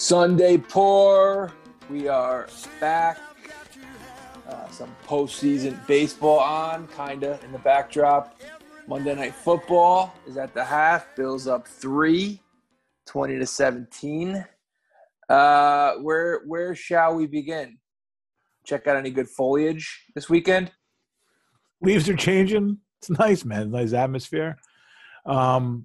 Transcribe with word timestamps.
Sunday 0.00 0.56
pour. 0.56 1.52
We 1.90 2.08
are 2.08 2.48
back. 2.80 3.18
Uh, 4.48 4.66
some 4.70 4.96
postseason 5.06 5.86
baseball 5.86 6.38
on, 6.38 6.88
kinda 6.88 7.38
in 7.44 7.52
the 7.52 7.58
backdrop. 7.58 8.40
Monday 8.88 9.14
Night 9.14 9.34
Football 9.34 10.14
is 10.26 10.38
at 10.38 10.54
the 10.54 10.64
half. 10.64 11.14
Bills 11.16 11.46
up 11.46 11.68
three, 11.68 12.40
20 13.08 13.40
to 13.40 13.44
17. 13.46 14.42
Uh, 15.28 15.96
where 15.96 16.40
where 16.46 16.74
shall 16.74 17.14
we 17.14 17.26
begin? 17.26 17.76
Check 18.64 18.86
out 18.86 18.96
any 18.96 19.10
good 19.10 19.28
foliage 19.28 20.06
this 20.14 20.30
weekend. 20.30 20.72
Leaves 21.82 22.08
are 22.08 22.16
changing. 22.16 22.78
It's 23.02 23.10
nice, 23.10 23.44
man. 23.44 23.70
Nice 23.70 23.92
atmosphere. 23.92 24.56
Um, 25.26 25.84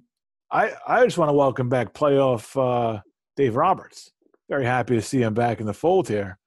I 0.50 0.72
I 0.88 1.04
just 1.04 1.18
want 1.18 1.28
to 1.28 1.34
welcome 1.34 1.68
back 1.68 1.92
playoff 1.92 2.56
uh, 2.56 3.02
Dave 3.36 3.54
Roberts. 3.54 4.10
Very 4.48 4.64
happy 4.64 4.94
to 4.94 5.02
see 5.02 5.22
him 5.22 5.34
back 5.34 5.60
in 5.60 5.66
the 5.66 5.74
fold 5.74 6.08
here. 6.08 6.38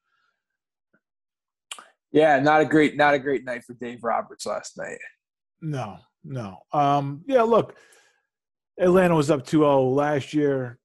Yeah, 2.12 2.40
not 2.40 2.62
a 2.62 2.66
great 2.66 2.96
not 2.98 3.14
a 3.14 3.20
great 3.20 3.46
night 3.46 3.64
for 3.66 3.74
Dave 3.74 4.04
Roberts 4.04 4.46
last 4.46 4.78
night. 4.78 4.98
No, 5.62 5.98
no. 6.24 6.60
Um, 6.72 7.24
yeah, 7.28 7.44
look, 7.44 7.76
Atlanta 8.80 9.16
was 9.16 9.30
up 9.30 9.46
2-0 9.46 9.94
last 9.96 10.34
year. 10.34 10.80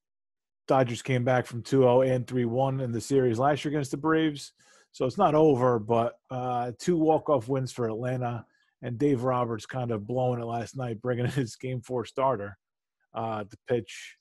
Dodgers 0.66 1.02
came 1.02 1.24
back 1.24 1.46
from 1.46 1.62
2-0 1.62 2.14
and 2.14 2.26
3-1 2.26 2.82
in 2.82 2.90
the 2.90 3.00
series 3.00 3.38
last 3.38 3.64
year 3.64 3.72
against 3.72 3.92
the 3.92 3.96
Braves. 3.96 4.52
So 4.92 5.06
it's 5.06 5.18
not 5.18 5.34
over, 5.34 5.78
but 5.78 6.14
uh, 6.30 6.72
two 6.78 6.96
walk-off 6.96 7.48
wins 7.48 7.72
for 7.72 7.88
Atlanta, 7.88 8.44
and 8.82 8.98
Dave 8.98 9.22
Roberts 9.22 9.66
kind 9.66 9.90
of 9.90 10.06
blowing 10.06 10.40
it 10.40 10.44
last 10.44 10.76
night, 10.76 11.00
bringing 11.00 11.24
in 11.26 11.30
his 11.32 11.56
game 11.56 11.80
four 11.80 12.04
starter 12.04 12.56
uh, 13.14 13.44
to 13.44 13.56
pitch 13.68 14.16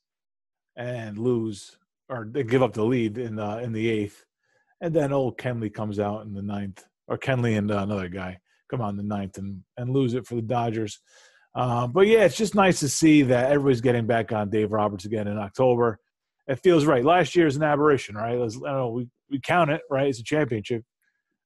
and 0.75 1.17
lose 1.17 1.77
or 2.09 2.27
they 2.29 2.43
give 2.43 2.63
up 2.63 2.73
the 2.73 2.83
lead 2.83 3.17
in 3.17 3.35
the 3.35 3.59
in 3.59 3.73
the 3.73 3.89
eighth, 3.89 4.25
and 4.81 4.93
then 4.93 5.13
old 5.13 5.37
Kenley 5.37 5.73
comes 5.73 5.99
out 5.99 6.25
in 6.25 6.33
the 6.33 6.41
ninth, 6.41 6.83
or 7.07 7.17
Kenley 7.17 7.57
and 7.57 7.71
uh, 7.71 7.79
another 7.79 8.09
guy 8.09 8.37
come 8.69 8.81
out 8.81 8.89
in 8.89 8.97
the 8.97 9.03
ninth 9.03 9.37
and 9.37 9.61
and 9.77 9.89
lose 9.89 10.13
it 10.13 10.27
for 10.27 10.35
the 10.35 10.41
Dodgers. 10.41 10.99
Uh, 11.55 11.87
but 11.87 12.07
yeah, 12.07 12.25
it's 12.25 12.37
just 12.37 12.55
nice 12.55 12.79
to 12.79 12.89
see 12.89 13.21
that 13.21 13.51
everybody's 13.51 13.81
getting 13.81 14.07
back 14.07 14.31
on 14.31 14.49
Dave 14.49 14.71
Roberts 14.71 15.05
again 15.05 15.27
in 15.27 15.37
October. 15.37 15.99
It 16.47 16.59
feels 16.63 16.85
right. 16.85 17.05
Last 17.05 17.35
year 17.35 17.47
is 17.47 17.55
an 17.55 17.63
aberration, 17.63 18.15
right? 18.15 18.37
Was, 18.37 18.57
I 18.57 18.69
don't 18.69 18.77
know. 18.77 18.89
We 18.89 19.07
we 19.29 19.39
count 19.39 19.71
it 19.71 19.81
right. 19.89 20.07
It's 20.07 20.19
a 20.19 20.23
championship, 20.23 20.83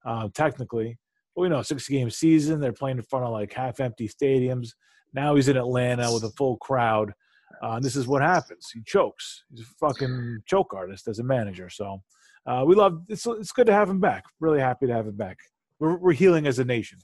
uh, 0.05 0.30
technically. 0.33 0.97
But 1.36 1.44
we 1.44 1.49
know 1.49 1.61
six 1.61 1.88
game 1.88 2.09
season. 2.09 2.59
They're 2.59 2.73
playing 2.73 2.97
in 2.97 3.03
front 3.03 3.25
of 3.25 3.31
like 3.31 3.53
half 3.53 3.80
empty 3.80 4.08
stadiums. 4.09 4.69
Now 5.14 5.36
he's 5.36 5.47
in 5.47 5.58
Atlanta 5.58 6.11
with 6.11 6.23
a 6.23 6.31
full 6.31 6.58
crowd. 6.58 7.14
Uh, 7.61 7.79
this 7.79 7.95
is 7.95 8.07
what 8.07 8.21
happens. 8.21 8.69
He 8.73 8.81
chokes. 8.85 9.43
He's 9.49 9.61
a 9.61 9.87
fucking 9.87 10.39
choke 10.45 10.73
artist 10.73 11.07
as 11.07 11.19
a 11.19 11.23
manager. 11.23 11.69
So 11.69 12.01
uh, 12.45 12.63
we 12.65 12.75
love. 12.75 13.01
It's 13.09 13.25
it's 13.25 13.51
good 13.51 13.67
to 13.67 13.73
have 13.73 13.89
him 13.89 13.99
back. 13.99 14.23
Really 14.39 14.59
happy 14.59 14.87
to 14.87 14.93
have 14.93 15.07
him 15.07 15.15
back. 15.15 15.37
We're 15.79 15.97
we're 15.97 16.13
healing 16.13 16.47
as 16.47 16.59
a 16.59 16.65
nation. 16.65 16.99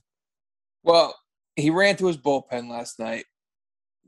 Well, 0.84 1.16
he 1.56 1.70
ran 1.70 1.96
to 1.98 2.08
his 2.08 2.18
bullpen 2.18 2.70
last 2.70 3.00
night. 3.00 3.26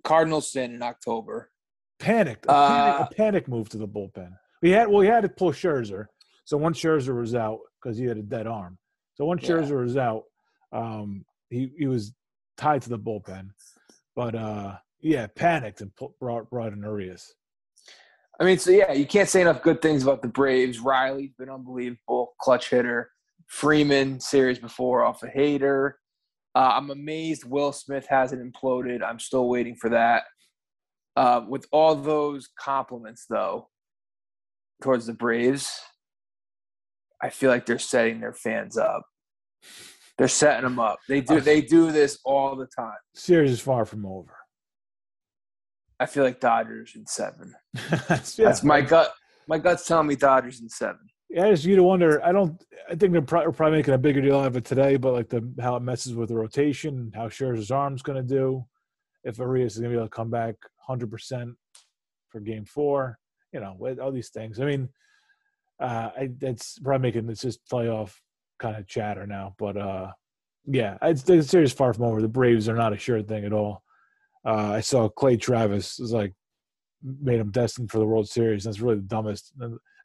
Cardinals 0.04 0.52
sin 0.52 0.74
in 0.74 0.82
October. 0.82 1.52
Panicked. 2.00 2.46
A, 2.46 2.50
panic, 2.50 3.02
uh, 3.02 3.08
a 3.10 3.16
panic 3.16 3.48
move 3.48 3.70
to 3.70 3.78
the 3.78 3.88
bullpen. 3.88 4.32
We 4.62 4.72
had 4.72 4.88
well, 4.88 5.02
he 5.02 5.08
had 5.08 5.24
to 5.24 5.30
pull 5.30 5.52
Scherzer. 5.52 6.06
So 6.46 6.58
once 6.58 6.80
Scherzer 6.80 7.20
was 7.20 7.34
out 7.34 7.60
because 7.82 7.98
he 7.98 8.06
had 8.06 8.18
a 8.18 8.22
dead 8.22 8.48
arm. 8.48 8.78
So 9.16 9.26
once 9.26 9.44
yeah. 9.44 9.56
Scherzer 9.56 9.84
was 9.84 9.98
out, 9.98 10.24
um, 10.72 11.26
he 11.50 11.72
he 11.78 11.88
was 11.88 12.14
tied 12.58 12.82
to 12.84 12.90
the 12.90 13.00
bullpen. 13.00 13.50
But 14.16 14.36
uh, 14.36 14.76
yeah, 15.06 15.28
panicked 15.28 15.82
and 15.82 15.92
brought 16.20 16.50
brought 16.50 16.74
in 16.74 16.82
Urias. 16.82 17.36
I 18.40 18.44
mean, 18.44 18.58
so 18.58 18.72
yeah, 18.72 18.92
you 18.92 19.06
can't 19.06 19.30
say 19.30 19.40
enough 19.40 19.62
good 19.62 19.80
things 19.80 20.02
about 20.02 20.24
the 20.24 20.28
Braves. 20.28 20.80
Riley's 20.80 21.34
been 21.38 21.50
unbelievable, 21.50 22.34
clutch 22.42 22.72
hitter. 22.72 23.12
Freeman 23.46 24.20
series 24.20 24.58
before 24.58 25.06
off 25.06 25.22
a 25.22 25.28
hater. 25.28 26.00
Uh, 26.56 26.72
I'm 26.74 26.90
amazed 26.90 27.46
Will 27.46 27.72
Smith 27.72 28.08
hasn't 28.10 28.42
imploded. 28.42 29.04
I'm 29.04 29.20
still 29.20 29.48
waiting 29.48 29.76
for 29.76 29.92
that. 29.92 30.24
Uh, 31.16 31.42
with 31.48 31.68
all 31.72 31.94
those 31.94 32.50
compliments, 32.60 33.28
though, 33.30 33.70
towards 34.82 35.06
the 35.06 35.14
Braves, 35.14 35.80
I 37.22 37.30
feel 37.30 37.52
like 37.52 37.68
they're 37.68 37.78
setting 37.78 38.22
their 38.22 38.34
fans 38.34 38.76
up. 38.76 39.04
They're 40.18 40.28
setting 40.28 40.64
them 40.64 40.80
up. 40.80 40.98
They 41.08 41.22
do. 41.22 41.40
They 41.42 41.62
do 41.62 41.92
this 41.92 42.18
all 42.26 42.56
the 42.56 42.68
time. 42.76 42.98
Series 43.14 43.52
is 43.52 43.60
far 43.60 43.86
from 43.86 44.06
over. 44.08 44.34
I 46.00 46.06
feel 46.06 46.24
like 46.24 46.40
Dodgers 46.40 46.94
in 46.96 47.06
seven. 47.06 47.54
That's, 48.08 48.38
yeah. 48.38 48.46
That's 48.46 48.64
my 48.64 48.82
gut. 48.82 49.14
My 49.48 49.58
gut's 49.58 49.88
telling 49.88 50.08
me 50.08 50.16
Dodgers 50.16 50.62
in 50.62 50.70
seven. 50.70 51.00
Yeah, 51.30 51.46
it's 51.46 51.66
you 51.66 51.76
to 51.76 51.84
wonder. 51.84 52.24
I 52.24 52.32
don't. 52.32 52.62
I 52.90 52.96
think 52.96 53.14
they're 53.14 53.22
pro- 53.22 53.52
probably 53.52 53.80
making 53.80 53.94
a 53.94 53.98
bigger 53.98 54.22
deal 54.22 54.40
out 54.40 54.48
of 54.48 54.58
it 54.58 54.66
today, 54.66 54.98
but 54.98 55.14
like 55.14 55.30
the 55.30 55.48
how 55.60 55.76
it 55.76 55.82
messes 55.82 56.14
with 56.14 56.30
the 56.30 56.36
rotation, 56.36 57.12
how 57.16 57.28
Scherzer's 57.28 57.72
arm's 57.72 58.02
going 58.02 58.18
to 58.18 58.36
do, 58.36 58.66
if 59.24 59.38
Urias 59.38 59.74
is 59.74 59.80
going 59.80 59.92
to 59.92 59.96
be 59.96 60.00
able 60.00 60.08
to 60.08 60.16
come 60.16 60.30
back 60.30 60.56
100 60.86 61.10
percent 61.10 61.56
for 62.30 62.40
Game 62.40 62.66
Four, 62.66 63.18
you 63.54 63.60
know, 63.60 63.76
with 63.78 64.00
all 64.00 64.12
these 64.12 64.30
things. 64.30 64.60
I 64.60 64.66
mean, 64.66 64.90
uh, 65.80 66.10
I, 66.18 66.30
that's 66.38 66.80
probably 66.80 67.08
making 67.08 67.28
this 67.28 67.42
just 67.42 67.68
playoff 67.68 68.14
kind 68.60 68.76
of 68.76 68.88
chatter 68.88 69.26
now, 69.26 69.56
but 69.58 69.78
uh, 69.78 70.12
yeah, 70.68 70.98
it's 71.02 71.24
the 71.24 71.42
series 71.44 71.74
far 71.74 71.94
from 71.94 72.06
over. 72.06 72.22
The 72.22 72.28
Braves 72.28 72.70
are 72.70 72.76
not 72.76 72.94
a 72.94 72.98
sure 72.98 73.22
thing 73.22 73.46
at 73.46 73.54
all. 73.54 73.84
Uh, 74.46 74.74
I 74.74 74.82
saw 74.82 75.10
Clay 75.10 75.38
Travis 75.38 75.98
was 76.00 76.14
like 76.14 76.34
made 77.22 77.40
him 77.40 77.52
destined 77.52 77.92
for 77.92 78.00
the 78.00 78.06
World 78.06 78.30
Series. 78.30 78.64
That's 78.64 78.80
really 78.80 78.98
the 78.98 79.02
dumbest, 79.02 79.54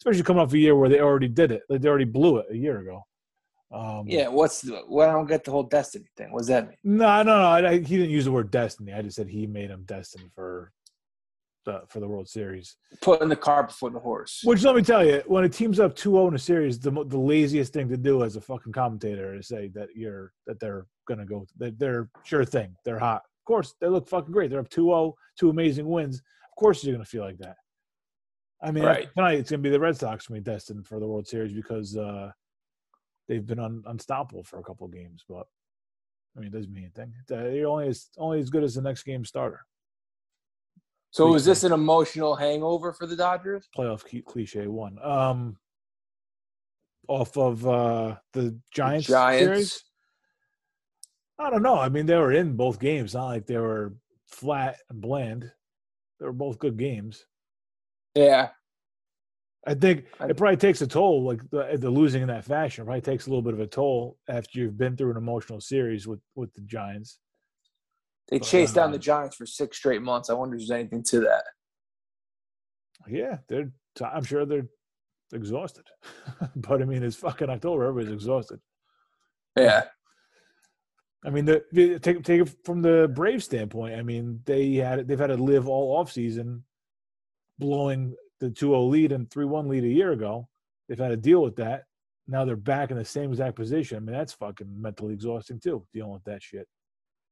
especially 0.01 0.23
coming 0.23 0.43
off 0.43 0.53
a 0.53 0.59
year 0.59 0.75
where 0.75 0.89
they 0.89 1.01
already 1.01 1.29
did 1.29 1.51
it. 1.51 1.63
Like 1.69 1.83
they 1.83 1.89
already 1.89 2.05
blew 2.05 2.39
it 2.39 2.47
a 2.51 2.57
year 2.57 2.79
ago. 2.79 3.03
Um, 3.73 4.05
yeah, 4.09 4.29
what's 4.29 4.63
the, 4.63 4.83
well, 4.89 5.09
I 5.09 5.13
don't 5.13 5.29
get 5.29 5.45
the 5.45 5.53
whole 5.53 5.63
destiny 5.63 6.07
thing. 6.17 6.33
What 6.33 6.41
does 6.41 6.49
that 6.49 6.69
mean? 6.69 6.77
No, 6.83 7.23
no, 7.23 7.39
no. 7.39 7.47
I, 7.47 7.69
I, 7.69 7.73
he 7.79 7.97
didn't 7.97 8.11
use 8.11 8.25
the 8.25 8.33
word 8.33 8.51
destiny. 8.51 8.93
I 8.93 9.03
just 9.03 9.15
said 9.15 9.29
he 9.29 9.47
made 9.47 9.71
him 9.71 9.85
destined 9.85 10.33
for 10.35 10.73
the 11.67 11.83
for 11.89 12.01
the 12.01 12.09
World 12.09 12.29
Series. 12.29 12.77
Putting 13.01 13.29
the 13.29 13.37
cart 13.37 13.69
before 13.69 13.91
the 13.91 14.01
horse. 14.01 14.41
Which 14.43 14.65
let 14.65 14.75
me 14.75 14.83
tell 14.83 15.07
you, 15.07 15.23
when 15.27 15.45
a 15.45 15.49
team's 15.49 15.79
up 15.79 15.95
2-0 15.95 16.29
in 16.29 16.35
a 16.35 16.39
series, 16.39 16.81
the 16.81 16.91
the 16.91 17.19
laziest 17.19 17.73
thing 17.73 17.89
to 17.91 17.97
do 17.97 18.25
as 18.25 18.35
a 18.35 18.41
fucking 18.41 18.73
commentator 18.73 19.37
is 19.37 19.47
say 19.47 19.69
that 19.75 19.89
you're 19.95 20.33
that 20.47 20.59
they're 20.59 20.87
gonna 21.07 21.27
go. 21.27 21.47
That 21.59 21.79
they're 21.79 22.09
sure 22.25 22.45
thing. 22.45 22.75
They're 22.85 22.99
hot 22.99 23.23
course, 23.51 23.75
they 23.81 23.89
look 23.89 24.09
fucking 24.09 24.33
great. 24.33 24.49
They're 24.49 24.61
up 24.61 24.69
2-0, 24.69 25.13
two 25.37 25.51
amazing 25.51 25.89
wins. 25.89 26.19
Of 26.19 26.57
course, 26.57 26.85
you're 26.85 26.95
going 26.95 27.05
to 27.05 27.11
feel 27.11 27.25
like 27.25 27.39
that. 27.39 27.57
I 28.63 28.71
mean, 28.71 28.85
right. 28.85 29.09
tonight 29.17 29.39
it's 29.39 29.51
going 29.51 29.61
to 29.61 29.69
be 29.69 29.73
the 29.73 29.81
Red 29.81 29.97
Sox 29.97 30.29
going 30.29 30.41
to 30.41 30.45
be 30.45 30.55
destined 30.55 30.87
for 30.87 31.01
the 31.01 31.07
World 31.07 31.27
Series 31.27 31.53
because 31.53 31.97
uh, 31.97 32.31
they've 33.27 33.45
been 33.45 33.59
un- 33.59 33.83
unstoppable 33.87 34.45
for 34.45 34.61
a 34.61 34.63
couple 34.63 34.87
of 34.87 34.93
games. 34.93 35.25
But 35.29 35.47
I 36.37 36.41
mean, 36.41 36.49
it 36.49 36.53
doesn't 36.53 36.73
mean 36.73 36.85
anything. 36.85 37.13
They're 37.27 37.67
only 37.67 37.89
as 37.89 38.09
only 38.19 38.39
as 38.39 38.51
good 38.51 38.63
as 38.63 38.75
the 38.75 38.83
next 38.83 39.03
game 39.03 39.25
starter. 39.25 39.61
So, 41.11 41.35
is 41.35 41.45
this 41.45 41.65
an 41.65 41.73
emotional 41.73 42.37
hangover 42.37 42.93
for 42.93 43.07
the 43.07 43.17
Dodgers? 43.17 43.69
Playoff 43.77 44.05
cliche 44.27 44.69
one. 44.69 44.99
Um, 45.03 45.57
off 47.09 47.37
of 47.37 47.67
uh, 47.67 48.17
the 48.33 48.57
Giants, 48.73 49.09
Giants. 49.09 49.45
series. 49.45 49.85
I 51.41 51.49
don't 51.49 51.63
know. 51.63 51.79
I 51.79 51.89
mean, 51.89 52.05
they 52.05 52.17
were 52.17 52.33
in 52.33 52.55
both 52.55 52.79
games. 52.79 53.15
Not 53.15 53.27
like 53.27 53.47
they 53.47 53.57
were 53.57 53.95
flat 54.27 54.77
and 54.91 55.01
bland. 55.01 55.51
They 56.19 56.27
were 56.27 56.33
both 56.33 56.59
good 56.59 56.77
games. 56.77 57.25
Yeah. 58.15 58.51
I 59.67 59.75
think 59.75 60.05
it 60.21 60.37
probably 60.37 60.57
takes 60.57 60.81
a 60.83 60.87
toll, 60.87 61.23
like 61.23 61.41
the, 61.51 61.77
the 61.79 61.91
losing 61.91 62.23
in 62.23 62.29
that 62.29 62.45
fashion. 62.45 62.85
probably 62.85 63.01
takes 63.01 63.27
a 63.27 63.31
little 63.31 63.43
bit 63.43 63.55
of 63.55 63.61
a 63.61 63.67
toll 63.67 64.17
after 64.29 64.59
you've 64.59 64.79
been 64.79 64.97
through 64.97 65.11
an 65.11 65.17
emotional 65.17 65.61
series 65.61 66.07
with 66.07 66.21
with 66.35 66.53
the 66.55 66.63
Giants. 66.63 67.19
They 68.31 68.39
but, 68.39 68.49
chased 68.49 68.75
down 68.75 68.91
the 68.91 68.97
uh, 68.99 69.01
Giants 69.01 69.37
for 69.37 69.45
six 69.45 69.77
straight 69.77 70.03
months. 70.03 70.31
I 70.31 70.35
wonder 70.35 70.57
if 70.57 70.61
there's 70.61 70.71
anything 70.71 71.03
to 71.05 71.21
that. 71.21 71.45
Yeah, 73.09 73.39
they're. 73.49 73.71
I'm 74.03 74.25
sure 74.25 74.47
they're 74.47 74.69
exhausted, 75.33 75.85
but 76.57 76.81
I 76.81 76.85
mean, 76.87 77.03
it's 77.03 77.17
fucking 77.17 77.51
October. 77.51 77.85
Everybody's 77.85 78.15
exhausted. 78.15 78.61
Yeah. 79.57 79.85
I 81.25 81.31
mean, 81.31 81.45
the, 81.45 81.63
the, 81.73 81.99
take 81.99 82.25
take 82.25 82.43
it 82.43 82.57
from 82.65 82.81
the 82.81 83.11
Brave 83.15 83.45
standpoint. 83.45 83.95
I 83.95 84.03
mean, 84.03 84.41
they 84.47 84.75
had 84.75 85.07
they've 85.07 85.19
had 85.19 85.27
to 85.29 85.37
live 85.37 85.69
all 85.69 85.97
off 85.97 86.11
season, 86.11 86.65
blowing 87.59 88.15
the 88.41 88.49
2-0 88.49 88.89
lead 88.89 89.13
and 89.13 89.29
3-1 89.29 89.69
lead 89.69 89.85
a 89.85 89.89
year 89.89 90.13
ago. 90.13 90.49
They've 90.89 90.99
had 90.99 91.09
to 91.09 91.17
deal 91.17 91.43
with 91.43 91.57
that. 91.57 91.85
Now 92.27 92.45
they're 92.45 92.57
back 92.57 92.91
in 92.91 92.97
the 92.97 93.05
same 93.05 93.31
exact 93.31 93.57
position. 93.57 93.99
I 93.99 94.01
mean, 94.01 94.17
that's 94.17 94.33
fucking 94.33 94.81
mentally 94.81 95.13
exhausting 95.13 95.61
too, 95.61 95.87
dealing 95.93 96.13
with 96.13 96.25
that 96.25 96.43
shit. 96.43 96.67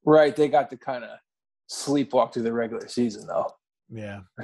Right. 0.04 0.36
They 0.36 0.48
got 0.48 0.68
to 0.70 0.76
kind 0.76 1.04
of 1.04 1.18
sleepwalk 1.70 2.32
through 2.32 2.42
the 2.42 2.52
regular 2.52 2.88
season, 2.88 3.26
though. 3.26 3.50
Yeah. 3.90 4.20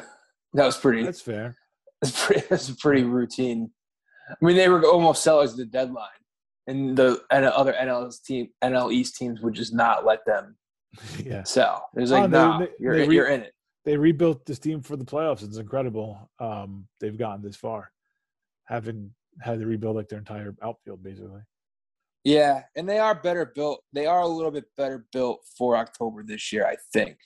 that 0.54 0.64
was 0.64 0.76
pretty. 0.76 1.04
That's 1.04 1.20
fair. 1.20 1.56
That's 2.00 2.24
pretty. 2.24 2.46
That's 2.48 2.68
a 2.70 2.76
pretty 2.76 3.02
routine. 3.02 3.70
I 4.30 4.44
mean, 4.44 4.56
they 4.56 4.68
were 4.68 4.84
almost 4.86 5.22
sellers 5.22 5.52
at 5.52 5.58
the 5.58 5.66
deadline 5.66 6.08
and 6.66 6.96
the 6.96 7.20
and 7.30 7.44
other 7.44 7.72
NL 7.74 8.12
team 8.24 8.48
NL 8.62 8.92
East 8.92 9.16
teams 9.16 9.40
would 9.40 9.54
just 9.54 9.74
not 9.74 10.04
let 10.04 10.24
them 10.26 10.56
yeah. 11.24 11.42
sell. 11.44 11.88
It 11.96 12.00
was 12.00 12.10
like, 12.10 12.24
oh, 12.24 12.26
no, 12.26 12.58
nah, 12.58 12.66
you're 12.78 12.94
in, 12.94 13.08
re- 13.08 13.14
you're 13.16 13.26
in 13.28 13.42
it. 13.42 13.52
They 13.84 13.96
rebuilt 13.96 14.46
this 14.46 14.58
team 14.58 14.80
for 14.80 14.96
the 14.96 15.04
playoffs. 15.04 15.42
It's 15.42 15.58
incredible. 15.58 16.30
Um, 16.40 16.86
they've 17.00 17.18
gotten 17.18 17.42
this 17.42 17.56
far. 17.56 17.90
having 18.64 19.10
had 19.42 19.58
to 19.58 19.66
rebuild 19.66 19.96
like 19.96 20.08
their 20.08 20.18
entire 20.20 20.54
outfield 20.62 21.02
basically. 21.02 21.40
Yeah, 22.22 22.62
and 22.74 22.88
they 22.88 22.98
are 22.98 23.14
better 23.14 23.52
built. 23.54 23.82
They 23.92 24.06
are 24.06 24.20
a 24.22 24.26
little 24.26 24.50
bit 24.50 24.64
better 24.78 25.04
built 25.12 25.40
for 25.58 25.76
October 25.76 26.22
this 26.22 26.50
year, 26.52 26.66
I 26.66 26.76
think, 26.94 27.18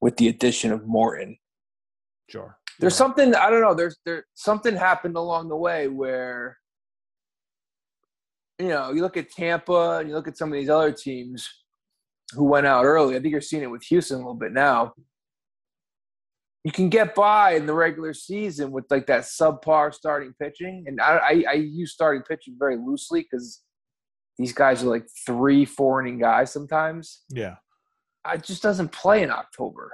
with 0.00 0.16
the 0.16 0.28
addition 0.28 0.70
of 0.70 0.86
Morton. 0.86 1.36
Sure. 2.30 2.56
There's 2.78 2.94
Yeah. 2.94 2.98
something 2.98 3.34
I 3.34 3.50
don't 3.50 3.62
know. 3.62 3.74
There's 3.74 3.96
there 4.06 4.26
something 4.34 4.76
happened 4.76 5.16
along 5.16 5.48
the 5.48 5.56
way 5.56 5.88
where 5.88 6.58
you 8.58 8.68
know 8.68 8.92
you 8.92 9.02
look 9.02 9.16
at 9.16 9.30
Tampa 9.30 9.98
and 9.98 10.08
you 10.08 10.14
look 10.14 10.28
at 10.28 10.36
some 10.36 10.50
of 10.50 10.54
these 10.54 10.70
other 10.70 10.92
teams 10.92 11.48
who 12.32 12.44
went 12.44 12.66
out 12.66 12.84
early. 12.84 13.16
I 13.16 13.20
think 13.20 13.32
you're 13.32 13.40
seeing 13.40 13.62
it 13.62 13.70
with 13.70 13.82
Houston 13.84 14.16
a 14.16 14.18
little 14.18 14.34
bit 14.34 14.52
now. 14.52 14.94
You 16.64 16.72
can 16.72 16.88
get 16.88 17.14
by 17.14 17.52
in 17.52 17.66
the 17.66 17.74
regular 17.74 18.14
season 18.14 18.70
with 18.70 18.86
like 18.90 19.06
that 19.06 19.22
subpar 19.22 19.92
starting 19.92 20.34
pitching, 20.40 20.84
and 20.86 21.00
I 21.00 21.16
I, 21.16 21.44
I 21.50 21.52
use 21.54 21.92
starting 21.92 22.22
pitching 22.22 22.56
very 22.58 22.76
loosely 22.76 23.22
because 23.22 23.60
these 24.38 24.52
guys 24.52 24.82
are 24.82 24.88
like 24.88 25.06
three, 25.26 25.64
four 25.64 26.00
inning 26.00 26.18
guys 26.18 26.52
sometimes. 26.52 27.22
Yeah. 27.30 27.56
It 28.32 28.42
just 28.42 28.62
doesn't 28.62 28.90
play 28.90 29.22
in 29.22 29.30
October. 29.30 29.92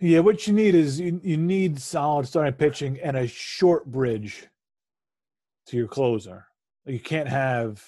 Yeah, 0.00 0.20
what 0.20 0.46
you 0.46 0.52
need 0.52 0.74
is 0.74 0.98
you, 0.98 1.20
you 1.22 1.36
need 1.36 1.80
solid 1.80 2.26
starting 2.26 2.54
pitching 2.54 2.98
and 3.00 3.16
a 3.16 3.26
short 3.26 3.86
bridge 3.86 4.46
to 5.66 5.76
your 5.76 5.86
closer. 5.86 6.46
You 6.86 7.00
can't 7.00 7.28
have 7.28 7.84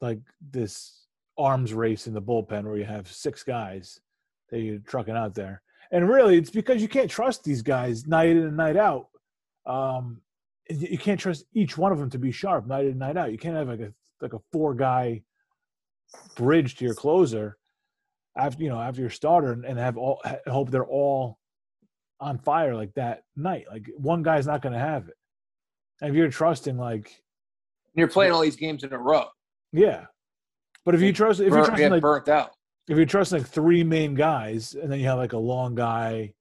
like 0.00 0.20
this 0.40 1.06
arms 1.36 1.72
race 1.72 2.06
in 2.06 2.14
the 2.14 2.22
bullpen 2.22 2.64
where 2.64 2.76
you 2.76 2.84
have 2.84 3.10
six 3.10 3.42
guys 3.42 4.00
that 4.50 4.60
you're 4.60 4.78
trucking 4.78 5.16
out 5.16 5.34
there. 5.34 5.62
And 5.90 6.08
really, 6.08 6.36
it's 6.36 6.50
because 6.50 6.82
you 6.82 6.88
can't 6.88 7.10
trust 7.10 7.44
these 7.44 7.62
guys 7.62 8.06
night 8.06 8.28
in 8.28 8.38
and 8.38 8.56
night 8.56 8.76
out. 8.76 9.06
Um, 9.66 10.20
you 10.68 10.98
can't 10.98 11.18
trust 11.18 11.46
each 11.54 11.78
one 11.78 11.92
of 11.92 11.98
them 11.98 12.10
to 12.10 12.18
be 12.18 12.30
sharp 12.30 12.66
night 12.66 12.84
in 12.84 12.90
and 12.90 12.98
night 12.98 13.16
out. 13.16 13.32
You 13.32 13.38
can't 13.38 13.56
have 13.56 13.68
like 13.68 13.80
a 13.80 13.92
like 14.20 14.34
a 14.34 14.40
four 14.52 14.74
guy 14.74 15.22
bridge 16.36 16.76
to 16.76 16.84
your 16.84 16.94
closer 16.94 17.56
after 18.36 18.62
you 18.62 18.68
know 18.68 18.80
after 18.80 19.00
your 19.00 19.10
starter 19.10 19.52
and, 19.52 19.64
and 19.64 19.78
have 19.78 19.96
all 19.96 20.22
hope 20.46 20.70
they're 20.70 20.84
all 20.84 21.38
on 22.20 22.38
fire 22.38 22.74
like 22.74 22.92
that 22.94 23.22
night. 23.36 23.64
Like 23.70 23.86
one 23.96 24.22
guy's 24.22 24.46
not 24.46 24.60
going 24.60 24.72
to 24.72 24.78
have 24.78 25.08
it. 25.08 25.14
And 26.00 26.10
if 26.10 26.16
you're 26.16 26.28
trusting 26.28 26.76
like 26.76 27.22
You're 27.98 28.08
playing 28.08 28.32
all 28.32 28.40
these 28.40 28.56
games 28.56 28.84
in 28.84 28.92
a 28.92 28.98
row. 28.98 29.24
yeah, 29.72 30.06
but 30.84 30.94
if 30.94 31.00
you 31.00 31.12
trust 31.12 31.40
if 31.40 31.46
you're 31.48 31.56
Burnt, 31.56 31.66
trusting 31.66 31.90
like 31.90 32.02
burnt 32.02 32.28
out. 32.28 32.50
if 32.88 32.96
you're 32.96 33.06
trusting 33.06 33.38
like 33.38 33.48
three 33.48 33.82
main 33.84 34.14
guys 34.14 34.74
and 34.74 34.90
then 34.90 34.98
you 35.00 35.06
have 35.06 35.18
like 35.18 35.32
a 35.34 35.38
long 35.38 35.74
guy 35.74 36.32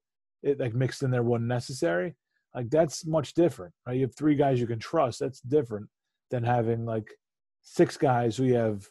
it 0.44 0.60
like 0.60 0.74
mixed 0.74 1.04
in 1.04 1.12
there 1.12 1.24
when 1.24 1.48
necessary 1.48 2.16
like 2.56 2.70
that's 2.70 3.06
much 3.06 3.34
different 3.34 3.74
right 3.86 3.96
you 3.96 4.02
have 4.04 4.16
three 4.16 4.36
guys 4.36 4.60
you 4.60 4.68
can 4.68 4.80
trust 4.80 5.20
that's 5.20 5.42
different 5.42 5.88
than 6.32 6.44
having 6.44 6.86
like 6.86 7.10
six 7.64 7.98
guys 7.98 8.38
who 8.38 8.44
you 8.46 8.54
have 8.56 8.88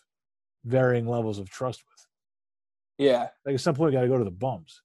varying 0.64 1.06
levels 1.06 1.38
of 1.38 1.48
trust 1.48 1.82
with 1.86 3.06
Yeah. 3.06 3.28
like 3.46 3.54
at 3.54 3.60
some 3.60 3.74
point 3.76 3.92
you 3.92 3.98
got 3.98 4.02
to 4.02 4.08
go 4.08 4.18
to 4.18 4.24
the 4.24 4.30
bums 4.30 4.82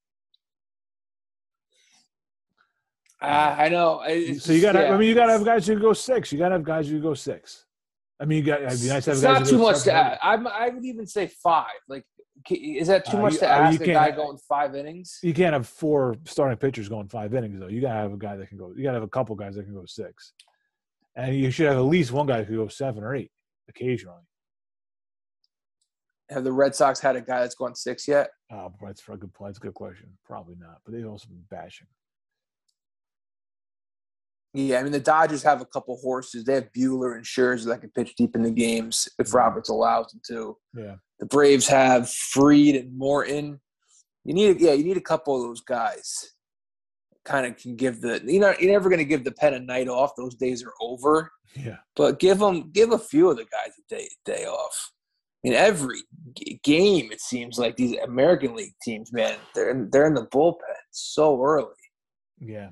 Uh, 3.21 3.55
I 3.57 3.69
know. 3.69 4.01
It's 4.07 4.43
so 4.45 4.51
you 4.51 4.61
got 4.61 4.71
to 4.73 4.79
yeah. 4.81 4.93
i 4.93 4.97
mean 4.97 5.07
you 5.07 5.13
got 5.15 5.27
to 5.27 5.33
have 5.33 5.45
guys 5.45 5.67
who 5.67 5.77
go 5.79 5.93
six 5.93 6.31
you 6.31 6.39
got 6.39 6.49
to 6.49 6.53
have 6.55 6.63
guys 6.63 6.89
who 6.89 6.99
go 6.99 7.13
six 7.13 7.65
i 8.21 8.25
mean 8.25 8.37
you 8.37 8.43
got 8.43 8.61
it'd 8.61 8.79
be 8.79 8.87
nice 8.87 9.03
to 9.05 9.09
have 9.11 9.17
it's 9.17 9.21
guys 9.23 9.39
not 9.41 9.47
too 9.47 9.57
much 9.57 9.81
to 9.83 9.91
ask. 9.91 10.19
I'm, 10.23 10.45
I 10.47 10.69
would 10.69 10.85
even 10.85 11.07
say 11.07 11.27
five. 11.27 11.65
Like, 11.89 12.05
is 12.49 12.87
that 12.87 13.05
too 13.05 13.17
Uh, 13.17 13.21
much 13.23 13.33
you- 13.33 13.39
to 13.39 13.45
uh, 13.49 13.53
ask 13.57 13.81
a 13.81 13.85
guy 13.85 14.11
going 14.11 14.37
five 14.47 14.75
innings? 14.75 15.19
you 15.23 15.33
can't 15.33 15.53
have 15.53 15.67
four 15.67 16.15
starting 16.25 16.57
pitchers 16.57 16.87
going 16.87 17.07
five 17.09 17.33
innings 17.33 17.59
though. 17.59 17.67
You 17.67 17.81
gotta 17.81 17.99
have 17.99 18.13
a 18.13 18.17
guy 18.17 18.35
that 18.37 18.47
can 18.49 18.57
go. 18.57 18.71
You 18.75 18.83
gotta 18.83 18.95
have 18.95 19.03
a 19.03 19.07
couple 19.17 19.35
guys 19.35 19.55
that 19.55 19.63
can 19.65 19.73
go 19.73 19.85
six, 19.85 20.33
and 21.15 21.35
you 21.35 21.51
should 21.51 21.67
have 21.67 21.77
at 21.77 21.81
least 21.83 22.11
one 22.11 22.27
guy 22.27 22.39
who 22.39 22.45
can 22.45 22.55
go 22.55 22.67
seven 22.67 23.03
or 23.03 23.15
eight 23.15 23.31
occasionally. 23.69 24.21
Have 26.29 26.43
the 26.45 26.51
Red 26.53 26.73
Sox 26.75 26.99
had 26.99 27.15
a 27.17 27.21
guy 27.21 27.41
that's 27.41 27.55
gone 27.55 27.75
six 27.75 28.07
yet? 28.07 28.29
Oh, 28.51 28.71
that's 28.81 29.01
for 29.01 29.13
a 29.13 29.17
good. 29.17 29.33
point. 29.33 29.49
That's 29.49 29.57
a 29.57 29.61
good 29.61 29.73
question. 29.73 30.17
Probably 30.25 30.55
not, 30.57 30.77
but 30.85 30.93
they've 30.93 31.05
also 31.07 31.27
been 31.27 31.43
bashing. 31.49 31.87
Yeah, 34.53 34.79
I 34.79 34.83
mean 34.83 34.91
the 34.91 34.99
Dodgers 34.99 35.43
have 35.43 35.61
a 35.61 35.65
couple 35.65 35.97
horses. 35.97 36.43
They 36.43 36.55
have 36.55 36.71
Buehler 36.75 37.15
and 37.15 37.23
Scherzer 37.25 37.65
that 37.67 37.81
can 37.81 37.89
pitch 37.91 38.15
deep 38.15 38.35
in 38.35 38.41
the 38.43 38.51
games 38.51 39.07
if 39.17 39.27
Mhm. 39.27 39.33
Roberts 39.35 39.69
allows 39.69 40.11
them 40.11 40.21
to. 40.27 40.57
Yeah, 40.73 40.95
The 41.19 41.25
Braves 41.25 41.67
have 41.67 42.09
Fried 42.09 42.75
and 42.75 42.97
Morton. 42.97 43.61
You 44.25 44.33
need, 44.33 44.59
yeah, 44.59 44.73
you 44.73 44.83
need 44.83 44.97
a 44.97 45.01
couple 45.01 45.35
of 45.35 45.47
those 45.47 45.61
guys. 45.61 46.33
Kind 47.23 47.45
of 47.45 47.55
can 47.57 47.75
give 47.75 48.01
the 48.01 48.21
you 48.25 48.39
know 48.39 48.53
you're 48.59 48.71
never 48.71 48.89
going 48.89 48.99
to 48.99 49.05
give 49.05 49.23
the 49.23 49.31
pen 49.31 49.53
a 49.53 49.59
night 49.59 49.87
off. 49.87 50.15
Those 50.17 50.35
days 50.35 50.63
are 50.63 50.73
over. 50.81 51.31
yeah, 51.55 51.77
But 51.95 52.19
give 52.19 52.39
them 52.39 52.71
give 52.71 52.91
a 52.91 52.97
few 52.99 53.29
of 53.29 53.37
the 53.37 53.43
guys 53.45 53.71
a 53.79 53.95
day 53.95 54.09
day 54.25 54.45
off. 54.45 54.91
In 55.43 55.53
every 55.53 55.99
g- 56.35 56.59
game 56.63 57.11
it 57.11 57.21
seems 57.21 57.57
like 57.57 57.75
these 57.77 57.97
American 58.03 58.55
League 58.55 58.75
teams, 58.83 59.11
man, 59.13 59.37
they're 59.55 59.69
in, 59.71 59.89
they're 59.91 60.07
in 60.07 60.13
the 60.13 60.27
bullpen 60.27 60.57
so 60.91 61.41
early. 61.43 61.73
yeah, 62.39 62.69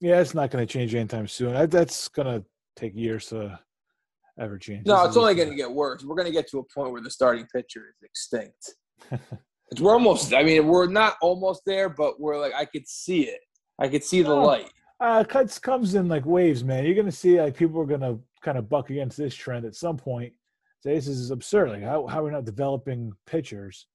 yeah. 0.00 0.20
It's 0.20 0.34
not 0.34 0.50
going 0.50 0.66
to 0.66 0.72
change 0.72 0.94
anytime 0.94 1.26
soon. 1.28 1.52
That, 1.54 1.70
that's 1.70 2.08
going 2.08 2.26
to 2.26 2.44
take 2.76 2.94
years 2.94 3.26
to 3.26 3.58
ever 4.38 4.58
change. 4.58 4.86
No, 4.86 5.04
it's 5.04 5.16
only 5.16 5.34
going 5.34 5.50
to 5.50 5.54
get 5.56 5.70
worse. 5.70 6.04
We're 6.04 6.14
going 6.14 6.26
to 6.26 6.32
get 6.32 6.48
to 6.50 6.58
a 6.58 6.64
point 6.74 6.92
where 6.92 7.02
the 7.02 7.10
starting 7.10 7.46
pitcher 7.54 7.86
is 7.88 8.02
extinct. 8.02 8.74
It's- 9.70 9.82
we're 9.82 9.92
almost. 9.92 10.32
I 10.32 10.42
mean, 10.42 10.66
we're 10.66 10.86
not 10.86 11.16
almost 11.20 11.60
there, 11.66 11.90
but 11.90 12.18
we're 12.18 12.40
like 12.40 12.54
I 12.54 12.64
could 12.64 12.88
see 12.88 13.24
it. 13.28 13.40
I 13.78 13.88
could 13.88 14.02
see 14.02 14.22
the 14.22 14.30
Oh. 14.30 14.42
light. 14.42 14.70
Uh, 14.98 15.22
cuts 15.24 15.58
comes 15.58 15.94
in 15.94 16.08
like 16.08 16.24
waves, 16.24 16.64
man. 16.64 16.86
You're 16.86 16.94
gonna 16.94 17.12
see 17.12 17.38
like 17.38 17.54
people 17.54 17.78
are 17.82 17.84
gonna 17.84 18.18
kind 18.40 18.56
of 18.56 18.70
buck 18.70 18.88
against 18.88 19.18
this 19.18 19.34
trend 19.34 19.66
at 19.66 19.74
some 19.74 19.98
point. 19.98 20.32
Say 20.82 20.94
this 20.94 21.06
is 21.06 21.30
absurd. 21.30 21.68
Like 21.68 21.82
how 21.82 22.06
how 22.06 22.20
are 22.20 22.24
we 22.24 22.30
not 22.30 22.46
developing 22.46 23.12
pitchers? 23.26 23.86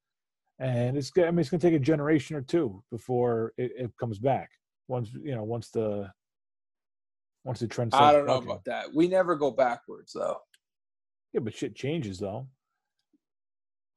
And 0.59 0.95
it's 0.95 1.11
I 1.17 1.21
mean 1.31 1.39
it's 1.39 1.49
gonna 1.49 1.59
take 1.59 1.73
a 1.73 1.79
generation 1.79 2.35
or 2.35 2.41
two 2.41 2.83
before 2.91 3.53
it, 3.57 3.71
it 3.75 3.91
comes 3.99 4.19
back. 4.19 4.51
Once 4.87 5.09
you 5.13 5.35
know, 5.35 5.43
once 5.43 5.69
the 5.69 6.11
once 7.43 7.59
the 7.59 7.67
trend. 7.67 7.93
I 7.93 8.11
don't 8.11 8.25
know 8.25 8.37
about 8.37 8.65
that. 8.65 8.93
We 8.93 9.07
never 9.07 9.35
go 9.35 9.51
backwards 9.51 10.13
though. 10.13 10.37
Yeah, 11.33 11.41
but 11.41 11.53
shit 11.53 11.75
changes 11.75 12.19
though. 12.19 12.47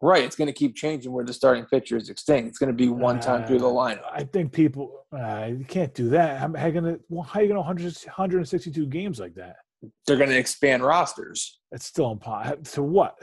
Right, 0.02 0.24
it's 0.24 0.36
going 0.36 0.46
to 0.46 0.52
keep 0.52 0.76
changing 0.76 1.10
where 1.10 1.24
the 1.24 1.32
starting 1.32 1.64
pitcher 1.64 1.96
is 1.96 2.10
extinct. 2.10 2.48
It's 2.48 2.58
going 2.58 2.68
to 2.70 2.76
be 2.76 2.88
one 2.88 3.18
time 3.18 3.46
through 3.46 3.60
the 3.60 3.68
Uh, 3.68 3.72
lineup. 3.72 4.02
I 4.12 4.24
think 4.24 4.52
people 4.52 5.06
uh, 5.10 5.46
you 5.48 5.64
can't 5.64 5.94
do 5.94 6.10
that. 6.10 6.38
How, 6.38 6.52
how 6.54 6.66
you 6.66 6.72
gonna 6.72 6.98
well, 7.08 7.22
how 7.22 7.40
are 7.40 7.42
you 7.42 7.48
gonna 7.48 7.60
100, 7.60 7.94
162 8.04 8.86
games 8.86 9.18
like 9.18 9.34
that? 9.34 9.56
They're 10.06 10.18
going 10.18 10.28
to 10.30 10.36
expand 10.36 10.82
rosters. 10.82 11.60
It's 11.72 11.86
still 11.86 12.10
impossible. 12.10 12.62
To 12.62 12.82
what? 12.82 13.16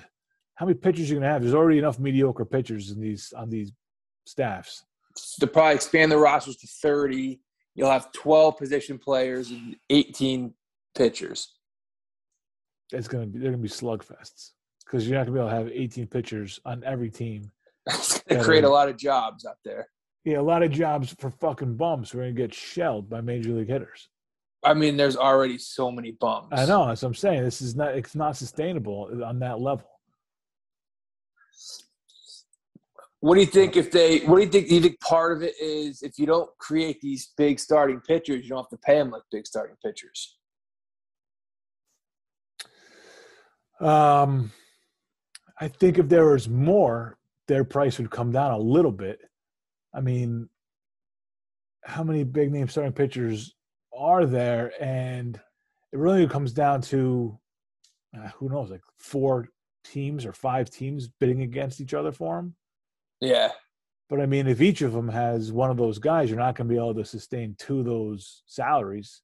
How 0.56 0.66
many 0.66 0.78
pitchers 0.78 1.10
are 1.12 1.14
you 1.14 1.20
gonna 1.20 1.32
have? 1.32 1.42
There's 1.44 1.54
already 1.54 1.78
enough 1.78 2.00
mediocre 2.00 2.46
pitchers 2.46 2.90
in 2.92 3.00
these 3.00 3.32
on 3.36 3.50
these 3.50 3.72
staffs. 4.26 4.84
to 5.40 5.46
probably 5.48 5.76
expand 5.76 6.12
the 6.12 6.18
rosters 6.18 6.58
to 6.58 6.68
30. 6.82 7.40
You'll 7.76 7.90
have 7.90 8.12
12 8.12 8.58
position 8.58 8.98
players 9.00 9.52
and 9.52 9.76
18 9.90 10.54
pitchers. 10.96 11.54
It's 12.92 13.08
gonna 13.08 13.26
be 13.26 13.40
they're 13.40 13.52
gonna 13.52 13.64
be 13.64 13.70
slugfests 13.70 14.52
because 14.86 15.08
you're 15.08 15.18
not 15.18 15.26
gonna 15.26 15.38
be 15.38 15.40
able 15.40 15.50
to 15.50 15.56
have 15.56 15.70
18 15.70 16.08
pitchers 16.08 16.60
on 16.66 16.84
every 16.84 17.10
team. 17.10 17.52
It's 17.88 18.22
gonna 18.22 18.44
create 18.44 18.64
a 18.64 18.70
lot 18.70 18.88
of 18.88 18.98
jobs 18.98 19.46
out 19.46 19.58
there. 19.66 19.88
Yeah, 20.24 20.40
a 20.40 20.42
lot 20.42 20.64
of 20.64 20.72
jobs 20.72 21.14
for 21.20 21.32
fucking 21.32 21.76
bums 21.76 22.12
who 22.12 22.20
are 22.20 22.22
gonna 22.22 22.34
get 22.34 22.54
shelled 22.54 23.10
by 23.10 23.22
major 23.22 23.52
league 23.52 23.68
hitters. 23.68 24.10
I 24.64 24.74
mean, 24.74 24.96
there's 24.96 25.18
already 25.18 25.58
so 25.58 25.92
many 25.92 26.12
bums. 26.12 26.48
I 26.52 26.66
know. 26.66 26.88
That's 26.88 27.02
what 27.02 27.10
I'm 27.10 27.16
saying. 27.16 27.44
This 27.44 27.62
is 27.62 27.76
not. 27.76 27.96
It's 27.96 28.16
not 28.16 28.38
sustainable 28.38 29.10
on 29.26 29.40
that 29.40 29.60
level. 29.60 29.90
What 33.24 33.36
do 33.36 33.40
you 33.40 33.48
think 33.48 33.78
if 33.78 33.90
they? 33.90 34.20
What 34.20 34.36
do 34.36 34.42
you 34.42 34.50
think? 34.50 34.68
Do 34.68 34.76
you 34.76 34.82
think 34.82 35.00
part 35.00 35.32
of 35.32 35.44
it 35.44 35.54
is 35.58 36.02
if 36.02 36.20
you 36.20 36.26
don't 36.26 36.50
create 36.58 37.00
these 37.00 37.32
big 37.38 37.58
starting 37.58 38.02
pitchers, 38.02 38.44
you 38.44 38.50
don't 38.50 38.66
have 38.66 38.70
to 38.72 38.78
pay 38.78 38.96
them 38.96 39.12
like 39.12 39.22
big 39.32 39.48
starting 39.48 39.78
pitchers. 39.82 40.36
Um, 43.80 44.52
I 45.58 45.70
think 45.70 46.00
if 46.00 46.10
there 46.10 46.26
was 46.26 46.50
more, 46.50 47.18
their 47.48 47.64
price 47.64 47.98
would 47.98 48.12
come 48.12 48.34
down 48.34 48.52
a 48.52 48.58
little 48.58 48.92
bit. 48.92 49.22
I 49.94 50.02
mean, 50.02 50.50
how 51.86 52.04
many 52.04 52.26
big 52.26 52.52
name 52.52 52.68
starting 52.68 52.92
pitchers 52.92 53.56
are 53.98 54.26
there? 54.26 54.74
And 54.82 55.40
it 55.94 55.98
really 55.98 56.28
comes 56.28 56.52
down 56.52 56.82
to 56.82 57.40
uh, 58.18 58.28
who 58.36 58.50
knows, 58.50 58.70
like 58.70 58.84
four 59.00 59.48
teams 59.86 60.26
or 60.26 60.34
five 60.34 60.70
teams 60.70 61.08
bidding 61.08 61.44
against 61.44 61.80
each 61.80 61.94
other 61.94 62.12
for 62.12 62.36
them. 62.36 62.56
Yeah, 63.24 63.50
But 64.10 64.20
I 64.20 64.26
mean, 64.26 64.48
if 64.48 64.62
each 64.62 64.82
of 64.82 64.92
them 64.92 65.08
has 65.08 65.52
one 65.52 65.70
of 65.72 65.78
those 65.78 65.98
guys, 65.98 66.30
you're 66.30 66.38
not 66.40 66.56
going 66.56 66.68
to 66.68 66.74
be 66.74 66.78
able 66.78 66.94
to 66.96 67.06
sustain 67.06 67.56
two 67.58 67.80
of 67.80 67.86
those 67.86 68.44
salaries, 68.46 69.22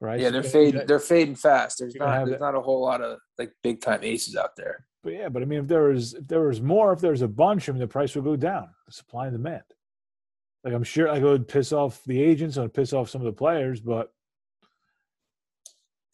right? 0.00 0.20
yeah, 0.20 0.26
So 0.28 0.32
they're 0.32 0.42
fading. 0.42 0.86
They're 0.86 0.98
fading 0.98 1.34
fast. 1.34 1.78
There's 1.78 1.94
not. 1.94 2.26
There's 2.26 2.30
that- 2.38 2.40
not 2.40 2.54
a 2.54 2.60
whole 2.60 2.82
lot 2.82 3.00
of 3.00 3.18
like 3.38 3.52
big 3.62 3.80
time 3.80 4.00
aces 4.02 4.36
out 4.36 4.54
there. 4.56 4.86
But 5.02 5.12
yeah, 5.14 5.28
but 5.28 5.42
I 5.42 5.44
mean, 5.46 5.60
if 5.60 5.66
there 5.68 5.84
was 5.84 6.14
if 6.14 6.28
there 6.28 6.42
was 6.42 6.60
more, 6.60 6.92
if 6.92 7.00
there 7.00 7.10
was 7.10 7.22
a 7.22 7.28
bunch, 7.28 7.68
I 7.68 7.72
mean, 7.72 7.80
the 7.80 7.86
price 7.88 8.14
would 8.14 8.24
go 8.24 8.36
down. 8.36 8.68
The 8.86 8.92
supply 8.92 9.26
and 9.28 9.34
demand. 9.36 9.62
Like 10.62 10.72
I'm 10.74 10.82
sure, 10.84 11.08
like 11.08 11.20
it 11.22 11.24
would 11.24 11.48
piss 11.48 11.72
off 11.72 12.02
the 12.04 12.22
agents, 12.22 12.56
and 12.58 12.72
piss 12.72 12.92
off 12.92 13.10
some 13.10 13.20
of 13.20 13.26
the 13.26 13.32
players, 13.32 13.80
but 13.80 14.12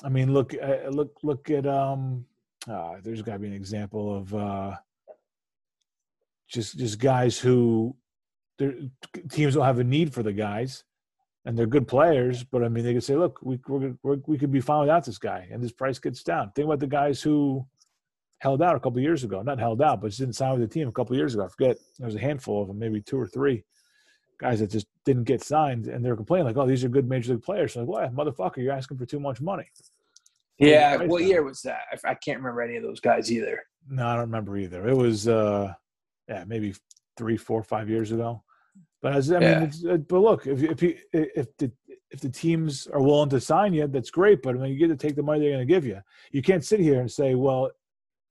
I 0.02 0.09
mean, 0.09 0.32
look, 0.32 0.54
uh, 0.61 0.88
look, 0.90 1.18
look 1.23 1.50
at. 1.50 1.66
Um, 1.66 2.26
uh, 2.68 2.97
there's 3.02 3.23
got 3.23 3.35
to 3.35 3.38
be 3.38 3.47
an 3.47 3.52
example 3.54 4.16
of 4.16 4.35
uh, 4.35 4.76
just 6.50 6.78
just 6.78 6.99
guys 6.99 7.38
who 7.38 7.97
their 8.59 8.75
teams 9.30 9.54
don't 9.54 9.64
have 9.64 9.78
a 9.78 9.85
need 9.85 10.12
for 10.12 10.23
the 10.23 10.33
guys, 10.33 10.85
and 11.45 11.57
they're 11.57 11.66
good 11.66 11.88
players. 11.88 12.45
But 12.45 12.64
I 12.64 12.69
mean, 12.69 12.85
they 12.85 12.92
could 12.92 13.04
say, 13.04 13.16
look, 13.16 13.38
we 13.42 13.59
we're, 13.66 13.95
we're, 14.02 14.19
we 14.26 14.38
could 14.38 14.52
be 14.52 14.61
fine 14.61 14.80
without 14.80 15.04
this 15.04 15.19
guy, 15.19 15.49
and 15.50 15.62
this 15.62 15.73
price 15.73 15.99
gets 15.99 16.23
down. 16.23 16.52
Think 16.54 16.66
about 16.66 16.80
the 16.80 16.87
guys 16.87 17.23
who 17.23 17.66
held 18.38 18.62
out 18.62 18.76
a 18.76 18.80
couple 18.80 19.00
years 19.00 19.25
ago. 19.25 19.42
Not 19.42 19.59
held 19.59 19.80
out, 19.80 20.00
but 20.00 20.09
just 20.09 20.21
didn't 20.21 20.37
sign 20.37 20.52
with 20.52 20.69
the 20.69 20.73
team 20.73 20.88
a 20.88 20.92
couple 20.92 21.16
years 21.16 21.35
ago. 21.35 21.45
I 21.45 21.49
forget. 21.49 21.78
There 21.99 22.07
was 22.07 22.16
a 22.16 22.21
handful 22.21 22.62
of 22.62 22.69
them, 22.69 22.78
maybe 22.78 23.00
two 23.00 23.19
or 23.19 23.26
three 23.26 23.64
guys 24.38 24.61
that 24.61 24.71
just 24.71 24.87
didn't 25.04 25.25
get 25.25 25.42
signed, 25.42 25.87
and 25.87 26.04
they're 26.04 26.16
complaining 26.16 26.47
like, 26.47 26.57
"Oh, 26.57 26.66
these 26.66 26.85
are 26.85 26.88
good 26.88 27.09
major 27.09 27.33
league 27.35 27.42
players." 27.42 27.75
So 27.75 27.80
like, 27.80 27.88
what, 27.88 28.14
motherfucker? 28.14 28.59
You're 28.59 28.73
asking 28.75 28.99
for 28.99 29.07
too 29.07 29.21
much 29.21 29.40
money. 29.40 29.71
Yeah, 30.59 30.97
what 31.04 31.25
year 31.25 31.42
was 31.42 31.62
that? 31.62 31.80
I, 31.90 32.11
I 32.11 32.14
can't 32.14 32.38
remember 32.38 32.61
any 32.61 32.76
of 32.76 32.83
those 32.83 33.00
guys 33.00 33.33
either. 33.33 33.62
No, 33.88 34.07
I 34.07 34.12
don't 34.12 34.26
remember 34.26 34.59
either. 34.59 34.87
It 34.87 34.95
was, 34.95 35.26
uh 35.26 35.73
yeah, 36.30 36.44
maybe 36.46 36.75
three, 37.16 37.37
four, 37.37 37.62
five 37.62 37.90
years 37.90 38.12
ago. 38.12 38.42
But 39.02 39.14
as 39.14 39.30
I 39.32 39.34
mean, 39.34 39.42
Yeah. 39.42 39.62
it's, 39.64 39.84
uh, 39.84 39.96
but 39.96 40.20
look, 40.20 40.46
if 40.46 40.62
if 40.62 40.82
you, 40.82 40.96
if 41.12 41.56
the 41.58 41.72
if 42.10 42.20
the 42.20 42.28
teams 42.28 42.87
are 42.88 43.02
willing 43.02 43.28
to 43.30 43.40
sign 43.40 43.72
you, 43.75 43.87
that's 43.87 44.10
great. 44.10 44.42
But 44.42 44.54
I 44.56 44.58
mean, 44.58 44.72
you 44.72 44.78
get 44.78 44.88
to 44.88 44.96
take 44.96 45.16
the 45.16 45.22
money 45.22 45.40
they're 45.40 45.50
going 45.52 45.66
to 45.66 45.75
give 45.75 45.87
you. 45.87 46.00
You 46.32 46.42
can't 46.42 46.64
sit 46.64 46.80
here 46.80 47.00
and 47.00 47.10
say, 47.10 47.34
"Well, 47.34 47.70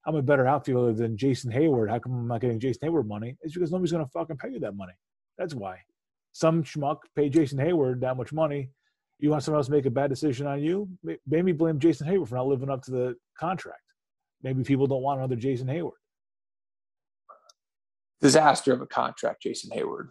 I'm 0.06 0.16
a 0.16 0.22
better 0.22 0.48
outfielder 0.48 0.94
than 0.94 1.18
Jason 1.18 1.52
Heyward. 1.52 1.90
How 1.90 2.00
come 2.00 2.14
I'm 2.14 2.28
not 2.28 2.42
getting 2.42 2.60
Jason 2.60 2.88
Heyward 2.88 3.08
money?" 3.08 3.36
It's 3.42 3.54
because 3.54 3.72
nobody's 3.72 3.92
going 3.92 4.06
to 4.06 4.12
fucking 4.12 4.38
pay 4.38 4.50
you 4.52 4.60
that 4.60 4.76
money. 4.76 4.94
That's 5.38 5.56
why. 5.56 5.80
Some 6.32 6.64
schmuck 6.64 6.98
pay 7.16 7.30
Jason 7.30 7.58
Heyward 7.58 8.00
that 8.02 8.16
much 8.18 8.32
money. 8.32 8.70
You 9.18 9.32
want 9.32 9.44
someone 9.44 9.60
else 9.60 9.66
to 9.68 9.72
make 9.74 9.86
a 9.86 9.90
bad 9.92 10.10
decision 10.10 10.46
on 10.48 10.62
you? 10.62 10.88
Maybe 11.28 11.52
blame 11.52 11.80
Jason 11.80 12.08
Heyward 12.08 12.28
for 12.30 12.36
not 12.36 12.48
living 12.48 12.70
up 12.70 12.82
to 12.84 12.92
the 12.92 13.16
contract. 13.38 13.82
Maybe 14.44 14.64
people 14.64 14.88
don't 14.88 15.02
want 15.02 15.20
another 15.20 15.36
Jason 15.36 15.68
Heyward. 15.68 15.98
Disaster 18.22 18.74
of 18.74 18.82
a 18.82 18.86
contract, 18.88 19.44
Jason 19.44 19.72
Heyward. 19.72 20.10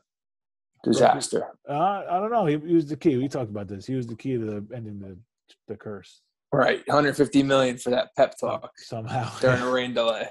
Disaster. 0.84 1.48
Uh, 1.68 2.02
I 2.08 2.20
don't 2.20 2.30
know. 2.30 2.46
He, 2.46 2.56
he 2.58 2.74
was 2.74 2.86
the 2.86 2.96
key. 2.96 3.16
We 3.16 3.28
talked 3.28 3.50
about 3.50 3.68
this. 3.68 3.86
He 3.86 3.94
was 3.94 4.06
the 4.06 4.14
key 4.14 4.34
to 4.38 4.44
the, 4.44 4.74
ending 4.74 4.98
the 5.00 5.18
the 5.66 5.76
curse 5.76 6.20
Right, 6.52 6.78
150 6.86 7.42
million 7.42 7.76
for 7.76 7.90
that 7.90 8.08
pep 8.16 8.34
talk 8.38 8.70
somehow. 8.78 9.30
during 9.38 9.60
a 9.60 9.70
rain 9.70 9.92
delay. 9.92 10.28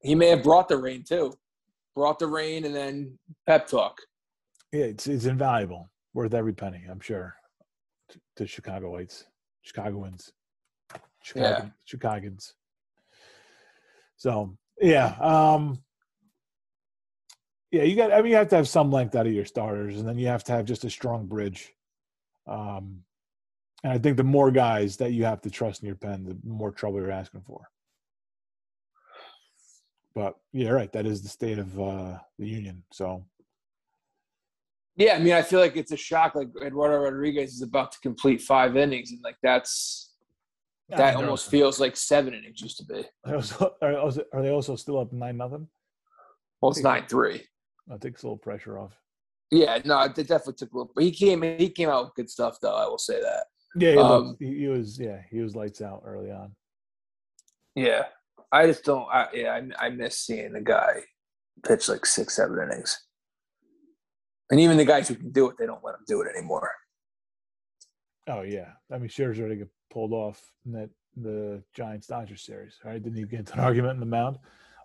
he 0.00 0.14
may 0.14 0.28
have 0.28 0.42
brought 0.42 0.68
the 0.68 0.76
rain 0.78 1.04
too. 1.06 1.34
Brought 1.94 2.18
the 2.18 2.26
rain 2.28 2.64
and 2.64 2.74
then 2.74 3.18
pep 3.46 3.66
talk. 3.66 3.98
yeah, 4.72 4.84
it's 4.84 5.06
it's 5.06 5.26
invaluable, 5.26 5.90
worth 6.14 6.32
every 6.32 6.54
penny. 6.54 6.82
I'm 6.90 7.00
sure 7.00 7.34
to, 8.10 8.20
to 8.36 8.44
Chicagoites, 8.44 9.24
Chicagoans, 9.62 10.32
Chicago, 11.22 11.70
Chicagans. 11.86 12.52
So 14.16 14.56
yeah, 14.80 15.14
um, 15.20 15.78
yeah, 17.70 17.82
you 17.82 17.96
got. 17.96 18.12
I 18.12 18.22
mean, 18.22 18.30
you 18.30 18.36
have 18.36 18.48
to 18.48 18.56
have 18.56 18.68
some 18.68 18.90
length 18.90 19.14
out 19.14 19.26
of 19.26 19.32
your 19.32 19.44
starters, 19.44 19.98
and 19.98 20.08
then 20.08 20.18
you 20.18 20.26
have 20.28 20.44
to 20.44 20.52
have 20.52 20.64
just 20.64 20.84
a 20.84 20.90
strong 20.90 21.26
bridge. 21.26 21.72
Um, 22.46 23.02
and 23.84 23.92
I 23.92 23.98
think 23.98 24.16
the 24.16 24.24
more 24.24 24.50
guys 24.50 24.96
that 24.96 25.12
you 25.12 25.24
have 25.24 25.40
to 25.42 25.50
trust 25.50 25.82
in 25.82 25.86
your 25.86 25.96
pen, 25.96 26.24
the 26.24 26.36
more 26.44 26.72
trouble 26.72 26.98
you're 26.98 27.10
asking 27.10 27.42
for. 27.42 27.68
But 30.14 30.36
yeah, 30.52 30.70
right. 30.70 30.90
That 30.92 31.06
is 31.06 31.22
the 31.22 31.28
state 31.28 31.58
of 31.58 31.78
uh, 31.78 32.18
the 32.38 32.48
union. 32.48 32.82
So 32.90 33.24
Yeah, 34.96 35.14
I 35.14 35.20
mean, 35.20 35.34
I 35.34 35.42
feel 35.42 35.60
like 35.60 35.76
it's 35.76 35.92
a 35.92 35.96
shock. 35.96 36.34
Like 36.34 36.48
Eduardo 36.60 36.96
Rodriguez 36.96 37.54
is 37.54 37.62
about 37.62 37.92
to 37.92 38.00
complete 38.00 38.40
five 38.40 38.76
innings, 38.76 39.12
and 39.12 39.20
like 39.22 39.36
that's 39.42 40.14
that 40.88 41.16
almost 41.16 41.50
feels 41.50 41.78
like 41.78 41.96
seven 41.96 42.34
innings 42.34 42.60
used 42.60 42.78
to 42.78 42.84
be. 42.84 43.04
Are, 43.26 43.36
also, 43.36 43.74
are, 44.32 44.42
they 44.42 44.48
also 44.48 44.74
still 44.74 44.98
up 44.98 45.12
nine 45.12 45.36
nothing? 45.36 45.68
Well, 46.60 46.70
it's 46.70 46.82
nine 46.82 47.04
three. 47.06 47.44
That 47.88 48.00
takes 48.00 48.22
a 48.22 48.26
little 48.26 48.38
pressure 48.38 48.78
off. 48.78 48.92
Yeah, 49.50 49.78
no, 49.84 50.00
it 50.02 50.14
definitely 50.14 50.54
took 50.54 50.72
a 50.72 50.76
little. 50.76 50.92
But 50.94 51.04
he 51.04 51.10
came, 51.10 51.42
he 51.42 51.70
came 51.70 51.88
out 51.88 52.04
with 52.04 52.14
good 52.14 52.30
stuff, 52.30 52.58
though. 52.60 52.74
I 52.76 52.86
will 52.86 52.98
say 52.98 53.20
that. 53.20 53.44
Yeah, 53.76 53.92
he, 53.92 53.98
Um, 53.98 54.26
looked- 54.28 54.42
he, 54.42 54.58
he 54.60 54.68
was. 54.68 54.98
Yeah, 54.98 55.20
he 55.30 55.40
was 55.40 55.56
lights 55.56 55.80
out 55.80 56.02
early 56.04 56.30
on. 56.30 56.54
Yeah, 57.74 58.04
I 58.52 58.66
just 58.66 58.84
don't. 58.84 59.06
I, 59.10 59.28
yeah, 59.32 59.60
I, 59.80 59.86
I 59.86 59.88
miss 59.90 60.18
seeing 60.18 60.52
the 60.52 60.60
guy 60.60 61.02
pitch 61.66 61.88
like 61.88 62.04
six, 62.06 62.36
seven 62.36 62.58
innings, 62.62 62.98
and 64.50 64.60
even 64.60 64.76
the 64.76 64.84
guys 64.84 65.08
who 65.08 65.14
can 65.14 65.30
do 65.32 65.48
it, 65.48 65.56
they 65.58 65.66
don't 65.66 65.82
let 65.84 65.94
him 65.94 66.04
do 66.06 66.20
it 66.22 66.28
anymore. 66.36 66.70
Oh 68.28 68.42
yeah, 68.42 68.72
I 68.92 68.98
mean 68.98 69.08
Scherzer 69.08 69.40
already 69.40 69.56
get 69.56 69.68
pulled 69.90 70.12
off 70.12 70.42
in 70.66 70.72
that 70.72 70.90
the 71.16 71.62
Giants 71.74 72.06
Dodgers 72.06 72.42
series. 72.42 72.78
Right? 72.84 73.02
Didn't 73.02 73.16
he 73.18 73.24
get 73.24 73.40
into 73.40 73.54
an 73.54 73.60
argument 73.60 73.94
in 73.94 74.00
the 74.00 74.06
mound? 74.06 74.38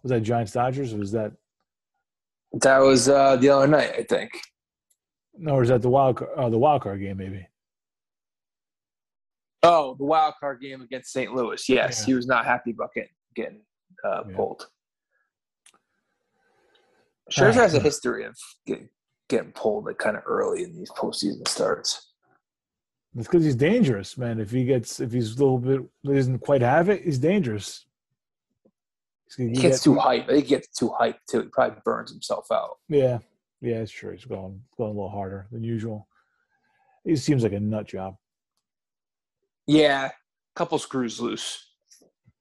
Was 0.03 0.12
that 0.12 0.22
Giants 0.22 0.51
Dodgers 0.53 0.93
or 0.93 0.98
was 0.98 1.12
that 1.13 1.33
That 2.62 2.79
was 2.79 3.10
uh, 3.10 3.36
the 3.38 3.50
other 3.50 3.67
night, 3.67 3.93
I 3.98 4.03
think. 4.03 4.31
no? 5.36 5.55
Or 5.55 5.60
was 5.62 5.69
that 5.69 5.81
the 5.81 5.89
wild 5.89 6.17
card, 6.17 6.31
oh, 6.38 6.50
the 6.50 6.57
wild 6.57 6.83
card 6.83 7.00
game 7.01 7.17
maybe? 7.17 7.48
Oh, 9.63 9.95
the 9.98 10.03
wild 10.05 10.36
card 10.39 10.62
game 10.62 10.81
against 10.81 11.12
St. 11.12 11.33
Louis. 11.33 11.67
Yes, 11.69 12.01
Yeah. 12.01 12.05
he 12.05 12.13
was 12.13 12.27
not 12.27 12.45
happy 12.45 12.72
about 12.72 12.89
getting 12.93 13.10
getting 13.36 13.62
uh, 14.03 14.24
Yeah. 14.29 14.36
pulled. 14.36 14.67
Scherzer 17.31 17.53
has 17.53 17.74
a 17.74 17.79
history 17.79 18.25
of 18.25 18.38
getting, 18.67 18.89
getting 19.29 19.51
pulled 19.53 19.86
like 19.86 19.98
kind 19.98 20.17
of 20.17 20.24
early 20.25 20.63
in 20.63 20.75
these 20.75 20.91
postseason 20.91 21.48
starts. 21.48 22.12
It's 23.15 23.27
because 23.27 23.43
he's 23.45 23.55
dangerous, 23.55 24.17
man. 24.17 24.39
If 24.39 24.51
he 24.51 24.65
gets 24.65 25.00
if 25.00 25.12
he's 25.12 25.36
a 25.36 25.39
little 25.39 25.57
bit 25.60 25.81
doesn't 26.03 26.39
quite 26.39 26.62
have 26.62 26.89
it, 26.89 27.03
he's 27.03 27.19
dangerous. 27.19 27.86
He 29.38 29.50
get- 29.50 29.62
gets 29.62 29.84
too 29.84 29.96
hype. 29.96 30.24
I 30.25 30.28
think 30.34 30.46
he 30.46 30.50
gets 30.50 30.68
too 30.70 30.90
hyped 31.00 31.20
too. 31.30 31.42
He 31.42 31.48
probably 31.50 31.80
burns 31.86 32.12
himself 32.12 32.48
out. 32.52 32.78
Yeah, 32.90 33.20
yeah, 33.62 33.75
it's 33.78 33.92
true. 33.92 34.12
He's 34.12 34.25
going 34.25 34.62
going 34.78 34.92
a 34.92 34.94
little 34.94 35.10
harder 35.10 35.48
than 35.52 35.63
usual. 35.63 36.08
He 37.04 37.16
seems 37.16 37.44
like 37.44 37.54
a 37.54 37.60
nut 37.60 37.88
job. 37.88 38.16
Yeah, 39.68 40.12
couple 40.56 40.78
screws 40.80 41.20
loose. 41.20 41.70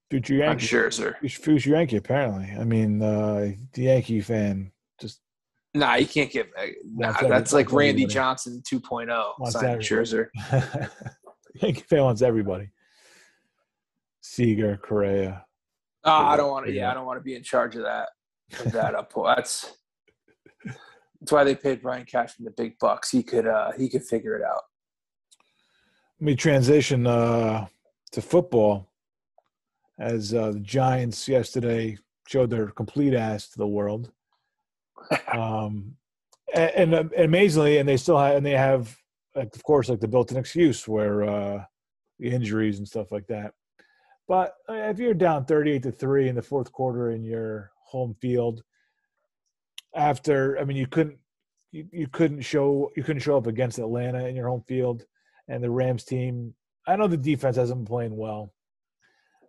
Future 0.09 0.35
I'm 0.35 0.39
Yankee, 0.59 0.67
Scherzer. 0.67 1.15
future 1.29 1.71
Yankee. 1.71 1.95
Apparently, 1.97 2.49
I 2.59 2.63
mean, 2.63 3.01
uh, 3.01 3.51
the 3.73 3.81
Yankee 3.83 4.21
fan 4.21 4.71
just 5.01 5.19
Nah, 5.73 5.95
you 5.95 6.05
can't 6.05 6.29
give. 6.31 6.47
Nah, 6.85 7.07
Wants 7.07 7.21
that's 7.27 7.53
like 7.53 7.71
Randy 7.71 8.03
everybody. 8.03 8.13
Johnson 8.13 8.61
2.0 8.71 9.33
Wants 9.39 9.53
signing. 9.53 9.79
Scherzer. 9.79 10.27
Yankee 11.55 11.81
fan 11.89 12.03
wants 12.03 12.21
everybody. 12.21 12.69
Seager, 14.21 14.77
Correa. 14.77 15.45
Oh, 16.05 16.11
I 16.11 16.35
don't 16.35 16.51
want 16.51 16.65
to. 16.65 16.73
yeah. 16.73 16.91
I 16.91 16.93
don't 16.93 17.05
want 17.05 17.19
to 17.19 17.23
be 17.23 17.35
in 17.35 17.43
charge 17.43 17.75
of 17.75 17.83
that. 17.83 18.09
Of 18.59 18.71
that 18.73 18.95
up. 18.95 19.13
That's 19.15 19.73
that's 20.65 21.31
why 21.31 21.43
they 21.43 21.55
paid 21.55 21.81
Brian 21.81 22.05
Cashman 22.05 22.45
the 22.45 22.51
big 22.51 22.77
bucks. 22.79 23.09
He 23.09 23.23
could 23.23 23.47
uh 23.47 23.71
he 23.77 23.89
could 23.89 24.03
figure 24.03 24.35
it 24.35 24.43
out. 24.43 24.61
Let 26.19 26.25
me 26.25 26.35
transition 26.35 27.07
uh, 27.07 27.67
to 28.11 28.21
football. 28.21 28.89
As 29.99 30.33
uh, 30.33 30.51
the 30.51 30.59
Giants 30.59 31.27
yesterday 31.27 31.97
showed 32.27 32.49
their 32.49 32.67
complete 32.67 33.13
ass 33.13 33.49
to 33.49 33.57
the 33.57 33.67
world, 33.67 34.11
um, 35.33 35.95
and, 36.53 36.93
and 36.93 37.13
amazingly, 37.13 37.77
and 37.77 37.87
they 37.87 37.97
still 37.97 38.17
have, 38.17 38.35
and 38.35 38.45
they 38.45 38.51
have, 38.57 38.97
like, 39.35 39.55
of 39.55 39.63
course, 39.63 39.89
like 39.89 39.99
the 39.99 40.07
built-in 40.07 40.37
excuse 40.37 40.87
where 40.87 41.23
uh, 41.23 41.63
the 42.19 42.31
injuries 42.31 42.79
and 42.79 42.87
stuff 42.87 43.11
like 43.11 43.27
that. 43.27 43.53
But 44.27 44.55
uh, 44.69 44.73
if 44.73 44.99
you're 44.99 45.13
down 45.13 45.45
38 45.45 45.83
to 45.83 45.91
three 45.91 46.29
in 46.29 46.35
the 46.35 46.41
fourth 46.41 46.71
quarter 46.71 47.11
in 47.11 47.23
your 47.23 47.71
home 47.85 48.15
field, 48.21 48.63
after 49.95 50.57
I 50.59 50.63
mean, 50.63 50.77
you 50.77 50.87
couldn't, 50.87 51.17
you, 51.71 51.87
you 51.91 52.07
couldn't 52.07 52.41
show, 52.41 52.91
you 52.95 53.03
couldn't 53.03 53.21
show 53.21 53.37
up 53.37 53.47
against 53.47 53.79
Atlanta 53.79 54.25
in 54.27 54.35
your 54.35 54.47
home 54.47 54.63
field, 54.67 55.05
and 55.47 55.63
the 55.63 55.69
Rams 55.69 56.03
team. 56.03 56.53
I 56.87 56.95
know 56.95 57.07
the 57.07 57.17
defense 57.17 57.55
hasn't 57.57 57.79
been 57.79 57.85
playing 57.85 58.17
well, 58.17 58.53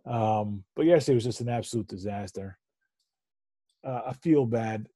um, 0.07 0.65
but 0.77 0.87
yesterday 0.87 1.17
was 1.17 1.25
just 1.25 1.41
an 1.41 1.49
absolute 1.49 1.89
disaster. 1.89 2.59
Uh, 3.85 4.01
I 4.07 4.13
feel 4.15 4.47
bad. 4.47 4.89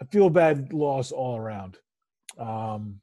I 0.00 0.04
feel 0.06 0.30
bad 0.30 0.72
loss 0.72 1.12
all 1.12 1.36
around. 1.36 1.78
Um, 2.38 3.00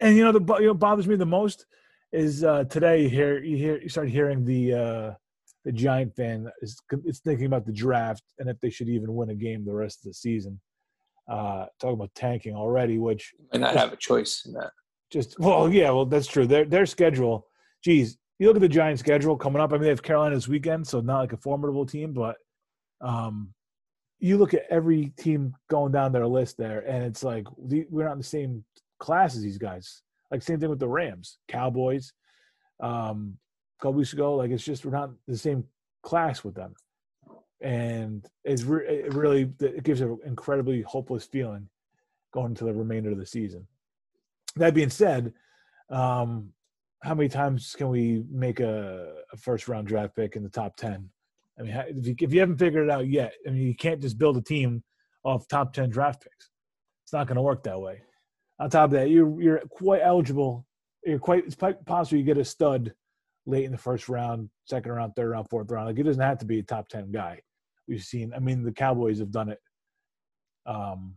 and 0.00 0.16
you 0.16 0.24
know 0.24 0.32
the 0.32 0.56
you 0.60 0.68
know 0.68 0.74
bothers 0.74 1.08
me 1.08 1.16
the 1.16 1.26
most 1.26 1.66
is 2.12 2.44
uh, 2.44 2.64
today 2.64 3.02
you 3.02 3.08
hear 3.08 3.42
you 3.42 3.56
hear 3.56 3.80
you 3.80 3.88
start 3.88 4.08
hearing 4.08 4.44
the 4.44 4.74
uh, 4.74 5.14
the 5.64 5.72
Giant 5.72 6.14
fan 6.14 6.50
is 6.62 6.80
is 7.04 7.20
thinking 7.20 7.46
about 7.46 7.66
the 7.66 7.72
draft 7.72 8.24
and 8.38 8.48
if 8.48 8.58
they 8.60 8.70
should 8.70 8.88
even 8.88 9.14
win 9.14 9.30
a 9.30 9.34
game 9.34 9.64
the 9.64 9.72
rest 9.74 10.00
of 10.00 10.10
the 10.10 10.14
season. 10.14 10.60
Uh, 11.28 11.66
talking 11.78 11.92
about 11.94 12.14
tanking 12.14 12.54
already, 12.54 12.98
which 12.98 13.34
And 13.52 13.60
not 13.60 13.76
have 13.76 13.92
a 13.92 13.96
choice 13.96 14.46
in 14.46 14.54
that. 14.54 14.70
just 15.10 15.38
well, 15.38 15.70
yeah, 15.70 15.90
well 15.90 16.06
that's 16.06 16.26
true. 16.26 16.46
Their 16.46 16.64
their 16.64 16.86
schedule, 16.86 17.46
geez, 17.84 18.16
you 18.38 18.46
look 18.46 18.56
at 18.56 18.62
the 18.62 18.68
Giants' 18.68 19.00
schedule 19.00 19.36
coming 19.36 19.60
up. 19.60 19.70
I 19.70 19.74
mean, 19.74 19.82
they 19.82 19.88
have 19.88 20.02
Carolina 20.02 20.34
this 20.34 20.48
weekend, 20.48 20.86
so 20.86 21.00
not 21.00 21.18
like 21.18 21.34
a 21.34 21.36
formidable 21.36 21.84
team, 21.84 22.14
but 22.14 22.36
um, 23.02 23.52
you 24.20 24.38
look 24.38 24.54
at 24.54 24.64
every 24.70 25.12
team 25.18 25.54
going 25.68 25.92
down 25.92 26.12
their 26.12 26.26
list 26.26 26.56
there, 26.56 26.80
and 26.88 27.04
it's 27.04 27.22
like 27.22 27.46
we're 27.58 28.04
not 28.04 28.12
in 28.12 28.18
the 28.18 28.24
same 28.24 28.64
class 28.98 29.36
as 29.36 29.42
these 29.42 29.58
guys. 29.58 30.02
Like 30.30 30.42
same 30.42 30.60
thing 30.60 30.70
with 30.70 30.78
the 30.78 30.88
Rams, 30.88 31.38
Cowboys, 31.48 32.12
um, 32.80 33.38
a 33.78 33.82
couple 33.82 33.94
weeks 33.94 34.12
ago. 34.12 34.34
Like 34.34 34.50
it's 34.50 34.64
just 34.64 34.84
we're 34.84 34.92
not 34.92 35.10
the 35.26 35.38
same 35.38 35.64
class 36.02 36.44
with 36.44 36.54
them, 36.54 36.74
and 37.60 38.26
it's 38.44 38.64
re- 38.64 38.86
it 38.86 39.14
really 39.14 39.52
it 39.60 39.84
gives 39.84 40.00
an 40.00 40.18
incredibly 40.24 40.82
hopeless 40.82 41.24
feeling 41.24 41.68
going 42.32 42.50
into 42.50 42.64
the 42.64 42.74
remainder 42.74 43.10
of 43.10 43.18
the 43.18 43.26
season. 43.26 43.66
That 44.56 44.74
being 44.74 44.90
said, 44.90 45.32
um, 45.90 46.52
how 47.02 47.14
many 47.14 47.28
times 47.28 47.74
can 47.76 47.88
we 47.88 48.24
make 48.30 48.60
a, 48.60 49.14
a, 49.32 49.36
first 49.36 49.68
round 49.68 49.86
draft 49.86 50.16
pick 50.16 50.36
in 50.36 50.42
the 50.42 50.48
top 50.48 50.76
10? 50.76 51.08
I 51.58 51.62
mean, 51.62 51.74
if 51.88 52.06
you, 52.06 52.14
if 52.20 52.32
you 52.32 52.40
haven't 52.40 52.58
figured 52.58 52.84
it 52.84 52.90
out 52.90 53.08
yet, 53.08 53.32
I 53.46 53.50
mean, 53.50 53.62
you 53.62 53.74
can't 53.74 54.00
just 54.00 54.18
build 54.18 54.36
a 54.36 54.42
team 54.42 54.82
off 55.24 55.48
top 55.48 55.72
10 55.72 55.90
draft 55.90 56.22
picks. 56.22 56.50
It's 57.04 57.12
not 57.12 57.26
going 57.26 57.36
to 57.36 57.42
work 57.42 57.62
that 57.64 57.80
way. 57.80 58.02
On 58.60 58.68
top 58.70 58.86
of 58.86 58.90
that, 58.92 59.10
you're, 59.10 59.40
you're 59.40 59.60
quite 59.70 60.00
eligible. 60.02 60.66
You're 61.04 61.18
quite, 61.18 61.44
it's 61.46 61.54
quite 61.54 61.84
possible 61.86 62.18
you 62.18 62.24
get 62.24 62.38
a 62.38 62.44
stud 62.44 62.92
late 63.46 63.64
in 63.64 63.72
the 63.72 63.78
first 63.78 64.08
round, 64.08 64.50
second 64.64 64.92
round, 64.92 65.14
third 65.14 65.30
round, 65.30 65.48
fourth 65.48 65.70
round. 65.70 65.86
Like, 65.86 65.98
it 65.98 66.02
doesn't 66.02 66.22
have 66.22 66.38
to 66.38 66.46
be 66.46 66.58
a 66.58 66.62
top 66.62 66.88
10 66.88 67.12
guy. 67.12 67.40
We've 67.86 68.02
seen, 68.02 68.32
I 68.34 68.40
mean, 68.40 68.62
the 68.62 68.72
Cowboys 68.72 69.20
have 69.20 69.30
done 69.30 69.48
it 69.48 69.60
um, 70.66 71.16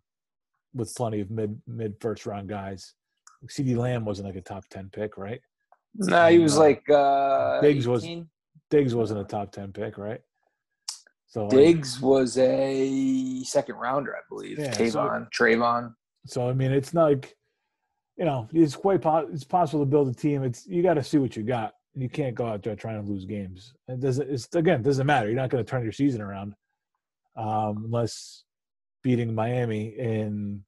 with 0.73 0.93
plenty 0.95 1.19
of 1.19 1.31
mid, 1.31 1.59
mid 1.67 1.95
first 1.99 2.25
round 2.25 2.47
guys. 2.47 2.93
CeeDee 3.47 3.75
Lamb 3.75 4.05
wasn't 4.05 4.27
like 4.27 4.37
a 4.37 4.41
top 4.41 4.63
10 4.69 4.89
pick, 4.91 5.17
right? 5.17 5.41
No, 5.95 6.27
he 6.27 6.39
was 6.39 6.57
like 6.57 6.89
uh, 6.89 7.59
Diggs 7.61 7.87
18? 7.87 7.91
was 7.91 8.27
Diggs 8.69 8.95
wasn't 8.95 9.19
a 9.19 9.23
top 9.25 9.51
ten 9.51 9.71
pick, 9.71 9.97
right? 9.97 10.21
So 11.27 11.47
Diggs 11.49 11.99
was 12.01 12.37
a 12.37 13.43
second 13.43 13.75
rounder, 13.75 14.15
I 14.15 14.21
believe. 14.29 14.59
Yeah, 14.59 14.71
Tavon, 14.71 15.27
so, 15.31 15.43
Trayvon. 15.43 15.93
So 16.25 16.49
I 16.49 16.53
mean, 16.53 16.71
it's 16.71 16.93
not 16.93 17.05
like 17.05 17.35
you 18.17 18.25
know, 18.25 18.47
it's 18.53 18.75
quite 18.75 19.01
po- 19.01 19.29
it's 19.31 19.43
possible 19.43 19.83
to 19.83 19.89
build 19.89 20.09
a 20.09 20.13
team. 20.13 20.43
It's 20.43 20.67
you 20.67 20.83
got 20.83 20.95
to 20.95 21.03
see 21.03 21.17
what 21.17 21.35
you 21.35 21.43
got. 21.43 21.73
You 21.95 22.09
can't 22.09 22.35
go 22.35 22.45
out 22.45 22.63
there 22.63 22.75
trying 22.75 23.03
to 23.03 23.09
lose 23.09 23.25
games. 23.25 23.73
It 23.87 23.99
doesn't. 23.99 24.29
It's 24.29 24.47
again, 24.55 24.81
it 24.81 24.83
doesn't 24.83 25.07
matter. 25.07 25.27
You're 25.27 25.35
not 25.35 25.49
going 25.49 25.63
to 25.63 25.69
turn 25.69 25.83
your 25.83 25.91
season 25.91 26.21
around 26.21 26.53
um, 27.35 27.83
unless 27.85 28.43
beating 29.03 29.33
Miami 29.33 29.95
in 29.97 30.63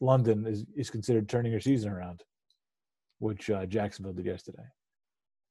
London 0.00 0.46
is 0.46 0.64
is 0.76 0.90
considered 0.90 1.28
turning 1.28 1.52
your 1.52 1.60
season 1.60 1.90
around 1.90 2.22
which 3.18 3.50
uh, 3.50 3.66
Jacksonville 3.66 4.12
did 4.12 4.26
yesterday. 4.26 4.62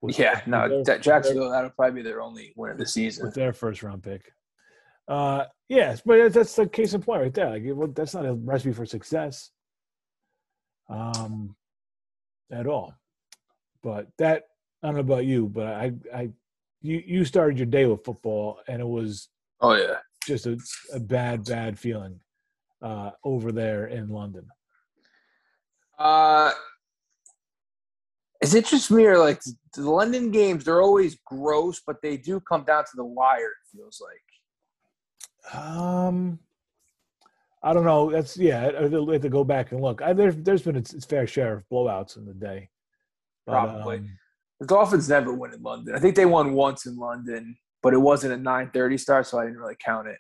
With 0.02 0.20
yeah, 0.20 0.42
no, 0.46 0.84
their, 0.84 1.00
Jacksonville 1.00 1.50
that'll 1.50 1.72
probably 1.72 2.02
be 2.02 2.08
their 2.08 2.22
only 2.22 2.54
win 2.56 2.72
of 2.72 2.78
the 2.78 2.86
season 2.86 3.26
with 3.26 3.36
their 3.36 3.54
first 3.54 3.82
round 3.82 4.04
pick. 4.04 4.32
Uh, 5.08 5.46
yes, 5.70 6.02
but 6.06 6.34
that's 6.34 6.56
the 6.56 6.68
case 6.68 6.94
in 6.94 7.02
point 7.02 7.22
right 7.22 7.34
there. 7.34 7.50
Like, 7.50 7.64
well, 7.66 7.88
that's 7.88 8.14
not 8.14 8.26
a 8.26 8.34
recipe 8.34 8.74
for 8.74 8.86
success, 8.86 9.52
um, 10.90 11.56
at 12.52 12.68
all. 12.68 12.94
But 13.84 14.08
that 14.18 14.44
I 14.84 14.88
don't 14.88 14.96
know 14.96 15.02
about 15.02 15.26
you, 15.26 15.48
but 15.48 15.68
I, 15.68 15.94
I, 16.14 16.30
you, 16.82 17.02
you 17.06 17.26
started 17.26 17.58
your 17.58 17.66
day 17.66 17.86
with 17.86 18.04
football, 18.04 18.60
and 18.68 18.82
it 18.82 18.88
was 18.88 19.30
oh 19.62 19.74
yeah, 19.74 19.98
just 20.26 20.46
a, 20.46 20.58
a 20.94 21.00
bad, 21.00 21.46
bad 21.46 21.80
feeling 21.80 22.20
uh, 22.82 23.12
over 23.24 23.52
there 23.52 23.88
in 23.88 24.10
London. 24.10 24.48
Uh, 25.98 26.52
it's 28.40 28.54
interesting 28.54 28.98
me 28.98 29.06
or 29.06 29.18
like 29.18 29.42
the 29.74 29.90
London 29.90 30.32
games, 30.32 30.64
they're 30.64 30.82
always 30.82 31.18
gross, 31.26 31.82
but 31.86 32.02
they 32.02 32.18
do 32.18 32.40
come 32.40 32.64
down 32.64 32.84
to 32.84 32.96
the 32.96 33.06
wire, 33.06 33.48
it 33.48 33.78
feels 33.78 34.02
like. 34.04 34.22
Um 35.54 36.40
I 37.64 37.74
don't 37.74 37.86
know. 37.86 38.12
That's 38.12 38.38
yeah. 38.38 38.72
I 38.78 38.84
have 38.84 39.22
to 39.22 39.30
go 39.30 39.44
back 39.44 39.72
and 39.72 39.82
look. 39.82 40.02
I, 40.02 40.14
there's 40.14 40.36
there's 40.38 40.62
been 40.62 40.76
its, 40.76 40.94
its, 40.94 41.06
fair 41.06 41.26
share 41.28 41.54
of 41.54 41.64
blowouts 41.72 42.16
in 42.16 42.26
the 42.26 42.34
day. 42.34 42.70
But, 43.46 43.54
Probably. 43.54 43.98
Um, 43.98 44.10
the 44.60 44.68
Dolphins 44.68 45.10
never 45.10 45.34
win 45.34 45.54
in 45.54 45.62
London. 45.62 45.96
I 45.96 46.00
think 46.00 46.16
they 46.16 46.26
won 46.26 46.54
once 46.54 46.86
in 46.86 46.98
London, 46.98 47.58
but 47.84 47.94
it 47.94 47.98
wasn't 47.98 48.34
a 48.34 48.38
9:30 48.38 49.00
start, 49.00 49.28
so 49.28 49.40
I 49.40 49.46
didn't 49.46 49.60
really 49.60 49.76
count 49.84 50.08
it. 50.08 50.18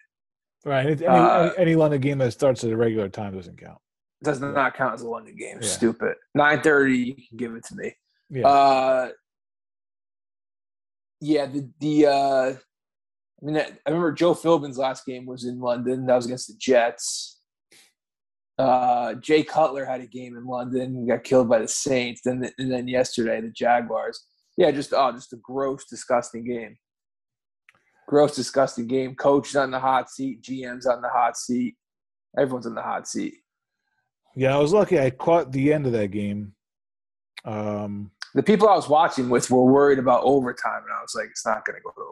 Right. 0.66 0.86
Any, 0.86 1.06
uh, 1.06 1.44
any, 1.44 1.58
any 1.58 1.76
London 1.76 2.02
game 2.02 2.18
that 2.18 2.32
starts 2.32 2.63
at 2.63 2.72
a 2.72 2.78
regular 2.78 3.10
time 3.10 3.36
doesn't 3.36 3.60
count. 3.60 3.80
Does 4.24 4.42
not 4.42 4.76
count 4.76 4.96
as 4.96 5.02
a 5.02 5.08
London 5.08 5.36
game. 5.36 5.60
Yeah. 5.62 5.68
Stupid. 5.68 6.16
9:30. 6.38 7.06
You 7.06 7.16
can 7.16 7.38
give 7.38 7.56
it 7.56 7.63
to 7.66 7.76
me. 7.76 7.94
Yeah. 8.30 8.48
Uh, 8.48 9.10
yeah, 11.22 11.46
the 11.46 11.70
the 11.80 12.06
uh, 12.08 12.54
I 13.41 13.45
mean, 13.45 13.58
I 13.58 13.71
remember 13.88 14.12
Joe 14.12 14.34
Philbin's 14.34 14.78
last 14.78 15.06
game 15.06 15.26
was 15.26 15.45
in 15.45 15.60
London. 15.60 16.06
That 16.06 16.15
was 16.15 16.26
against 16.26 16.47
the 16.47 16.56
Jets. 16.58 17.39
Uh, 18.58 19.13
Jay 19.15 19.43
Cutler 19.43 19.86
had 19.86 20.02
a 20.02 20.08
game 20.08 20.36
in 20.36 20.45
London. 20.45 21.06
Got 21.08 21.23
killed 21.23 21.47
by 21.47 21.60
the 21.60 21.67
Saints. 21.67 22.21
Then 22.23 22.50
and 22.58 22.71
then 22.71 22.88
yesterday 22.88 23.39
the 23.41 23.52
Jaguars. 23.52 24.26
Yeah, 24.58 24.71
just 24.71 24.91
oh, 24.93 25.12
just 25.12 25.34
a 25.34 25.38
gross, 25.38 25.86
disgusting 25.86 26.45
game. 26.45 26.78
Gross, 28.08 28.36
disgusting 28.36 28.88
game. 28.88 29.13
Coach's 29.15 29.56
on 29.56 29.69
the 29.69 29.80
hot 29.80 30.10
seat. 30.10 30.41
GM's 30.41 30.88
on 30.88 31.02
the 31.02 31.10
hot 31.10 31.38
seat. 31.38 31.76
Everyone's 32.38 32.65
on 32.65 32.73
the 32.73 32.82
hot 32.82 33.08
seat. 33.08 33.36
Yeah, 34.36 34.56
I 34.56 34.60
was 34.60 34.73
lucky. 34.73 35.00
I 35.00 35.12
caught 35.12 35.52
the 35.52 35.73
end 35.73 35.86
of 35.86 35.91
that 35.91 36.10
game. 36.10 36.54
Um, 37.45 38.12
the 38.38 38.43
people 38.43 38.69
I 38.69 38.76
was 38.76 38.88
watching 38.88 39.30
with 39.30 39.50
were 39.50 39.65
worried 39.65 39.97
about 39.97 40.21
overtime, 40.23 40.84
and 40.84 40.93
I 40.93 41.02
was 41.02 41.15
like, 41.15 41.26
it's 41.26 41.43
not 41.43 41.65
going 41.65 41.80
to 41.80 41.82
go 41.82 41.91
to 41.91 42.04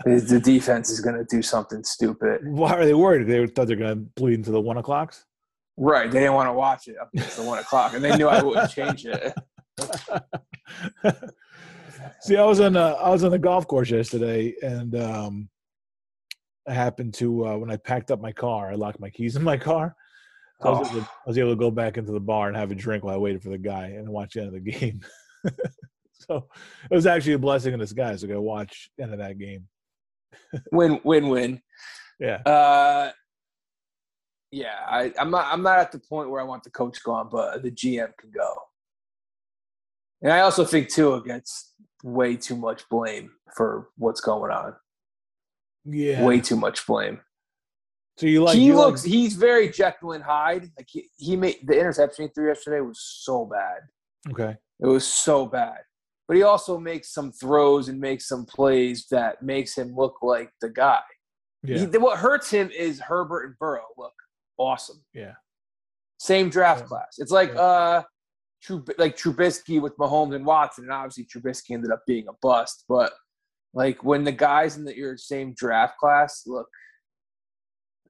overtime. 0.06 0.26
the 0.26 0.40
defense 0.40 0.88
is 0.88 1.00
going 1.00 1.16
to 1.16 1.24
do 1.24 1.42
something 1.42 1.84
stupid. 1.84 2.40
Why 2.48 2.72
are 2.72 2.86
they 2.86 2.94
worried? 2.94 3.26
They 3.26 3.46
thought 3.46 3.66
they're 3.66 3.76
going 3.76 3.90
to 3.90 3.96
bleed 4.16 4.34
into 4.34 4.50
the 4.50 4.62
one 4.62 4.78
o'clocks. 4.78 5.26
Right, 5.76 6.10
they 6.10 6.20
didn't 6.20 6.32
want 6.32 6.48
to 6.48 6.54
watch 6.54 6.88
it 6.88 6.96
up 6.98 7.10
until 7.14 7.44
the 7.44 7.50
one 7.50 7.58
o'clock, 7.58 7.92
and 7.92 8.02
they 8.02 8.16
knew 8.16 8.28
I 8.28 8.42
wouldn't 8.42 8.70
change 8.70 9.04
it. 9.04 9.34
See, 12.22 12.38
I 12.38 12.44
was 12.44 12.60
on 12.60 12.74
a, 12.74 12.92
I 12.92 13.10
was 13.10 13.24
on 13.24 13.30
the 13.30 13.38
golf 13.38 13.66
course 13.66 13.90
yesterday, 13.90 14.54
and 14.62 14.94
um, 14.94 15.50
I 16.66 16.72
happened 16.72 17.12
to 17.14 17.46
uh, 17.46 17.58
when 17.58 17.70
I 17.70 17.76
packed 17.76 18.10
up 18.10 18.22
my 18.22 18.32
car, 18.32 18.70
I 18.70 18.74
locked 18.76 19.00
my 19.00 19.10
keys 19.10 19.36
in 19.36 19.42
my 19.42 19.58
car, 19.58 19.94
so 20.64 20.70
oh. 20.70 20.76
I, 20.76 20.78
was 20.78 20.90
to, 20.90 21.00
I, 21.00 21.26
was 21.26 21.38
able 21.38 21.50
to 21.50 21.56
go 21.56 21.70
back 21.70 21.98
into 21.98 22.12
the 22.12 22.20
bar 22.20 22.48
and 22.48 22.56
have 22.56 22.70
a 22.70 22.74
drink 22.74 23.04
while 23.04 23.14
I 23.14 23.18
waited 23.18 23.42
for 23.42 23.50
the 23.50 23.58
guy 23.58 23.88
and 23.88 24.08
watch 24.08 24.32
the 24.32 24.40
end 24.40 24.48
of 24.48 24.64
the 24.64 24.72
game. 24.72 25.00
so 26.12 26.48
it 26.90 26.94
was 26.94 27.06
actually 27.06 27.34
a 27.34 27.38
blessing 27.38 27.74
in 27.74 27.78
disguise 27.78 28.22
to 28.22 28.26
go 28.26 28.40
watch 28.40 28.90
the 28.96 29.04
end 29.04 29.12
of 29.12 29.18
that 29.18 29.38
game. 29.38 29.68
win, 30.72 31.00
win, 31.04 31.28
win. 31.28 31.60
Yeah. 32.18 32.36
Uh, 32.46 33.12
yeah, 34.50 34.76
I, 34.88 35.12
I'm 35.18 35.30
not. 35.30 35.52
I'm 35.52 35.62
not 35.62 35.80
at 35.80 35.90
the 35.90 35.98
point 35.98 36.30
where 36.30 36.40
I 36.40 36.44
want 36.44 36.62
the 36.62 36.70
coach 36.70 37.02
gone, 37.02 37.28
but 37.30 37.62
the 37.62 37.72
GM 37.72 38.16
can 38.16 38.30
go. 38.30 38.54
And 40.22 40.32
I 40.32 40.40
also 40.40 40.64
think 40.64 40.88
Tua 40.88 41.22
gets 41.24 41.74
way 42.04 42.36
too 42.36 42.56
much 42.56 42.88
blame 42.88 43.32
for 43.56 43.88
what's 43.98 44.20
going 44.20 44.52
on. 44.52 44.76
Yeah, 45.84 46.24
way 46.24 46.40
too 46.40 46.56
much 46.56 46.86
blame. 46.86 47.20
So 48.16 48.26
you 48.26 48.44
like 48.44 48.56
he 48.56 48.66
you 48.66 48.76
looks 48.76 49.04
like, 49.04 49.12
he's 49.12 49.34
very 49.34 49.68
Jekyll 49.68 50.12
and 50.12 50.22
Hyde. 50.22 50.70
Like 50.78 50.86
he, 50.88 51.08
he 51.16 51.36
made 51.36 51.56
the 51.64 51.78
interception 51.78 52.26
he 52.26 52.30
threw 52.32 52.48
yesterday 52.48 52.80
was 52.80 53.00
so 53.00 53.44
bad. 53.44 53.80
Okay. 54.30 54.56
It 54.80 54.86
was 54.86 55.06
so 55.06 55.46
bad. 55.46 55.78
But 56.28 56.36
he 56.36 56.42
also 56.42 56.78
makes 56.78 57.12
some 57.12 57.32
throws 57.32 57.88
and 57.88 58.00
makes 58.00 58.28
some 58.28 58.46
plays 58.46 59.06
that 59.10 59.42
makes 59.42 59.76
him 59.76 59.94
look 59.96 60.16
like 60.22 60.50
the 60.60 60.70
guy. 60.70 61.00
Yeah. 61.62 61.78
He, 61.78 61.98
what 61.98 62.18
hurts 62.18 62.50
him 62.50 62.70
is 62.70 63.00
Herbert 63.00 63.44
and 63.44 63.58
Burrow 63.58 63.86
look 63.98 64.14
awesome. 64.58 65.04
Yeah. 65.12 65.34
Same 66.18 66.48
draft 66.50 66.82
yeah. 66.82 66.86
class. 66.86 67.16
It's 67.18 67.32
like 67.32 67.52
yeah. 67.54 67.60
uh 67.60 68.02
Trub- 68.66 68.98
like 68.98 69.16
Trubisky 69.16 69.82
with 69.82 69.96
Mahomes 69.98 70.34
and 70.34 70.46
Watson, 70.46 70.84
and 70.84 70.92
obviously 70.92 71.26
Trubisky 71.26 71.72
ended 71.72 71.90
up 71.90 72.02
being 72.06 72.26
a 72.28 72.32
bust. 72.40 72.84
But 72.88 73.12
like 73.74 74.02
when 74.02 74.24
the 74.24 74.32
guys 74.32 74.76
in 74.76 74.84
the, 74.84 74.96
your 74.96 75.18
same 75.18 75.52
draft 75.54 75.98
class 75.98 76.44
look 76.46 76.68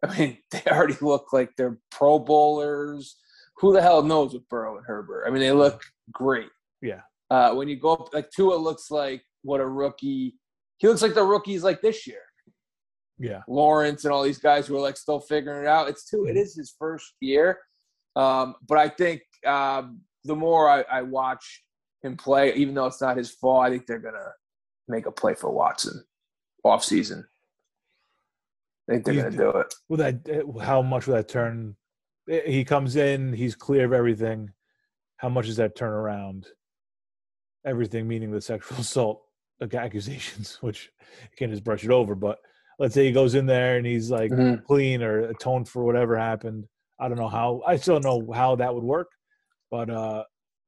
I 0.04 0.18
mean, 0.18 0.38
they 0.50 0.62
already 0.68 0.96
look 1.00 1.32
like 1.32 1.50
they're 1.56 1.78
Pro 1.90 2.18
Bowlers. 2.18 3.16
Who 3.58 3.72
the 3.72 3.82
hell 3.82 4.02
knows 4.02 4.34
with 4.34 4.48
Burrow 4.48 4.76
and 4.76 4.86
Herbert? 4.86 5.24
I 5.26 5.30
mean, 5.30 5.40
they 5.40 5.52
look 5.52 5.82
great. 6.12 6.48
Yeah. 6.82 7.02
Uh, 7.30 7.54
when 7.54 7.68
you 7.68 7.76
go 7.76 7.94
up, 7.94 8.12
like 8.12 8.30
Tua 8.30 8.56
looks 8.56 8.90
like 8.90 9.22
what 9.42 9.60
a 9.60 9.66
rookie. 9.66 10.34
He 10.78 10.88
looks 10.88 11.02
like 11.02 11.14
the 11.14 11.24
rookies 11.24 11.62
like 11.62 11.80
this 11.80 12.06
year. 12.06 12.20
Yeah. 13.18 13.42
Lawrence 13.48 14.04
and 14.04 14.12
all 14.12 14.24
these 14.24 14.38
guys 14.38 14.66
who 14.66 14.76
are 14.76 14.80
like 14.80 14.96
still 14.96 15.20
figuring 15.20 15.64
it 15.64 15.68
out. 15.68 15.88
It's 15.88 16.04
too. 16.04 16.24
It 16.24 16.30
mm-hmm. 16.30 16.38
is 16.38 16.56
his 16.56 16.74
first 16.78 17.14
year, 17.20 17.60
um, 18.16 18.56
but 18.68 18.76
I 18.76 18.88
think 18.88 19.22
um, 19.46 20.00
the 20.24 20.34
more 20.34 20.68
I, 20.68 20.84
I 20.90 21.02
watch 21.02 21.62
him 22.02 22.16
play, 22.16 22.54
even 22.54 22.74
though 22.74 22.86
it's 22.86 23.00
not 23.00 23.16
his 23.16 23.30
fault, 23.30 23.64
I 23.64 23.70
think 23.70 23.86
they're 23.86 23.98
gonna 24.00 24.32
make 24.88 25.06
a 25.06 25.12
play 25.12 25.34
for 25.34 25.50
Watson 25.50 26.04
off 26.64 26.82
season. 26.82 27.24
Think 28.88 29.04
they're 29.04 29.14
going 29.14 29.32
to 29.32 29.36
do 29.36 29.50
it. 29.50 29.74
Will 29.88 29.96
that? 29.98 30.28
Uh, 30.28 30.58
how 30.58 30.82
much 30.82 31.06
will 31.06 31.14
that 31.14 31.28
turn? 31.28 31.76
Eh, 32.28 32.42
he 32.46 32.64
comes 32.64 32.96
in, 32.96 33.32
he's 33.32 33.54
clear 33.54 33.84
of 33.84 33.92
everything. 33.92 34.50
How 35.16 35.28
much 35.28 35.46
does 35.46 35.56
that 35.56 35.76
turn 35.76 35.92
around? 35.92 36.46
Everything, 37.64 38.06
meaning 38.06 38.30
the 38.30 38.40
sexual 38.40 38.78
assault 38.80 39.22
accusations, 39.72 40.58
which 40.60 40.90
you 41.22 41.36
can't 41.38 41.50
just 41.50 41.64
brush 41.64 41.84
it 41.84 41.90
over. 41.90 42.14
But 42.14 42.38
let's 42.78 42.94
say 42.94 43.06
he 43.06 43.12
goes 43.12 43.34
in 43.34 43.46
there 43.46 43.76
and 43.76 43.86
he's 43.86 44.10
like 44.10 44.30
mm-hmm. 44.30 44.62
clean 44.64 45.02
or 45.02 45.28
atoned 45.28 45.68
for 45.68 45.84
whatever 45.84 46.18
happened. 46.18 46.66
I 47.00 47.08
don't 47.08 47.18
know 47.18 47.28
how. 47.28 47.62
I 47.66 47.76
still 47.76 47.98
don't 47.98 48.26
know 48.26 48.32
how 48.32 48.56
that 48.56 48.74
would 48.74 48.84
work, 48.84 49.08
but 49.70 49.88
uh, 49.88 50.24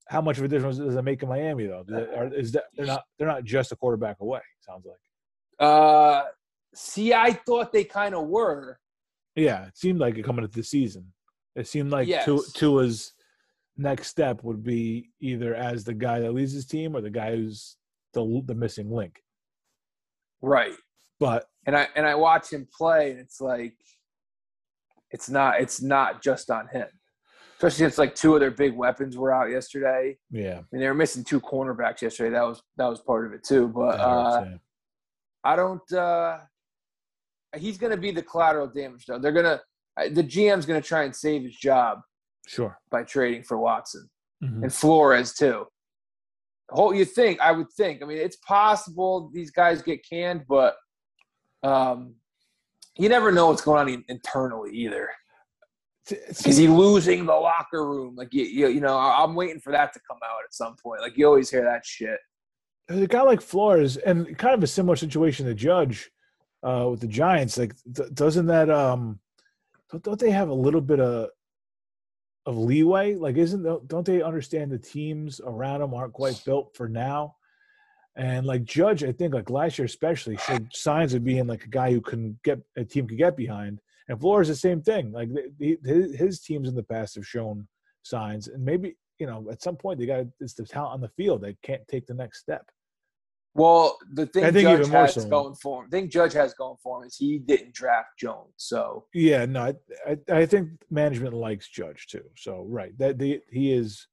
how 0.09 0.21
much 0.21 0.39
of 0.39 0.45
a 0.45 0.49
difference 0.49 0.79
does 0.79 0.97
it 0.97 1.03
make 1.03 1.23
in 1.23 1.29
Miami 1.29 1.67
though? 1.67 1.85
Are, 2.17 2.33
is 2.33 2.53
that 2.53 2.65
they're 2.77 2.87
not 2.87 3.05
they're 3.19 3.29
not 3.29 3.45
just 3.45 3.73
a 3.73 3.77
quarterback 3.77 4.17
away? 4.21 4.41
Sounds 4.61 4.87
like. 4.87 4.97
Uh, 5.59 6.25
see, 6.77 7.13
I 7.15 7.33
thought 7.33 7.73
they 7.73 7.85
kind 7.85 8.15
of 8.15 8.27
were. 8.29 8.79
Yeah, 9.35 9.67
it 9.67 9.77
seemed 9.77 9.99
like 10.01 10.17
it 10.17 10.25
coming 10.25 10.45
into 10.45 10.57
the 10.57 10.63
season. 10.65 11.13
It 11.55 11.67
seemed 11.67 11.91
like 11.91 12.07
Yes. 12.09 12.25
Tua- 12.25 12.43
Tua's 12.55 13.13
next 13.77 14.09
step 14.09 14.43
would 14.45 14.63
be 14.63 15.11
either 15.21 15.55
as 15.55 15.85
the 15.85 15.95
guy 15.95 16.21
that 16.21 16.33
leads 16.33 16.53
his 16.53 16.67
team 16.67 16.97
or 16.97 17.01
the 17.01 17.11
guy 17.11 17.35
who's 17.37 17.77
the 18.15 18.43
the 18.47 18.55
missing 18.55 18.91
link. 18.91 19.23
Right. 20.43 20.75
But 21.19 21.47
And 21.67 21.77
I 21.77 21.89
and 21.97 22.07
I 22.07 22.15
watch 22.15 22.51
him 22.53 22.67
play, 22.77 23.11
and 23.11 23.21
it's 23.21 23.41
like, 23.41 23.75
it's 25.11 25.29
not 25.31 25.61
it's 25.61 25.81
not 25.83 26.23
just 26.23 26.51
on 26.51 26.69
him. 26.69 26.89
Especially 27.57 27.85
since 27.87 27.97
like 27.97 28.15
two 28.15 28.35
of 28.35 28.41
their 28.41 28.51
big 28.51 28.75
weapons 28.77 29.17
were 29.17 29.33
out 29.33 29.51
yesterday. 29.51 30.19
yeah, 30.31 30.59
I 30.59 30.65
mean, 30.73 30.81
they 30.83 30.89
were 30.89 30.95
missing 30.95 31.25
two 31.25 31.41
cornerbacks 31.41 32.03
yesterday. 32.03 32.31
That 32.31 32.43
was 32.47 32.63
that 32.77 32.87
was 32.87 33.01
part 33.01 33.27
of 33.27 33.33
it 33.33 33.45
too. 33.45 33.69
But 33.69 33.99
uh. 34.01 34.45
I 35.45 35.55
don't. 35.57 35.93
uh 35.93 36.39
He's 37.57 37.79
going 37.79 37.91
to 37.93 37.97
be 37.97 38.11
the 38.11 38.23
collateral 38.23 38.67
damage 38.67 39.07
though. 39.07 39.19
They're 39.19 39.33
gonna 39.33 39.61
uh, 39.99 40.09
the 40.11 40.23
GM's 40.23 40.67
going 40.67 40.81
to 40.81 40.87
try 40.87 41.05
and 41.05 41.15
save 41.15 41.43
his 41.43 41.57
job 41.57 42.01
sure. 42.47 42.79
by 42.91 43.03
trading 43.03 43.43
for 43.43 43.57
Watson 43.59 44.09
Mhm. 44.45 44.63
and 44.65 44.73
Flores 44.75 45.33
too. 45.35 45.67
Whole 46.71 46.93
you 46.95 47.05
think 47.05 47.41
I 47.41 47.53
would 47.53 47.71
think. 47.73 48.03
I 48.03 48.07
mean, 48.07 48.19
it's 48.19 48.37
possible 48.37 49.31
these 49.33 49.51
guys 49.51 49.83
get 49.83 50.07
canned, 50.09 50.43
but 50.49 50.77
um, 51.63 52.17
you 52.99 53.09
never 53.09 53.31
know 53.33 53.49
what's 53.49 53.63
going 53.63 53.95
on 53.95 54.05
internally 54.09 54.73
either. 54.77 55.09
Is 56.09 56.57
he 56.57 56.69
losing 56.69 57.27
the 57.27 57.35
locker 57.35 57.89
room? 57.89 58.15
Like 58.17 58.33
you, 58.33 58.45
you, 58.45 58.69
you 58.69 58.81
know, 58.81 58.97
I'm 58.97 59.35
waiting 59.35 59.61
for 59.61 59.73
that 59.73 59.93
to 59.95 60.01
come 60.09 60.19
out 60.25 60.45
at 60.45 60.55
some 60.55 60.77
point. 60.81 61.01
Like 61.01 61.17
you 61.17 61.27
always 61.27 61.51
hear 61.51 61.65
that 61.65 61.85
shit. 61.85 62.19
There's 62.87 63.03
a 63.03 63.07
guy 63.09 63.23
like 63.23 63.41
Flores, 63.41 63.97
and 63.97 64.39
kind 64.39 64.55
of 64.55 64.63
a 64.63 64.67
similar 64.69 64.95
situation 64.95 65.47
to 65.47 65.55
Judge 65.55 66.11
uh, 66.63 66.89
with 66.91 67.01
the 67.01 67.07
Giants. 67.07 67.59
Like, 67.59 67.75
th- 67.95 68.13
doesn't 68.15 68.47
that 68.47 68.71
um, 68.71 69.21
don't, 69.91 70.03
don't 70.03 70.21
they 70.21 70.31
have 70.31 70.49
a 70.49 70.55
little 70.55 70.81
bit 70.81 71.01
of 71.01 71.31
of 72.45 72.57
leeway? 72.57 73.15
Like, 73.15 73.37
isn't 73.37 73.89
don't 73.89 74.07
they 74.07 74.23
understand 74.23 74.71
the 74.71 74.79
teams 74.79 75.41
around 75.45 75.81
them 75.81 75.95
aren't 75.95 76.13
quite 76.13 76.41
built 76.45 76.75
for 76.77 76.89
now? 76.89 77.37
And 78.17 78.47
like 78.47 78.65
Judge, 78.65 79.05
I 79.05 79.13
think 79.13 79.35
like 79.35 79.51
last 79.51 79.79
year 79.79 79.85
especially 79.85 80.39
showed 80.39 80.75
signs 80.75 81.13
of 81.13 81.23
being 81.23 81.47
like 81.47 81.65
a 81.65 81.69
guy 81.69 81.93
who 81.93 82.01
can 82.01 82.39
get 82.45 82.59
a 82.77 82.85
team 82.85 83.07
could 83.07 83.19
get 83.19 83.37
behind. 83.37 83.81
And 84.09 84.19
Flores 84.19 84.49
the 84.49 84.55
same 84.55 84.81
thing. 84.81 85.13
Like 85.13 85.29
his, 85.59 86.17
his 86.17 86.41
teams 86.41 86.69
in 86.69 86.75
the 86.75 86.83
past 86.83 87.17
have 87.17 87.27
shown 87.27 87.69
signs, 88.03 88.49
and 88.49 88.65
maybe 88.65 88.97
you 89.19 89.27
know 89.27 89.47
at 89.51 89.63
some 89.63 89.77
point 89.77 89.99
they 89.99 90.07
got 90.07 90.25
it's 90.41 90.55
the 90.55 90.65
talent 90.65 90.95
on 90.95 91.01
the 91.01 91.11
field 91.11 91.43
they 91.43 91.57
can't 91.63 91.87
take 91.89 92.07
the 92.07 92.15
next 92.15 92.39
step. 92.41 92.65
Well, 93.57 93.99
the 94.13 94.27
thing 94.27 94.45
I 94.45 94.53
think 94.53 94.69
Judge 94.69 94.81
even 94.81 94.93
more 94.93 95.03
has 95.03 95.15
so. 95.15 95.29
going 95.29 95.55
for 95.55 95.83
him, 95.83 95.91
thing 95.91 96.11
Judge 96.11 96.35
has 96.35 96.53
going 96.55 96.77
for 96.83 97.01
him 97.01 97.07
is 97.07 97.17
he 97.17 97.39
didn't 97.39 97.73
draft 97.73 98.11
Jones. 98.19 98.53
So 98.57 99.07
Yeah, 99.15 99.47
no, 99.47 99.63
I, 99.63 99.75
I, 100.07 100.41
I 100.41 100.47
think 100.47 100.71
management 100.91 101.35
likes 101.35 101.69
Judge 101.69 102.07
too. 102.07 102.25
So 102.37 102.67
right, 102.69 102.97
that 102.99 103.19
the, 103.19 103.41
he 103.51 103.73
is 103.73 104.07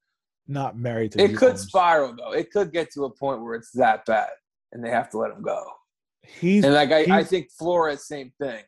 not 0.48 0.78
married 0.78 1.12
to. 1.14 1.22
it 1.22 1.36
could 1.36 1.60
spiral 1.60 2.16
though. 2.16 2.32
It 2.32 2.52
could 2.52 2.72
get 2.72 2.92
to 2.94 3.04
a 3.04 3.10
point 3.10 3.42
where 3.42 3.56
it's 3.56 3.72
that 3.72 4.06
bad, 4.06 4.30
and 4.72 4.84
they 4.84 4.90
have 4.90 5.10
to 5.12 5.18
let 5.18 5.32
him 5.32 5.42
go. 5.42 5.64
He's 6.22 6.64
And 6.64 6.74
like 6.74 6.92
I, 6.92 7.20
I 7.20 7.24
think 7.24 7.52
Flores, 7.52 8.08
same 8.08 8.32
thing. 8.40 8.64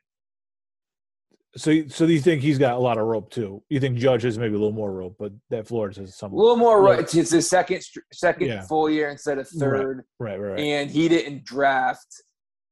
So. 1.57 1.87
So 1.87 2.05
you 2.05 2.19
think 2.19 2.41
he's 2.41 2.57
got 2.57 2.73
a 2.75 2.79
lot 2.79 2.97
of 2.97 3.05
rope 3.05 3.29
too? 3.29 3.63
You 3.69 3.79
think 3.79 3.97
Judge 3.97 4.23
has 4.23 4.37
maybe 4.37 4.55
a 4.55 4.57
little 4.57 4.71
more 4.71 4.91
rope, 4.91 5.15
but 5.19 5.31
that 5.49 5.67
Flores 5.67 5.97
has 5.97 6.15
some. 6.15 6.33
A 6.33 6.35
little 6.35 6.57
more 6.57 6.81
Yeah. 6.83 6.89
right. 6.91 6.99
It's 7.13 7.31
his 7.31 7.49
second 7.49 7.81
second 8.13 8.47
Yeah. 8.47 8.61
full 8.63 8.89
year 8.89 9.09
instead 9.09 9.37
of 9.37 9.47
third, 9.47 10.03
Right, 10.19 10.39
right, 10.39 10.51
right. 10.51 10.59
and 10.59 10.89
he 10.91 11.07
didn't 11.07 11.43
draft. 11.45 12.07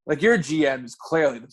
Like 0.05 0.21
your 0.21 0.37
GM 0.37 0.83
is 0.85 0.95
clearly 0.95 1.39
the, 1.39 1.47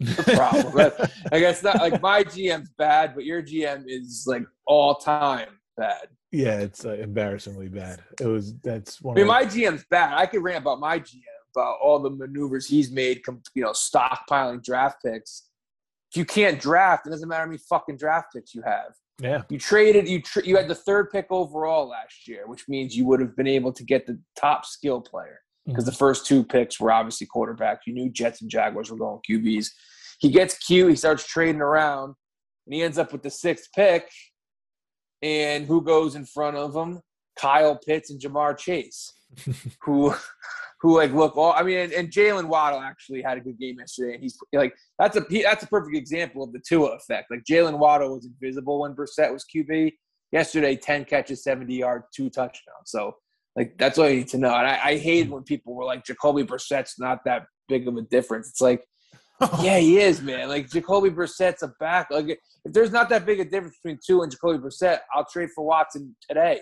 the 0.00 0.32
problem. 0.34 0.72
But, 0.74 0.98
like 1.30 1.42
it's 1.42 1.62
not 1.62 1.76
like 1.76 2.02
my 2.02 2.24
GM's 2.24 2.70
bad, 2.76 3.14
but 3.14 3.24
your 3.24 3.42
GM 3.42 3.84
is 3.86 4.24
like 4.26 4.42
all 4.66 4.96
time 4.96 5.48
bad. 5.76 6.08
yeah, 6.32 6.58
it's 6.58 6.84
uh, 6.84 6.94
embarrassingly 6.94 7.68
bad. 7.68 8.00
It 8.20 8.26
was 8.26 8.54
that's 8.60 9.00
one. 9.00 9.16
I 9.16 9.20
mean, 9.20 9.22
of 9.24 9.28
my 9.28 9.44
GM's 9.44 9.84
bad. 9.90 10.14
I 10.14 10.26
could 10.26 10.42
rant 10.42 10.62
about 10.62 10.80
my 10.80 10.98
GM 10.98 11.20
about 11.54 11.76
all 11.82 11.98
the 11.98 12.08
maneuvers 12.10 12.66
he's 12.66 12.90
made, 12.90 13.20
you 13.54 13.62
know, 13.62 13.72
stockpiling 13.72 14.64
draft 14.64 15.02
picks. 15.04 15.50
If 16.12 16.18
you 16.18 16.24
can't 16.26 16.60
draft, 16.60 17.06
it 17.06 17.10
doesn't 17.10 17.26
matter 17.26 17.40
how 17.40 17.46
many 17.46 17.58
fucking 17.58 17.96
draft 17.96 18.34
picks 18.34 18.54
you 18.54 18.62
have. 18.66 18.92
yeah, 19.18 19.42
You 19.48 19.58
traded, 19.58 20.06
you 20.06 20.20
tr- 20.20 20.44
you 20.44 20.58
had 20.58 20.68
the 20.68 20.74
third 20.74 21.10
pick 21.10 21.26
overall 21.30 21.88
last 21.88 22.28
year, 22.28 22.46
which 22.46 22.68
means 22.68 22.94
you 22.94 23.06
would 23.06 23.20
have 23.20 23.34
been 23.34 23.46
able 23.46 23.72
to 23.72 23.82
get 23.82 24.06
the 24.06 24.20
top 24.38 24.66
skill 24.66 25.00
player 25.00 25.40
because 25.66 25.86
the 25.86 25.90
mm-hmm. 25.90 25.98
first 25.98 26.26
two 26.26 26.44
picks 26.44 26.78
were 26.78 26.92
obviously 26.92 27.26
quarterbacks. 27.34 27.80
You 27.86 27.94
knew 27.94 28.10
Jets 28.10 28.42
and 28.42 28.50
Jaguars 28.50 28.90
were 28.90 28.98
going 28.98 29.20
QBs. 29.28 29.68
He 30.18 30.30
gets 30.30 30.58
Q. 30.58 30.88
He 30.88 30.96
starts 30.96 31.26
trading 31.26 31.62
around, 31.62 32.14
and 32.66 32.74
he 32.74 32.82
ends 32.82 32.98
up 32.98 33.10
with 33.10 33.22
the 33.22 33.30
sixth 33.30 33.68
pick. 33.74 34.10
And 35.22 35.66
who 35.66 35.82
goes 35.82 36.14
in 36.14 36.26
front 36.26 36.58
of 36.58 36.74
him? 36.74 37.00
Kyle 37.38 37.76
Pitts 37.76 38.10
and 38.10 38.20
Ja'Marr 38.20 38.58
Chase, 38.58 39.14
who, 39.82 40.14
who 40.82 40.96
like 40.96 41.12
look 41.12 41.36
all. 41.36 41.52
I 41.52 41.62
mean, 41.62 41.78
and, 41.78 41.92
and 41.92 42.10
Jaylen 42.10 42.48
Waddle 42.48 42.80
actually 42.80 43.22
had 43.22 43.38
a 43.38 43.40
good 43.40 43.58
game 43.58 43.76
yesterday, 43.78 44.14
and 44.14 44.22
he's 44.22 44.36
like 44.52 44.74
that's 44.98 45.16
a 45.16 45.24
he, 45.30 45.42
that's 45.42 45.62
a 45.62 45.68
perfect 45.68 45.96
example 45.96 46.42
of 46.42 46.52
the 46.52 46.60
Tua 46.60 46.96
effect. 46.96 47.30
Like 47.30 47.44
Jaylen 47.48 47.78
Waddle 47.78 48.14
was 48.14 48.26
invisible 48.26 48.80
when 48.80 48.94
Brissett 48.94 49.32
was 49.32 49.44
QB. 49.54 49.92
Yesterday, 50.32 50.76
ten 50.76 51.04
catches, 51.04 51.44
seventy 51.44 51.76
yards, 51.76 52.06
two 52.14 52.28
touchdowns. 52.28 52.86
So 52.86 53.14
like 53.54 53.76
that's 53.78 53.96
all 53.96 54.08
you 54.08 54.16
need 54.16 54.28
to 54.28 54.38
know. 54.38 54.54
And 54.54 54.66
I, 54.66 54.80
I 54.82 54.98
hate 54.98 55.30
when 55.30 55.44
people 55.44 55.74
were 55.74 55.84
like, 55.84 56.04
Jacoby 56.04 56.42
Brissett's 56.42 56.98
not 56.98 57.24
that 57.26 57.44
big 57.68 57.86
of 57.86 57.96
a 57.96 58.02
difference. 58.02 58.48
It's 58.48 58.60
like, 58.60 58.84
yeah, 59.62 59.78
he 59.78 59.98
is, 59.98 60.20
man. 60.20 60.48
Like 60.48 60.68
Jacoby 60.68 61.10
Brissett's 61.10 61.62
a 61.62 61.72
back. 61.78 62.08
Like 62.10 62.28
if 62.28 62.72
there's 62.72 62.90
not 62.90 63.08
that 63.10 63.24
big 63.24 63.40
a 63.40 63.44
difference 63.44 63.76
between 63.82 64.00
two 64.04 64.22
and 64.22 64.32
Jacoby 64.32 64.58
Brissett, 64.58 64.98
I'll 65.14 65.26
trade 65.30 65.50
for 65.54 65.64
Watson 65.64 66.16
today. 66.28 66.60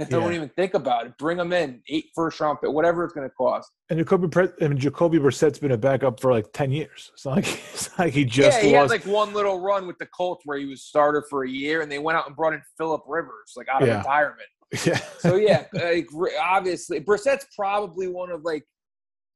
I 0.00 0.04
don't 0.04 0.32
even 0.34 0.48
think 0.48 0.74
about 0.74 1.06
it. 1.06 1.16
Bring 1.18 1.38
him 1.38 1.52
in, 1.52 1.80
eight 1.88 2.06
first 2.16 2.40
round 2.40 2.58
pick, 2.60 2.72
whatever 2.72 3.04
it's 3.04 3.12
going 3.12 3.28
to 3.28 3.34
cost. 3.34 3.70
and 3.90 3.98
Jacoby 3.98 4.26
Pre- 4.26 4.48
I 4.60 4.66
mean, 4.68 4.78
Jacoby 4.78 5.18
Brissett's 5.18 5.60
been 5.60 5.70
a 5.70 5.78
backup 5.78 6.18
for 6.18 6.32
like 6.32 6.46
ten 6.52 6.72
years. 6.72 7.12
It's 7.14 7.24
not 7.24 7.36
like 7.36 7.46
it's 7.72 7.90
not 7.90 7.98
like 8.06 8.12
he 8.12 8.24
just 8.24 8.58
yeah, 8.58 8.64
he 8.66 8.72
had 8.72 8.90
like 8.90 9.06
one 9.06 9.32
little 9.32 9.60
run 9.60 9.86
with 9.86 9.96
the 9.98 10.06
Colts 10.06 10.42
where 10.44 10.58
he 10.58 10.66
was 10.66 10.82
starter 10.82 11.24
for 11.30 11.44
a 11.44 11.48
year, 11.48 11.80
and 11.82 11.90
they 11.92 12.00
went 12.00 12.18
out 12.18 12.26
and 12.26 12.34
brought 12.34 12.54
in 12.54 12.62
Philip 12.76 13.02
Rivers, 13.06 13.52
like 13.56 13.68
out 13.68 13.82
of 13.82 13.88
Yeah. 13.88 13.98
retirement. 13.98 14.48
yeah, 14.84 14.96
So 15.18 15.36
yeah, 15.36 15.66
like, 15.72 16.08
obviously 16.42 17.00
Brissett's 17.00 17.46
probably 17.54 18.08
one 18.08 18.30
of 18.32 18.42
like 18.42 18.64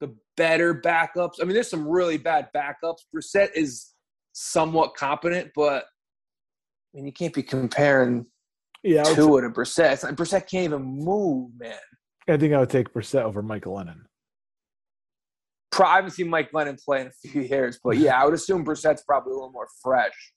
the 0.01 0.13
better 0.37 0.75
backups. 0.75 1.35
I 1.41 1.45
mean, 1.45 1.55
there's 1.55 1.71
some 1.71 1.87
really 1.87 2.19
bad 2.19 2.49
backups. 2.57 3.03
Brissett 3.15 3.51
is 3.55 3.93
somewhat 4.33 4.95
competent, 4.97 5.51
but 5.55 5.85
I 5.85 6.97
mean, 6.97 7.07
you 7.07 7.13
can't 7.13 7.35
be 7.35 7.43
comparing 7.45 8.27
yeah. 8.89 9.03
I, 9.05 9.09
would 9.09 9.17
Tua 9.17 9.43
to 9.43 9.51
Brissett. 9.51 10.03
Like, 10.05 10.15
Brissett 10.15 10.49
can't 10.49 10.65
even 10.65 10.83
move, 10.83 11.51
man. 11.59 11.77
I 12.29 12.37
think 12.37 12.53
I 12.55 12.59
would 12.61 12.71
take 12.71 12.93
Brissett 12.93 13.23
over 13.23 13.43
Michael 13.43 13.75
Glennon. 13.77 14.01
Pro- 15.71 15.87
I 15.87 15.97
haven't 15.97 16.11
seen 16.13 16.29
Mike 16.29 16.51
Glennon 16.53 16.83
play 16.83 17.03
in 17.03 17.07
a 17.09 17.29
few 17.29 17.43
years, 17.43 17.79
but 17.83 17.97
yeah, 17.99 18.21
I 18.21 18.25
would 18.25 18.35
assume 18.35 18.65
Brissett's 18.65 19.03
probably 19.07 19.33
a 19.33 19.35
little 19.35 19.53
more 19.53 19.69
fresh 19.83 20.33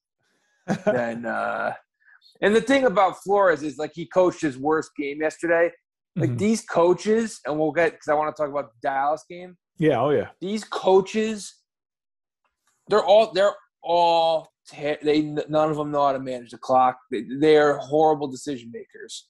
than. 0.86 1.26
Uh, 1.26 1.74
and 2.42 2.56
the 2.56 2.62
thing 2.62 2.86
about 2.86 3.22
Flores 3.24 3.64
is 3.64 3.78
like 3.78 3.92
he 3.94 4.06
coached 4.06 4.42
his 4.42 4.58
worst 4.58 4.92
game 4.98 5.22
yesterday. 5.22 5.72
Like 6.18 6.32
Mhm. 6.32 6.38
these 6.40 6.62
coaches, 6.66 7.40
and 7.46 7.58
we'll 7.58 7.72
get 7.72 7.92
because 7.94 8.10
I 8.10 8.14
want 8.16 8.36
to 8.36 8.42
talk 8.42 8.52
about 8.52 8.72
the 8.74 8.80
Dallas 8.88 9.24
game. 9.30 9.56
yeah, 9.78 10.00
oh 10.02 10.10
yeah, 10.10 10.28
these 10.42 10.64
coaches 10.66 11.58
they're 12.90 13.04
all 13.04 13.32
they're 13.32 13.54
all 13.82 14.50
ter- 14.72 14.98
they 15.02 15.22
none 15.22 15.70
of 15.70 15.78
them 15.78 15.92
know 15.92 16.06
how 16.06 16.14
to 16.14 16.20
manage 16.20 16.52
the 16.52 16.58
clock. 16.58 16.98
They, 17.12 17.24
they're 17.40 17.78
horrible 17.78 18.28
decision 18.28 18.72
makers. 18.72 19.28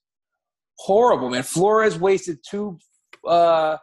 Horrible 0.78 1.30
man. 1.30 1.44
Flores 1.44 2.00
wasted 2.00 2.40
two 2.50 2.78
uh 3.28 3.78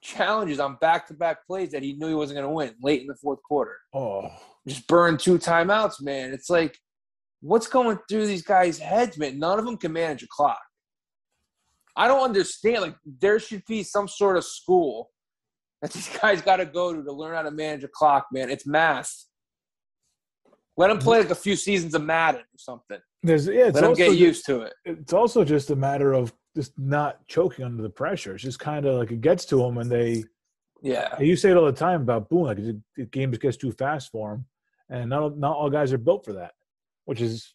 challenges 0.00 0.60
on 0.60 0.76
back-to-back 0.80 1.44
plays 1.46 1.72
that 1.72 1.82
he 1.82 1.94
knew 1.94 2.08
he 2.08 2.14
wasn't 2.14 2.38
going 2.38 2.48
to 2.48 2.54
win 2.54 2.72
late 2.82 3.00
in 3.00 3.08
the 3.08 3.16
fourth 3.16 3.42
quarter. 3.42 3.76
Oh. 3.92 4.28
Just 4.66 4.86
burned 4.86 5.18
two 5.18 5.38
timeouts 5.38 6.02
man. 6.02 6.32
It's 6.32 6.50
like 6.50 6.76
what's 7.40 7.66
going 7.66 7.98
through 8.08 8.26
these 8.26 8.42
guys 8.42 8.78
heads 8.78 9.18
man? 9.18 9.38
None 9.38 9.58
of 9.58 9.64
them 9.64 9.76
can 9.76 9.92
manage 9.92 10.22
a 10.22 10.28
clock. 10.30 10.60
I 11.96 12.06
don't 12.06 12.22
understand 12.22 12.82
like 12.82 12.96
there 13.20 13.40
should 13.40 13.62
be 13.66 13.82
some 13.82 14.06
sort 14.06 14.36
of 14.36 14.44
school 14.44 15.10
that 15.82 15.92
these 15.92 16.08
guys 16.20 16.42
got 16.42 16.56
to 16.56 16.66
go 16.66 16.92
to 16.92 17.02
to 17.02 17.12
learn 17.12 17.34
how 17.34 17.42
to 17.42 17.50
manage 17.50 17.84
a 17.84 17.88
clock, 17.88 18.26
man. 18.32 18.50
It's 18.50 18.66
math. 18.66 19.12
Let 20.78 20.88
them 20.88 20.98
play 20.98 21.18
like 21.18 21.30
a 21.30 21.34
few 21.34 21.56
seasons 21.56 21.94
of 21.94 22.02
Madden 22.04 22.40
or 22.42 22.58
something. 22.58 22.98
there's 23.22 23.46
yeah. 23.46 23.66
It's 23.66 23.74
Let 23.74 23.82
them 23.82 23.94
get 23.94 24.16
used 24.16 24.46
to 24.46 24.62
it. 24.62 24.72
it's 24.84 25.12
also 25.12 25.44
just 25.44 25.70
a 25.70 25.76
matter 25.76 26.12
of 26.14 26.32
just 26.56 26.72
not 26.78 27.26
choking 27.26 27.64
under 27.64 27.82
the 27.82 27.90
pressure. 27.90 28.34
It's 28.34 28.44
just 28.44 28.60
kind 28.60 28.86
of 28.86 28.94
like 28.96 29.10
it 29.10 29.20
gets 29.20 29.44
to 29.46 29.56
them, 29.56 29.78
and 29.78 29.90
they 29.90 30.24
Yeah. 30.82 31.20
you 31.20 31.36
say 31.36 31.50
it 31.50 31.56
all 31.56 31.66
the 31.66 31.72
time 31.72 32.02
about 32.02 32.28
Boone, 32.30 32.44
like 32.44 32.56
the, 32.58 32.80
the 32.96 33.04
game 33.06 33.30
just 33.32 33.42
gets 33.42 33.56
too 33.56 33.72
fast 33.72 34.10
for 34.12 34.32
him, 34.34 34.46
and 34.88 35.10
not 35.10 35.22
all- 35.22 35.30
not 35.36 35.56
all 35.56 35.68
guys 35.70 35.92
are 35.92 35.98
built 35.98 36.24
for 36.24 36.34
that, 36.34 36.52
which 37.06 37.20
is 37.20 37.54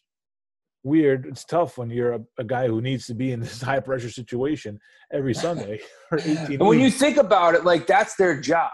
weird. 0.82 1.24
It's 1.26 1.44
tough 1.46 1.78
when 1.78 1.88
you're 1.88 2.12
a, 2.12 2.20
a 2.38 2.44
guy 2.44 2.66
who 2.66 2.82
needs 2.82 3.06
to 3.06 3.14
be 3.14 3.32
in 3.32 3.40
this 3.40 3.62
high 3.70 3.80
pressure 3.80 4.10
situation 4.10 4.78
every 5.12 5.32
Sunday 5.34 5.80
for 6.10 6.18
18 6.18 6.36
And 6.60 6.66
when 6.68 6.78
you 6.78 6.90
think 6.90 7.16
about 7.16 7.54
it, 7.54 7.64
like 7.64 7.86
that's 7.86 8.16
their 8.16 8.38
job. 8.38 8.70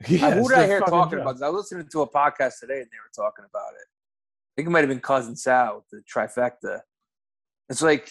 Yeah, 0.08 0.34
who 0.34 0.48
did 0.48 0.58
I 0.58 0.66
hear 0.66 0.80
talking 0.80 1.20
about 1.20 1.34
this? 1.34 1.42
I 1.42 1.48
was 1.48 1.70
listening 1.70 1.88
to 1.90 2.02
a 2.02 2.08
podcast 2.08 2.60
today 2.60 2.80
and 2.80 2.86
they 2.86 2.98
were 2.98 3.12
talking 3.14 3.46
about 3.48 3.72
it. 3.72 3.86
I 3.86 4.52
think 4.56 4.68
it 4.68 4.70
might 4.70 4.80
have 4.80 4.88
been 4.88 5.00
Cousin 5.00 5.36
Sal 5.36 5.76
with 5.76 5.84
the 5.90 6.02
trifecta. 6.12 6.80
It's 7.68 7.82
like 7.82 8.10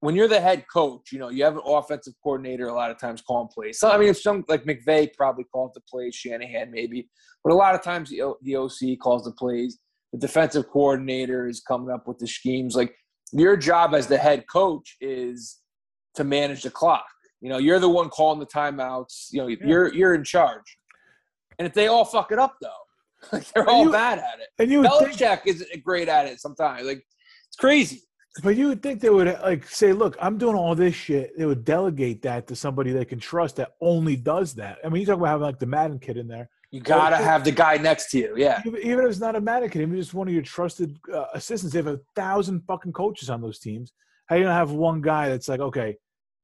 when 0.00 0.14
you're 0.14 0.28
the 0.28 0.40
head 0.40 0.66
coach, 0.70 1.12
you 1.12 1.18
know, 1.18 1.30
you 1.30 1.44
have 1.44 1.56
an 1.56 1.62
offensive 1.64 2.12
coordinator 2.22 2.68
a 2.68 2.74
lot 2.74 2.90
of 2.90 2.98
times 2.98 3.22
calling 3.22 3.48
plays. 3.48 3.78
So 3.78 3.90
I 3.90 3.96
mean, 3.96 4.10
if 4.10 4.20
some 4.20 4.44
like 4.48 4.64
McVay 4.64 5.14
probably 5.14 5.44
called 5.44 5.70
the 5.74 5.80
plays, 5.88 6.14
Shanahan 6.14 6.70
maybe, 6.70 7.08
but 7.42 7.52
a 7.52 7.56
lot 7.56 7.74
of 7.74 7.82
times 7.82 8.10
the, 8.10 8.20
O- 8.20 8.36
the 8.42 8.56
OC 8.56 8.98
calls 9.02 9.24
the 9.24 9.32
plays. 9.32 9.78
The 10.12 10.18
defensive 10.18 10.68
coordinator 10.68 11.48
is 11.48 11.60
coming 11.60 11.90
up 11.90 12.06
with 12.06 12.18
the 12.18 12.26
schemes. 12.26 12.76
Like 12.76 12.94
your 13.32 13.56
job 13.56 13.94
as 13.94 14.06
the 14.06 14.18
head 14.18 14.44
coach 14.52 14.96
is 15.00 15.60
to 16.16 16.24
manage 16.24 16.62
the 16.62 16.70
clock. 16.70 17.06
You 17.44 17.50
know, 17.50 17.58
you're 17.58 17.78
the 17.78 17.90
one 17.90 18.08
calling 18.08 18.40
the 18.40 18.46
timeouts. 18.46 19.28
You 19.30 19.42
know, 19.42 19.48
you're 19.48 19.92
you're 19.92 20.14
in 20.14 20.24
charge. 20.24 20.78
And 21.58 21.68
if 21.68 21.74
they 21.74 21.88
all 21.88 22.06
fuck 22.06 22.32
it 22.32 22.38
up 22.38 22.56
though, 22.62 22.70
like 23.34 23.44
they're 23.52 23.68
all 23.68 23.84
you- 23.84 23.92
bad 23.92 24.18
at 24.18 24.40
it. 24.40 24.48
And 24.58 24.70
you 24.72 24.80
would 24.80 24.90
think, 24.98 25.12
Belichick 25.12 25.40
isn't 25.44 25.84
great 25.84 26.08
at 26.08 26.24
it 26.24 26.40
sometimes. 26.40 26.86
Like 26.86 27.04
it's 27.48 27.56
crazy. 27.58 28.00
but 28.42 28.56
you 28.56 28.68
would 28.68 28.82
think 28.82 29.02
they 29.02 29.10
would 29.10 29.26
like 29.42 29.68
say, 29.68 29.92
"Look, 29.92 30.16
I'm 30.22 30.38
doing 30.38 30.56
all 30.56 30.74
this 30.74 30.94
shit." 30.94 31.36
They 31.36 31.44
would 31.44 31.66
delegate 31.66 32.22
that 32.22 32.46
to 32.46 32.56
somebody 32.56 32.92
they 32.92 33.04
can 33.04 33.20
trust 33.20 33.56
that 33.56 33.72
only 33.82 34.16
does 34.16 34.54
that. 34.54 34.78
I 34.82 34.88
mean, 34.88 35.00
you 35.02 35.06
talk 35.06 35.18
about 35.18 35.28
having 35.28 35.42
like 35.42 35.58
the 35.58 35.66
Madden 35.66 35.98
kid 35.98 36.16
in 36.16 36.26
there. 36.26 36.48
You 36.70 36.80
gotta 36.80 37.16
Well, 37.16 37.24
have 37.24 37.44
the 37.44 37.52
guy 37.52 37.76
next 37.76 38.10
to 38.12 38.18
you. 38.20 38.34
Yeah. 38.38 38.62
Even, 38.66 38.80
even 38.80 39.04
if 39.04 39.10
it's 39.10 39.20
not 39.20 39.36
a 39.36 39.40
Madden 39.42 39.68
kid, 39.68 39.82
even 39.82 39.96
just 39.96 40.14
one 40.14 40.28
of 40.28 40.32
your 40.34 40.42
trusted 40.42 40.96
uh, 41.12 41.26
assistants. 41.34 41.74
They 41.74 41.78
have 41.80 41.88
a 41.88 42.00
thousand 42.16 42.62
fucking 42.66 42.94
coaches 42.94 43.28
on 43.28 43.42
those 43.42 43.58
teams. 43.58 43.92
How 44.28 44.36
you 44.36 44.44
gonna 44.44 44.54
have 44.54 44.70
one 44.72 45.02
guy 45.02 45.28
that's 45.28 45.46
like, 45.46 45.60
okay, 45.60 45.98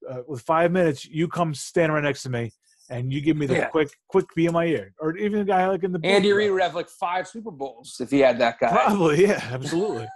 uh, 0.09 0.23
with 0.27 0.43
five 0.43 0.73
minutes, 0.73 1.05
you 1.05 1.29
come 1.29 1.55
stand 1.55 1.93
right 1.93 2.03
next 2.03 2.23
to 2.23 2.31
me 2.31 2.53
and 2.89 3.13
you 3.13 3.21
give 3.21 3.37
me 3.37 3.47
the 3.47 3.55
Yeah. 3.55 3.67
quick, 3.69 3.91
quick 4.09 4.27
be 4.35 4.47
in 4.47 4.53
my 4.53 4.67
ear, 4.67 4.93
or 4.99 5.17
even 5.17 5.41
a 5.41 5.45
guy 5.45 5.67
like 5.69 5.85
in 5.85 5.93
the 5.93 6.01
Andy 6.03 6.33
Reid 6.33 6.51
would 6.53 6.63
have 6.63 6.75
like 6.75 6.89
five 6.89 7.29
Super 7.29 7.51
Bowls 7.51 7.97
if 8.01 8.11
he 8.11 8.21
had 8.21 8.39
that 8.41 8.59
guy. 8.59 8.71
Probably, 8.71 9.23
yeah, 9.27 9.41
absolutely. 9.51 10.09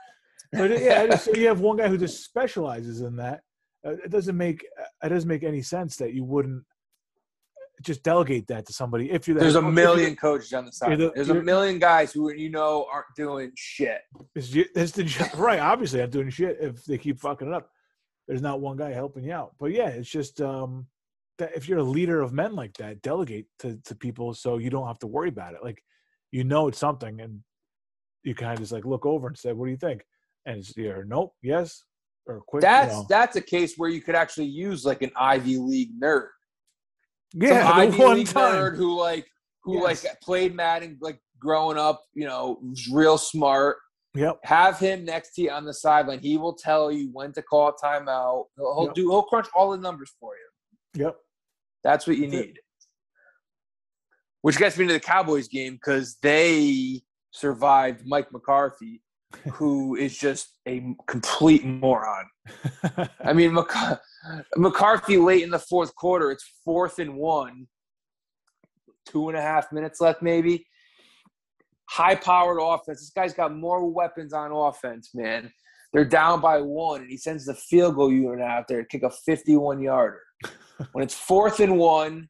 but 0.53 0.71
yeah, 0.81 1.07
just, 1.07 1.25
so 1.27 1.35
you 1.35 1.47
have 1.49 1.61
one 1.61 1.77
guy 1.77 1.89
who 1.89 1.99
just 1.99 2.25
specializes 2.25 3.01
in 3.01 3.17
that. 3.17 3.41
Uh, 3.87 3.93
it 3.93 4.11
doesn't 4.11 4.37
make 4.37 4.65
it 5.03 5.09
doesn't 5.09 5.29
make 5.29 5.43
any 5.45 5.61
sense 5.63 5.97
that 5.97 6.15
you 6.15 6.25
wouldn't 6.25 6.65
just 7.83 8.03
delegate 8.03 8.47
that 8.47 8.65
to 8.67 8.73
somebody 8.73 9.11
if 9.11 9.29
you're. 9.29 9.35
the 9.35 9.41
There's 9.41 9.57
a 9.57 9.63
million 9.63 10.17
coaches 10.17 10.53
on 10.53 10.65
the 10.65 10.73
side. 10.73 10.99
The- 10.99 11.13
There's 11.15 11.29
a 11.29 11.35
million 11.35 11.79
guys 11.79 12.13
who 12.13 12.33
you 12.33 12.49
know 12.51 12.87
aren't 12.91 13.07
doing 13.17 13.53
shit. 13.57 14.01
It's, 14.35 14.51
it's 14.55 14.93
the 14.93 15.31
right. 15.37 15.61
Obviously, 15.61 16.03
I'm 16.03 16.11
doing 16.11 16.31
shit 16.31 16.57
if 16.61 16.85
they 16.85 16.99
keep 16.99 17.19
fucking 17.21 17.49
it 17.49 17.55
up. 17.55 17.69
There's 18.29 18.43
not 18.43 18.61
one 18.61 18.77
guy 18.77 18.91
helping 18.93 19.25
you 19.25 19.33
out. 19.33 19.53
But 19.59 19.73
yeah, 19.73 19.89
it's 19.89 20.09
just 20.09 20.41
um, 20.41 20.87
that 21.39 21.55
if 21.55 21.69
you're 21.69 21.79
a 21.79 21.83
leader 21.83 22.21
of 22.23 22.33
men 22.33 22.55
like 22.55 22.75
that, 22.79 23.03
delegate 23.03 23.47
to, 23.61 23.79
to 23.85 23.95
people 23.95 24.33
so 24.35 24.59
you 24.59 24.71
don't 24.71 24.87
have 24.87 24.99
to 25.01 25.07
worry 25.07 25.29
about 25.29 25.55
it. 25.55 25.61
Like, 25.63 25.83
you 26.33 26.45
know, 26.45 26.69
it's 26.69 26.79
something, 26.79 27.21
and 27.21 27.41
you 28.23 28.35
kind 28.35 28.53
of 28.55 28.59
just 28.61 28.73
like 28.73 28.85
look 28.85 29.05
over 29.07 29.29
and 29.29 29.37
say, 29.39 29.53
"What 29.53 29.67
do 29.67 29.71
you 29.71 29.77
think?" 29.77 30.03
And 30.47 30.59
it's 30.59 30.77
either 30.77 31.05
nope, 31.07 31.35
yes, 31.43 31.85
or 32.27 32.41
quick. 32.47 32.63
you 32.63 32.69
That's 32.69 32.93
know. 32.95 33.07
that's 33.09 33.37
a 33.37 33.41
case 33.41 33.75
where 33.77 33.91
you 33.91 34.01
could 34.01 34.15
actually 34.15 34.47
use 34.47 34.85
like 34.85 35.03
an 35.03 35.11
Ivy 35.17 35.59
League 35.59 35.91
nerd. 36.01 36.29
yeah, 37.35 37.63
Some 37.69 37.79
Ivy 37.79 37.99
one 37.99 38.17
League 38.17 38.29
time. 38.29 38.55
nerd 38.55 38.77
who 38.77 38.99
like 38.99 39.27
who 39.63 39.75
Yes. 39.87 40.05
like 40.05 40.21
played 40.23 40.55
Madden 40.55 40.99
like 41.01 41.21
growing 41.39 41.79
up, 41.79 42.03
you 42.15 42.27
know, 42.27 42.59
was 42.63 42.89
real 42.89 43.19
smart. 43.19 43.77
Yep. 44.15 44.39
Have 44.45 44.79
him 44.79 45.05
next 45.05 45.35
to 45.35 45.43
you 45.43 45.51
on 45.51 45.65
the 45.65 45.75
sideline. 45.75 46.21
He 46.21 46.37
will 46.37 46.53
tell 46.55 46.93
you 46.93 47.11
when 47.13 47.33
to 47.33 47.43
call 47.43 47.69
a 47.69 47.73
timeout. 47.75 48.45
He'll, 48.57 48.75
he'll 48.77 48.85
Yep. 48.87 48.95
do. 48.95 49.11
He'll 49.11 49.23
crunch 49.25 49.49
all 49.55 49.71
the 49.73 49.79
numbers 49.79 50.13
for 50.21 50.33
you. 50.37 51.05
Yep. 51.05 51.17
That's 51.83 52.07
what 52.07 52.17
you 52.17 52.31
That's 52.31 52.43
it. 52.43 52.47
need. 52.47 52.59
Which 54.43 54.59
gets 54.59 54.79
me 54.79 54.87
to 54.87 54.93
the 54.93 55.01
Cowboys 55.01 55.49
game 55.49 55.75
because 55.75 56.17
they 56.23 57.03
survived 57.33 58.07
Mike 58.07 58.31
McCarthy, 58.33 59.03
who 59.53 59.97
is 59.97 60.17
just 60.17 60.59
a 60.69 60.95
complete 61.09 61.65
moron. 61.65 62.27
I 63.21 63.33
mean, 63.33 63.53
Mc- 63.55 63.99
McCarthy 64.57 65.17
late 65.17 65.43
in 65.43 65.51
the 65.51 65.59
fourth 65.59 65.95
quarter, 65.97 66.31
it's 66.31 66.45
fourth 66.65 66.99
and 67.01 67.17
one, 67.17 67.67
two 69.07 69.29
and 69.29 69.37
a 69.37 69.41
half 69.43 69.73
minutes 69.73 70.01
left, 70.01 70.23
maybe. 70.23 70.67
High 71.91 72.15
powered 72.15 72.59
offense. 72.61 73.01
This 73.01 73.11
guy's 73.11 73.35
got 73.35 73.55
more 73.55 73.89
weapons 73.89 74.33
on 74.33 74.53
offense, 74.53 75.11
man. 75.15 75.53
They're 75.93 76.05
down 76.05 76.41
by 76.41 76.61
one, 76.61 77.03
and 77.03 77.11
he 77.11 77.17
sends 77.17 77.47
the 77.47 77.55
field 77.55 77.95
goal 77.95 78.11
unit 78.11 78.41
out 78.41 78.67
there 78.67 78.83
to 78.83 78.89
kick 78.89 79.03
a 79.03 79.11
51 79.11 79.81
yarder. 79.81 80.21
when 80.93 81.05
it's 81.05 81.15
fourth 81.15 81.61
and 81.61 81.79
one, 81.79 82.29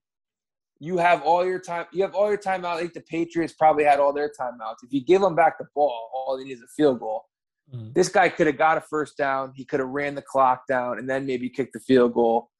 you 0.80 0.98
have 0.98 1.22
all 1.22 1.46
your 1.46 1.58
time. 1.58 1.86
You 1.92 2.02
have 2.02 2.14
all 2.14 2.28
your 2.28 2.38
timeout. 2.38 2.76
I 2.76 2.80
think 2.80 2.92
the 2.92 3.00
Patriots 3.00 3.54
probably 3.54 3.84
had 3.84 4.00
all 4.00 4.12
their 4.12 4.30
timeouts. 4.38 4.82
If 4.82 4.92
you 4.92 5.02
give 5.02 5.22
them 5.22 5.34
back 5.34 5.58
the 5.58 5.66
ball, 5.74 6.10
all 6.12 6.36
they 6.36 6.44
need 6.44 6.52
is 6.52 6.62
a 6.62 6.68
field 6.76 7.00
goal. 7.00 7.24
Mm. 7.74 7.94
This 7.94 8.08
guy 8.08 8.28
could 8.28 8.46
have 8.46 8.58
got 8.58 8.76
a 8.76 8.82
first 8.82 9.16
down. 9.16 9.52
He 9.54 9.64
could 9.64 9.80
have 9.80 9.88
ran 9.88 10.14
the 10.14 10.22
clock 10.22 10.66
down 10.68 10.98
and 10.98 11.08
then 11.08 11.24
maybe 11.26 11.48
kicked 11.48 11.72
the 11.72 11.80
field 11.80 12.12
goal, 12.12 12.50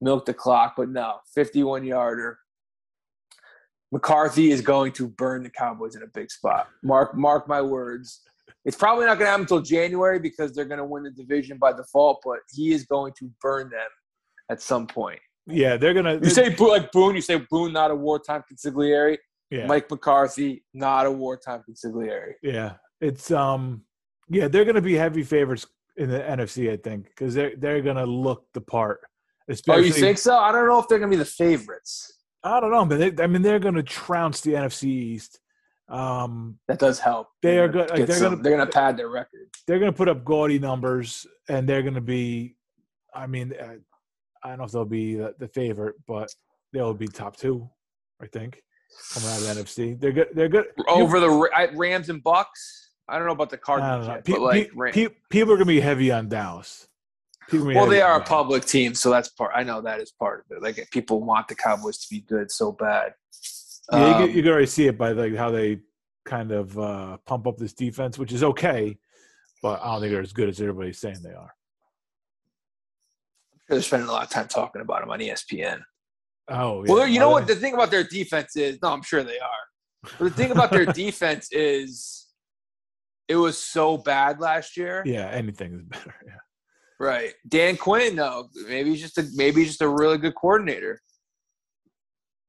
milked 0.00 0.26
the 0.26 0.34
clock. 0.34 0.74
But 0.76 0.90
no, 0.90 1.16
51 1.34 1.84
yarder. 1.84 2.38
McCarthy 3.92 4.50
is 4.50 4.62
going 4.62 4.92
to 4.92 5.08
burn 5.08 5.42
the 5.42 5.50
Cowboys 5.50 5.94
in 5.94 6.02
a 6.02 6.06
big 6.06 6.30
spot. 6.30 6.68
Mark, 6.82 7.14
mark 7.16 7.46
my 7.46 7.60
words. 7.60 8.22
It's 8.64 8.76
probably 8.76 9.04
not 9.06 9.18
going 9.18 9.26
to 9.26 9.30
happen 9.30 9.42
until 9.42 9.60
January 9.60 10.18
because 10.18 10.54
they're 10.54 10.64
going 10.64 10.78
to 10.78 10.84
win 10.84 11.02
the 11.02 11.10
division 11.10 11.58
by 11.58 11.72
default. 11.72 12.22
But 12.24 12.38
he 12.50 12.72
is 12.72 12.84
going 12.84 13.12
to 13.18 13.30
burn 13.40 13.68
them 13.70 13.88
at 14.50 14.62
some 14.62 14.86
point. 14.86 15.20
yeah, 15.46 15.76
they're 15.76 15.94
gonna. 15.94 16.20
You 16.22 16.30
say 16.30 16.54
like 16.56 16.90
Boone. 16.92 17.16
You 17.16 17.20
say 17.22 17.44
Boone, 17.50 17.72
not 17.72 17.90
a 17.90 17.94
wartime 17.94 18.42
consigliere. 18.50 19.18
yeah. 19.50 19.66
Mike 19.66 19.90
McCarthy, 19.90 20.64
not 20.72 21.06
a 21.06 21.10
wartime 21.10 21.62
consigliere. 21.68 22.34
Yeah, 22.42 22.74
it's 23.00 23.30
um, 23.30 23.82
yeah, 24.28 24.48
they're 24.48 24.64
going 24.64 24.76
to 24.76 24.82
be 24.82 24.94
heavy 24.94 25.24
favorites 25.24 25.66
in 25.96 26.08
the 26.08 26.20
NFC, 26.20 26.72
I 26.72 26.76
think, 26.76 27.06
because 27.06 27.34
they're 27.34 27.54
they're 27.56 27.82
going 27.82 27.96
to 27.96 28.06
look 28.06 28.46
the 28.54 28.60
part. 28.60 29.00
Oh, 29.04 29.52
Especially, 29.52 29.86
you 29.88 29.92
think 29.92 30.18
so? 30.18 30.36
I 30.36 30.52
don't 30.52 30.68
know 30.68 30.78
if 30.78 30.86
they're 30.88 30.98
going 31.00 31.10
to 31.10 31.16
be 31.16 31.22
the 31.22 31.28
favorites. 31.28 32.21
I 32.44 32.60
don't 32.60 32.70
know, 32.72 32.84
but 32.84 33.16
they, 33.16 33.22
I 33.22 33.26
mean, 33.26 33.42
they're 33.42 33.58
going 33.58 33.74
to 33.74 33.82
trounce 33.82 34.40
the 34.40 34.52
NFC 34.54 34.84
East. 34.84 35.40
Um, 35.88 36.58
That 36.68 36.78
does 36.78 36.98
help. 36.98 37.28
They 37.42 37.52
They're 37.52 37.64
are 37.64 37.68
good- 37.68 37.90
like, 37.90 38.06
they're 38.06 38.20
gonna- 38.20 38.36
they're 38.42 38.56
going 38.56 38.66
to 38.66 38.72
pad 38.72 38.96
their 38.96 39.08
record. 39.10 39.48
they're 39.66 39.78
going 39.78 39.92
to 39.92 39.96
put 39.96 40.08
up 40.08 40.24
gaudy 40.24 40.58
numbers, 40.58 41.26
and 41.48 41.68
they're 41.68 41.82
going 41.82 41.94
to 41.94 42.00
be. 42.00 42.56
I 43.14 43.26
mean, 43.26 43.52
uh, 43.60 43.74
I 44.42 44.48
don't 44.48 44.58
know 44.58 44.64
if 44.64 44.72
they'll 44.72 44.84
be 44.84 45.16
the, 45.16 45.34
the 45.38 45.48
favorite, 45.48 45.96
but 46.06 46.34
they'll 46.72 46.94
be 46.94 47.06
top 47.06 47.36
two, 47.36 47.68
I 48.22 48.26
think, 48.26 48.62
coming 49.12 49.28
out 49.28 49.36
of 49.38 49.42
the 49.56 49.62
NFC. 49.62 50.00
They're 50.00 50.12
good. 50.12 50.28
They're 50.34 50.48
good. 50.48 50.66
Over 50.88 51.20
the 51.20 51.28
Ra- 51.30 51.48
I- 51.54 51.70
Rams 51.74 52.08
and 52.08 52.22
Bucks. 52.22 52.90
I 53.08 53.18
don't 53.18 53.26
know 53.26 53.34
about 53.34 53.50
the 53.50 53.58
Cardinals 53.58 54.06
yet, 54.06 54.24
Pe- 54.24 54.32
but 54.32 54.40
like, 54.40 54.70
pe- 54.94 55.08
pe- 55.08 55.14
people 55.28 55.52
are 55.52 55.56
going 55.56 55.66
to 55.66 55.72
be 55.74 55.80
heavy 55.80 56.10
on 56.10 56.28
Dallas. 56.28 56.86
People 56.86 56.86
are 56.86 56.88
gonna 57.40 57.41
be 57.41 57.41
well, 57.52 57.86
they 57.86 58.00
are 58.00 58.20
a 58.20 58.24
public 58.24 58.64
team, 58.64 58.94
so 58.94 59.10
that's 59.10 59.28
part. 59.28 59.52
I 59.54 59.62
know 59.62 59.80
that 59.82 60.00
is 60.00 60.12
part 60.12 60.44
of 60.50 60.56
it. 60.56 60.62
Like, 60.62 60.88
people 60.90 61.22
want 61.22 61.48
the 61.48 61.54
Cowboys 61.54 61.98
to 61.98 62.06
be 62.10 62.20
good 62.20 62.50
so 62.50 62.72
bad. 62.72 63.14
Yeah, 63.92 63.98
you, 63.98 64.14
Um, 64.14 64.26
can, 64.26 64.36
you 64.36 64.42
can 64.42 64.52
already 64.52 64.66
see 64.66 64.86
it 64.86 64.96
by 64.96 65.12
like 65.12 65.34
how 65.34 65.50
they 65.50 65.80
kind 66.24 66.52
of 66.52 66.78
uh, 66.78 67.16
pump 67.26 67.46
up 67.46 67.56
this 67.58 67.72
defense, 67.72 68.18
which 68.18 68.32
is 68.32 68.42
okay, 68.44 68.96
but 69.62 69.80
I 69.82 69.86
don't 69.92 70.00
think 70.00 70.12
they're 70.12 70.22
as 70.22 70.32
good 70.32 70.48
as 70.48 70.60
everybody's 70.60 70.98
saying 70.98 71.16
they 71.22 71.34
are. 71.34 71.52
they're 73.68 73.80
spending 73.82 74.08
a 74.08 74.12
lot 74.12 74.24
of 74.24 74.30
time 74.30 74.48
talking 74.48 74.82
about 74.82 75.00
them 75.00 75.10
on 75.10 75.18
ESPN. 75.20 75.80
Oh, 76.48 76.84
yeah. 76.84 76.92
Well, 76.92 77.06
you 77.06 77.18
know 77.20 77.30
what? 77.30 77.46
The 77.46 77.54
thing 77.56 77.74
about 77.74 77.90
their 77.90 78.04
defense 78.04 78.56
is, 78.56 78.78
no, 78.82 78.90
I'm 78.92 79.02
sure 79.02 79.22
they 79.22 79.38
are. 79.38 80.10
But 80.18 80.24
the 80.24 80.30
thing 80.30 80.50
about 80.50 80.70
their 80.70 80.86
defense 81.04 81.48
is, 81.52 82.26
it 83.28 83.36
was 83.36 83.56
so 83.56 83.96
bad 83.96 84.40
last 84.40 84.76
year. 84.76 85.02
Yeah, 85.06 85.28
anything 85.30 85.74
is 85.74 85.82
better. 85.84 86.14
Yeah. 86.26 86.34
Right. 87.02 87.34
Dan 87.48 87.76
Quinn, 87.76 88.14
though, 88.14 88.48
maybe 88.68 88.90
he's 88.90 89.00
just 89.00 89.18
a 89.18 89.26
maybe 89.34 89.62
he's 89.62 89.70
just 89.70 89.82
a 89.82 89.88
really 89.88 90.18
good 90.18 90.36
coordinator. 90.36 91.02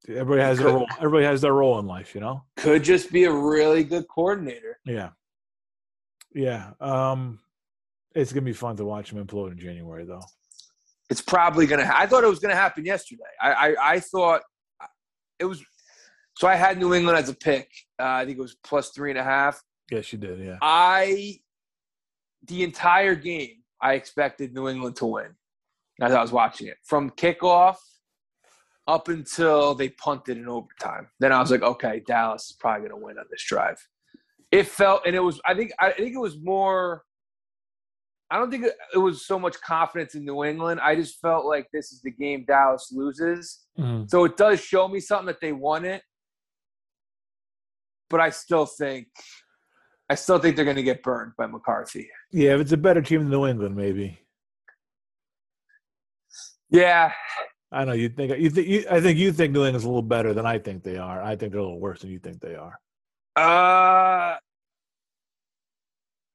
Everybody 0.07 0.41
has 0.41 0.59
their 0.59 0.67
role. 0.67 0.87
Everybody 0.99 1.25
has 1.25 1.41
their 1.41 1.53
role 1.53 1.79
in 1.79 1.87
life, 1.87 2.13
you 2.13 2.21
know. 2.21 2.43
Could 2.57 2.83
just 2.83 3.11
be 3.11 3.23
a 3.23 3.31
really 3.31 3.83
good 3.83 4.05
coordinator. 4.07 4.77
Yeah, 4.85 5.09
yeah. 6.35 6.73
Um, 6.79 7.39
it's 8.13 8.31
gonna 8.31 8.45
be 8.45 8.53
fun 8.53 8.75
to 8.75 8.85
watch 8.85 9.11
him 9.11 9.25
implode 9.25 9.53
in 9.53 9.57
January, 9.57 10.05
though. 10.05 10.21
It's 11.09 11.21
probably 11.21 11.65
gonna. 11.65 11.87
Ha- 11.87 11.97
I 11.97 12.05
thought 12.05 12.23
it 12.23 12.29
was 12.29 12.37
gonna 12.39 12.53
happen 12.53 12.85
yesterday. 12.85 13.23
I 13.41 13.53
I, 13.53 13.93
I 13.93 13.99
thought 14.01 14.43
it 15.39 15.45
was. 15.45 15.63
So 16.37 16.47
I 16.47 16.53
had 16.53 16.77
New 16.77 16.93
England 16.93 17.17
as 17.17 17.27
a 17.27 17.35
pick. 17.35 17.71
Uh, 17.99 18.03
I 18.03 18.25
think 18.25 18.37
it 18.37 18.41
was 18.41 18.55
plus 18.63 18.91
three 18.91 19.09
and 19.09 19.17
a 19.17 19.23
half. 19.23 19.59
Yes, 19.89 20.13
you 20.13 20.19
did. 20.19 20.39
Yeah. 20.39 20.57
I 20.61 21.39
the 22.45 22.63
entire 22.63 23.15
game 23.15 23.62
I 23.83 23.93
expected 23.93 24.53
New 24.53 24.69
England 24.69 24.95
to 24.97 25.05
win 25.05 25.35
as 26.01 26.13
I 26.13 26.21
was 26.21 26.31
watching 26.31 26.67
it 26.67 26.77
from 26.83 27.11
kickoff 27.11 27.77
up 28.87 29.07
until 29.07 29.75
they 29.75 29.89
punted 29.89 30.37
in 30.37 30.47
overtime. 30.47 31.07
Then 31.19 31.31
I 31.31 31.39
was 31.39 31.51
like, 31.51 31.61
okay, 31.61 32.01
Dallas 32.05 32.45
is 32.49 32.57
probably 32.59 32.87
going 32.87 32.99
to 32.99 33.05
win 33.05 33.19
on 33.19 33.25
this 33.29 33.43
drive. 33.43 33.77
It 34.51 34.67
felt, 34.67 35.01
and 35.05 35.15
it 35.15 35.19
was. 35.19 35.39
I 35.45 35.53
think. 35.53 35.71
I 35.79 35.91
think 35.91 36.15
it 36.15 36.19
was 36.19 36.37
more 36.41 37.03
I 38.33 38.37
don't 38.39 38.49
think 38.49 38.65
it 38.65 38.97
was 38.97 39.27
so 39.27 39.37
much 39.37 39.61
confidence 39.61 40.15
in 40.15 40.25
New 40.25 40.43
England. 40.43 40.79
I 40.81 40.95
just 40.95 41.21
felt 41.21 41.45
like 41.45 41.67
this 41.71 41.91
is 41.91 42.01
the 42.01 42.09
game 42.09 42.45
Dallas 42.47 42.91
loses. 42.91 43.67
Mhm. 43.77 44.09
So 44.09 44.23
it 44.23 44.37
does 44.37 44.59
show 44.59 44.87
me 44.87 44.99
something 44.99 45.27
that 45.27 45.39
they 45.39 45.51
won 45.51 45.85
it. 45.85 46.01
But 48.09 48.21
I 48.21 48.31
still 48.31 48.65
think 48.65 49.09
I 50.09 50.15
still 50.15 50.39
think 50.39 50.55
they're 50.55 50.65
going 50.65 50.77
to 50.77 50.83
get 50.83 51.01
burned 51.01 51.33
by 51.37 51.47
McCarthy. 51.47 52.09
Yeah, 52.31 52.55
if 52.55 52.61
it's 52.61 52.71
a 52.71 52.77
better 52.77 53.01
team 53.01 53.21
than 53.21 53.29
New 53.29 53.47
England, 53.47 53.75
maybe. 53.75 54.19
Yeah, 56.69 57.13
I 57.73 57.85
know 57.85 57.93
you 57.93 58.09
think 58.09 58.37
you 58.39 58.49
think 58.51 58.67
you, 58.67 58.85
I 58.89 59.01
think 59.01 59.17
you 59.17 59.31
think 59.31 59.51
New 59.51 59.65
England's 59.65 59.83
a 59.83 59.87
little 59.87 60.03
better 60.03 60.33
than 60.33 60.45
I 60.45 60.59
think 60.59 60.83
they 60.83 60.97
are. 60.97 61.21
I 61.23 61.35
think 61.35 61.51
they're 61.51 61.59
a 61.59 61.63
little 61.63 61.79
worse 61.79 62.01
than 62.01 62.11
you 62.11 62.19
think 62.19 62.39
they 62.39 62.55
are. 62.55 62.79
Uh, 63.35 64.37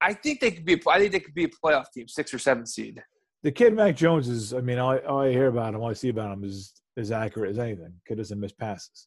I 0.00 0.12
think 0.14 0.40
they 0.40 0.50
could 0.50 0.64
be. 0.64 0.82
I 0.88 0.98
think 0.98 1.12
they 1.12 1.20
could 1.20 1.34
be 1.34 1.44
a 1.44 1.48
playoff 1.48 1.92
team, 1.94 2.08
six 2.08 2.34
or 2.34 2.40
seven 2.40 2.66
seed. 2.66 3.02
The 3.44 3.52
kid 3.52 3.72
Mac 3.74 3.94
Jones 3.94 4.28
is. 4.28 4.52
I 4.52 4.60
mean, 4.60 4.80
all 4.80 4.90
I, 4.90 4.98
all 4.98 5.20
I 5.20 5.30
hear 5.30 5.46
about 5.46 5.74
him, 5.74 5.80
all 5.80 5.90
I 5.90 5.92
see 5.92 6.08
about 6.08 6.32
him 6.32 6.42
is 6.42 6.72
as 6.96 7.12
accurate 7.12 7.50
as 7.50 7.58
anything. 7.60 7.92
Kid 8.08 8.18
doesn't 8.18 8.40
miss 8.40 8.52
passes. 8.52 9.06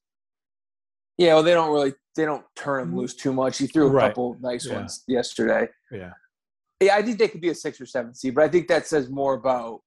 Yeah, 1.18 1.36
well, 1.36 1.44
they 1.44 1.54
don't 1.54 1.72
really. 1.72 1.94
They 2.16 2.26
don't 2.26 2.44
turn 2.56 2.82
him 2.84 2.96
loose 2.98 3.16
too 3.16 3.32
much. 3.32 3.58
He 3.58 3.68
threw 3.68 3.88
a 3.88 3.90
Right. 3.92 4.08
couple 4.10 4.38
nice 4.42 4.66
Yeah. 4.68 4.76
ones 4.76 5.04
yesterday. 5.08 5.70
Yeah, 5.92 6.14
Yeah, 6.82 6.96
I 6.96 7.02
think 7.04 7.20
they 7.20 7.28
could 7.30 7.42
be 7.42 7.50
a 7.50 7.56
six 7.56 7.80
or 7.80 7.86
seven 7.86 8.14
seed, 8.14 8.36
but 8.36 8.44
I 8.44 8.50
think 8.50 8.68
that 8.68 8.86
says 8.88 9.10
more 9.10 9.34
about 9.36 9.82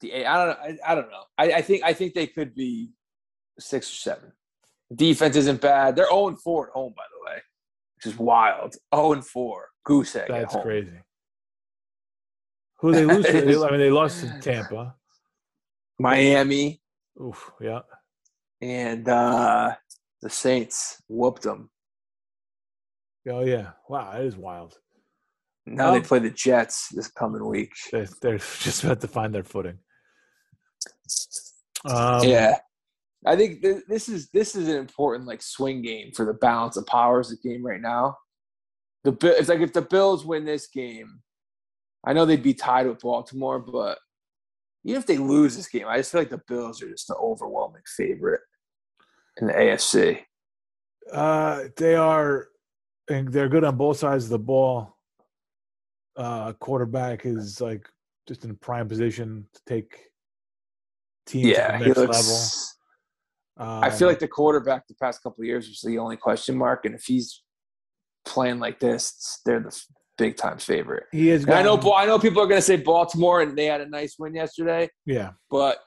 the. 0.00 0.24
I 0.24 0.46
don't. 0.46 0.58
I, 0.58 0.78
I 0.86 0.94
don't 0.94 1.10
know. 1.10 1.24
I, 1.36 1.52
I 1.54 1.62
think 1.62 1.82
I 1.84 1.92
think 1.92 2.14
they 2.14 2.26
could 2.26 2.54
be 2.54 2.92
six 3.58 3.90
or 3.92 3.96
seven. 3.96 4.32
Defense 4.94 5.36
isn't 5.36 5.60
bad. 5.60 5.96
They're 5.96 6.06
zero 6.08 6.28
and 6.28 6.40
four 6.40 6.68
at 6.68 6.72
home, 6.72 6.94
by 6.96 7.02
the 7.12 7.30
way, 7.30 7.42
which 7.96 8.06
is 8.14 8.18
wild. 8.18 8.74
Zero 8.94 9.12
and 9.12 9.26
four, 9.26 9.68
goose 9.84 10.16
egg. 10.16 10.30
at 10.30 10.50
that's 10.50 10.56
crazy. 10.62 10.98
Who 12.80 12.92
they 12.92 13.04
lose 13.04 13.26
to? 13.26 13.38
I 13.66 13.70
mean, 13.70 13.80
they 13.80 13.90
lost 13.90 14.20
to 14.20 14.40
Tampa. 14.40 14.94
Miami 15.98 16.80
Oof, 17.20 17.50
yeah. 17.60 17.80
And 18.60 19.08
uh 19.08 19.74
the 20.22 20.30
Saints 20.30 21.00
whooped 21.08 21.42
them. 21.42 21.70
Oh 23.28 23.44
yeah. 23.44 23.70
Wow, 23.88 24.12
that 24.12 24.22
is 24.22 24.36
wild. 24.36 24.78
Now 25.66 25.90
they 25.90 25.98
Um, 25.98 26.02
play 26.04 26.18
the 26.18 26.30
Jets 26.30 26.88
this 26.94 27.08
coming 27.08 27.44
week. 27.46 27.72
They're, 27.92 28.08
they're 28.22 28.38
just 28.60 28.84
about 28.84 29.00
to 29.02 29.08
find 29.08 29.34
their 29.34 29.44
footing. 29.44 29.78
Um, 31.84 32.26
yeah, 32.26 32.56
I 33.26 33.36
think 33.36 33.62
th- 33.62 33.84
this 33.88 34.08
is 34.08 34.30
this 34.30 34.54
is 34.56 34.68
an 34.68 34.76
important 34.76 35.26
like 35.26 35.42
swing 35.42 35.82
game 35.82 36.10
for 36.14 36.24
the 36.24 36.34
balance 36.34 36.76
of 36.76 36.86
powers 36.86 37.30
of 37.30 37.38
the 37.40 37.48
game 37.48 37.64
right 37.64 37.80
now. 37.80 38.16
The 39.04 39.16
it's 39.38 39.48
like 39.48 39.60
if 39.60 39.72
the 39.72 39.82
Bills 39.82 40.24
win 40.24 40.44
this 40.44 40.66
game, 40.68 41.20
I 42.06 42.12
know 42.12 42.24
they'd 42.24 42.42
be 42.42 42.54
tied 42.54 42.86
with 42.86 43.00
Baltimore, 43.00 43.60
but 43.60 43.98
even 44.84 44.98
if 45.00 45.06
they 45.06 45.18
lose 45.18 45.56
this 45.56 45.68
game, 45.68 45.86
I 45.86 45.98
just 45.98 46.10
feel 46.12 46.20
like 46.20 46.30
the 46.30 46.42
Bills 46.48 46.82
are 46.82 46.90
just 46.90 47.08
the 47.08 47.16
overwhelming 47.16 47.82
favorite 47.96 48.40
in 49.40 49.46
the 49.46 49.52
AFC. 49.52 50.20
Uh, 51.12 51.64
they 51.76 51.94
are, 51.94 52.48
and 53.08 53.28
they're 53.32 53.48
good 53.48 53.64
on 53.64 53.76
both 53.76 53.98
sides 53.98 54.24
of 54.24 54.30
the 54.30 54.38
ball. 54.38 54.96
Uh, 56.16 56.52
quarterback 56.54 57.24
is 57.24 57.60
like 57.60 57.88
just 58.26 58.44
in 58.44 58.50
a 58.50 58.54
prime 58.54 58.88
position 58.88 59.46
to 59.54 59.60
take 59.66 59.96
teams 61.26 61.46
Yeah, 61.46 61.66
to 61.66 61.72
the 61.72 61.78
he 61.78 61.84
next 61.86 61.98
looks. 61.98 62.74
level. 63.56 63.70
Um, 63.72 63.84
I 63.84 63.90
feel 63.90 64.06
like 64.08 64.18
the 64.18 64.28
quarterback 64.28 64.86
the 64.86 64.94
past 64.94 65.22
couple 65.22 65.42
of 65.42 65.46
years 65.46 65.68
was 65.68 65.80
the 65.84 65.98
only 65.98 66.16
question 66.16 66.56
mark, 66.56 66.84
and 66.84 66.94
if 66.94 67.04
he's 67.04 67.42
playing 68.24 68.58
like 68.60 68.78
this, 68.80 69.40
they're 69.46 69.60
the 69.60 69.76
big 70.16 70.36
time 70.36 70.58
favorite. 70.58 71.04
he 71.12 71.30
is. 71.30 71.44
And 71.44 71.54
I 71.54 71.62
know, 71.62 71.76
I 71.94 72.04
know 72.06 72.18
people 72.18 72.42
are 72.42 72.46
going 72.46 72.58
to 72.58 72.62
say 72.66 72.76
Baltimore, 72.76 73.40
and 73.40 73.56
they 73.56 73.66
had 73.66 73.80
a 73.80 73.88
nice 73.88 74.16
win 74.18 74.34
yesterday. 74.34 74.88
Yeah, 75.06 75.30
But 75.50 75.78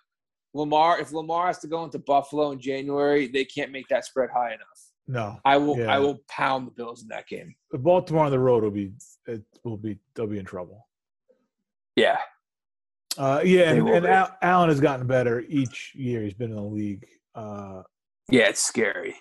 Lamar, 0.53 0.99
if 0.99 1.11
Lamar 1.13 1.47
has 1.47 1.59
to 1.59 1.67
go 1.67 1.83
into 1.83 1.99
Buffalo 1.99 2.51
in 2.51 2.59
January, 2.59 3.27
they 3.27 3.45
can't 3.45 3.71
make 3.71 3.87
that 3.89 4.05
spread 4.05 4.29
high 4.29 4.49
enough. 4.53 4.91
no. 5.07 5.39
I 5.45 5.57
will, 5.57 5.77
Yeah. 5.77 5.93
I 5.93 5.99
will 5.99 6.19
pound 6.29 6.67
the 6.67 6.71
Bills 6.71 7.01
in 7.01 7.07
that 7.09 7.27
game. 7.27 7.55
Baltimore 7.71 8.25
on 8.25 8.31
the 8.31 8.39
road 8.39 8.63
will 8.63 8.71
be 8.71 8.91
it 9.27 9.43
will 9.63 9.77
be 9.77 9.97
they'll 10.13 10.27
be 10.27 10.39
in 10.39 10.45
trouble. 10.45 10.87
Yeah, 11.95 12.17
Uh, 13.17 13.41
yeah, 13.43 13.73
They 13.73 13.79
and, 13.79 13.89
and. 13.89 14.05
Al- 14.07 14.37
Allen 14.41 14.69
has 14.69 14.79
gotten 14.79 15.05
better 15.07 15.41
each 15.47 15.93
year 15.95 16.21
he's 16.23 16.33
been 16.33 16.49
in 16.51 16.55
the 16.55 16.61
league. 16.63 17.05
Uh, 17.35 17.83
yeah, 18.29 18.47
it's 18.49 18.63
scary. 18.63 19.15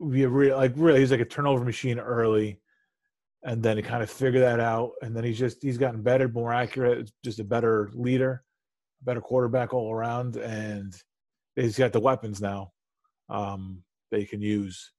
we 0.00 0.26
re- 0.26 0.54
like 0.54 0.72
really 0.76 1.00
he's 1.00 1.10
like 1.10 1.20
a 1.20 1.24
turnover 1.24 1.64
machine 1.64 1.98
early, 2.00 2.60
and 3.44 3.62
then 3.62 3.76
he 3.76 3.82
kind 3.82 4.02
of 4.02 4.10
figured 4.10 4.42
that 4.42 4.58
out, 4.60 4.92
and 5.02 5.14
then 5.16 5.22
he's 5.24 5.38
just 5.38 5.62
he's 5.62 5.78
gotten 5.78 6.02
better, 6.02 6.28
more 6.28 6.52
accurate, 6.52 7.10
just 7.24 7.38
a 7.40 7.44
better 7.44 7.90
leader, 7.94 8.42
better 9.02 9.20
quarterback 9.20 9.72
all 9.72 9.92
around, 9.92 10.36
and 10.36 10.94
he's 11.56 11.78
got 11.78 11.92
the 11.92 12.00
weapons 12.00 12.40
now 12.40 12.72
um, 13.28 13.82
that 14.10 14.20
he 14.20 14.26
can 14.26 14.40
use. 14.40 14.92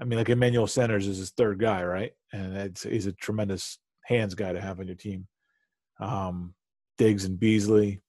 I 0.00 0.04
mean, 0.04 0.18
like 0.18 0.30
Emmanuel 0.30 0.66
Sanders 0.66 1.06
is 1.06 1.18
his 1.18 1.30
third 1.30 1.60
guy, 1.60 1.84
right? 1.84 2.12
And 2.32 2.76
he's 2.78 3.06
a 3.06 3.12
tremendous 3.12 3.78
hands 4.04 4.34
guy 4.34 4.52
to 4.52 4.60
have 4.60 4.80
on 4.80 4.86
your 4.86 4.96
team. 4.96 5.26
Um, 6.00 6.54
Diggs 6.98 7.24
and 7.24 7.38
Beasley, 7.38 8.02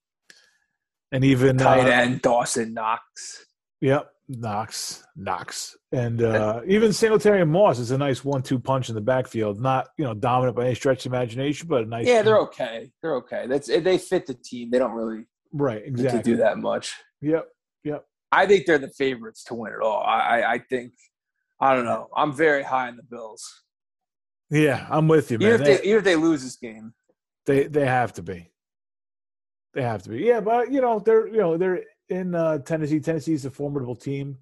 and 1.12 1.24
even 1.24 1.56
Tight 1.56 1.86
uh, 1.86 1.90
end 1.90 2.22
Dawson 2.22 2.74
Knox. 2.74 3.46
Yep, 3.80 4.10
Knox, 4.28 5.04
Knox, 5.16 5.76
and 5.92 6.22
uh, 6.22 6.60
even 6.66 6.92
Singletary 6.92 7.42
and 7.42 7.50
Moss 7.50 7.78
is 7.78 7.90
a 7.90 7.98
nice 7.98 8.24
one-two 8.24 8.58
punch 8.58 8.88
in 8.88 8.94
the 8.94 9.00
backfield. 9.00 9.60
Not 9.60 9.88
you 9.98 10.04
know 10.04 10.14
dominant 10.14 10.56
by 10.56 10.64
any 10.66 10.74
stretch 10.74 11.04
of 11.04 11.12
imagination, 11.12 11.68
but 11.68 11.82
a 11.82 11.86
nice. 11.86 12.06
Yeah, 12.06 12.22
they're 12.22 12.38
okay. 12.40 12.90
They're 13.02 13.16
okay. 13.16 13.46
That's 13.46 13.66
they 13.66 13.98
fit 13.98 14.26
the 14.26 14.34
team. 14.34 14.70
They 14.70 14.78
don't 14.78 14.92
really 14.92 15.26
right. 15.52 15.82
need 15.82 15.88
Exactly. 15.88 16.18
to 16.22 16.24
do 16.24 16.36
that 16.38 16.58
much. 16.58 16.94
Yep. 17.20 17.46
Yep. 17.84 18.04
I 18.32 18.46
think 18.46 18.64
they're 18.66 18.78
the 18.78 18.88
favorites 18.88 19.44
to 19.44 19.54
win 19.54 19.72
it 19.72 19.80
all. 19.82 20.02
I, 20.02 20.18
I, 20.40 20.52
I 20.54 20.58
think. 20.58 20.92
I 21.60 21.74
don't 21.74 21.84
know. 21.84 22.08
I'm 22.16 22.32
very 22.32 22.62
high 22.62 22.88
in 22.88 22.96
the 22.96 23.02
Bills. 23.02 23.62
Yeah, 24.50 24.86
I'm 24.90 25.06
with 25.08 25.30
you, 25.30 25.36
Even 25.36 25.48
man. 25.48 25.60
if 25.60 25.66
They, 25.66 25.76
they, 25.76 25.82
even 25.84 25.98
if 25.98 26.04
they 26.04 26.16
lose 26.16 26.42
this 26.42 26.56
game, 26.56 26.94
they 27.46 27.64
they 27.64 27.86
have 27.86 28.14
to 28.14 28.22
be. 28.22 28.50
They 29.74 29.82
have 29.82 30.02
to 30.04 30.10
be. 30.10 30.18
Yeah, 30.18 30.40
but 30.40 30.72
you 30.72 30.80
know 30.80 30.98
they're 30.98 31.26
you 31.26 31.38
know 31.38 31.56
they're 31.56 31.82
in 32.08 32.34
uh, 32.34 32.58
Tennessee. 32.58 33.00
Tennessee's 33.00 33.44
a 33.44 33.50
formidable 33.50 33.96
team, 33.96 34.38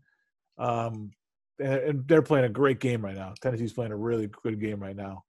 um, 0.58 1.10
and, 1.58 1.74
and 1.74 2.08
they're 2.08 2.22
playing 2.22 2.44
a 2.44 2.48
great 2.50 2.80
game 2.80 3.04
right 3.04 3.14
now. 3.16 3.34
Tennessee's 3.40 3.72
playing 3.72 3.92
a 3.92 3.96
really 3.96 4.28
good 4.42 4.60
game 4.60 4.80
right 4.80 4.96
now, 4.96 5.24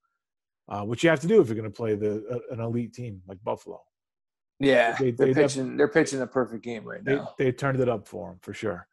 uh, 0.69 0.83
which 0.83 1.03
you 1.03 1.09
have 1.09 1.19
to 1.21 1.27
do 1.27 1.41
if 1.41 1.47
you're 1.47 1.55
going 1.55 1.69
to 1.69 1.75
play 1.75 1.95
the 1.95 2.25
uh, 2.31 2.53
an 2.53 2.59
elite 2.59 2.93
team 2.93 3.21
like 3.27 3.37
Buffalo. 3.43 3.81
yeah, 4.59 4.95
They- 4.99 5.11
they, 5.11 5.23
are 5.31 5.33
they 5.33 5.41
pitching. 5.43 5.77
They're 5.77 5.87
pitching 5.87 6.21
a 6.21 6.27
perfect 6.27 6.63
game 6.63 6.83
right 6.85 7.03
they, 7.03 7.15
now. 7.15 7.33
they 7.37 7.51
turned 7.51 7.79
it 7.79 7.89
up 7.89 8.07
for 8.07 8.29
them 8.29 8.39
for 8.41 8.53
sure. 8.53 8.87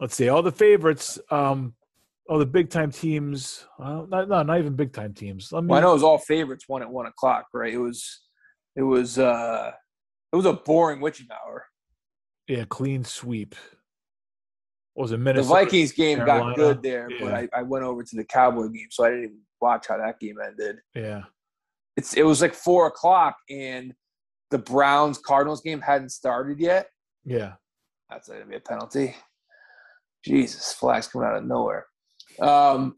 Let's 0.00 0.14
see 0.14 0.28
all 0.28 0.42
the 0.42 0.52
favorites. 0.52 1.18
Um, 1.30 1.74
all 2.28 2.38
the 2.40 2.44
big 2.44 2.70
time 2.70 2.90
teams. 2.90 3.64
Well, 3.78 4.06
not 4.08 4.28
no, 4.28 4.42
not 4.42 4.58
even 4.58 4.74
big 4.74 4.92
time 4.92 5.14
teams. 5.14 5.52
Let 5.52 5.62
me. 5.62 5.68
Well, 5.68 5.78
I 5.78 5.82
know 5.82 5.90
it 5.90 5.94
was 5.94 6.02
all 6.02 6.18
favorites 6.18 6.64
one 6.66 6.82
at 6.82 6.90
one 6.90 7.06
o'clock, 7.06 7.46
right? 7.54 7.72
It 7.72 7.78
was, 7.78 8.20
it 8.74 8.82
was, 8.82 9.16
uh 9.18 9.70
it 10.32 10.36
was 10.36 10.44
a 10.44 10.52
boring 10.54 11.00
witching 11.00 11.28
hour. 11.30 11.65
Yeah, 12.48 12.64
clean 12.68 13.04
sweep. 13.04 13.54
What 14.94 15.04
was 15.04 15.12
it 15.12 15.18
Minnesota? 15.18 15.48
The 15.48 15.54
Vikings 15.64 15.92
game 15.92 16.18
Carolina, 16.18 16.44
got 16.44 16.56
good 16.56 16.82
there, 16.82 17.08
but. 17.20 17.34
I, 17.34 17.48
I 17.54 17.62
went 17.62 17.84
over 17.84 18.02
to 18.02 18.16
the 18.16 18.24
Cowboy 18.24 18.68
game, 18.68 18.88
so 18.90 19.04
I 19.04 19.10
didn't 19.10 19.24
even 19.24 19.40
watch 19.60 19.86
how 19.88 19.98
that 19.98 20.18
game 20.20 20.36
ended. 20.44 20.76
Yeah, 20.94 21.22
It's 21.96 22.14
it 22.14 22.22
was 22.22 22.40
like 22.40 22.54
four 22.54 22.86
o'clock, 22.86 23.36
and 23.50 23.94
the 24.50 24.58
Browns 24.58 25.18
Cardinals 25.18 25.60
game 25.60 25.80
hadn't 25.80 26.10
started 26.10 26.58
yet. 26.60 26.88
yeah. 27.24 27.54
That's 28.08 28.28
gonna 28.28 28.46
be 28.46 28.54
a 28.54 28.60
penalty. 28.60 29.16
Jesus, 30.24 30.72
flags 30.72 31.08
coming 31.08 31.26
out 31.26 31.36
of 31.36 31.44
nowhere. 31.44 31.86
Um, 32.40 32.94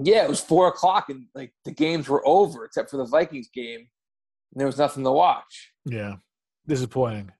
yeah, 0.00 0.22
it 0.22 0.28
was 0.28 0.40
four 0.40 0.68
o'clock, 0.68 1.08
and 1.08 1.26
like 1.34 1.52
the 1.64 1.72
games 1.72 2.08
were 2.08 2.26
over 2.26 2.64
except 2.64 2.90
for 2.90 2.96
the 2.96 3.06
Vikings 3.06 3.48
game. 3.52 3.80
And 3.80 4.60
there 4.60 4.66
was 4.66 4.78
nothing 4.78 5.02
to 5.02 5.10
watch. 5.10 5.72
Yeah, 5.84 6.14
disappointing. 6.68 7.32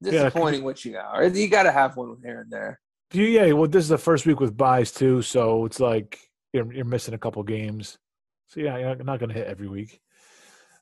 Yeah, 0.00 0.10
Disappointing 0.12 0.62
you 0.84 0.98
hour. 0.98 1.24
You 1.24 1.48
got 1.48 1.64
to 1.64 1.72
have 1.72 1.96
one 1.96 2.16
here 2.24 2.40
and 2.40 2.50
there. 2.50 2.80
Yeah, 3.12 3.52
well, 3.52 3.68
this 3.68 3.84
is 3.84 3.88
the 3.88 3.98
first 3.98 4.24
week 4.24 4.40
with 4.40 4.56
buys 4.56 4.92
too, 4.92 5.20
so 5.20 5.64
it's 5.66 5.80
like 5.80 6.18
you're 6.52 6.72
you're 6.72 6.84
missing 6.84 7.14
a 7.14 7.18
couple 7.18 7.42
games. 7.42 7.98
So 8.46 8.60
yeah, 8.60 8.78
you're 8.78 8.96
not 8.96 9.18
going 9.18 9.28
to 9.28 9.34
hit 9.34 9.46
every 9.46 9.68
week. 9.68 10.00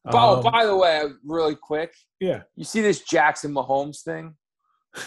oh, 0.06 0.36
Um, 0.36 0.52
by 0.52 0.66
the 0.66 0.76
way, 0.76 1.04
really 1.24 1.56
quick, 1.56 1.94
yeah. 2.20 2.42
you 2.54 2.64
see 2.64 2.80
this 2.80 3.00
Jackson 3.00 3.52
Mahomes 3.52 4.02
thing? 4.02 4.34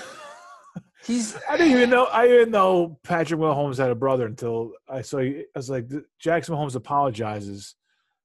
He's 1.05 1.35
I 1.49 1.57
didn't 1.57 1.73
even 1.73 1.89
know. 1.89 2.07
I 2.11 2.27
didn't 2.27 2.51
know 2.51 2.99
Patrick 3.03 3.39
Mahomes 3.39 3.77
had 3.77 3.89
a 3.89 3.95
brother 3.95 4.27
until 4.27 4.73
I 4.87 5.01
saw. 5.01 5.19
I 5.19 5.43
was 5.55 5.69
like, 5.69 5.89
Jackson 6.19 6.53
Mahomes 6.53 6.75
apologizes 6.75 7.75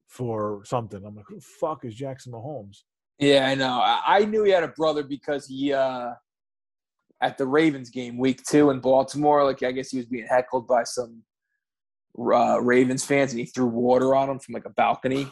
for 0.07 0.63
something. 0.65 1.03
I'm 1.05 1.17
like, 1.17 1.25
who 1.29 1.37
the 1.37 1.41
fuck 1.41 1.85
is 1.85 1.95
Jackson 1.95 2.33
Mahomes? 2.33 2.83
Yeah, 3.19 3.49
I 3.49 3.55
know. 3.55 3.81
I, 3.81 4.03
I 4.07 4.25
knew 4.25 4.45
he 4.45 4.51
had 4.51 4.63
a 4.63 4.69
brother 4.69 5.03
because 5.03 5.47
he 5.47 5.73
uh 5.73 6.11
at 7.23 7.39
the 7.39 7.47
Ravens 7.47 7.91
game 7.91 8.19
week 8.19 8.43
two 8.45 8.71
in 8.71 8.81
Baltimore, 8.81 9.45
like 9.45 9.63
I 9.63 9.73
guess 9.73 9.91
he 9.91 9.97
was 9.97 10.07
being 10.07 10.27
heckled 10.27 10.67
by 10.67 10.85
some 10.85 11.23
uh, 12.19 12.59
Ravens 12.61 13.05
fans 13.05 13.33
and 13.33 13.41
he 13.41 13.47
threw 13.47 13.67
water 13.67 14.15
on 14.15 14.29
them 14.29 14.39
from 14.39 14.55
like 14.55 14.65
a 14.65 14.71
balcony. 14.71 15.31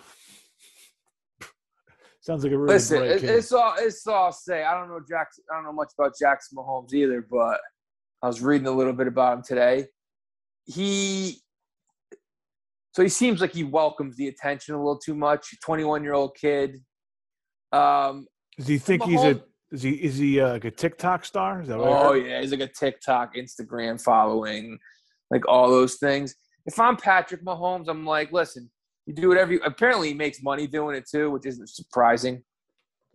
Sounds 2.21 2.43
like 2.43 2.53
a 2.53 2.59
really 2.59 2.75
Listen, 2.75 3.03
it, 3.03 3.23
it's 3.23 3.53
all 3.53 3.75
it's 3.79 4.07
all 4.07 4.25
I'll 4.27 4.33
say. 4.33 4.65
I 4.65 4.73
don't 4.79 4.89
know 4.89 5.01
Jackson. 5.07 5.45
I 5.53 5.57
don't 5.57 5.65
know 5.65 5.73
much 5.73 5.91
about 5.99 6.13
Jackson 6.19 6.57
Mahomes 6.57 6.95
either, 6.95 7.27
but 7.31 7.61
I 8.23 8.27
was 8.27 8.41
reading 8.41 8.67
a 8.67 8.71
little 8.71 8.95
bit 8.95 9.07
about 9.07 9.37
him 9.37 9.45
today. 9.47 9.87
He 10.65 11.43
so 12.93 13.03
he 13.03 13.11
seems 13.11 13.43
like 13.43 13.53
he 13.53 13.65
welcomes 13.65 14.17
the 14.17 14.29
attention 14.29 14.75
a 14.75 14.79
little 14.79 14.99
too 14.99 15.15
much. 15.15 15.49
Twenty 15.63 15.85
one 15.85 16.03
year 16.03 16.15
old 16.15 16.35
kid. 16.35 16.79
Um, 17.75 18.27
Does 18.57 18.67
he 18.69 18.79
think 18.79 19.03
he's 19.05 19.23
a? 19.23 19.43
Is 19.73 19.83
he? 19.83 19.91
Is 19.91 20.17
he 20.17 20.41
uh, 20.41 20.53
like 20.53 20.65
a 20.65 20.71
TikTok 20.71 21.25
star? 21.25 21.63
Is 21.63 21.69
that 21.69 21.79
what 21.79 21.89
Oh 21.89 22.13
yeah, 22.13 22.41
he's 22.41 22.53
like 22.53 22.61
a 22.61 22.69
TikTok, 22.69 23.35
Instagram 23.35 24.01
following, 24.01 24.79
like 25.31 25.47
all 25.49 25.69
those 25.69 25.97
things. 25.97 26.35
If 26.67 26.79
I'm 26.79 26.97
Patrick 26.97 27.45
Mahomes, 27.45 27.89
I'm 27.89 28.07
like, 28.07 28.33
listen, 28.33 28.71
you 29.07 29.15
do 29.15 29.29
whatever. 29.29 29.53
You, 29.53 29.61
apparently, 29.65 30.09
he 30.09 30.15
makes 30.15 30.43
money 30.43 30.67
doing 30.67 30.97
it 30.97 31.09
too, 31.09 31.31
which 31.31 31.47
isn't 31.47 31.69
surprising. 31.69 32.43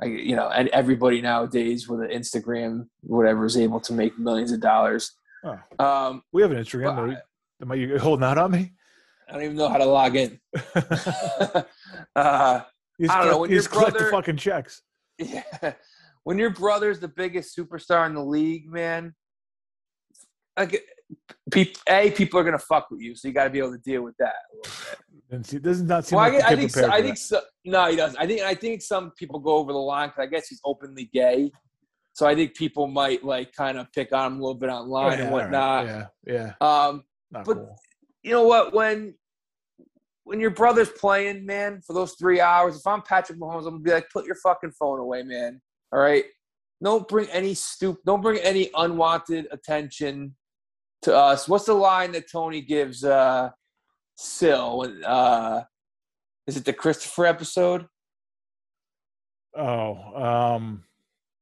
I, 0.01 0.05
you 0.05 0.35
know, 0.35 0.49
and 0.49 0.69
everybody 0.69 1.21
nowadays 1.21 1.87
with 1.87 2.01
an 2.01 2.09
Instagram, 2.09 2.87
whatever, 3.01 3.45
is 3.45 3.57
able 3.57 3.79
to 3.81 3.93
make 3.93 4.17
millions 4.19 4.51
of 4.51 4.61
dollars. 4.61 5.11
Oh, 5.43 5.57
Um, 5.77 6.23
we 6.31 6.41
have 6.41 6.51
an 6.51 6.57
Instagram. 6.57 7.11
You- 7.11 7.17
Am 7.61 7.71
I 7.71 7.97
holding 7.99 8.23
out 8.23 8.37
on 8.37 8.51
me? 8.51 8.71
I 9.27 9.33
don't 9.33 9.43
even 9.43 9.57
know 9.57 9.67
how 9.67 9.77
to 9.77 9.85
log 9.85 10.15
in. 10.15 10.39
uh, 12.15 12.61
You 12.99 13.07
just 13.07 13.17
I 13.17 13.21
don't 13.23 13.31
know, 13.31 13.37
when 13.39 13.49
you 13.51 13.61
collect 13.63 13.97
the 13.97 14.05
fucking 14.05 14.37
checks. 14.37 14.81
Yeah. 15.17 15.73
When 16.23 16.37
your 16.37 16.49
brother's 16.51 16.99
the 16.99 17.07
biggest 17.09 17.57
superstar 17.57 18.05
in 18.05 18.13
the 18.13 18.23
league, 18.23 18.69
man, 18.71 19.15
like, 20.57 20.81
a 21.89 22.11
people 22.11 22.39
are 22.39 22.43
gonna 22.43 22.57
fuck 22.59 22.91
with 22.91 23.01
you, 23.01 23.15
so 23.15 23.27
you 23.27 23.33
got 23.33 23.45
to 23.45 23.49
be 23.49 23.57
able 23.59 23.71
to 23.71 23.77
deal 23.79 24.01
with 24.03 24.15
that. 24.19 24.35
A 24.53 24.55
little 24.55 24.71
bit. 24.91 24.99
And 25.35 25.45
see, 25.45 25.59
does 25.59 25.81
not 25.81 26.05
seem 26.05 26.17
Well, 26.17 26.25
I, 26.25 26.29
like 26.29 26.39
the 26.41 26.47
I 26.47 26.55
think 26.55 26.71
so, 26.71 26.89
I 26.91 27.01
think 27.01 27.17
so, 27.17 27.41
no, 27.65 27.89
he 27.89 27.95
doesn't. 27.95 28.19
I 28.19 28.27
think 28.27 28.41
I 28.41 28.53
think 28.53 28.81
some 28.81 29.11
people 29.17 29.39
go 29.39 29.55
over 29.57 29.71
the 29.73 29.77
line 29.79 30.09
because 30.09 30.23
I 30.23 30.27
guess 30.27 30.47
he's 30.47 30.61
openly 30.63 31.09
gay, 31.13 31.51
so 32.13 32.27
I 32.27 32.35
think 32.35 32.55
people 32.55 32.87
might 32.87 33.23
like 33.23 33.51
kind 33.53 33.77
of 33.77 33.91
pick 33.91 34.13
on 34.13 34.33
him 34.33 34.39
a 34.39 34.41
little 34.41 34.55
bit 34.59 34.69
Oh, 34.69 34.73
online 34.83 35.17
yeah, 35.17 35.23
and 35.25 35.33
all 35.33 35.37
right. 35.39 35.43
whatnot. 35.43 35.85
Yeah, 35.85 36.05
yeah, 36.27 36.53
Um, 36.61 37.03
not 37.31 37.45
but- 37.45 37.55
cool. 37.55 37.75
you 38.23 38.31
know 38.31 38.43
what? 38.43 38.73
When 38.73 39.15
when 40.29 40.39
your 40.39 40.51
brother's 40.51 40.89
playing, 40.89 41.43
man, 41.43 41.81
for 41.81 41.93
those 41.93 42.13
three 42.13 42.39
hours, 42.39 42.77
if 42.77 42.85
I'm 42.85 43.01
Patrick 43.01 43.39
Mahomes, 43.39 43.65
I'm 43.65 43.71
gonna 43.71 43.79
be 43.79 43.91
like, 43.91 44.11
put 44.11 44.27
your 44.27 44.35
fucking 44.35 44.71
phone 44.71 44.99
away, 44.99 45.23
man. 45.23 45.59
All 45.91 45.99
right. 45.99 46.23
Don't 46.83 47.07
bring 47.07 47.27
any 47.29 47.55
stoop. 47.55 47.97
Don't 48.05 48.21
bring 48.21 48.37
any 48.39 48.69
unwanted 48.75 49.47
attention 49.51 50.35
to 51.01 51.15
us. 51.17 51.47
What's 51.47 51.65
the 51.65 51.73
line 51.73 52.11
that 52.11 52.31
Tony 52.31 52.61
gives 52.61 53.03
uh 53.03 53.49
Sil? 54.21 54.77
When, 54.77 55.03
uh, 55.03 55.63
is 56.45 56.57
it 56.57 56.65
the 56.65 56.73
Christopher 56.73 57.25
episode? 57.25 57.87
Oh, 59.57 59.95
um, 60.55 60.83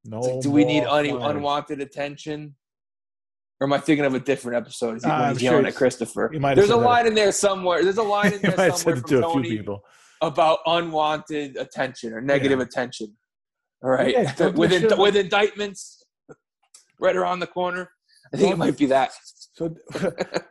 no. 0.06 0.22
Like, 0.22 0.42
do 0.42 0.50
we 0.50 0.64
need 0.64 0.86
fires. 0.86 1.10
unwanted 1.12 1.82
attention? 1.82 2.56
Or 3.60 3.66
am 3.66 3.74
I 3.74 3.80
thinking 3.80 4.06
of 4.06 4.14
a 4.14 4.20
different 4.20 4.56
episode? 4.58 4.98
Is 4.98 5.04
he, 5.04 5.10
when 5.10 5.20
I'm 5.20 5.32
he's 5.34 5.42
sure 5.42 5.52
yelling 5.52 5.66
at 5.66 5.76
Christopher? 5.76 6.30
you 6.32 6.40
might 6.40 6.50
have 6.50 6.58
There's 6.58 6.70
a 6.70 6.74
that. 6.74 6.86
line 6.86 7.08
in 7.08 7.16
there 7.16 7.32
somewhere. 7.32 7.84
There's 7.84 7.98
a 7.98 8.04
line 8.04 8.34
in 8.34 8.42
there 8.56 8.72
somewhere 8.72 8.98
from 8.98 9.10
to 9.10 9.18
a 9.18 9.22
few 9.22 9.22
Tony 9.22 9.50
people. 9.50 9.82
about 10.22 10.60
unwanted 10.68 11.58
attention 11.58 12.14
or 12.14 12.22
negative 12.22 12.60
attention. 12.60 13.16
All 13.84 13.90
right, 13.92 14.12
Yeah, 14.14 14.48
with 14.56 14.72
in, 14.74 14.88
like- 14.90 15.00
with 15.00 15.16
indictments 15.16 16.04
right 17.00 17.16
around 17.16 17.40
the 17.40 17.48
corner. 17.48 17.90
I 18.34 18.38
think 18.38 18.52
it 18.52 18.58
might 18.58 18.78
be 18.78 18.88
that. 18.88 19.12
So, 19.54 19.74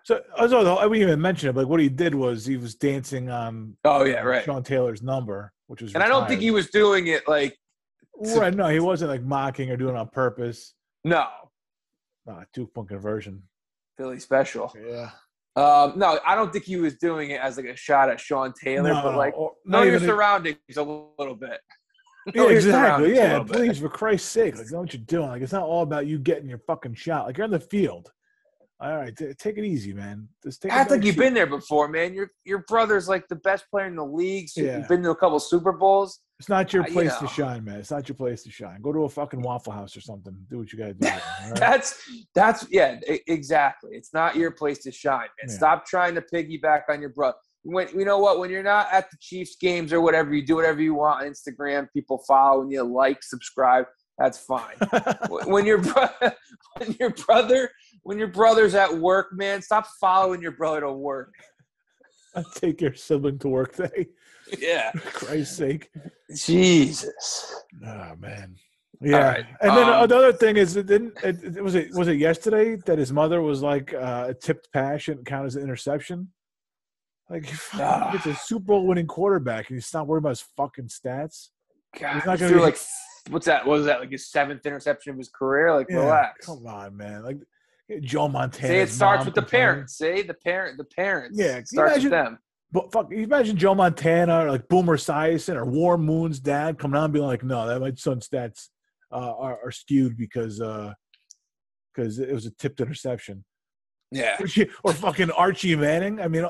so 0.05 0.21
I 0.37 0.43
wouldn't 0.87 0.97
even 0.97 1.21
mention 1.21 1.51
it. 1.51 1.53
But 1.55 1.69
what 1.69 1.79
he 1.79 1.89
did 1.89 2.15
was 2.15 2.45
he 2.47 2.57
was 2.57 2.75
dancing 2.75 3.29
on 3.31 3.77
Oh 3.85 4.05
yeah, 4.05 4.21
right. 4.23 4.45
Sean 4.45 4.63
Taylor's 4.65 5.03
number, 5.03 5.53
which 5.69 5.83
was. 5.83 5.95
And 5.95 6.03
I 6.03 6.09
don't 6.09 6.27
think 6.27 6.41
he 6.41 6.51
was 6.51 6.71
doing 6.71 7.07
it 7.09 7.29
like 7.29 7.57
right. 8.37 8.55
No, 8.55 8.67
he 8.69 8.81
wasn't 8.81 9.11
like 9.11 9.23
mocking 9.23 9.71
or 9.71 9.77
doing 9.77 9.95
it 9.95 9.99
on 9.99 10.09
purpose. 10.09 10.75
no 11.05 11.27
Nah, 12.27 12.45
two 12.53 12.67
point 12.67 12.89
conversion. 12.89 13.43
Philly 13.97 14.19
special. 14.21 14.73
Yeah. 14.77 15.11
Um, 15.57 15.95
no, 15.99 16.19
I 16.27 16.35
don't 16.35 16.53
think 16.53 16.65
he 16.65 16.77
was 16.77 16.97
doing 16.99 17.31
it 17.31 17.41
as 17.41 17.57
like 17.57 17.67
a 17.67 17.77
shot 17.77 18.11
at 18.11 18.21
Sean 18.21 18.53
Taylor, 18.63 18.93
No, 18.93 19.03
but 19.03 19.17
like 19.17 19.35
or- 19.37 19.55
know 19.65 19.83
your 19.83 19.99
surroundings 20.01 20.59
a 20.77 20.83
little 20.83 21.35
bit. 21.37 21.61
Yeah, 22.35 22.49
exactly. 22.49 23.15
Yeah, 23.15 23.45
please, 23.45 23.79
for 23.79 23.89
Christ's 23.89 24.29
sake, 24.29 24.57
like, 24.59 24.69
know 24.73 24.81
what 24.81 24.93
you're 24.93 25.01
doing. 25.07 25.29
Like, 25.29 25.43
it's 25.43 25.53
not 25.53 25.63
all 25.63 25.83
about 25.85 26.09
you 26.09 26.19
getting 26.19 26.49
your 26.49 26.59
fucking 26.67 26.95
shot. 26.97 27.25
Like, 27.25 27.37
you're 27.39 27.45
on 27.45 27.53
the 27.53 27.61
field. 27.61 28.11
All 28.81 28.97
right, 28.97 29.17
t- 29.17 29.33
take 29.39 29.59
it 29.59 29.65
easy, 29.65 29.93
man. 29.93 30.29
Just 30.43 30.61
take. 30.61 30.73
Act 30.73 30.91
like 30.91 31.05
you've 31.05 31.17
been 31.17 31.35
there 31.35 31.47
before, 31.47 31.87
man. 31.87 32.15
Your 32.15 32.33
your 32.45 32.65
brother's 32.67 33.09
like 33.09 33.29
the 33.29 33.37
best 33.37 33.71
player 33.71 33.87
in 33.87 33.95
the 33.95 34.05
league. 34.05 34.49
So 34.49 34.61
Yeah. 34.61 34.79
You've 34.79 34.89
been 34.89 35.05
to 35.05 35.11
a 35.11 35.17
couple 35.17 35.39
Super 35.39 35.71
Bowls. 35.71 36.19
It's 36.39 36.49
not 36.51 36.73
your 36.73 36.83
Uh, 36.83 36.89
you 36.89 36.93
place 36.93 37.21
know. 37.21 37.27
to 37.29 37.33
shine, 37.33 37.65
man. 37.65 37.77
It's 37.79 37.91
not 37.91 38.09
your 38.09 38.17
place 38.17 38.43
to 38.43 38.51
shine. 38.51 38.81
Go 38.83 38.93
to 38.93 39.05
a 39.05 39.09
fucking 39.09 39.41
Waffle 39.41 39.73
House 39.73 39.97
or 39.97 40.03
something. 40.03 40.37
Do 40.51 40.59
what 40.59 40.73
you 40.73 40.79
gotta 40.79 40.93
do. 40.95 41.09
all 41.09 41.15
right? 41.51 41.55
That's 41.59 41.99
that's 42.35 42.67
yeah, 42.71 43.01
exactly. 43.27 43.93
It's 43.95 44.13
not 44.13 44.37
your 44.37 44.51
place 44.51 44.79
to 44.81 44.93
shine, 44.93 45.29
man. 45.41 45.49
Yeah. 45.49 45.55
Stop 45.55 45.87
trying 45.87 46.15
to 46.15 46.21
piggyback 46.23 46.83
on 46.91 47.01
your 47.01 47.11
brother. 47.11 47.39
When 47.63 47.89
you 47.99 48.05
know 48.05 48.19
what, 48.19 48.39
when 48.39 48.51
you're 48.51 48.63
not 48.63 48.93
at 48.93 49.11
the 49.11 49.17
Chiefs 49.21 49.57
games 49.61 49.93
or 49.93 50.01
whatever, 50.01 50.33
you 50.35 50.45
do 50.45 50.57
whatever 50.57 50.81
you 50.81 50.95
want 50.95 51.25
on 51.25 51.33
Instagram. 51.33 51.89
People 51.93 52.23
follow 52.29 52.63
and 52.63 52.71
you 52.71 52.83
like, 52.85 53.23
subscribe. 53.23 53.87
That's 54.19 54.39
fine. 54.39 54.77
When- 55.47 55.67
your 55.67 55.79
brother, 55.79 56.35
when 56.79 56.97
your 57.01 57.11
brother, 57.11 57.71
when 58.03 58.19
your 58.19 58.29
brother's 58.29 58.75
at 58.75 58.95
work, 58.95 59.29
man, 59.33 59.63
stop 59.63 59.87
following 60.01 60.41
your 60.43 60.53
brother 60.53 60.83
to 60.83 60.93
work. 60.93 61.33
Take 62.55 62.83
your 62.83 62.95
sibling 62.95 63.39
to 63.41 63.49
work 63.49 63.75
day. 63.77 64.09
Yeah, 64.59 64.91
For 64.93 65.27
Christ's 65.27 65.57
sake. 65.57 65.91
Jesus. 66.35 67.55
Oh 67.85 68.15
man. 68.19 68.57
Yeah. 69.01 69.19
right, 69.29 69.45
And 69.61 69.71
then 69.77 69.89
um, 69.91 70.09
the 70.09 70.17
other 70.17 70.33
thing 70.33 70.57
is, 70.57 70.75
it 70.77 70.87
didn't 70.87 71.19
it, 71.23 71.57
it- 71.57 71.63
was 71.63 71.75
it 71.75 71.93
was 71.93 72.09
it 72.09 72.17
yesterday 72.17 72.77
that 72.87 72.99
his 72.99 73.13
mother 73.13 73.43
was 73.43 73.63
like 73.63 73.93
uh, 73.93 74.27
a 74.29 74.35
tipped 74.35 74.73
pass 74.73 75.03
shouldn't 75.03 75.27
count 75.27 75.47
as 75.47 75.57
an 75.57 75.63
interception? 75.63 76.29
Like 77.29 77.45
he 77.51 77.55
fucking 77.55 77.83
Ah. 77.85 78.23
a 78.25 78.35
Super 78.35 78.65
Bowl 78.65 78.87
winning 78.87 79.07
quarterback 79.07 79.69
and 79.69 79.77
he's 79.77 79.93
not 79.93 80.07
worried 80.07 80.21
about 80.21 80.31
his 80.31 80.45
fucking 80.57 80.87
stats. 80.89 81.49
God, 81.99 82.15
He's 82.15 82.25
not 82.27 82.39
gonna 82.39 82.55
be- 82.55 82.61
like 82.61 82.79
what's 83.31 83.47
that? 83.47 83.67
What 83.67 83.79
was 83.79 83.87
that? 83.87 84.01
Like 84.01 84.11
his 84.13 84.31
seventh 84.31 84.65
interception 84.65 85.13
of 85.13 85.19
his 85.19 85.29
career? 85.29 85.75
Like 85.75 85.89
Yeah, 85.91 85.97
relax. 85.97 86.47
Come 86.47 86.67
on, 86.67 86.97
man. 86.97 87.23
Like 87.23 87.39
Joe 88.01 88.29
Montana. 88.29 88.69
See, 88.73 88.79
it 88.79 88.89
starts 88.91 89.25
with 89.27 89.35
the 89.35 89.43
parents. 89.43 89.97
See, 89.99 90.23
the 90.23 90.35
parent, 90.35 90.79
the 90.79 90.85
parents. 90.85 91.39
Yeah, 91.39 91.47
it 91.47 91.53
can 91.53 91.61
you 91.61 91.65
starts 91.67 92.03
with 92.03 92.11
them. 92.13 92.39
But 92.77 92.93
fuck, 92.93 93.11
you 93.11 93.21
imagine 93.21 93.57
Joe 93.57 93.75
Montana 93.75 94.45
or 94.45 94.51
like 94.51 94.69
Boomer 94.69 94.99
Esiason 94.99 95.57
or 95.57 95.65
Warren 95.65 96.03
Moon's 96.03 96.39
dad 96.39 96.79
coming 96.79 96.99
out 96.99 97.05
and 97.05 97.13
being 97.15 97.25
like, 97.25 97.43
"No, 97.43 97.67
that 97.67 97.81
my 97.81 97.95
son's 97.95 98.29
stats 98.29 98.69
uh, 99.11 99.33
are, 99.35 99.59
are 99.65 99.71
skewed 99.71 100.19
because 100.19 100.61
uh 100.61 100.93
because 101.95 102.19
it 102.19 102.31
was 102.31 102.45
a 102.45 102.51
tipped 102.51 102.83
interception." 102.83 103.47
Yeah, 104.11 104.39
or 104.85 104.93
fucking 104.93 105.31
Archie 105.31 105.75
Manning. 105.75 106.21
I 106.21 106.29
mean, 106.29 106.45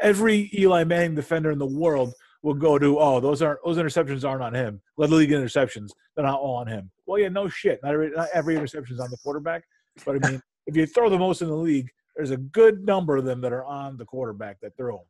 every 0.00 0.48
Eli 0.56 0.84
Manning 0.84 1.16
defender 1.16 1.50
in 1.50 1.58
the 1.58 1.66
world 1.66 2.14
will 2.44 2.54
go 2.54 2.78
to, 2.78 3.00
"Oh, 3.00 3.18
those 3.18 3.42
aren't 3.42 3.58
those 3.64 3.76
interceptions 3.76 4.24
aren't 4.24 4.44
on 4.44 4.54
him. 4.54 4.80
Let 4.96 5.10
the 5.10 5.16
league 5.16 5.30
interceptions, 5.30 5.88
they're 6.14 6.24
not 6.24 6.38
all 6.38 6.54
on 6.54 6.68
him." 6.68 6.92
Well, 7.06 7.18
yeah, 7.18 7.28
no 7.28 7.48
shit. 7.48 7.80
Not 7.82 7.92
every 7.92 8.10
not 8.10 8.28
every 8.32 8.54
interception 8.54 8.94
is 8.94 9.00
on 9.00 9.10
the 9.10 9.16
quarterback, 9.16 9.64
but 10.04 10.24
I 10.24 10.30
mean, 10.30 10.40
if 10.68 10.76
you 10.76 10.86
throw 10.86 11.10
the 11.10 11.18
most 11.18 11.42
in 11.42 11.48
the 11.48 11.56
league, 11.56 11.90
there's 12.14 12.30
a 12.30 12.36
good 12.36 12.86
number 12.86 13.16
of 13.16 13.24
them 13.24 13.40
that 13.40 13.52
are 13.52 13.64
on 13.64 13.96
the 13.96 14.04
quarterback 14.04 14.60
that 14.60 14.76
throw 14.76 14.98
them. 14.98 15.06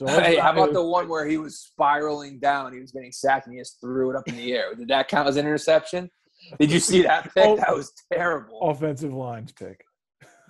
So 0.00 0.06
Hey, 0.06 0.36
how 0.36 0.52
about 0.52 0.72
the 0.72 0.82
one 0.82 1.10
where 1.10 1.26
he 1.26 1.36
was 1.36 1.58
spiraling 1.58 2.38
down? 2.38 2.72
He 2.72 2.80
was 2.80 2.90
getting 2.90 3.12
sacked 3.12 3.46
and 3.46 3.54
he 3.54 3.60
just 3.60 3.82
threw 3.82 4.08
it 4.08 4.16
up 4.16 4.26
in 4.28 4.36
the 4.36 4.54
air. 4.54 4.74
Did 4.74 4.88
that 4.88 5.08
count 5.08 5.28
as 5.28 5.36
an 5.36 5.44
interception? 5.44 6.10
Did 6.58 6.72
you 6.72 6.80
see 6.80 7.02
that 7.02 7.24
pick? 7.34 7.44
Oh. 7.44 7.56
That 7.56 7.74
was 7.74 7.92
terrible. 8.10 8.60
offensive 8.62 9.12
lines 9.12 9.52
pick? 9.52 9.84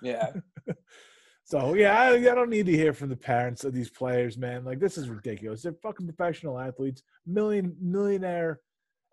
Yeah. 0.03 0.31
So 1.43 1.75
yeah, 1.75 2.01
I, 2.01 2.13
I 2.15 2.21
don't 2.21 2.49
need 2.49 2.67
to 2.67 2.77
hear 2.77 2.93
from 2.93 3.09
the 3.09 3.17
parents 3.17 3.65
of 3.65 3.73
these 3.73 3.91
players, 3.91 4.39
man. 4.39 4.65
Like 4.65 4.79
this 4.79 4.97
is 4.97 5.09
ridiculous. 5.09 5.63
They're 5.63 5.73
fucking 5.83 6.07
professional 6.07 6.57
athletes, 6.57 7.03
million 7.27 7.75
millionaire 7.81 8.61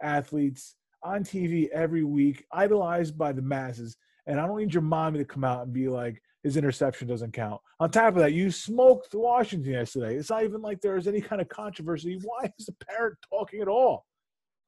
athletes 0.03 0.75
on 1.01 1.23
TV 1.23 1.67
every 1.69 2.03
week, 2.03 2.45
idolized 2.51 3.17
by 3.17 3.31
the 3.31 3.41
masses. 3.41 3.97
And 4.27 4.39
I 4.39 4.45
don't 4.45 4.59
need 4.59 4.71
your 4.71 4.83
mommy 4.83 5.17
to 5.17 5.25
come 5.25 5.43
out 5.43 5.63
and 5.63 5.73
be 5.73 5.87
like, 5.87 6.21
his 6.43 6.57
interception 6.57 7.07
doesn't 7.07 7.33
count. 7.33 7.59
On 7.79 7.89
top 7.89 8.09
of 8.15 8.19
that, 8.19 8.33
you 8.33 8.51
smoked 8.51 9.13
Washington 9.13 9.71
yesterday. 9.73 10.15
It's 10.15 10.29
not 10.29 10.43
even 10.43 10.61
like 10.61 10.81
there 10.81 10.97
is 10.97 11.07
any 11.07 11.21
kind 11.21 11.41
of 11.41 11.49
controversy. 11.49 12.19
Why 12.23 12.51
is 12.59 12.65
the 12.67 12.75
parent 12.85 13.17
talking 13.29 13.61
at 13.61 13.67
all? 13.67 14.05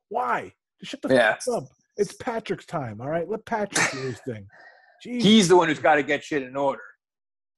Why? 0.10 0.54
Just 0.80 0.92
shut 0.92 1.02
the 1.02 1.14
Yeah. 1.14 1.36
fuck 1.40 1.64
up. 1.64 1.70
It's 1.98 2.14
Patrick's 2.14 2.66
time, 2.66 3.02
all 3.02 3.10
right? 3.10 3.28
Let 3.30 3.46
Patrick 3.46 3.92
do 3.92 4.00
his 4.00 4.20
thing. 4.22 4.48
Jeez. 5.06 5.22
He's 5.22 5.48
the 5.48 5.56
one 5.56 5.68
who's 5.68 5.80
got 5.80 5.96
to 5.96 6.04
get 6.04 6.24
shit 6.24 6.44
in 6.44 6.56
order. 6.56 6.82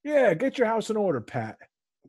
Yeah, 0.03 0.33
get 0.33 0.57
your 0.57 0.67
house 0.67 0.89
in 0.89 0.97
order, 0.97 1.21
Pat. 1.21 1.57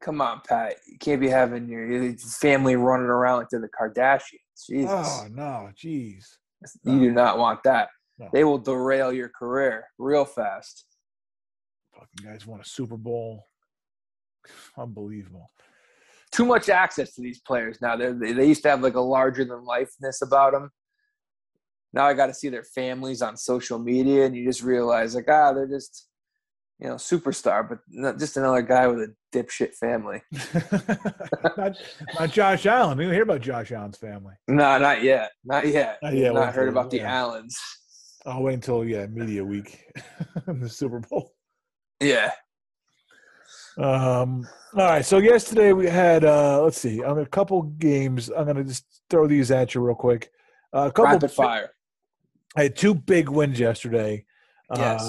Come 0.01 0.21
on, 0.21 0.41
Pat. 0.47 0.77
You 0.87 0.99
can't 0.99 1.21
be 1.21 1.29
having 1.29 1.69
your 1.69 2.15
family 2.17 2.75
running 2.77 3.07
around 3.07 3.39
like 3.39 3.49
they're 3.51 3.61
the 3.61 3.69
Kardashians. 3.69 4.67
Jesus. 4.69 4.91
Oh 4.91 5.27
no, 5.31 5.69
jeez. 5.77 6.25
You 6.85 6.99
do 7.01 7.13
not 7.13 7.39
want 7.39 7.61
that. 7.65 7.89
No. 8.19 8.29
They 8.33 8.45
will 8.45 8.59
derail 8.59 9.13
your 9.13 9.29
career 9.29 9.87
real 9.99 10.25
fast. 10.25 10.85
Fucking 12.03 12.33
guys 12.33 12.47
won 12.47 12.61
a 12.61 12.65
Super 12.65 12.97
Bowl. 12.97 13.47
Unbelievable. 14.77 15.51
Too 16.33 16.45
much 16.45 16.69
access 16.69 17.15
to 17.15 17.23
these 17.23 17.41
players 17.41 17.79
now. 17.81 17.97
They're, 17.97 18.15
they 18.15 18.33
they 18.33 18.49
used 18.49 18.63
to 18.65 18.71
have 18.71 18.83
like 18.83 18.95
a 18.95 19.01
larger 19.01 19.45
than 19.45 19.65
lifeness 19.65 20.23
about 20.23 20.53
them. 20.53 20.71
Now 21.93 22.07
I 22.07 22.15
got 22.15 22.27
to 22.27 22.35
see 22.35 22.49
their 22.49 22.65
families 22.65 23.23
on 23.23 23.37
social 23.37 23.79
media, 23.79 24.27
and 24.27 24.35
you 24.35 24.45
just 24.45 24.63
realize 24.63 25.15
like 25.15 25.29
ah, 25.29 25.53
they're 25.53 25.69
just 25.69 26.09
you 26.81 26.89
know 26.89 26.95
superstar, 26.95 27.69
but 27.69 27.79
not 27.89 28.19
just 28.19 28.37
another 28.37 28.63
guy 28.63 28.89
with 28.89 28.99
a 28.99 29.15
dipshit 29.33 29.75
family. 29.75 30.23
not, 31.57 31.77
not 32.19 32.31
Josh 32.33 32.67
Allen. 32.67 32.99
We 32.99 33.05
didn't 33.05 33.15
hear 33.15 33.23
about 33.23 33.43
Josh 33.43 33.71
Allen's 33.71 33.99
family. 33.99 34.35
No, 34.49 34.79
not 34.79 35.05
yet, 35.05 35.31
not 35.45 35.69
yet. 35.69 35.99
Not 36.03 36.15
yet, 36.15 36.35
Not 36.35 36.55
heard 36.55 36.69
about 36.69 36.91
the 36.91 36.97
yeah. 36.97 37.15
Allens. 37.15 37.57
I'll 38.25 38.43
wait 38.43 38.55
until 38.55 38.85
yeah, 38.85 39.07
media 39.07 39.45
week, 39.45 39.85
the 40.47 40.69
Super 40.69 41.01
Bowl. 41.01 41.35
Yeah, 42.03 42.33
Um, 43.79 44.47
all 44.75 44.85
right. 44.87 45.05
So 45.05 45.19
yesterday 45.19 45.73
we 45.73 45.87
had 45.87 46.25
uh, 46.25 46.63
let's 46.63 46.79
see, 46.79 47.03
um, 47.03 47.19
a 47.19 47.27
couple 47.27 47.63
games. 47.63 48.29
I'm 48.29 48.47
gonna 48.47 48.65
just 48.65 48.85
throw 49.09 49.27
these 49.27 49.51
at 49.51 49.75
you 49.75 49.81
real 49.81 49.95
quick. 49.95 50.31
Uh, 50.75 50.87
a 50.89 50.93
couple. 50.93 51.05
rapid 51.13 51.31
fire. 51.31 51.71
I 52.57 52.65
had 52.65 52.77
two 52.77 52.95
big 52.95 53.29
wins 53.29 53.59
yesterday. 53.59 54.25
Yes. 54.75 55.03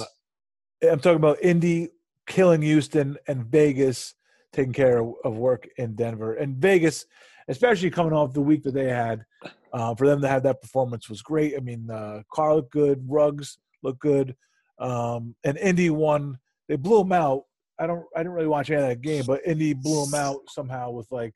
Uh, 0.81 0.87
I'm 0.91 0.99
talking 0.99 1.17
about 1.17 1.41
Indy 1.41 1.89
killing 2.27 2.61
Houston 2.61 3.17
and 3.27 3.45
Vegas 3.45 4.15
taking 4.51 4.73
care 4.73 4.99
of, 4.99 5.13
of 5.23 5.37
work 5.37 5.67
in 5.77 5.95
Denver. 5.95 6.35
And 6.35 6.57
Vegas, 6.57 7.05
especially 7.47 7.89
coming 7.89 8.13
off 8.13 8.33
the 8.33 8.41
week 8.41 8.63
that 8.63 8.73
they 8.73 8.89
had, 8.89 9.25
uh, 9.73 9.95
for 9.95 10.07
them 10.07 10.21
to 10.21 10.27
have 10.27 10.43
that 10.43 10.61
performance 10.61 11.09
was 11.09 11.21
great. 11.21 11.55
I 11.57 11.59
mean, 11.59 11.89
uh, 11.89 12.21
Carr 12.31 12.55
looked 12.55 12.71
good, 12.71 13.03
Ruggs 13.07 13.57
looked 13.81 13.99
good, 13.99 14.35
um, 14.79 15.35
and 15.43 15.57
Indy 15.57 15.89
won. 15.89 16.37
They 16.69 16.75
blew 16.75 16.99
them 16.99 17.11
out. 17.11 17.43
I 17.79 17.87
don't. 17.87 18.05
I 18.15 18.19
didn't 18.19 18.33
really 18.33 18.47
watch 18.47 18.69
any 18.69 18.81
of 18.81 18.87
that 18.87 19.01
game, 19.01 19.23
but 19.25 19.41
Indy 19.45 19.73
blew 19.73 20.05
them 20.05 20.13
out 20.19 20.39
somehow 20.49 20.91
with 20.91 21.07
like 21.11 21.33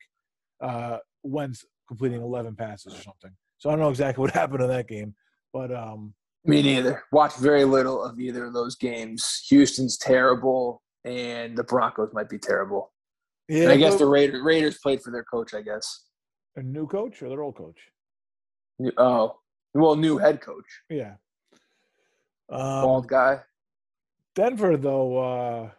uh, 0.62 0.98
Wentz 1.22 1.64
completing 1.88 2.20
11 2.22 2.54
passes 2.56 2.94
or 2.94 3.02
something. 3.02 3.30
So 3.58 3.68
I 3.68 3.72
don't 3.72 3.80
know 3.80 3.88
exactly 3.90 4.22
what 4.22 4.30
happened 4.34 4.62
in 4.62 4.68
that 4.68 4.86
game, 4.88 5.14
but 5.52 5.74
um, 5.74 6.14
Me 6.44 6.62
neither. 6.62 7.02
Watched 7.12 7.38
very 7.38 7.64
little 7.64 8.02
of 8.02 8.20
either 8.20 8.44
of 8.46 8.52
those 8.52 8.76
games. 8.76 9.42
Houston's 9.48 9.98
terrible, 9.98 10.82
and 11.04 11.56
the 11.58 11.64
Broncos 11.64 12.10
might 12.12 12.28
be 12.28 12.38
terrible. 12.38 12.92
yeah, 13.48 13.64
And 13.64 13.72
I 13.72 13.76
guess 13.76 13.96
the 13.96 14.06
Raiders, 14.06 14.40
Raiders 14.42 14.78
played 14.78 15.02
for 15.02 15.10
their 15.10 15.24
coach. 15.24 15.54
I 15.54 15.62
guess. 15.62 16.04
A 16.56 16.62
new 16.62 16.86
coach 16.86 17.22
or 17.22 17.28
their 17.28 17.42
old 17.42 17.56
coach? 17.56 17.78
New- 18.78 18.92
Oh, 18.96 19.38
well, 19.74 19.96
new 19.96 20.18
head 20.18 20.40
coach, 20.40 20.64
Yeah. 20.88 21.14
Um, 22.50 22.82
bald 22.82 23.08
guy. 23.08 23.40
Denver, 24.38 24.76
though, 24.76 25.18
uh, 25.18 25.70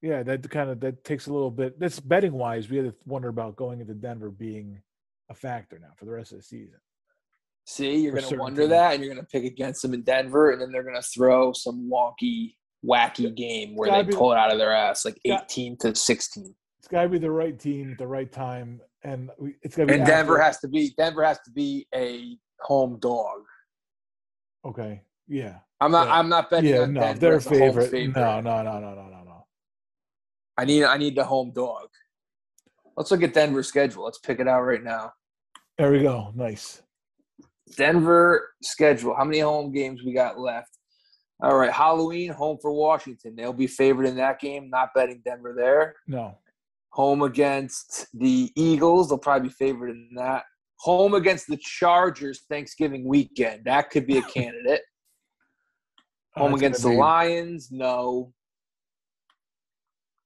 yeah, 0.00 0.22
that 0.22 0.48
kind 0.48 0.70
of 0.70 0.80
that 0.80 1.04
takes 1.04 1.26
a 1.26 1.32
little 1.32 1.50
bit. 1.50 1.78
That's 1.78 2.00
betting 2.00 2.32
wise. 2.32 2.70
We 2.70 2.78
had 2.78 2.86
to 2.86 2.94
wonder 3.04 3.28
about 3.28 3.56
going 3.56 3.82
into 3.82 3.92
Denver 3.92 4.30
being 4.30 4.80
a 5.28 5.34
factor 5.34 5.78
now 5.78 5.90
for 5.98 6.06
the 6.06 6.12
rest 6.12 6.32
of 6.32 6.38
the 6.38 6.42
season. 6.42 6.80
See, 7.66 7.98
you're 7.98 8.14
going 8.14 8.24
to 8.26 8.36
wonder 8.38 8.62
teams. 8.62 8.70
that, 8.70 8.94
and 8.94 9.04
you're 9.04 9.12
going 9.12 9.22
to 9.22 9.28
pick 9.30 9.44
against 9.44 9.82
them 9.82 9.92
in 9.92 10.00
Denver, 10.00 10.52
and 10.52 10.62
then 10.62 10.72
they're 10.72 10.82
going 10.82 10.96
to 10.96 11.02
throw 11.02 11.52
some 11.52 11.90
wonky, 11.92 12.54
wacky 12.82 13.34
game 13.36 13.76
where 13.76 13.90
they 13.90 14.02
be- 14.02 14.16
pull 14.16 14.32
it 14.32 14.38
out 14.38 14.50
of 14.50 14.56
their 14.56 14.72
ass, 14.72 15.04
like 15.04 15.20
Got- 15.26 15.42
18 15.44 15.76
to 15.80 15.94
16. 15.94 16.54
It's 16.78 16.88
got 16.88 17.02
to 17.02 17.10
be 17.10 17.18
the 17.18 17.30
right 17.30 17.58
team 17.58 17.92
at 17.92 17.98
the 17.98 18.06
right 18.06 18.32
time, 18.32 18.80
and 19.04 19.28
we, 19.38 19.54
it's 19.60 19.76
got 19.76 19.82
to 19.82 19.86
be. 19.88 19.98
And 19.98 20.06
Denver 20.06 20.40
has 20.40 20.60
to 20.60 20.68
be 20.68 20.94
Denver 20.96 21.22
has 21.24 21.40
to 21.40 21.50
be 21.50 21.86
a 21.94 22.38
home 22.58 22.98
dog. 23.00 23.42
Okay. 24.64 25.02
Yeah. 25.30 25.58
I'm 25.80 25.92
not. 25.92 26.08
Yeah. 26.08 26.14
I'm 26.18 26.28
not 26.28 26.50
betting 26.50 26.70
Yeah. 26.74 26.80
on 26.82 26.92
No, 26.92 27.00
Denver 27.00 27.20
they're 27.20 27.32
a 27.32 27.36
as 27.36 27.44
home 27.46 27.58
favorite. 27.58 27.90
favorite. 27.90 28.16
No. 28.20 28.40
No. 28.40 28.62
No. 28.62 28.80
No. 28.80 28.94
No. 28.94 29.08
No. 29.08 29.22
No. 29.24 29.46
I 30.58 30.64
need. 30.66 30.84
I 30.84 30.98
need 30.98 31.14
the 31.16 31.24
home 31.24 31.52
dog. 31.54 31.86
Let's 32.96 33.10
look 33.10 33.22
at 33.22 33.32
Denver's 33.32 33.68
schedule. 33.68 34.04
Let's 34.04 34.18
pick 34.18 34.40
it 34.40 34.48
out 34.48 34.60
right 34.62 34.82
now. 34.82 35.12
There 35.78 35.90
we 35.92 36.02
go. 36.02 36.32
Nice. 36.34 36.82
Denver 37.76 38.50
schedule. 38.62 39.14
How 39.16 39.24
many 39.24 39.38
home 39.38 39.72
games 39.72 40.02
we 40.04 40.12
got 40.12 40.38
left? 40.38 40.76
All 41.42 41.56
right, 41.56 41.72
Halloween 41.72 42.30
home 42.32 42.58
for 42.60 42.70
Washington. 42.72 43.34
They'll 43.36 43.54
be 43.54 43.66
favored 43.68 44.04
in 44.06 44.16
that 44.16 44.40
game. 44.40 44.68
Not 44.68 44.90
betting 44.94 45.22
Denver 45.24 45.54
there. 45.56 45.94
No. 46.06 46.36
Home 46.90 47.22
against 47.22 48.08
the 48.12 48.50
Eagles. 48.56 49.08
They'll 49.08 49.16
probably 49.18 49.48
be 49.48 49.54
favored 49.54 49.90
in 49.90 50.10
that. 50.16 50.42
Home 50.80 51.14
against 51.14 51.46
the 51.46 51.56
Chargers 51.56 52.42
Thanksgiving 52.50 53.04
weekend. 53.06 53.64
That 53.64 53.88
could 53.90 54.06
be 54.06 54.18
a 54.18 54.22
candidate. 54.34 54.82
Oh, 56.36 56.42
Home 56.42 56.54
against 56.54 56.82
the 56.82 56.90
be- 56.90 56.96
Lions. 56.96 57.70
No. 57.72 58.32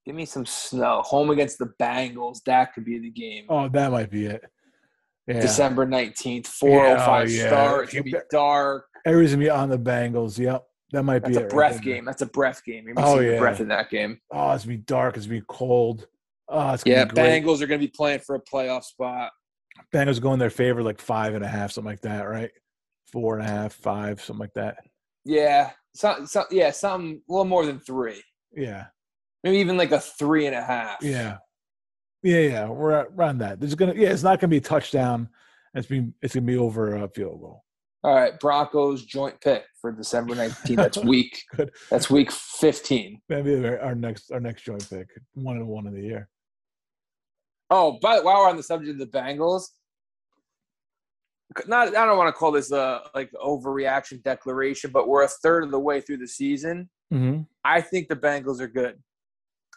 Give 0.05 0.15
me 0.15 0.25
some 0.25 0.45
snow. 0.45 1.01
Home 1.03 1.31
against 1.31 1.57
the 1.57 1.71
Bengals. 1.81 2.43
That 2.45 2.73
could 2.73 2.85
be 2.85 2.99
the 2.99 3.09
game. 3.09 3.45
Oh, 3.49 3.67
that 3.69 3.91
might 3.91 4.11
be 4.11 4.27
it. 4.27 4.43
Yeah. 5.27 5.39
December 5.41 5.87
19th, 5.87 6.45
405 6.45 7.31
Yeah, 7.31 7.39
oh, 7.39 7.41
oh 7.41 7.43
yeah. 7.43 7.47
start. 7.47 7.83
It's 7.85 7.93
going 7.93 8.03
to 8.05 8.11
be 8.11 8.17
dark. 8.29 8.85
Everybody's 9.07 9.31
gonna 9.31 9.43
be 9.43 9.49
on 9.49 9.69
the 9.69 9.79
Bengals. 9.79 10.37
Yep. 10.37 10.63
That 10.91 11.03
might 11.03 11.23
That's 11.23 11.37
be 11.37 11.41
a 11.43 11.45
it. 11.45 11.49
breath 11.49 11.73
right 11.75 11.83
game. 11.83 12.05
That's 12.05 12.21
a 12.21 12.27
breath 12.27 12.63
game. 12.63 12.85
You're 12.87 12.95
Oh, 12.99 13.19
yeah. 13.19 13.39
breath 13.39 13.59
in 13.59 13.67
that 13.69 13.89
game. 13.89 14.19
Oh, 14.31 14.51
it's 14.51 14.65
gonna 14.65 14.77
be 14.77 14.83
dark. 14.83 15.17
It's 15.17 15.25
gonna 15.25 15.39
be 15.39 15.45
cold. 15.49 16.07
Oh, 16.47 16.73
it's 16.73 16.83
Yeah, 16.85 17.05
be. 17.05 17.15
Bengals 17.15 17.61
are 17.61 17.67
going 17.67 17.79
to 17.81 17.87
be 17.87 17.91
playing 17.95 18.19
for 18.19 18.35
a 18.35 18.41
playoff 18.41 18.83
spot. 18.83 19.31
Bengals 19.91 20.21
go 20.21 20.31
in 20.33 20.39
their 20.39 20.51
favor 20.51 20.83
like 20.83 21.01
five 21.01 21.33
and 21.33 21.43
a 21.43 21.47
half, 21.47 21.71
something 21.71 21.89
like 21.91 22.01
that, 22.01 22.21
right? 22.29 22.51
Four 23.11 23.37
and 23.39 23.47
a 23.47 23.49
half, 23.49 23.73
five, 23.73 24.21
something 24.21 24.39
like 24.41 24.53
that. 24.53 24.77
Yeah, 25.23 25.71
some, 25.95 26.27
some, 26.27 26.45
yeah, 26.51 26.71
something 26.71 27.21
a 27.27 27.31
little 27.31 27.45
more 27.45 27.65
than 27.65 27.79
three. 27.79 28.21
Yeah, 28.55 28.85
Maybe 29.43 29.57
even 29.57 29.77
like 29.77 29.91
a 29.91 29.99
three 29.99 30.45
and 30.45 30.55
a 30.55 30.61
half. 30.63 30.97
yeah, 31.01 31.37
yeah, 32.23 32.39
yeah. 32.39 32.67
We're 32.69 32.91
at- 32.91 33.07
around 33.15 33.39
that. 33.39 33.59
There's 33.59 33.75
gonna, 33.75 33.93
yeah, 33.95 34.09
it's 34.09 34.23
not 34.23 34.39
gonna 34.39 34.49
be 34.51 34.57
a 34.57 34.61
touchdown. 34.61 35.29
It's 35.73 35.87
be, 35.87 36.07
it's 36.21 36.33
gonna 36.35 36.45
be 36.45 36.57
over 36.57 36.95
a 36.95 37.07
field 37.09 37.41
goal. 37.41 37.63
All 38.03 38.13
right, 38.13 38.39
Broncos 38.39 39.03
joint 39.03 39.41
pick 39.41 39.63
for 39.81 39.91
December 39.91 40.35
19th. 40.35 40.75
That's 40.75 40.97
week. 41.03 41.41
Good. 41.55 41.71
That's 41.89 42.09
week 42.09 42.31
15. 42.31 43.19
Maybe 43.29 43.65
our 43.65 43.79
our 43.79 43.95
next, 43.95 44.31
our 44.31 44.39
next 44.39 44.61
joint 44.63 44.87
pick, 44.89 45.07
one 45.33 45.57
and 45.57 45.67
one 45.67 45.87
of 45.87 45.93
the 45.93 46.01
year. 46.01 46.29
Oh, 47.71 47.97
but 48.01 48.23
while 48.23 48.41
we're 48.41 48.49
on 48.49 48.57
the 48.57 48.63
subject 48.63 48.91
of 48.91 49.11
the 49.11 49.17
Bengals, 49.17 49.69
not 51.67 51.95
I 51.95 52.05
don't 52.05 52.17
want 52.17 52.27
to 52.27 52.37
call 52.37 52.51
this 52.51 52.71
a 52.71 53.01
like 53.13 53.31
overreaction 53.43 54.23
declaration, 54.23 54.91
but 54.91 55.07
we're 55.07 55.23
a 55.23 55.27
third 55.27 55.63
of 55.63 55.71
the 55.71 55.79
way 55.79 56.01
through 56.01 56.17
the 56.17 56.27
season. 56.27 56.89
Mm-hmm. 57.13 57.41
I 57.63 57.81
think 57.81 58.07
the 58.07 58.15
Bengals 58.15 58.59
are 58.59 58.67
good. 58.67 59.01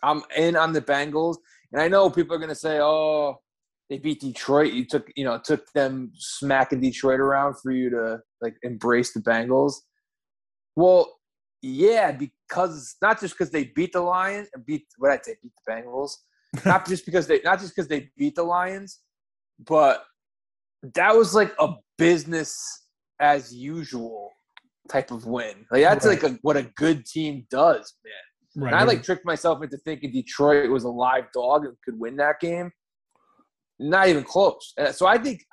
I'm 0.02 0.22
in 0.36 0.56
on 0.56 0.72
the 0.72 0.80
Bengals, 0.80 1.36
and 1.72 1.82
I 1.82 1.88
know 1.88 2.08
people 2.10 2.34
are 2.34 2.38
going 2.38 2.48
to 2.48 2.54
say, 2.54 2.78
"Oh, 2.80 3.36
they 3.90 3.98
beat 3.98 4.20
Detroit. 4.20 4.72
You 4.72 4.84
took, 4.84 5.10
you 5.16 5.24
know, 5.24 5.34
it 5.34 5.44
took 5.44 5.70
them 5.72 6.12
smacking 6.14 6.80
Detroit 6.80 7.20
around 7.20 7.56
for 7.60 7.70
you 7.70 7.90
to 7.90 8.20
like 8.40 8.56
embrace 8.62 9.12
the 9.12 9.20
Bengals." 9.20 9.74
Well, 10.76 11.18
yeah, 11.62 12.12
because 12.12 12.96
not 13.02 13.20
just 13.20 13.36
because 13.36 13.50
they 13.50 13.64
beat 13.64 13.92
the 13.92 14.00
Lions, 14.00 14.48
beat 14.64 14.86
what 14.98 15.10
I 15.10 15.18
say, 15.22 15.36
beat 15.42 15.52
the 15.66 15.72
Bengals, 15.72 16.12
not 16.64 16.86
just 16.86 17.04
because 17.04 17.26
they, 17.26 17.40
not 17.44 17.58
just 17.58 17.74
because 17.74 17.88
they 17.88 18.10
beat 18.16 18.36
the 18.36 18.44
Lions, 18.44 19.00
but 19.58 20.04
that 20.94 21.16
was 21.16 21.34
like 21.34 21.54
a 21.58 21.74
business 21.96 22.86
as 23.20 23.54
usual 23.54 24.30
type 24.88 25.10
of 25.10 25.26
win. 25.26 25.66
Like 25.70 25.82
that's 25.82 26.06
Right. 26.06 26.22
like 26.22 26.32
a, 26.32 26.38
what 26.42 26.56
a 26.56 26.62
good 26.76 27.04
team 27.04 27.46
does, 27.50 27.94
man. 28.04 28.64
Right. 28.64 28.72
And 28.72 28.80
I 28.80 28.84
like 28.84 29.02
tricked 29.02 29.24
myself 29.26 29.62
into 29.62 29.76
thinking 29.78 30.10
Detroit 30.12 30.70
was 30.70 30.84
a 30.84 30.88
live 30.88 31.26
dog 31.32 31.64
and 31.64 31.74
could 31.84 31.98
win 31.98 32.16
that 32.16 32.40
game. 32.40 32.70
Not 33.78 34.08
even 34.08 34.24
close. 34.24 34.74
So 34.92 35.06
I 35.06 35.18
think, 35.18 35.44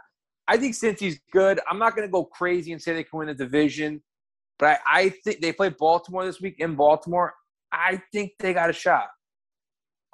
I 0.48 0.58
think 0.58 0.74
Cincy's 0.76 1.20
good, 1.32 1.60
I'm 1.70 1.78
not 1.78 1.96
going 1.96 2.08
to 2.08 2.12
go 2.12 2.24
crazy 2.26 2.72
and 2.72 2.82
say 2.82 2.94
they 2.94 3.04
can 3.04 3.20
win 3.20 3.28
the 3.28 3.34
division, 3.36 4.02
but 4.58 4.80
I, 4.86 5.00
I 5.02 5.10
think 5.10 5.42
they 5.42 5.52
play 5.52 5.70
Baltimore 5.70 6.26
this 6.26 6.42
week 6.42 6.56
in 6.60 6.76
Baltimore. 6.76 7.34
I 7.72 8.02
think 8.12 8.32
they 8.40 8.54
got 8.54 8.70
a 8.70 8.74
shot. 8.74 9.08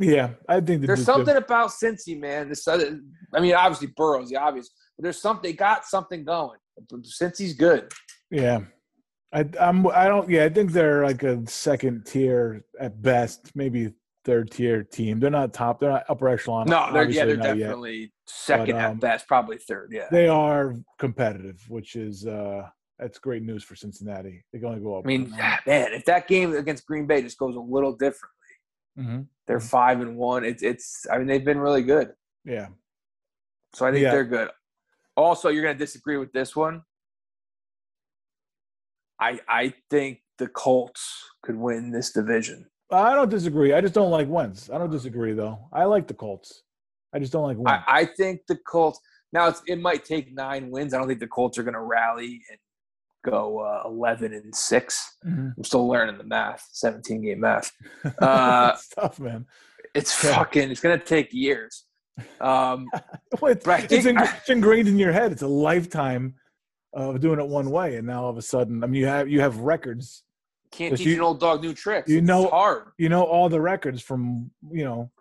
yeah, 0.02 0.32
I 0.50 0.60
think 0.60 0.86
There's 0.86 1.00
the- 1.00 1.06
something 1.06 1.36
about 1.36 1.70
Cincy, 1.70 2.20
man. 2.20 2.50
This, 2.50 2.68
other- 2.68 3.00
I 3.34 3.40
mean, 3.40 3.54
obviously 3.54 3.88
Burrow's 3.96 4.30
the 4.30 4.38
obvious, 4.38 4.70
there's 5.00 5.22
something. 5.22 5.50
They 5.52 5.54
got 5.56 5.86
something 5.86 6.24
going. 6.24 6.60
Cincy's 7.04 7.54
good. 7.54 7.92
Yeah. 8.30 8.62
I 9.34 9.46
I'm 9.60 9.88
I 9.88 10.08
don't 10.08 10.30
yeah, 10.30 10.44
I 10.46 10.50
think 10.50 10.72
they're 10.72 11.04
like 11.04 11.24
a 11.24 11.42
second 11.48 12.06
tier 12.06 12.64
at 12.80 13.02
best, 13.02 13.52
maybe 13.56 13.94
third 14.26 14.52
tier 14.52 14.84
team. 14.84 15.20
They're 15.20 15.30
not 15.30 15.54
top, 15.54 15.80
they're 15.80 15.92
not 15.92 16.04
upper 16.10 16.28
echelon. 16.30 16.68
No, 16.68 16.92
they're 16.92 17.10
yeah, 17.10 17.26
they're 17.26 17.38
not 17.38 17.58
yet. 17.58 17.68
definitely 17.68 18.12
second 18.28 18.76
um, 18.76 18.82
at 18.82 19.00
best, 19.00 19.28
probably 19.28 19.58
third. 19.58 19.90
Yeah. 19.94 20.08
They 20.12 20.28
are 20.28 20.76
competitive, 21.00 21.64
which 21.70 21.96
is 21.96 22.28
uh 22.28 22.68
that's 23.00 23.18
great 23.20 23.42
news 23.42 23.64
for 23.64 23.76
Cincinnati. 23.76 24.44
They're 24.52 24.62
going 24.62 24.76
to 24.78 24.84
go 24.84 24.96
up. 24.96 25.06
I 25.06 25.08
mean, 25.08 25.32
man, 25.32 25.94
if 25.94 26.06
that 26.06 26.28
game 26.28 26.54
against 26.56 26.86
Green 26.86 27.08
Bay 27.08 27.22
just 27.24 27.38
goes 27.40 27.56
a 27.56 27.60
little 27.60 27.94
differently, 27.94 28.38
hmm 28.98 29.22
they're 29.48 29.60
five 29.60 30.02
and 30.02 30.16
one. 30.18 30.46
It's 30.46 30.62
it's. 30.62 31.06
I 31.12 31.18
mean, 31.18 31.28
they've 31.28 31.44
been 31.44 31.60
really 31.60 31.82
good, 31.82 32.12
yeah. 32.46 32.68
so 33.74 33.86
I 33.86 33.92
think 33.92 34.04
Yeah. 34.04 34.12
they're 34.12 34.24
good. 34.24 34.50
Also, 35.22 35.50
you're 35.50 35.64
going 35.64 35.78
to 35.78 35.84
disagree 35.84 36.18
with 36.18 36.32
this 36.32 36.56
one. 36.56 36.82
I 39.20 39.40
I 39.48 39.74
think 39.90 40.20
the 40.38 40.48
Colts 40.48 41.30
could 41.44 41.56
win 41.56 41.92
this 41.92 42.12
division. 42.12 42.66
I 42.92 43.16
don't 43.16 43.30
disagree. 43.30 43.74
I 43.74 43.80
just 43.82 43.94
don't 43.94 44.12
like 44.12 44.28
Wentz. 44.28 44.70
I 44.70 44.78
don't 44.78 44.90
disagree 44.90 45.34
though. 45.34 45.70
I 45.72 45.86
like 45.86 46.08
the 46.08 46.14
Colts. 46.14 46.64
I 47.14 47.20
just 47.20 47.32
don't 47.32 47.44
like 47.44 47.58
Wentz. 47.58 47.84
I, 47.88 48.02
I 48.02 48.06
think 48.06 48.42
the 48.48 48.58
Colts 48.68 49.00
now 49.34 49.48
it's, 49.48 49.62
it 49.68 49.80
might 49.80 50.04
take 50.04 50.34
nine 50.34 50.70
wins. 50.72 50.94
I 50.94 50.98
don't 50.98 51.08
think 51.08 51.20
the 51.20 51.28
Colts 51.28 51.58
are 51.58 51.64
going 51.64 51.76
to 51.76 51.82
rally 51.82 52.42
and 52.50 52.60
go 53.24 53.60
uh, 53.60 53.84
eleven 53.86 54.34
and 54.34 54.54
6 54.54 55.18
i 55.24 55.28
mm-hmm. 55.28 55.50
I'm 55.56 55.64
still 55.64 55.88
learning 55.88 56.18
the 56.18 56.24
math, 56.24 56.68
seventeen 56.72 57.22
game 57.22 57.42
math. 57.42 57.72
Uh, 58.20 58.72
it's 58.74 58.90
tough, 58.90 59.20
man. 59.20 59.46
It's 59.94 60.24
Yeah. 60.24 60.36
fucking. 60.36 60.72
It's 60.72 60.82
going 60.82 61.00
to 61.00 61.06
take 61.06 61.32
years. 61.32 61.86
Um, 62.40 62.88
Well, 63.42 63.52
it's, 63.54 63.66
it's, 63.68 64.06
in- 64.06 64.18
it's 64.18 64.50
ingrained 64.50 64.88
in 64.88 64.98
your 65.00 65.12
head. 65.14 65.32
It's 65.32 65.42
a 65.42 65.48
lifetime 65.48 66.36
of 66.94 67.22
doing 67.22 67.40
it 67.40 67.48
one 67.48 67.72
way, 67.72 67.96
and 67.96 68.06
now 68.08 68.24
all 68.26 68.30
of 68.30 68.38
a 68.38 68.42
sudden, 68.42 68.84
I 68.84 68.88
mean, 68.88 69.00
you 69.02 69.08
have 69.08 69.30
you 69.30 69.40
have 69.40 69.58
records. 69.60 70.24
can't 70.72 70.98
teach 70.98 71.08
you- 71.08 71.16
an 71.16 71.22
old 71.22 71.40
dog 71.40 71.62
new 71.62 71.74
tricks. 71.74 72.10
you 72.10 72.18
It's 72.18 72.28
know- 72.28 72.48
hard. 72.48 72.92
You 72.98 73.10
know 73.10 73.24
all 73.24 73.48
the 73.50 73.62
records 73.62 74.02
from 74.02 74.52
you 74.70 74.84
know 74.84 75.12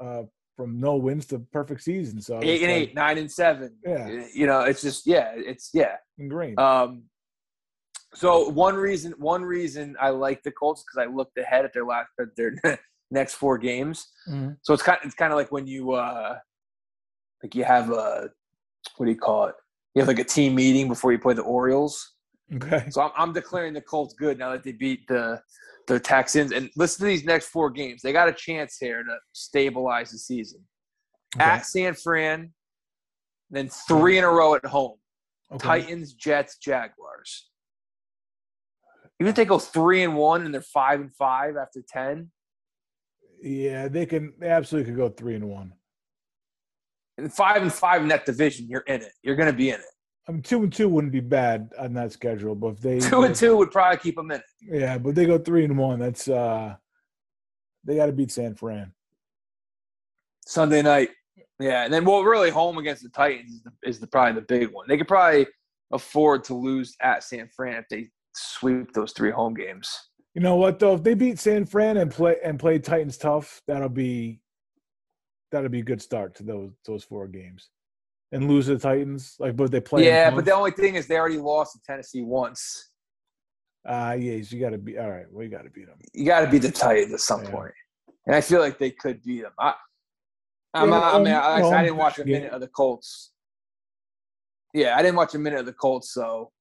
uh, 0.00 0.22
from 0.56 0.78
no 0.80 0.96
wins 0.96 1.26
to 1.26 1.40
perfect 1.52 1.82
season. 1.82 2.20
So 2.20 2.38
Eight 2.42 2.62
and 2.62 2.72
like 2.72 2.80
eight, 2.90 2.94
nine 2.94 3.18
and 3.18 3.30
seven. 3.30 3.76
Yeah. 3.84 4.24
You 4.32 4.46
know, 4.46 4.60
it's 4.60 4.80
just 4.80 5.06
yeah, 5.06 5.32
it's 5.34 5.70
yeah. 5.74 5.96
ingrained. 6.18 6.58
Um, 6.60 7.02
so 8.14 8.48
one 8.48 8.76
reason, 8.76 9.12
one 9.18 9.42
reason 9.44 9.96
I 10.00 10.10
like 10.10 10.42
the 10.42 10.50
Colts 10.52 10.82
because 10.84 11.06
I 11.06 11.12
looked 11.12 11.36
ahead 11.36 11.64
at 11.66 11.74
their 11.74 11.84
last, 11.84 12.08
at 12.18 12.28
their 12.36 12.54
next 13.10 13.34
four 13.34 13.58
games. 13.58 14.08
Mhm. 14.28 14.56
So 14.62 14.74
it's 14.74 14.82
kind, 14.82 14.98
it's 15.04 15.14
kind 15.14 15.32
of 15.32 15.36
like 15.36 15.52
when 15.52 15.66
you, 15.66 15.92
uh, 15.92 16.38
like 17.42 17.54
you 17.54 17.64
have 17.64 17.90
a, 17.90 18.30
what 18.96 19.06
do 19.06 19.12
you 19.12 19.18
call 19.18 19.46
it? 19.46 19.54
You 19.94 20.00
have 20.00 20.08
like 20.08 20.18
a 20.18 20.24
team 20.24 20.54
meeting 20.54 20.88
before 20.88 21.12
you 21.12 21.18
play 21.18 21.34
the 21.34 21.42
Orioles. 21.42 22.14
Okay. 22.54 22.86
So 22.90 23.02
I'm, 23.02 23.10
I'm 23.16 23.32
declaring 23.32 23.74
the 23.74 23.80
Colts 23.80 24.14
good 24.14 24.38
now 24.38 24.52
that 24.52 24.62
they 24.62 24.72
beat 24.72 25.06
the 25.08 25.40
the 25.88 26.00
Texans. 26.00 26.52
And 26.52 26.70
listen 26.76 27.00
to 27.00 27.06
these 27.06 27.24
next 27.24 27.48
four 27.48 27.70
games. 27.70 28.02
They 28.02 28.12
got 28.12 28.28
a 28.28 28.32
chance 28.32 28.76
here 28.78 29.02
to 29.02 29.16
stabilize 29.32 30.10
the 30.10 30.18
season. 30.18 30.60
Okay. 31.36 31.44
At 31.44 31.66
San 31.66 31.94
Fran, 31.94 32.52
then 33.50 33.68
three 33.88 34.18
in 34.18 34.24
a 34.24 34.28
row 34.28 34.54
at 34.54 34.64
home. 34.64 34.98
Okay. 35.52 35.64
Titans, 35.64 36.12
Jets, 36.14 36.58
Jaguars. 36.58 37.48
Even 39.20 39.30
if 39.30 39.36
they 39.36 39.44
go 39.44 39.58
three 39.58 40.02
and 40.02 40.16
one 40.16 40.44
and 40.44 40.52
they're 40.52 40.60
five 40.60 41.00
and 41.00 41.14
five 41.14 41.56
after 41.56 41.82
ten, 41.88 42.30
Yeah, 43.42 43.88
they 43.88 44.06
can. 44.06 44.32
They 44.38 44.48
absolutely 44.48 44.90
could 44.90 44.98
go 44.98 45.08
three 45.08 45.34
and 45.34 45.48
one. 45.48 45.72
and 47.18 47.32
five 47.32 47.62
and 47.62 47.72
five 47.72 48.02
in 48.02 48.08
that 48.08 48.26
division, 48.26 48.66
you're 48.68 48.80
in 48.82 49.02
it. 49.02 49.12
You're 49.22 49.36
going 49.36 49.50
to 49.50 49.56
be 49.56 49.70
in 49.70 49.76
it. 49.76 49.86
I 50.28 50.32
mean, 50.32 50.42
two 50.42 50.62
and 50.62 50.72
two 50.72 50.88
wouldn't 50.88 51.12
be 51.12 51.20
bad 51.20 51.70
on 51.78 51.94
that 51.94 52.12
schedule, 52.12 52.54
but 52.54 52.68
if 52.68 52.80
they 52.80 52.98
Two 53.00 53.22
and 53.22 53.34
two 53.34 53.56
would 53.56 53.70
probably 53.70 53.98
keep 53.98 54.16
them 54.16 54.30
in 54.32 54.38
it. 54.38 54.44
yeah, 54.62 54.98
but 54.98 55.14
they 55.14 55.24
go 55.24 55.38
three 55.38 55.64
and 55.64 55.78
one. 55.78 56.00
That's 56.00 56.28
uh, 56.28 56.74
they 57.84 57.96
got 57.96 58.06
to 58.06 58.12
beat 58.12 58.32
San 58.32 58.54
Fran. 58.54 58.92
Sunday 60.44 60.82
night, 60.82 61.10
yeah, 61.60 61.84
and 61.84 61.92
then 61.92 62.04
well, 62.04 62.22
really, 62.22 62.50
home 62.50 62.78
against 62.78 63.02
the 63.02 63.08
Titans 63.08 63.52
is, 63.52 63.62
the, 63.62 63.72
is 63.84 64.00
the 64.00 64.06
probably 64.06 64.40
the 64.40 64.46
big 64.46 64.72
one. 64.72 64.86
They 64.88 64.96
could 64.96 65.08
probably 65.08 65.46
afford 65.92 66.44
to 66.44 66.54
lose 66.54 66.96
at 67.00 67.22
San 67.22 67.48
Fran 67.54 67.76
if 67.76 67.84
they 67.88 68.08
sweep 68.34 68.92
those 68.92 69.12
three 69.12 69.30
home 69.30 69.54
games. 69.54 69.88
You 70.36 70.42
know 70.42 70.56
what 70.56 70.78
though? 70.78 70.92
If 70.92 71.02
they 71.02 71.14
beat 71.14 71.38
San 71.38 71.64
Fran 71.64 71.96
and 71.96 72.10
play 72.10 72.36
and 72.44 72.58
play 72.60 72.78
Titans 72.78 73.16
tough, 73.16 73.62
that'll 73.66 73.88
be 73.88 74.42
that'll 75.50 75.70
be 75.70 75.78
a 75.80 75.82
good 75.82 76.02
start 76.02 76.34
to 76.34 76.42
those 76.42 76.72
those 76.84 77.02
four 77.04 77.26
games. 77.26 77.70
And 78.32 78.46
lose 78.46 78.66
to 78.66 78.74
the 78.74 78.80
Titans, 78.80 79.36
like 79.38 79.56
but 79.56 79.70
they 79.70 79.80
play. 79.80 80.04
yeah, 80.04 80.30
but 80.30 80.44
the 80.44 80.52
only 80.52 80.72
thing 80.72 80.96
is 80.96 81.06
they 81.06 81.16
already 81.16 81.38
lost 81.38 81.72
to 81.72 81.80
Tennessee 81.86 82.20
once. 82.20 82.90
uh 83.88 84.14
yeah, 84.20 84.42
so 84.42 84.54
you 84.56 84.60
got 84.60 84.70
to 84.70 84.78
be 84.78 84.98
all 84.98 85.10
right. 85.10 85.24
Well, 85.30 85.48
got 85.48 85.62
to 85.62 85.70
beat 85.70 85.86
them. 85.86 85.96
You 86.12 86.26
got 86.26 86.40
to 86.42 86.50
beat 86.50 86.58
the 86.60 86.70
Titans 86.70 87.14
at 87.14 87.20
some 87.20 87.42
Yeah. 87.44 87.50
point, 87.52 87.72
and 88.26 88.36
I 88.36 88.42
feel 88.42 88.60
like 88.60 88.78
they 88.78 88.90
could 88.90 89.22
beat 89.22 89.40
them. 89.40 89.52
I, 89.58 89.72
I'm, 90.74 90.90
Yeah, 90.90 91.00
I 91.00 91.18
mean, 91.18 91.28
I, 91.28 91.62
I 91.62 91.82
didn't 91.82 91.96
watch 91.96 92.18
a 92.18 92.26
minute 92.26 92.52
of 92.52 92.60
the 92.60 92.68
Colts. 92.68 93.32
Yeah, 94.74 94.96
I 94.98 95.02
didn't 95.02 95.16
watch 95.16 95.34
a 95.34 95.38
minute 95.38 95.60
of 95.60 95.66
the 95.66 95.72
Colts, 95.72 96.12
so 96.12 96.52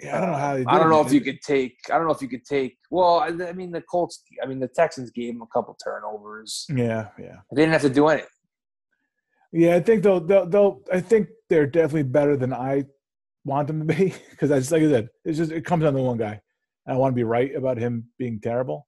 Yeah, 0.00 0.16
I 0.16 0.20
don't 0.20 0.30
know 0.32 0.36
how 0.38 0.54
they. 0.56 0.64
I 0.66 0.78
don't 0.78 0.90
know 0.90 1.00
it. 1.00 1.06
if 1.06 1.12
you 1.12 1.20
could 1.22 1.40
take. 1.40 1.76
I 1.90 1.96
don't 1.96 2.06
know 2.06 2.12
if 2.12 2.20
you 2.20 2.28
could 2.28 2.44
take. 2.44 2.76
Well, 2.90 3.20
I, 3.20 3.28
I 3.28 3.52
mean, 3.52 3.70
the 3.70 3.80
Colts. 3.80 4.22
I 4.42 4.46
mean, 4.46 4.60
the 4.60 4.68
Texans 4.68 5.10
gave 5.10 5.32
them 5.32 5.42
a 5.42 5.46
couple 5.46 5.76
turnovers. 5.82 6.66
Yeah, 6.68 7.08
yeah, 7.18 7.36
They 7.52 7.62
didn't 7.62 7.72
have 7.72 7.82
to 7.82 7.88
do 7.90 8.06
anything. 8.08 8.28
yeah. 9.52 9.74
I 9.76 9.80
think 9.80 10.02
they'll 10.02 10.20
they'll, 10.20 10.46
they'll 10.46 10.82
I 10.92 11.00
think 11.00 11.28
they're 11.48 11.66
definitely 11.66 12.02
better 12.04 12.36
than 12.36 12.52
I 12.52 12.84
want 13.44 13.68
them 13.68 13.86
to 13.86 13.94
be 13.94 14.12
because 14.30 14.50
I 14.50 14.58
just 14.58 14.70
like 14.72 14.82
I 14.82 14.90
said, 14.90 15.08
it's 15.24 15.38
just 15.38 15.50
it 15.52 15.64
comes 15.64 15.84
down 15.84 15.94
to 15.94 16.02
one 16.02 16.18
guy, 16.18 16.40
and 16.84 16.94
I 16.94 16.98
want 16.98 17.12
to 17.12 17.16
be 17.16 17.24
right 17.24 17.54
about 17.54 17.78
him 17.78 18.04
being 18.18 18.38
terrible. 18.40 18.86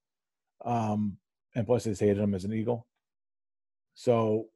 Um, 0.64 1.16
and 1.54 1.66
plus, 1.66 1.86
I 1.86 1.90
hated 1.90 2.18
him 2.18 2.34
as 2.34 2.44
an 2.44 2.52
Eagle. 2.52 2.86
So, 3.94 4.46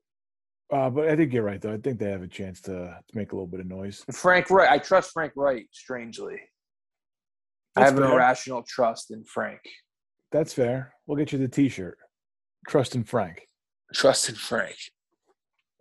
uh, 0.72 0.90
but 0.90 1.08
I 1.08 1.14
think 1.16 1.32
you're 1.32 1.42
right 1.44 1.60
though. 1.60 1.72
I 1.72 1.76
think 1.78 1.98
they 1.98 2.10
have 2.10 2.22
a 2.22 2.28
chance 2.28 2.60
to 2.62 2.72
to 2.72 3.16
make 3.16 3.32
a 3.32 3.34
little 3.34 3.46
bit 3.46 3.60
of 3.60 3.66
noise. 3.66 4.04
Frank 4.10 4.50
Reich. 4.50 4.70
I 4.70 4.78
trust 4.78 5.12
Frank 5.12 5.32
Reich. 5.36 5.66
Strangely, 5.70 6.40
I 7.76 7.80
That's 7.82 7.92
have 7.92 7.98
an 8.02 8.10
irrational 8.10 8.64
trust 8.66 9.10
in 9.10 9.22
Frank. 9.24 9.60
That's 10.32 10.52
fair. 10.54 10.94
We'll 11.06 11.18
get 11.18 11.32
you 11.32 11.38
the 11.38 11.48
T-shirt. 11.48 11.98
Trust 12.68 12.94
in 12.94 13.04
Frank. 13.04 13.46
Trust 13.92 14.30
in 14.30 14.34
Frank. 14.34 14.76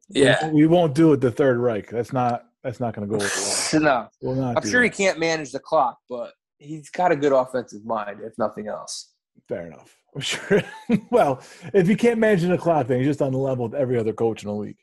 Yeah. 0.09 0.39
won't- 0.41 0.53
we 0.55 0.67
won't 0.67 0.93
do 0.93 1.13
it 1.13 1.21
the 1.21 1.31
Third 1.31 1.57
Reich. 1.57 1.89
That's 1.89 2.11
not. 2.11 2.45
That's 2.63 2.79
not 2.79 2.93
going 2.93 3.09
to 3.09 3.17
go 3.17 3.17
well. 3.17 3.81
no, 3.81 4.07
We'll 4.21 4.35
not 4.35 4.57
I'm 4.57 4.69
sure 4.69 4.83
he 4.83 4.89
can't 4.91 5.17
manage 5.17 5.51
the 5.51 5.59
clock, 5.59 5.97
but 6.07 6.33
he's 6.59 6.91
got 6.91 7.11
a 7.11 7.15
good 7.15 7.31
offensive 7.31 7.83
mind, 7.85 8.19
if 8.23 8.37
nothing 8.37 8.67
else. 8.67 9.13
Fair 9.47 9.65
enough. 9.65 9.97
I'm 10.15 10.21
sure. 10.21 10.61
well, 11.09 11.41
if 11.73 11.87
you 11.87 11.95
can't 11.95 12.19
manage 12.19 12.41
the 12.41 12.57
clock, 12.57 12.87
then 12.87 12.99
he's 12.99 13.07
just 13.07 13.21
on 13.21 13.31
the 13.31 13.37
level 13.37 13.65
of 13.65 13.73
every 13.73 13.97
other 13.97 14.13
coach 14.13 14.43
in 14.43 14.49
the 14.49 14.55
league. 14.55 14.77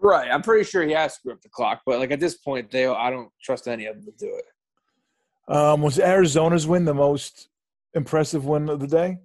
Right. 0.00 0.30
I'm 0.30 0.42
pretty 0.42 0.64
sure 0.64 0.82
he 0.82 0.92
has 0.92 1.14
screwed 1.14 1.34
up 1.34 1.42
the 1.42 1.48
clock, 1.48 1.82
but 1.86 1.98
like 1.98 2.10
at 2.10 2.20
this 2.20 2.36
point, 2.36 2.70
they 2.70 2.86
I 2.86 3.10
don't 3.10 3.30
trust 3.42 3.68
any 3.68 3.86
of 3.86 3.96
them 3.96 4.04
to 4.04 4.12
do 4.18 4.34
it. 4.36 5.54
Um, 5.54 5.82
was 5.82 5.98
Arizona's 5.98 6.66
win 6.66 6.84
the 6.84 6.94
most 6.94 7.48
impressive 7.94 8.44
win 8.44 8.68
of 8.68 8.80
the 8.80 8.86
day? 8.86 9.18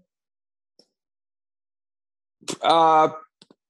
Uh, 2.61 3.09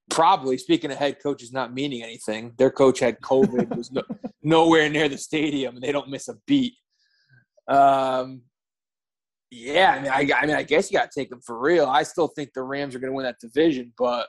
probably. 0.09 0.57
Speaking 0.57 0.91
of 0.91 0.97
head 0.97 1.17
coaches 1.21 1.51
not 1.51 1.73
meaning 1.73 2.03
anything, 2.03 2.53
their 2.57 2.71
coach 2.71 2.99
had 2.99 3.19
COVID, 3.21 3.75
was 3.75 3.91
no, 3.91 4.03
nowhere 4.43 4.89
near 4.89 5.09
the 5.09 5.17
stadium, 5.17 5.75
and 5.75 5.84
they 5.84 5.91
don't 5.91 6.09
miss 6.09 6.27
a 6.27 6.36
beat. 6.45 6.73
Um, 7.67 8.41
yeah, 9.52 9.91
I 9.91 10.02
mean, 10.02 10.32
I, 10.32 10.39
I 10.41 10.45
mean, 10.45 10.56
I 10.56 10.64
guess 10.64 10.91
you 10.91 10.97
got 10.97 11.12
to 11.12 11.20
take 11.20 11.30
them 11.30 11.41
for 11.41 11.58
real. 11.60 11.86
I 11.86 12.04
still 12.04 12.28
think 12.28 12.52
the 12.54 12.64
Rams 12.64 12.95
are 12.95 13.00
going 13.00 13.12
to 13.12 13.16
win 13.16 13.26
that 13.26 13.39
division, 13.39 13.93
but 13.97 14.28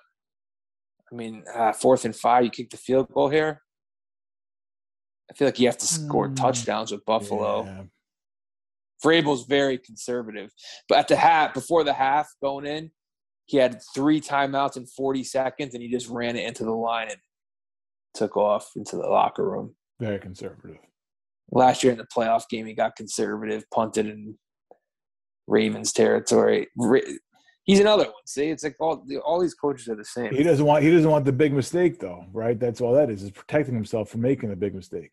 I 1.12 1.14
mean, 1.14 1.44
uh, 1.54 1.72
fourth 1.72 2.04
and 2.04 2.14
five, 2.14 2.44
you 2.44 2.50
kick 2.50 2.70
the 2.70 2.76
field 2.76 3.08
goal 3.12 3.28
here. 3.28 3.62
I 5.30 5.34
feel 5.34 5.46
like 5.48 5.58
you 5.58 5.66
have 5.66 5.78
to 5.78 5.86
score 5.86 6.28
Hmm. 6.28 6.34
touchdowns 6.34 6.90
with 6.92 7.04
Buffalo. 7.04 7.64
Yeah. 7.64 7.82
Vrabel's 9.04 9.44
very 9.46 9.78
conservative. 9.78 10.50
But 10.88 10.98
at 10.98 11.08
the 11.08 11.16
half, 11.16 11.54
before 11.54 11.84
the 11.84 11.92
half 11.92 12.28
going 12.42 12.66
in, 12.66 12.90
he 13.46 13.56
had 13.56 13.80
three 13.94 14.20
timeouts 14.20 14.76
in 14.76 14.86
40 14.86 15.24
seconds, 15.24 15.74
and 15.74 15.82
he 15.82 15.88
just 15.90 16.08
ran 16.08 16.36
it 16.36 16.46
into 16.46 16.64
the 16.64 16.70
line 16.72 17.08
and 17.10 17.18
took 18.14 18.36
off 18.36 18.70
into 18.76 18.96
the 18.96 19.06
locker 19.06 19.48
room. 19.48 19.74
Very 19.98 20.18
conservative. 20.18 20.76
Last 21.50 21.82
year 21.82 21.92
in 21.92 21.98
the 21.98 22.06
playoff 22.14 22.48
game, 22.48 22.66
he 22.66 22.74
got 22.74 22.94
conservative, 22.94 23.64
punted 23.72 24.06
in 24.06 24.38
Ravens 25.50 25.92
territory. 25.92 26.68
He's 27.64 27.80
another 27.80 28.04
one. 28.04 28.12
See, 28.26 28.46
it's 28.48 28.64
like 28.64 28.76
all 28.80 29.04
all 29.24 29.40
these 29.40 29.54
coaches 29.54 29.88
are 29.88 29.96
the 29.96 30.04
same. 30.04 30.32
He 30.34 30.42
doesn't 30.42 30.64
want. 30.64 30.82
He 30.82 30.90
doesn't 30.90 31.10
want 31.10 31.24
the 31.24 31.32
big 31.32 31.52
mistake, 31.52 31.98
though, 31.98 32.24
right? 32.32 32.58
That's 32.58 32.80
all 32.80 32.94
that 32.94 33.10
is. 33.10 33.22
Is 33.22 33.30
protecting 33.30 33.74
himself 33.74 34.08
from 34.08 34.22
making 34.22 34.50
a 34.52 34.56
big 34.56 34.74
mistake. 34.74 35.10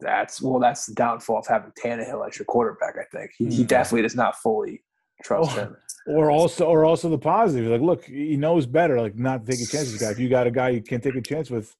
That's 0.00 0.42
well, 0.42 0.60
that's 0.60 0.86
the 0.86 0.94
downfall 0.94 1.38
of 1.38 1.46
having 1.46 1.72
Tannehill 1.82 2.26
as 2.28 2.38
your 2.38 2.44
quarterback. 2.46 2.94
I 3.00 3.04
think 3.16 3.30
he, 3.38 3.46
he 3.46 3.64
Mhm. 3.64 3.68
definitely 3.68 4.02
does 4.02 4.14
not 4.14 4.36
fully 4.36 4.84
trust 5.24 5.56
Oh. 5.56 5.60
him. 5.62 5.76
Or 6.06 6.30
also, 6.30 6.66
or 6.66 6.84
also 6.84 7.08
the 7.10 7.18
positive. 7.18 7.70
Like, 7.70 7.80
look, 7.80 8.04
he 8.04 8.36
knows 8.36 8.64
better. 8.66 9.00
Like, 9.00 9.16
not 9.16 9.44
take 9.44 9.60
a 9.60 9.66
chance 9.66 9.90
with 9.92 10.00
guy. 10.00 10.10
If 10.10 10.18
you 10.18 10.28
got 10.28 10.46
a 10.46 10.50
guy 10.50 10.70
you 10.70 10.82
can't 10.82 11.02
take 11.02 11.16
a 11.16 11.20
chance 11.20 11.50
with, 11.50 11.74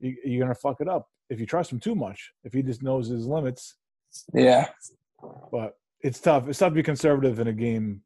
you, 0.00 0.16
you're 0.24 0.40
gonna 0.44 0.54
fuck 0.54 0.80
it 0.80 0.88
up 0.88 1.08
if 1.30 1.38
you 1.40 1.46
trust 1.46 1.72
him 1.72 1.78
too 1.80 1.94
much. 1.94 2.32
If 2.44 2.52
he 2.52 2.62
just 2.62 2.82
knows 2.82 3.08
his 3.08 3.26
limits, 3.26 3.76
Yeah, 4.34 4.68
but 5.52 5.78
it's 6.02 6.20
tough. 6.20 6.48
It's 6.48 6.58
tough 6.58 6.70
to 6.70 6.74
be 6.74 6.82
conservative 6.82 7.38
in 7.38 7.48
a 7.48 7.52
game 7.52 8.02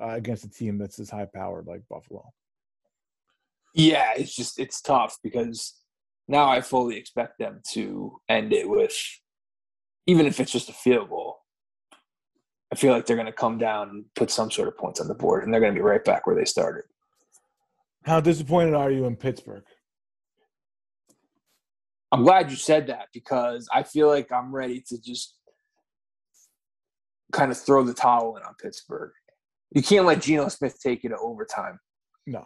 uh, 0.00 0.10
against 0.10 0.44
a 0.44 0.50
team 0.50 0.78
that's 0.78 0.98
as 0.98 1.10
high 1.10 1.26
powered 1.32 1.66
like 1.66 1.82
Buffalo. 1.88 2.32
Yeah, 3.74 4.12
it's 4.16 4.34
just 4.34 4.58
it's 4.58 4.80
tough 4.80 5.16
because 5.22 5.74
now 6.28 6.48
I 6.48 6.60
fully 6.60 6.96
expect 6.96 7.38
them 7.38 7.60
to 7.72 8.20
end 8.28 8.52
it 8.52 8.68
with 8.68 8.94
even 10.06 10.26
if 10.26 10.40
it's 10.40 10.52
just 10.52 10.68
a 10.68 10.72
field 10.72 11.08
goal. 11.08 11.38
I 12.72 12.74
feel 12.74 12.92
like 12.92 13.04
they're 13.04 13.16
going 13.16 13.26
to 13.26 13.32
come 13.32 13.58
down 13.58 13.90
and 13.90 14.04
put 14.14 14.30
some 14.30 14.50
sort 14.50 14.66
of 14.66 14.78
points 14.78 15.00
on 15.00 15.06
the 15.06 15.14
board, 15.14 15.44
and 15.44 15.52
they're 15.52 15.60
going 15.60 15.74
to 15.74 15.78
be 15.78 15.84
right 15.84 16.02
back 16.02 16.26
where 16.26 16.34
they 16.34 16.46
started. 16.46 16.84
How 18.04 18.20
disappointed 18.20 18.74
are 18.74 18.90
you 18.90 19.04
in 19.04 19.14
Pittsburgh? 19.14 19.64
I'm 22.10 22.24
glad 22.24 22.50
you 22.50 22.56
said 22.56 22.86
that 22.88 23.08
because 23.12 23.68
I 23.72 23.82
feel 23.82 24.08
like 24.08 24.32
I'm 24.32 24.54
ready 24.54 24.82
to 24.88 25.00
just 25.00 25.36
kind 27.32 27.50
of 27.50 27.58
throw 27.58 27.82
the 27.82 27.94
towel 27.94 28.36
in 28.36 28.42
on 28.42 28.54
Pittsburgh. 28.60 29.12
You 29.74 29.82
can't 29.82 30.06
let 30.06 30.22
Geno 30.22 30.48
Smith 30.48 30.78
take 30.82 31.02
you 31.02 31.10
to 31.10 31.16
overtime. 31.18 31.78
No. 32.26 32.44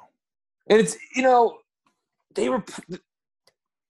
And 0.69 0.81
it's 0.81 0.97
you 1.15 1.23
know, 1.23 1.59
they 2.35 2.49
were 2.49 2.65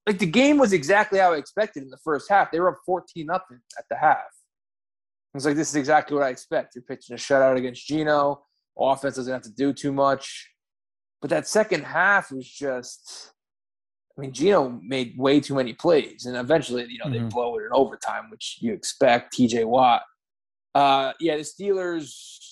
like 0.07 0.19
the 0.19 0.27
game 0.27 0.59
was 0.59 0.73
exactly 0.73 1.19
how 1.19 1.33
I 1.33 1.37
expected 1.37 1.83
in 1.83 1.91
the 1.91 1.99
first 1.99 2.31
half. 2.31 2.51
They 2.51 2.61
were 2.61 2.71
up 2.71 2.79
14 2.85 3.27
nothing 3.27 3.59
at 3.79 3.85
the 3.91 3.97
half. 3.97 4.17
I 4.17 5.37
was 5.37 5.45
like, 5.45 5.57
this 5.57 5.69
is 5.69 5.77
exactly 5.77 6.17
what 6.17 6.25
I 6.25 6.31
expect. 6.31 6.75
You're 6.75 6.83
pitching 6.83 7.15
a 7.15 7.19
shutout 7.19 7.57
against 7.57 7.87
Geno. 7.87 8.43
Offense 8.79 9.17
doesn't 9.17 9.33
have 9.33 9.43
to 9.43 9.53
do 9.53 9.73
too 9.73 9.93
much. 9.93 10.51
But 11.21 11.31
that 11.31 11.47
second 11.47 11.85
half 11.85 12.31
was 12.31 12.49
just 12.49 13.33
I 14.17 14.23
mean, 14.23 14.33
Geno 14.33 14.81
made 14.83 15.15
way 15.19 15.41
too 15.41 15.55
many 15.55 15.75
plays, 15.75 16.25
and 16.25 16.37
eventually, 16.37 16.87
you 16.89 16.99
know, 16.99 17.07
mm-hmm. 17.07 17.25
they 17.25 17.29
blow 17.29 17.59
it 17.59 17.65
in 17.65 17.69
overtime, 17.73 18.31
which 18.31 18.59
you 18.61 18.73
expect. 18.73 19.35
T.J. 19.35 19.65
Watt, 19.65 20.03
uh, 20.77 21.13
yeah, 21.21 21.37
the 21.37 21.43
Steelers. 21.43 22.43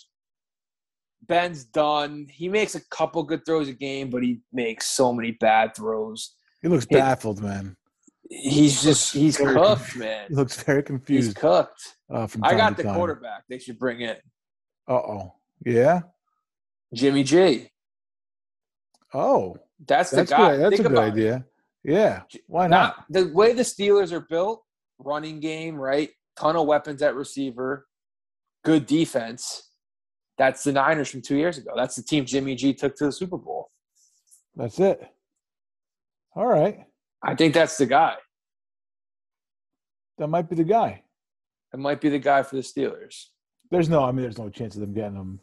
Ben's 1.27 1.65
done. 1.65 2.27
He 2.31 2.49
makes 2.49 2.75
a 2.75 2.81
couple 2.91 3.23
good 3.23 3.47
throws 3.47 3.69
a 3.69 3.73
game, 3.73 4.11
but 4.11 4.23
he 4.23 4.41
makes 4.53 4.87
so 4.89 5.13
many 5.13 5.33
bad 5.33 5.75
throws. 5.75 6.35
He 6.61 6.69
looks 6.69 6.85
baffled, 6.87 7.43
man. 7.43 7.77
He's 8.31 8.83
just 8.83 9.13
he's 9.15 9.37
cooked, 9.37 9.97
man. 9.97 10.27
He 10.29 10.35
looks 10.35 10.63
very 10.63 10.83
confused. 10.83 11.29
He's 11.29 11.35
cooked. 11.35 11.97
Uh, 12.13 12.27
I 12.43 12.55
got 12.55 12.77
the 12.77 12.83
time. 12.83 12.95
quarterback. 12.95 13.45
They 13.49 13.59
should 13.59 13.79
bring 13.79 14.01
in. 14.01 14.17
Uh 14.89 14.93
oh. 14.93 15.35
Yeah. 15.65 16.01
Jimmy 16.95 17.23
G. 17.23 17.71
Oh, 19.13 19.57
that's 19.87 20.11
the 20.11 20.17
that's 20.17 20.31
guy. 20.31 20.57
Good. 20.57 20.61
That's 20.61 20.77
Think 20.77 20.87
a 20.87 20.89
good 20.91 20.99
idea. 20.99 21.37
It. 21.85 21.93
Yeah. 21.93 22.23
Why 22.47 22.67
not? 22.67 22.97
not? 22.99 23.05
The 23.11 23.33
way 23.33 23.53
the 23.53 23.63
Steelers 23.63 24.13
are 24.13 24.21
built, 24.21 24.63
running 24.99 25.41
game, 25.41 25.77
right? 25.77 26.11
Ton 26.37 26.57
of 26.57 26.67
weapons 26.67 27.03
at 27.03 27.15
receiver, 27.15 27.87
good 28.65 28.87
defense. 28.87 29.71
That's 30.37 30.65
the 30.65 30.73
Niners 30.73 31.11
from 31.11 31.23
two 31.23 31.37
years 31.37 31.59
ago. 31.59 31.73
That's 31.77 31.95
the 31.95 32.03
team 32.03 32.25
Jimmy 32.25 32.55
G 32.57 32.75
took 32.75 32.97
to 32.97 33.07
the 33.07 33.13
Super 33.13 33.39
Bowl. 33.39 33.71
That's 34.57 34.81
it. 34.81 35.01
All 36.35 36.47
right. 36.47 36.85
I 37.23 37.35
think 37.35 37.55
that's 37.55 37.77
the 37.79 37.87
guy. 37.87 38.17
That 40.19 40.29
might 40.29 40.49
be 40.49 40.57
the 40.57 40.65
guy. 40.65 41.03
It 41.73 41.79
might 41.79 42.01
be 42.01 42.09
the 42.09 42.19
guy 42.19 42.43
for 42.43 42.57
the 42.57 42.63
Steelers. 42.63 43.27
There's 43.71 43.89
no, 43.89 44.05
I 44.05 44.13
mean, 44.13 44.23
there's 44.23 44.39
no 44.39 44.49
chance 44.49 44.75
of 44.75 44.81
them 44.81 44.93
getting 44.93 45.17
him. 45.17 45.41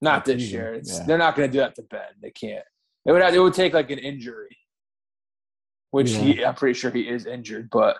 Not 0.00 0.24
this 0.24 0.50
year. 0.50 0.80
Yeah. 0.82 1.04
They're 1.06 1.18
not 1.18 1.34
going 1.36 1.48
to 1.48 1.52
do 1.52 1.58
that 1.60 1.74
to 1.76 1.82
Ben. 1.82 2.00
They 2.20 2.30
can't. 2.30 2.64
It 3.06 3.12
would. 3.12 3.22
Have, 3.22 3.34
it 3.34 3.38
would 3.38 3.54
take 3.54 3.72
like 3.72 3.90
an 3.90 3.98
injury 3.98 4.56
which 5.94 6.10
yeah. 6.10 6.20
he 6.22 6.44
I'm 6.44 6.56
pretty 6.56 6.76
sure 6.76 6.90
he 6.90 7.02
is 7.02 7.24
injured, 7.24 7.68
but 7.70 7.98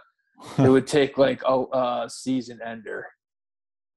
it 0.58 0.68
would 0.68 0.86
take 0.88 1.16
like 1.16 1.40
a, 1.46 1.60
a, 1.72 2.06
season 2.10 2.58
ender 2.60 3.06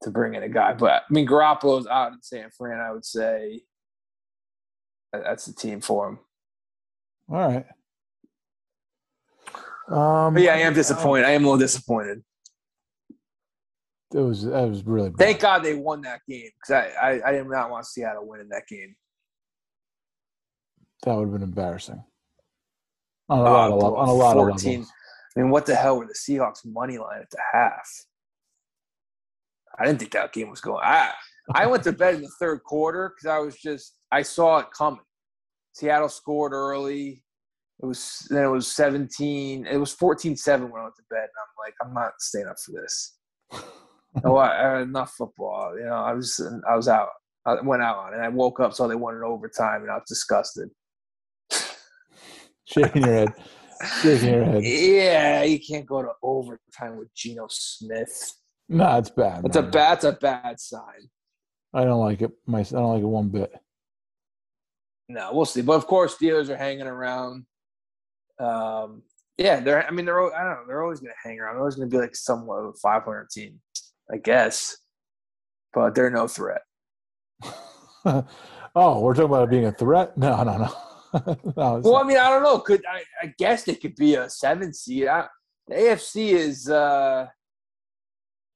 to 0.04 0.12
bring 0.12 0.36
in 0.36 0.44
a 0.44 0.50
guy. 0.50 0.74
But 0.74 0.92
I 0.92 1.14
mean, 1.14 1.28
Garoppolo's 1.28 1.88
out 1.88 2.14
in 2.14 2.22
San 2.22 2.50
Fran. 2.58 2.80
I 2.80 2.92
would 2.92 3.06
say 3.06 3.62
that's 5.12 5.46
the 5.46 5.54
team 5.54 5.82
for 5.82 6.10
him. 6.10 6.20
All 7.30 7.48
right. 7.48 7.66
Um, 9.90 10.34
but 10.34 10.44
yeah, 10.44 10.54
I 10.54 10.58
am 10.58 10.74
disappointed. 10.74 11.26
I 11.26 11.32
am 11.32 11.44
a 11.44 11.48
little 11.48 11.60
disappointed. 11.60 12.24
It 14.14 14.20
was 14.20 14.44
that 14.44 14.68
was 14.68 14.86
really. 14.86 15.10
Bad. 15.10 15.18
Thank 15.18 15.40
God 15.40 15.64
they 15.64 15.76
won 15.76 16.02
that 16.02 16.22
game 16.30 16.50
because 16.62 16.72
I, 16.72 17.10
I 17.10 17.30
I 17.30 17.32
did 17.34 17.48
not 17.48 17.70
want 17.70 17.86
Seattle 17.86 18.28
winning 18.28 18.50
that 18.50 18.68
game. 18.68 18.96
That 21.04 21.16
would 21.16 21.26
have 21.26 21.34
been 21.34 21.44
embarrassing 21.44 22.04
on 23.30 23.40
a 23.40 23.44
lot 23.44 23.72
of 23.72 23.84
on 23.84 24.08
a 24.08 24.14
lot 24.14 24.36
14. 24.36 24.40
of 24.40 24.58
levels. 24.58 24.92
I 25.36 25.42
mean, 25.42 25.52
what 25.52 25.66
the 25.66 25.76
hell 25.76 26.00
were 26.00 26.08
the 26.08 26.14
Seahawks 26.14 26.66
money 26.66 26.98
line 26.98 27.22
at 27.22 27.30
the 27.30 27.40
half? 27.54 27.88
I 29.80 29.86
didn't 29.86 30.00
think 30.00 30.12
that 30.12 30.34
game 30.34 30.50
was 30.50 30.62
going. 30.62 30.82
I 30.84 31.12
I 31.54 31.66
went 31.68 31.84
to 31.84 31.94
bed 31.94 32.16
in 32.16 32.22
the 32.22 32.32
third 32.40 32.64
quarter 32.64 33.10
because 33.10 33.30
I 33.30 33.40
was 33.40 33.56
just 33.56 33.96
I 34.12 34.22
saw 34.22 34.60
it 34.60 34.68
coming. 34.76 35.00
Seattle 35.74 36.10
scored 36.10 36.54
early. 36.54 37.24
It 37.82 37.86
was 37.86 38.28
then 38.30 38.44
it 38.44 38.50
was 38.50 38.68
17. 38.72 39.68
It 39.68 39.78
was 39.78 39.96
14-7 39.96 40.62
when 40.62 40.82
I 40.82 40.84
went 40.86 40.96
to 40.96 41.04
bed, 41.12 41.20
and 41.20 41.30
I'm 41.30 41.64
like, 41.64 41.74
I'm 41.84 41.94
not 41.94 42.14
staying 42.20 42.48
up 42.48 42.56
for 42.60 42.72
this. 42.72 43.18
no, 44.24 44.38
I, 44.38 44.48
I, 44.48 44.82
enough 44.82 45.14
football. 45.16 45.78
You 45.78 45.86
know, 45.86 45.94
I 45.94 46.14
was 46.14 46.42
I 46.68 46.76
was 46.76 46.88
out. 46.88 47.10
I 47.46 47.62
went 47.62 47.84
out 47.84 47.98
on 47.98 48.14
it. 48.14 48.18
I 48.18 48.30
woke 48.30 48.60
up, 48.60 48.74
saw 48.74 48.88
they 48.88 48.96
won 48.96 49.16
in 49.16 49.24
overtime, 49.24 49.84
and 49.84 49.92
I 49.92 49.96
was 49.96 50.06
disgusted 50.08 50.70
shaking 52.68 53.04
your 53.04 53.14
head. 53.14 53.34
Shaking 54.02 54.34
your 54.34 54.46
head. 54.46 54.64
Yeah, 54.64 55.44
you 55.44 55.60
can't 55.60 55.86
go 55.86 56.02
to 56.02 56.12
overtime 56.22 56.98
with 56.98 57.14
Geno 57.16 57.48
Smith. 57.50 58.34
No, 58.70 58.98
it's 58.98 59.10
bad. 59.10 59.46
It's 59.46 59.56
man. 59.56 59.66
a 59.66 59.68
bad. 59.70 59.94
It's 59.94 60.04
a 60.04 60.12
bad 60.14 60.60
sign. 60.60 61.10
I 61.74 61.84
don't 61.84 62.00
like 62.00 62.22
it. 62.22 62.32
My, 62.46 62.60
I 62.60 62.64
don't 62.64 62.94
like 62.94 63.04
it 63.04 63.08
one 63.08 63.30
bit. 63.30 63.54
No, 65.10 65.30
we'll 65.32 65.46
see. 65.46 65.62
But 65.62 65.74
of 65.74 65.88
course, 65.88 66.18
Steelers 66.18 66.50
are 66.50 66.58
hanging 66.58 66.88
around. 66.88 67.46
Um, 68.40 69.04
yeah, 69.38 69.60
they're. 69.60 69.86
I 69.86 69.92
mean, 69.92 70.06
they're. 70.06 70.36
I 70.36 70.44
don't 70.44 70.54
know. 70.54 70.64
They're 70.68 70.84
always 70.84 71.00
going 71.00 71.14
to 71.14 71.30
hang 71.30 71.40
around. 71.40 71.56
They're 71.56 71.62
always 71.62 71.76
going 71.76 71.90
to 71.90 71.96
be 71.96 72.02
like 72.02 72.16
somewhat 72.16 72.60
of 72.60 72.66
a 72.66 72.74
500 72.74 73.30
team, 73.30 73.60
I 74.12 74.18
guess. 74.18 74.78
But 75.74 75.96
they're 75.96 76.10
no 76.10 76.28
threat. 76.28 76.62
oh, 78.06 79.00
we're 79.02 79.14
talking 79.14 79.30
about 79.30 79.50
being 79.50 79.66
a 79.66 79.72
threat? 79.72 80.18
No, 80.18 80.44
no, 80.44 80.58
no. 80.58 81.36
no, 81.56 81.82
well, 81.84 81.98
I 81.98 82.04
mean, 82.04 82.18
I 82.18 82.30
don't 82.30 82.44
know. 82.44 82.60
Could 82.60 82.84
I, 82.86 83.04
I 83.22 83.34
guess 83.38 83.68
it 83.68 83.80
could 83.82 83.96
be 83.96 84.16
a 84.16 84.30
seven 84.30 84.74
seed. 84.74 85.08
I, 85.08 85.28
the 85.68 85.76
AFC 85.76 86.32
is. 86.32 86.70
uh 86.70 87.28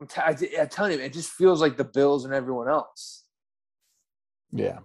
I'm, 0.02 0.08
t- 0.08 0.56
I, 0.58 0.62
I'm 0.62 0.68
telling 0.68 0.93
you, 0.93 0.99
it 0.99 1.14
just 1.14 1.32
feels 1.32 1.62
like 1.62 1.78
the 1.78 1.84
Bills 1.84 2.26
and 2.26 2.34
everyone 2.34 2.68
else. 2.68 3.24
Yeah, 4.52 4.80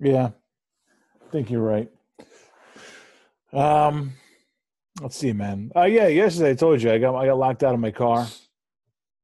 yeah, 0.00 0.30
I 1.20 1.30
think 1.30 1.50
you're 1.50 1.60
right. 1.60 1.90
Um, 3.52 4.14
let's 5.02 5.16
see, 5.16 5.32
man. 5.34 5.70
Uh, 5.76 5.82
yeah, 5.82 6.06
yesterday 6.06 6.50
I 6.50 6.54
told 6.54 6.82
you 6.82 6.90
I 6.90 6.98
got 6.98 7.14
I 7.14 7.26
got 7.26 7.38
locked 7.38 7.62
out 7.62 7.74
of 7.74 7.80
my 7.80 7.90
car. 7.90 8.26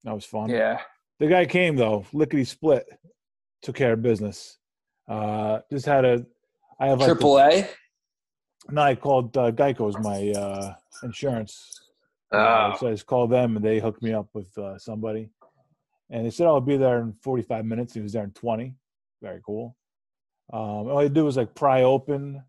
That 0.05 0.15
was 0.15 0.27
fun. 0.27 0.51
Yeah. 0.51 0.81
The 1.19 1.27
guy 1.27 1.47
came 1.47 1.75
though, 1.75 2.05
lickety 2.13 2.45
split, 2.45 2.87
took 3.63 3.75
care 3.75 3.95
of 3.95 4.03
business. 4.03 4.59
Uh, 5.09 5.61
just 5.73 5.87
had 5.87 6.05
a 6.05 6.27
I 6.79 6.89
have 6.89 7.01
like 7.01 7.09
triple 7.09 7.41
A. 7.41 7.67
No, 8.71 8.83
I 8.83 8.95
called 8.95 9.37
uh, 9.37 9.51
Geico's 9.51 9.99
my 9.99 10.31
uh, 10.39 10.75
insurance. 11.03 11.88
Oh. 12.33 12.39
Uh, 12.39 12.77
so 12.77 12.89
I 12.89 12.91
just 12.93 13.07
called 13.07 13.31
them 13.31 13.57
and 13.57 13.65
they 13.65 13.81
hooked 13.81 14.03
me 14.03 14.13
up 14.13 14.29
with 14.35 14.57
uh, 14.59 14.79
somebody. 14.79 15.31
And 16.11 16.25
they 16.25 16.31
said 16.31 16.47
I'll 16.47 16.61
be 16.61 16.77
there 16.77 17.01
in 17.01 17.15
45 17.23 17.65
minutes. 17.65 17.95
He 17.95 18.01
was 18.01 18.13
there 18.13 18.25
in 18.25 18.33
20. 18.33 18.75
Very 19.23 19.41
cool. 19.45 19.77
Um, 20.53 20.61
all 20.61 20.99
I 20.99 21.09
did 21.09 21.23
was 21.23 21.37
like 21.37 21.55
pry 21.55 21.83
open 21.83 22.43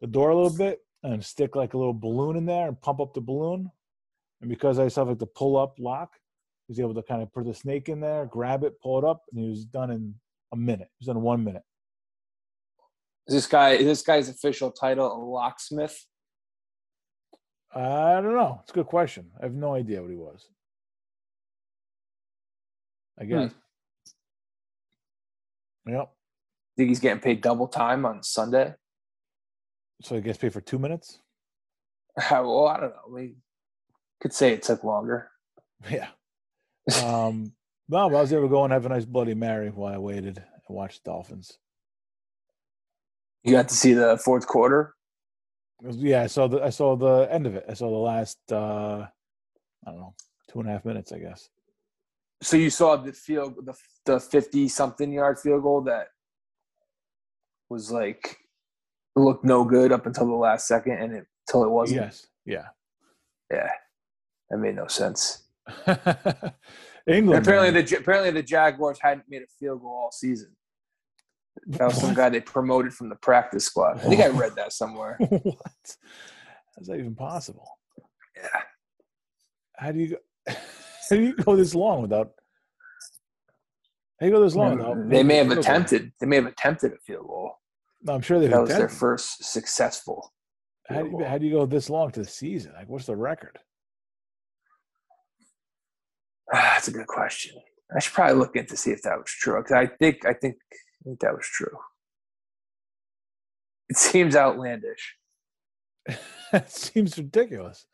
the 0.00 0.06
door 0.06 0.30
a 0.30 0.34
little 0.34 0.56
bit 0.56 0.80
and 1.02 1.24
stick 1.24 1.56
like 1.56 1.74
a 1.74 1.78
little 1.78 1.94
balloon 1.94 2.36
in 2.36 2.46
there 2.46 2.68
and 2.68 2.80
pump 2.80 3.00
up 3.00 3.14
the 3.14 3.20
balloon. 3.20 3.70
And 4.40 4.48
because 4.48 4.78
I 4.78 4.84
just 4.84 4.96
have 4.96 5.08
like 5.08 5.18
the 5.18 5.26
pull 5.26 5.56
up 5.56 5.74
lock, 5.78 6.10
he 6.66 6.72
was 6.72 6.80
able 6.80 6.94
to 6.94 7.02
kind 7.02 7.22
of 7.22 7.32
put 7.32 7.44
the 7.44 7.54
snake 7.54 7.88
in 7.88 8.00
there, 8.00 8.26
grab 8.26 8.64
it, 8.64 8.80
pull 8.80 8.98
it 8.98 9.04
up, 9.04 9.22
and 9.30 9.40
he 9.42 9.48
was 9.48 9.64
done 9.64 9.90
in 9.90 10.14
a 10.52 10.56
minute. 10.56 10.88
He 10.98 11.04
was 11.04 11.06
done 11.06 11.16
in 11.16 11.22
one 11.22 11.44
minute. 11.44 11.62
Is 13.26 13.34
this 13.34 13.46
guy 13.46 13.70
is 13.72 13.84
this 13.84 14.02
guy's 14.02 14.28
official 14.28 14.70
title 14.70 15.12
a 15.12 15.18
locksmith? 15.18 16.06
I 17.74 18.20
don't 18.20 18.34
know. 18.34 18.60
It's 18.62 18.70
a 18.70 18.74
good 18.74 18.86
question. 18.86 19.30
I 19.40 19.44
have 19.44 19.54
no 19.54 19.74
idea 19.74 20.00
what 20.00 20.10
he 20.10 20.16
was. 20.16 20.48
I 23.18 23.24
hmm. 23.24 23.30
guess. 23.30 23.52
Hmm. 25.86 25.92
Yep. 25.92 26.10
Think 26.76 26.88
he's 26.88 27.00
getting 27.00 27.20
paid 27.20 27.40
double 27.40 27.66
time 27.66 28.06
on 28.06 28.22
Sunday? 28.22 28.74
So 30.02 30.14
he 30.14 30.20
gets 30.20 30.38
paid 30.38 30.52
for 30.52 30.60
two 30.60 30.78
minutes? 30.78 31.20
well, 32.30 32.66
I 32.66 32.80
don't 32.80 32.90
know. 32.90 33.12
We 33.14 33.34
could 34.20 34.32
say 34.32 34.52
it 34.52 34.62
took 34.62 34.84
longer. 34.84 35.30
Yeah. 35.88 36.08
Um, 37.04 37.52
no, 37.88 38.10
but 38.10 38.16
I 38.16 38.20
was 38.20 38.32
able 38.32 38.42
to 38.42 38.48
go 38.48 38.64
and 38.64 38.72
have 38.72 38.84
a 38.84 38.88
nice 38.88 39.04
Bloody 39.04 39.34
Mary 39.34 39.68
while 39.70 39.94
I 39.94 39.98
waited 39.98 40.38
and 40.38 40.76
watched 40.76 41.04
Dolphins. 41.04 41.56
You 43.44 43.52
got 43.52 43.68
to 43.68 43.74
see 43.74 43.92
the 43.92 44.18
fourth 44.18 44.46
quarter. 44.46 44.94
Yeah, 45.82 46.22
I 46.22 46.26
saw 46.26 46.48
the 46.48 46.62
I 46.62 46.70
saw 46.70 46.96
the 46.96 47.28
end 47.30 47.46
of 47.46 47.54
it. 47.54 47.64
I 47.68 47.74
saw 47.74 47.90
the 47.90 47.96
last 47.96 48.38
uh 48.50 49.06
I 49.86 49.90
don't 49.90 50.00
know 50.00 50.14
two 50.50 50.60
and 50.60 50.68
a 50.68 50.72
half 50.72 50.84
minutes, 50.84 51.12
I 51.12 51.18
guess. 51.18 51.48
So 52.42 52.56
you 52.56 52.70
saw 52.70 52.96
the 52.96 53.12
field 53.12 53.54
the 53.64 53.74
the 54.06 54.20
fifty 54.20 54.68
something 54.68 55.12
yard 55.12 55.38
field 55.38 55.62
goal 55.62 55.82
that 55.82 56.08
was 57.68 57.92
like 57.92 58.36
looked 59.14 59.44
no 59.44 59.64
good 59.64 59.92
up 59.92 60.06
until 60.06 60.26
the 60.26 60.32
last 60.32 60.66
second, 60.66 60.94
and 60.94 61.12
it 61.12 61.26
until 61.46 61.64
it 61.64 61.70
wasn't. 61.70 62.00
Yes. 62.00 62.26
Yeah. 62.44 62.66
Yeah. 63.52 63.70
That 64.50 64.58
made 64.58 64.76
no 64.76 64.86
sense. 64.86 65.44
England. 67.06 67.42
apparently, 67.42 67.70
man. 67.72 67.84
the 67.84 67.96
apparently 67.96 68.30
the 68.30 68.42
Jaguars 68.42 68.98
hadn't 69.00 69.24
made 69.28 69.42
a 69.42 69.46
field 69.58 69.80
goal 69.80 70.00
all 70.04 70.12
season. 70.12 70.54
That 71.66 71.86
was 71.86 72.00
some 72.00 72.14
guy 72.14 72.28
they 72.28 72.40
promoted 72.40 72.92
from 72.92 73.08
the 73.08 73.16
practice 73.16 73.64
squad. 73.64 73.98
I 73.98 74.00
think 74.00 74.20
I 74.20 74.28
read 74.28 74.54
that 74.56 74.72
somewhere. 74.72 75.16
what? 75.28 75.96
How's 76.76 76.86
that 76.86 76.98
even 76.98 77.14
possible? 77.14 77.68
Yeah. 78.36 78.60
How 79.76 79.92
do 79.92 79.98
you 79.98 80.08
go? 80.08 80.16
How 81.10 81.16
do 81.16 81.22
you 81.22 81.34
go 81.34 81.56
this 81.56 81.74
long 81.74 82.02
without? 82.02 82.32
How 84.20 84.26
do 84.26 84.30
they 84.30 84.30
go 84.30 84.42
this 84.42 84.54
long 84.54 84.78
though. 84.78 85.04
They 85.06 85.22
may 85.22 85.36
have 85.36 85.50
attempted. 85.50 86.12
They 86.20 86.26
may 86.26 86.36
have 86.36 86.46
attempted 86.46 86.92
a 86.92 86.98
field 86.98 87.26
goal. 87.26 87.52
No, 88.02 88.14
I'm 88.14 88.20
sure 88.20 88.38
they. 88.38 88.46
Did. 88.46 88.54
That 88.54 88.60
was 88.62 88.70
their 88.70 88.88
first 88.88 89.44
successful. 89.44 90.32
How 90.88 91.02
do, 91.02 91.10
you, 91.10 91.24
how 91.24 91.38
do 91.38 91.46
you 91.46 91.52
go 91.52 91.66
this 91.66 91.90
long 91.90 92.10
to 92.12 92.20
the 92.20 92.28
season? 92.28 92.72
Like, 92.74 92.88
what's 92.88 93.06
the 93.06 93.14
record? 93.14 93.58
That's 96.52 96.88
a 96.88 96.92
good 96.92 97.06
question. 97.06 97.56
I 97.94 98.00
should 98.00 98.14
probably 98.14 98.36
look 98.36 98.56
into 98.56 98.76
see 98.76 98.90
if 98.90 99.02
that 99.02 99.18
was 99.18 99.30
true. 99.30 99.60
Because 99.62 99.72
I 99.72 99.86
think 99.86 100.24
I 100.26 100.32
think 100.32 100.56
think 101.08 101.20
that 101.20 101.34
was 101.34 101.46
true. 101.46 101.78
It 103.88 103.96
seems 103.96 104.36
outlandish. 104.36 105.16
that 106.52 106.70
seems 106.70 107.16
ridiculous. 107.16 107.86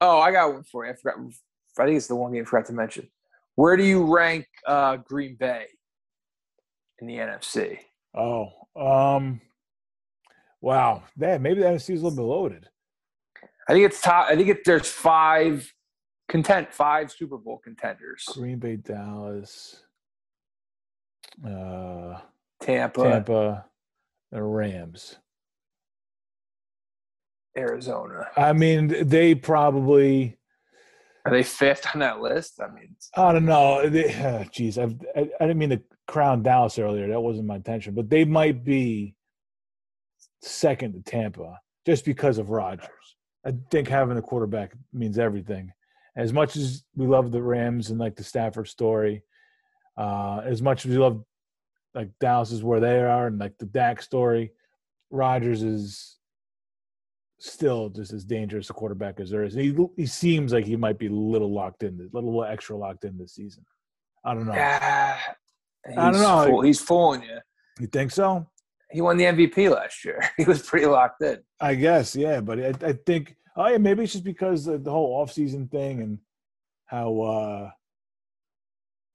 Oh, 0.00 0.18
I 0.18 0.30
got 0.30 0.52
one 0.52 0.62
for 0.64 0.84
you. 0.84 0.92
I 0.92 0.94
forgot. 0.94 1.18
I 1.78 1.84
think 1.84 1.96
it's 1.96 2.06
the 2.06 2.16
one 2.16 2.32
game 2.32 2.42
I 2.42 2.44
forgot 2.44 2.66
to 2.66 2.72
mention. 2.72 3.08
Where 3.54 3.76
do 3.76 3.82
you 3.82 4.04
rank 4.04 4.46
uh, 4.66 4.96
Green 4.96 5.36
Bay 5.38 5.66
in 7.00 7.06
the 7.06 7.14
NFC? 7.14 7.78
Oh, 8.16 8.50
um, 8.76 9.40
wow. 10.60 11.02
Man, 11.16 11.42
maybe 11.42 11.60
the 11.60 11.66
NFC 11.66 11.94
is 11.94 12.02
a 12.02 12.04
little 12.04 12.16
bit 12.16 12.22
loaded. 12.22 12.68
I 13.68 13.72
think 13.72 13.86
it's 13.86 14.00
top. 14.00 14.28
I 14.28 14.36
think 14.36 14.48
it, 14.48 14.64
there's 14.64 14.88
five 14.88 15.72
content, 16.28 16.72
five 16.72 17.10
Super 17.10 17.38
Bowl 17.38 17.60
contenders. 17.62 18.24
Green 18.28 18.58
Bay, 18.58 18.76
Dallas, 18.76 19.82
uh, 21.46 22.18
Tampa, 22.60 23.02
Tampa, 23.02 23.64
the 24.32 24.42
Rams. 24.42 25.16
Arizona. 27.56 28.28
I 28.36 28.52
mean, 28.52 29.08
they 29.08 29.34
probably 29.34 30.38
are 31.24 31.32
they 31.32 31.42
fifth 31.42 31.86
on 31.94 32.00
that 32.00 32.20
list. 32.20 32.60
I 32.60 32.72
mean, 32.72 32.94
I 33.16 33.32
don't 33.32 33.44
know. 33.44 33.82
Jeez, 33.84 34.78
uh, 34.78 34.94
I, 35.16 35.20
I 35.20 35.46
didn't 35.46 35.58
mean 35.58 35.70
to 35.70 35.82
crown 36.06 36.42
Dallas 36.42 36.78
earlier. 36.78 37.08
That 37.08 37.20
wasn't 37.20 37.46
my 37.46 37.56
intention, 37.56 37.94
but 37.94 38.08
they 38.08 38.24
might 38.24 38.64
be 38.64 39.14
second 40.42 40.94
to 40.94 41.02
Tampa 41.02 41.60
just 41.84 42.04
because 42.04 42.38
of 42.38 42.50
Rodgers. 42.50 42.88
I 43.44 43.52
think 43.70 43.88
having 43.88 44.18
a 44.18 44.22
quarterback 44.22 44.72
means 44.92 45.18
everything. 45.18 45.72
As 46.16 46.32
much 46.32 46.56
as 46.56 46.84
we 46.96 47.06
love 47.06 47.30
the 47.30 47.42
Rams 47.42 47.90
and 47.90 47.98
like 47.98 48.16
the 48.16 48.24
Stafford 48.24 48.68
story, 48.68 49.22
uh, 49.98 50.42
as 50.44 50.62
much 50.62 50.86
as 50.86 50.92
we 50.92 50.98
love 50.98 51.22
like 51.94 52.10
Dallas 52.20 52.52
is 52.52 52.62
where 52.62 52.80
they 52.80 53.00
are 53.00 53.26
and 53.26 53.38
like 53.38 53.58
the 53.58 53.66
Dak 53.66 54.00
story, 54.00 54.52
Rodgers 55.10 55.62
is 55.62 56.18
still 57.40 57.88
just 57.88 58.12
as 58.12 58.24
dangerous 58.24 58.70
a 58.70 58.72
quarterback 58.72 59.20
as 59.20 59.30
there 59.30 59.42
is. 59.42 59.54
He 59.54 59.74
he 59.96 60.06
seems 60.06 60.52
like 60.52 60.64
he 60.64 60.76
might 60.76 60.98
be 60.98 61.08
a 61.08 61.12
little 61.12 61.52
locked 61.52 61.82
in, 61.82 62.00
a 62.00 62.16
little 62.16 62.44
extra 62.44 62.76
locked 62.76 63.04
in 63.04 63.18
this 63.18 63.34
season. 63.34 63.64
I 64.24 64.34
don't 64.34 64.46
know. 64.46 64.52
I 64.52 65.18
don't 65.86 66.12
know. 66.12 66.46
Fool, 66.46 66.62
he's 66.62 66.80
fooling 66.80 67.22
you. 67.22 67.38
You 67.80 67.86
think 67.86 68.12
so? 68.12 68.48
He 68.90 69.00
won 69.00 69.16
the 69.16 69.24
MVP 69.24 69.70
last 69.70 70.04
year. 70.04 70.30
He 70.36 70.44
was 70.44 70.62
pretty 70.62 70.86
locked 70.86 71.22
in. 71.22 71.38
I 71.60 71.74
guess, 71.74 72.14
yeah. 72.16 72.40
But 72.40 72.60
I, 72.60 72.88
I 72.88 72.92
think, 73.06 73.36
oh 73.56 73.66
yeah, 73.66 73.78
maybe 73.78 74.04
it's 74.04 74.12
just 74.12 74.24
because 74.24 74.66
of 74.66 74.84
the 74.84 74.90
whole 74.90 75.24
offseason 75.24 75.70
thing 75.70 76.00
and 76.00 76.18
how 76.86 77.20
uh 77.20 77.70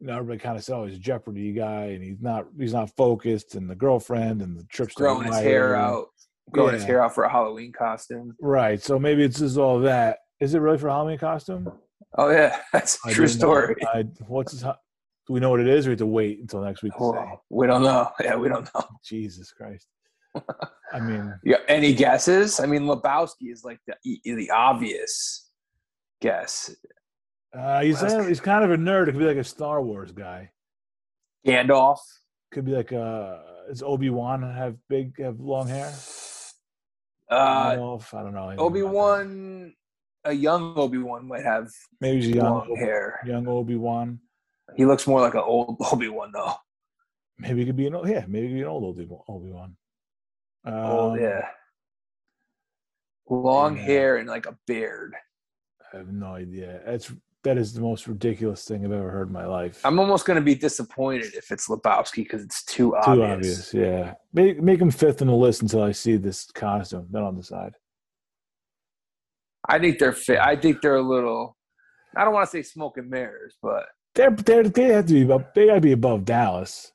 you 0.03 0.07
know 0.09 0.17
everybody 0.17 0.37
kind 0.37 0.57
of 0.57 0.65
said, 0.65 0.75
"Oh, 0.75 0.85
he's 0.85 0.97
a 0.97 0.99
Jeopardy 0.99 1.53
guy," 1.53 1.85
and 1.85 2.03
he's 2.03 2.19
not 2.19 2.45
he's 2.59 2.73
not 2.73 2.93
focused, 2.97 3.55
and 3.55 3.69
the 3.69 3.75
girlfriend 3.75 4.41
and 4.41 4.59
the 4.59 4.65
trips 4.65 4.95
growing 4.95 5.27
his 5.27 5.37
hair 5.37 5.77
out 5.77 6.07
growing 6.51 6.73
yeah. 6.73 6.79
his 6.79 6.83
hair 6.83 7.01
out 7.01 7.15
for 7.15 7.23
a 7.23 7.31
Halloween 7.31 7.71
costume. 7.71 8.35
Right. 8.41 8.81
So 8.81 8.99
maybe 8.99 9.23
it's 9.23 9.39
just 9.39 9.57
all 9.57 9.79
that. 9.79 10.17
Is 10.41 10.55
it 10.55 10.59
really 10.59 10.77
for 10.77 10.89
a 10.89 10.91
Halloween 10.91 11.17
costume? 11.17 11.71
Oh 12.17 12.29
yeah, 12.29 12.59
that's 12.73 12.99
a 13.07 13.11
true 13.11 13.29
story. 13.29 13.77
I, 13.93 14.03
what's 14.27 14.51
his? 14.51 14.63
Do 14.63 15.31
we 15.31 15.39
know 15.39 15.51
what 15.51 15.61
it 15.61 15.69
is, 15.69 15.87
or 15.87 15.91
we 15.91 15.93
have 15.93 15.99
to 15.99 16.05
wait 16.05 16.39
until 16.41 16.59
next 16.59 16.83
week? 16.83 16.91
Oh, 16.99 17.39
we 17.49 17.65
don't 17.65 17.81
know. 17.81 18.11
Yeah, 18.21 18.35
we 18.35 18.49
don't 18.49 18.69
know. 18.75 18.83
Jesus 19.05 19.53
Christ. 19.53 19.87
I 20.91 20.99
mean, 20.99 21.33
yeah. 21.45 21.59
Any 21.69 21.93
guesses? 21.93 22.59
I 22.59 22.65
mean, 22.65 22.81
Lebowski 22.81 23.53
is 23.53 23.63
like 23.63 23.79
the 23.87 24.19
the 24.25 24.51
obvious 24.51 25.49
guess. 26.19 26.75
Uh, 27.57 27.81
he's 27.81 28.01
a, 28.01 28.27
he's 28.27 28.39
kind 28.39 28.63
of 28.63 28.71
a 28.71 28.77
nerd. 28.77 29.03
It 29.07 29.11
could 29.11 29.19
be 29.19 29.25
like 29.25 29.37
a 29.37 29.43
Star 29.43 29.81
Wars 29.81 30.11
guy. 30.11 30.51
Gandalf. 31.45 31.99
Could 32.51 32.65
be 32.65 32.71
like 32.71 32.91
a. 32.91 33.43
is 33.69 33.83
Obi 33.83 34.09
Wan 34.09 34.41
have 34.41 34.75
big 34.89 35.19
have 35.19 35.39
long 35.39 35.67
hair? 35.67 35.93
Uh, 37.29 37.35
I 37.35 37.75
don't 37.75 38.33
know. 38.33 38.53
Obi 38.57 38.83
Wan, 38.83 39.73
a 40.23 40.33
young 40.33 40.73
Obi 40.77 40.97
Wan 40.97 41.27
might 41.27 41.43
have 41.43 41.69
maybe 41.99 42.21
he's 42.21 42.35
young 42.35 42.67
Obi, 42.69 42.75
hair. 42.79 43.19
Young 43.25 43.47
Obi 43.47 43.75
Wan. 43.75 44.19
He 44.75 44.85
looks 44.85 45.07
more 45.07 45.21
like 45.21 45.33
an 45.33 45.41
old 45.41 45.77
Obi 45.91 46.09
Wan 46.09 46.31
though. 46.33 46.53
Maybe 47.39 47.61
he 47.61 47.65
could 47.65 47.75
be 47.75 47.87
an 47.87 47.95
old, 47.95 48.07
yeah, 48.07 48.25
maybe 48.27 48.47
he 48.47 48.53
could 48.53 48.57
be 48.57 48.61
an 48.61 48.67
old 48.67 48.83
Obi 48.83 49.07
Obi 49.27 49.49
Wan. 49.51 49.75
Um, 50.65 50.73
oh 50.73 51.15
yeah. 51.15 51.47
Long 53.29 53.77
yeah. 53.77 53.83
hair 53.83 54.17
and 54.17 54.29
like 54.29 54.45
a 54.45 54.57
beard. 54.67 55.15
I 55.93 55.97
have 55.97 56.11
no 56.11 56.35
idea. 56.35 56.81
That's 56.85 57.11
that 57.43 57.57
is 57.57 57.73
the 57.73 57.81
most 57.81 58.07
ridiculous 58.07 58.65
thing 58.65 58.85
I've 58.85 58.91
ever 58.91 59.11
heard 59.11 59.27
in 59.27 59.33
my 59.33 59.45
life. 59.45 59.81
I'm 59.85 59.99
almost 59.99 60.25
going 60.25 60.35
to 60.35 60.43
be 60.43 60.55
disappointed 60.55 61.33
if 61.35 61.51
it's 61.51 61.67
Lebowski 61.67 62.17
because 62.17 62.43
it's 62.43 62.63
too 62.63 62.95
obvious. 62.95 63.15
Too 63.15 63.23
obvious, 63.23 63.73
yeah. 63.73 64.13
Make 64.33 64.61
make 64.61 64.79
him 64.79 64.91
fifth 64.91 65.21
in 65.21 65.27
the 65.27 65.35
list 65.35 65.61
until 65.61 65.83
I 65.83 65.91
see 65.91 66.17
this 66.17 66.45
costume. 66.51 67.07
Then 67.11 67.23
I'll 67.23 67.31
decide. 67.31 67.75
I 69.67 69.79
think 69.79 69.99
they're 69.99 70.13
fit. 70.13 70.39
I 70.39 70.55
think 70.55 70.81
they're 70.81 70.95
a 70.95 71.01
little. 71.01 71.57
I 72.15 72.23
don't 72.23 72.33
want 72.33 72.49
to 72.49 72.51
say 72.51 72.63
smoke 72.63 72.97
and 72.97 73.09
mirrors, 73.09 73.55
but 73.61 73.85
they're, 74.15 74.31
they're 74.31 74.63
they 74.63 74.85
have 74.85 75.05
to 75.07 75.13
be 75.13 75.23
above. 75.23 75.45
They 75.53 75.67
got 75.67 75.75
to 75.75 75.81
be 75.81 75.91
above 75.91 76.25
Dallas. 76.25 76.91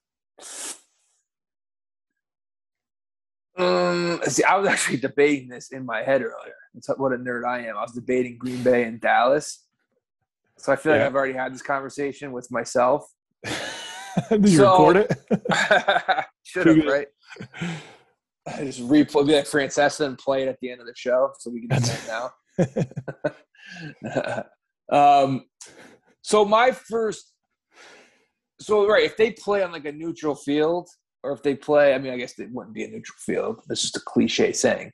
Um, 3.57 4.21
see, 4.25 4.45
I 4.45 4.57
was 4.57 4.69
actually 4.69 4.99
debating 4.99 5.49
this 5.49 5.73
in 5.73 5.85
my 5.85 6.03
head 6.03 6.23
earlier. 6.23 6.55
That's 6.75 6.89
what 6.97 7.13
a 7.13 7.17
nerd 7.17 7.45
I 7.45 7.67
am. 7.67 7.77
I 7.77 7.83
was 7.83 7.93
debating 7.93 8.39
Green 8.39 8.63
Bay 8.63 8.85
and 8.85 9.01
Dallas 9.01 9.65
so 10.59 10.73
I 10.73 10.77
feel 10.77 10.93
yeah. 10.93 10.99
like 10.99 11.07
I've 11.09 11.15
already 11.15 11.35
had 11.35 11.55
this 11.55 11.63
conversation 11.63 12.33
with 12.33 12.51
myself. 12.51 13.07
Did 14.31 14.49
you 14.49 14.63
record 14.63 14.97
it? 14.97 15.13
should 16.43 16.67
have, 16.67 16.85
right? 16.85 17.07
I 18.47 18.65
just 18.65 18.81
replay, 18.81 19.27
be 19.27 19.35
like 19.35 19.45
Francesa 19.45 20.07
and 20.07 20.19
play 20.19 20.43
it 20.43 20.49
at 20.49 20.59
the 20.61 20.71
end 20.71 20.81
of 20.81 20.87
the 20.87 20.95
show 20.97 21.31
so 21.39 21.51
we 21.51 21.67
can 21.67 21.79
do 21.79 21.87
that 21.87 22.33
now. 24.13 24.45
um, 25.25 25.45
so 26.23 26.45
my 26.45 26.73
first, 26.73 27.33
so 28.61 28.89
right, 28.89 29.05
if 29.05 29.17
they 29.17 29.33
play 29.33 29.63
on 29.63 29.71
like 29.71 29.85
a 29.85 29.93
neutral 29.93 30.35
field, 30.35 30.89
or 31.23 31.33
if 31.33 31.43
they 31.43 31.55
play, 31.55 31.95
I 31.95 31.99
mean, 31.99 32.13
I 32.13 32.17
guess 32.17 32.39
it 32.39 32.49
wouldn't 32.53 32.75
be 32.75 32.85
a 32.85 32.89
neutral 32.89 33.17
field. 33.19 33.61
This 33.69 33.85
is 33.85 33.95
a 33.95 34.01
cliche 34.01 34.53
saying. 34.53 34.93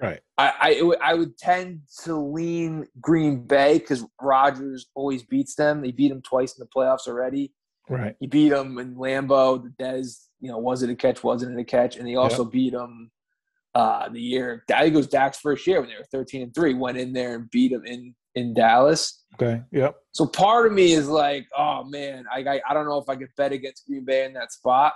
Right. 0.00 0.20
I 0.36 0.52
I, 0.60 1.10
I 1.10 1.14
would 1.14 1.38
tend 1.38 1.80
to 2.04 2.16
lean 2.16 2.86
Green 3.00 3.46
Bay 3.46 3.78
because 3.78 4.04
Rodgers 4.20 4.86
always 4.94 5.22
beats 5.22 5.54
them. 5.54 5.80
They 5.80 5.90
beat 5.90 6.08
them 6.08 6.22
twice 6.22 6.58
in 6.58 6.60
the 6.60 6.68
playoffs 6.68 7.08
already. 7.08 7.52
Right. 7.88 8.16
He 8.20 8.26
beat 8.26 8.50
them 8.50 8.78
in 8.78 8.96
Lambeau. 8.96 9.62
The 9.62 9.70
Dez, 9.82 10.26
you 10.40 10.50
know, 10.50 10.58
was 10.58 10.82
it 10.82 10.90
a 10.90 10.94
catch? 10.94 11.22
Wasn't 11.22 11.56
it 11.56 11.60
a 11.60 11.64
catch? 11.64 11.96
And 11.96 12.06
he 12.06 12.16
also 12.16 12.42
yep. 12.44 12.52
beat 12.52 12.72
them 12.72 13.10
uh, 13.74 14.08
the 14.08 14.20
year. 14.20 14.64
I 14.74 14.88
goes 14.90 15.06
Dak's 15.06 15.38
first 15.38 15.66
year 15.66 15.80
when 15.80 15.88
they 15.88 15.96
were 15.96 16.06
thirteen 16.12 16.42
and 16.42 16.54
three. 16.54 16.74
Went 16.74 16.98
in 16.98 17.12
there 17.12 17.34
and 17.34 17.50
beat 17.50 17.72
them 17.72 17.86
in 17.86 18.14
in 18.34 18.52
Dallas. 18.52 19.24
Okay. 19.34 19.62
Yep. 19.70 19.96
So 20.12 20.26
part 20.26 20.66
of 20.66 20.72
me 20.72 20.92
is 20.92 21.08
like, 21.08 21.46
oh 21.56 21.84
man, 21.84 22.24
I 22.30 22.40
I, 22.40 22.60
I 22.68 22.74
don't 22.74 22.86
know 22.86 22.98
if 22.98 23.08
I 23.08 23.16
could 23.16 23.28
bet 23.36 23.52
against 23.52 23.86
Green 23.86 24.04
Bay 24.04 24.24
in 24.26 24.34
that 24.34 24.52
spot. 24.52 24.92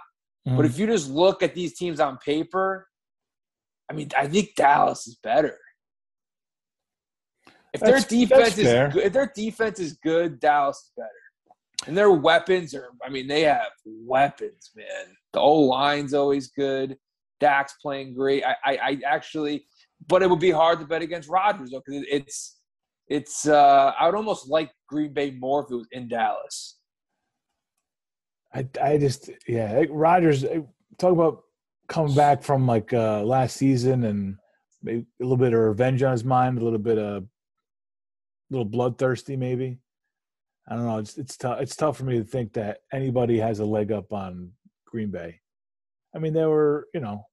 Mm-hmm. 0.46 0.56
But 0.56 0.66
if 0.66 0.78
you 0.78 0.86
just 0.86 1.08
look 1.08 1.42
at 1.42 1.54
these 1.54 1.74
teams 1.74 2.00
on 2.00 2.18
paper, 2.18 2.86
I 3.90 3.92
mean, 3.92 4.08
I 4.16 4.28
think 4.28 4.54
Dallas 4.54 5.08
is 5.08 5.16
better. 5.20 5.58
If 7.72 7.80
their 7.80 7.98
defense 7.98 8.56
is 8.56 8.92
good, 8.92 9.04
if 9.04 9.12
their 9.12 9.32
defense 9.34 9.80
is 9.80 9.94
good, 9.94 10.38
Dallas 10.38 10.76
is 10.76 10.92
better. 10.96 11.88
And 11.88 11.96
their 11.96 12.12
weapons 12.12 12.72
are, 12.74 12.90
I 13.04 13.08
mean, 13.08 13.26
they 13.26 13.40
have 13.42 13.72
weapons, 13.84 14.70
man. 14.76 15.16
The 15.32 15.40
old 15.40 15.68
line's 15.68 16.14
always 16.14 16.48
good. 16.48 16.96
Dak's 17.40 17.74
playing 17.82 18.14
great. 18.14 18.44
I, 18.44 18.54
I, 18.64 18.72
I 18.76 19.00
actually, 19.04 19.64
but 20.06 20.22
it 20.22 20.30
would 20.30 20.40
be 20.40 20.50
hard 20.50 20.78
to 20.80 20.86
bet 20.86 21.02
against 21.02 21.28
Rodgers 21.28 21.70
though, 21.70 21.82
because 21.84 22.04
it's, 22.08 22.58
it's. 23.08 23.48
uh 23.48 23.92
I 23.98 24.06
would 24.06 24.14
almost 24.14 24.48
like 24.48 24.70
Green 24.88 25.12
Bay 25.12 25.32
more 25.32 25.64
if 25.64 25.70
it 25.72 25.74
was 25.74 25.88
in 25.90 26.06
Dallas. 26.06 26.76
I, 28.54 28.68
I 28.80 28.98
just, 28.98 29.30
yeah, 29.48 29.84
Rodgers. 29.90 30.44
Talk 30.98 31.12
about 31.12 31.44
coming 31.90 32.14
back 32.14 32.42
from 32.42 32.66
like 32.66 32.92
uh, 32.94 33.22
last 33.22 33.56
season 33.56 34.04
and 34.04 34.36
maybe 34.82 35.04
a 35.20 35.24
little 35.24 35.36
bit 35.36 35.52
of 35.52 35.60
revenge 35.60 36.02
on 36.02 36.12
his 36.12 36.24
mind, 36.24 36.56
a 36.56 36.64
little 36.64 36.78
bit 36.78 36.96
of 36.96 37.24
a 37.24 37.26
little 38.48 38.64
bloodthirsty, 38.64 39.36
maybe. 39.36 39.78
I 40.68 40.76
don't 40.76 40.86
know. 40.86 40.98
It's 40.98 41.18
it's 41.18 41.36
tough. 41.36 41.60
It's 41.60 41.76
tough 41.76 41.98
for 41.98 42.04
me 42.04 42.16
to 42.18 42.24
think 42.24 42.52
that 42.54 42.78
anybody 42.92 43.38
has 43.38 43.58
a 43.58 43.64
leg 43.64 43.90
up 43.90 44.12
on 44.12 44.52
Green 44.86 45.10
Bay. 45.10 45.40
I 46.14 46.18
mean, 46.18 46.32
they 46.32 46.46
were, 46.46 46.86
you 46.94 47.00
know, 47.00 47.26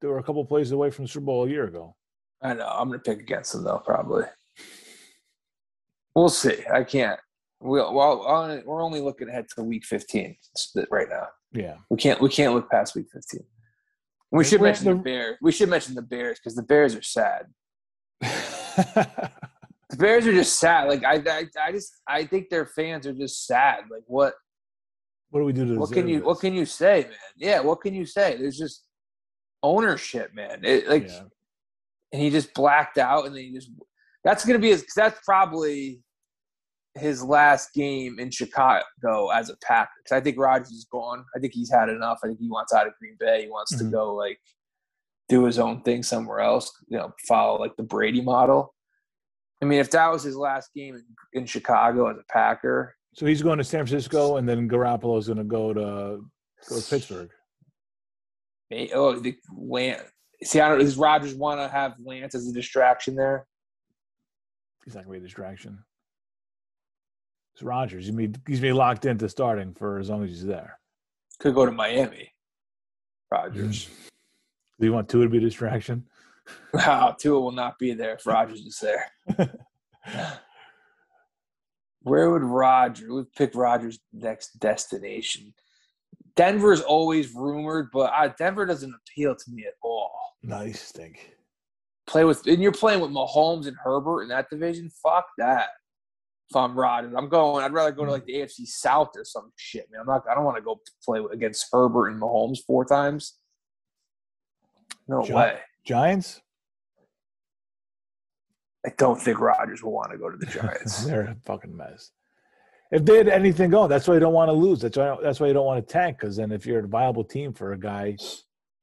they 0.00 0.08
were 0.08 0.18
a 0.18 0.22
couple 0.22 0.44
plays 0.44 0.72
away 0.72 0.90
from 0.90 1.04
the 1.04 1.08
Super 1.10 1.26
Bowl 1.26 1.44
a 1.44 1.48
year 1.48 1.64
ago. 1.64 1.94
I 2.42 2.54
know. 2.54 2.66
I'm 2.66 2.90
to 2.92 2.98
pick 2.98 3.20
against 3.20 3.52
them 3.52 3.64
though, 3.64 3.82
probably. 3.84 4.24
We'll 6.14 6.30
see. 6.30 6.64
I 6.72 6.82
can't. 6.82 7.20
We'll, 7.60 7.94
well, 7.94 8.62
we're 8.64 8.82
only 8.82 9.00
looking 9.00 9.28
ahead 9.28 9.46
to 9.54 9.62
week 9.62 9.84
15 9.84 10.34
right 10.90 11.08
now. 11.08 11.28
Yeah. 11.52 11.76
We 11.90 11.96
can't 11.96 12.20
we 12.20 12.28
can't 12.28 12.54
look 12.54 12.70
past 12.70 12.94
week 12.94 13.06
15. 13.12 13.40
We 14.30 14.44
should 14.44 14.62
mention 14.62 14.86
the 14.86 14.94
the- 14.94 15.02
Bears. 15.02 15.36
We 15.42 15.52
should 15.52 15.68
mention 15.68 15.94
the 15.94 16.02
Bears 16.02 16.38
because 16.38 16.54
the 16.54 16.62
Bears 16.62 16.94
are 16.94 17.02
sad. 17.02 17.46
The 19.92 19.98
Bears 19.98 20.26
are 20.26 20.32
just 20.32 20.58
sad. 20.58 20.88
Like 20.88 21.04
I, 21.04 21.16
I, 21.16 21.46
I 21.66 21.70
just 21.72 22.00
I 22.08 22.24
think 22.24 22.48
their 22.48 22.64
fans 22.64 23.06
are 23.06 23.12
just 23.12 23.46
sad. 23.46 23.84
Like 23.90 24.04
what 24.06 24.32
what 25.28 25.40
do 25.40 25.44
we 25.44 25.52
do 25.52 25.66
to 25.66 25.78
what 25.78 25.92
can 25.92 26.08
you 26.08 26.16
this? 26.20 26.24
what 26.24 26.40
can 26.40 26.54
you 26.54 26.64
say, 26.64 27.02
man? 27.02 27.18
Yeah, 27.36 27.60
what 27.60 27.82
can 27.82 27.92
you 27.94 28.06
say? 28.06 28.38
There's 28.38 28.56
just 28.56 28.84
ownership, 29.62 30.32
man. 30.34 30.60
It, 30.64 30.88
like 30.88 31.08
Yeah. 31.08 31.24
and 32.10 32.22
he 32.22 32.30
just 32.30 32.54
blacked 32.54 32.96
out 32.96 33.26
and 33.26 33.36
then 33.36 33.42
he 33.42 33.52
just 33.52 33.70
that's 34.24 34.46
gonna 34.46 34.58
be 34.58 34.70
his 34.70 34.86
that's 34.96 35.20
probably 35.26 36.00
his 36.94 37.22
last 37.24 37.72
game 37.72 38.18
in 38.18 38.30
Chicago 38.30 39.28
as 39.30 39.48
a 39.50 39.56
Packer. 39.62 39.90
I 40.12 40.20
think 40.20 40.38
Rodgers 40.38 40.70
is 40.70 40.86
gone. 40.92 41.24
I 41.34 41.38
think 41.38 41.54
he's 41.54 41.70
had 41.72 41.88
enough. 41.88 42.18
I 42.22 42.26
think 42.28 42.38
he 42.40 42.48
wants 42.50 42.72
out 42.72 42.86
of 42.86 42.92
Green 42.98 43.16
Bay. 43.18 43.44
He 43.44 43.48
wants 43.48 43.74
Mhm. 43.74 43.78
to 43.78 43.84
go 43.84 44.14
like 44.14 44.38
do 45.28 45.44
his 45.44 45.58
own 45.58 45.82
thing 45.82 46.02
somewhere 46.02 46.40
else. 46.40 46.70
You 46.88 46.98
know, 46.98 47.12
follow 47.26 47.58
like 47.58 47.74
the 47.76 47.82
Brady 47.82 48.20
model. 48.20 48.74
I 49.62 49.64
mean, 49.64 49.78
if 49.78 49.90
that 49.92 50.08
was 50.12 50.22
his 50.22 50.36
last 50.36 50.74
game 50.74 50.96
in, 50.96 51.04
in 51.40 51.46
Chicago 51.46 52.08
as 52.08 52.18
a 52.18 52.24
Packer, 52.30 52.94
So 53.14 53.26
he's 53.26 53.42
going 53.42 53.58
to 53.58 53.64
San 53.64 53.86
Francisco, 53.86 54.36
and 54.36 54.48
then 54.48 54.68
Garoppolo's 54.68 55.26
going 55.28 55.38
to 55.38 55.44
go 55.44 55.72
to 55.72 55.80
go 56.68 56.80
to 56.80 56.90
Pittsburgh. 56.90 57.30
may- 58.70 58.90
oh, 58.92 59.18
the 59.18 59.36
Lance. 59.56 60.02
See, 60.42 60.60
I 60.60 60.68
don't. 60.68 60.78
Does 60.80 60.96
Rodgers 60.96 61.34
want 61.34 61.60
to 61.60 61.68
have 61.68 61.94
Lance 62.00 62.34
as 62.34 62.48
a 62.48 62.52
distraction 62.52 63.14
there? 63.14 63.46
He's 64.84 64.94
not 64.94 65.04
going 65.04 65.14
to 65.16 65.20
be 65.20 65.24
a 65.24 65.28
distraction. 65.28 65.84
It's 67.54 67.62
Rodgers. 67.62 68.06
He's 68.06 68.14
be, 68.14 68.32
he's 68.46 68.60
be 68.60 68.72
locked 68.72 69.04
into 69.04 69.28
starting 69.28 69.74
for 69.74 69.98
as 69.98 70.08
long 70.08 70.24
as 70.24 70.30
he's 70.30 70.44
there. 70.44 70.78
Could 71.38 71.54
go 71.54 71.66
to 71.66 71.72
Miami. 71.72 72.32
Rodgers. 73.30 73.88
Do 74.78 74.86
you 74.86 74.92
want 74.92 75.08
Tua 75.08 75.24
to 75.24 75.30
be 75.30 75.38
a 75.38 75.40
distraction? 75.40 76.04
Wow, 76.72 77.16
Tua 77.18 77.40
will 77.40 77.52
not 77.52 77.78
be 77.78 77.94
there 77.94 78.14
if 78.14 78.26
Rodgers 78.26 78.60
is 78.60 78.78
there. 78.80 79.10
Where 82.02 82.30
would 82.30 82.42
Rodgers? 82.42 83.08
Would 83.08 83.32
pick 83.34 83.54
Rodgers' 83.54 84.00
next 84.12 84.58
destination? 84.58 85.54
Denver's 86.34 86.80
always 86.80 87.34
rumored, 87.34 87.88
but 87.92 88.12
uh, 88.14 88.28
Denver 88.38 88.66
doesn't 88.66 88.94
appeal 88.94 89.36
to 89.36 89.50
me 89.50 89.64
at 89.66 89.74
all. 89.82 90.12
Nice, 90.42 90.90
think. 90.90 91.36
Play 92.06 92.24
with, 92.24 92.46
and 92.46 92.60
you're 92.60 92.72
playing 92.72 93.00
with 93.00 93.10
Mahomes 93.10 93.66
and 93.66 93.76
Herbert 93.82 94.22
in 94.22 94.28
that 94.28 94.50
division. 94.50 94.90
Fuck 95.02 95.26
that. 95.38 95.68
If 96.52 96.56
I'm 96.56 96.78
Rodgers, 96.78 97.14
I'm 97.16 97.30
going. 97.30 97.64
I'd 97.64 97.72
rather 97.72 97.92
go 97.92 98.04
to 98.04 98.10
like 98.10 98.26
the 98.26 98.34
AFC 98.34 98.66
South 98.66 99.08
or 99.16 99.24
some 99.24 99.52
shit, 99.56 99.88
man. 99.90 100.02
I'm 100.02 100.06
not. 100.06 100.24
I 100.30 100.34
don't 100.34 100.44
want 100.44 100.58
to 100.58 100.62
go 100.62 100.82
play 101.02 101.22
against 101.32 101.66
Herbert 101.72 102.08
and 102.08 102.20
Mahomes 102.20 102.58
four 102.66 102.84
times. 102.84 103.38
No 105.08 105.22
Gi- 105.22 105.32
way. 105.32 105.58
Giants? 105.86 106.42
I 108.86 108.92
don't 108.98 109.18
think 109.18 109.40
Rodgers 109.40 109.82
will 109.82 109.92
want 109.92 110.12
to 110.12 110.18
go 110.18 110.28
to 110.28 110.36
the 110.36 110.44
Giants. 110.60 111.04
They're 111.06 111.22
a 111.22 111.36
fucking 111.46 111.74
mess. 111.74 112.10
If 112.90 113.06
they 113.06 113.16
had 113.16 113.28
anything 113.28 113.70
going, 113.70 113.88
that's 113.88 114.06
why 114.06 114.12
you 114.12 114.20
don't 114.20 114.34
want 114.34 114.50
to 114.50 114.52
lose. 114.52 114.82
That's 114.82 114.98
why 114.98 115.16
that's 115.22 115.40
why 115.40 115.46
you 115.46 115.54
don't 115.54 115.64
want 115.64 115.88
to 115.88 115.90
tank. 115.90 116.18
Because 116.20 116.36
then, 116.36 116.52
if 116.52 116.66
you're 116.66 116.80
a 116.80 116.86
viable 116.86 117.24
team 117.24 117.54
for 117.54 117.72
a 117.72 117.78
guy, 117.78 118.18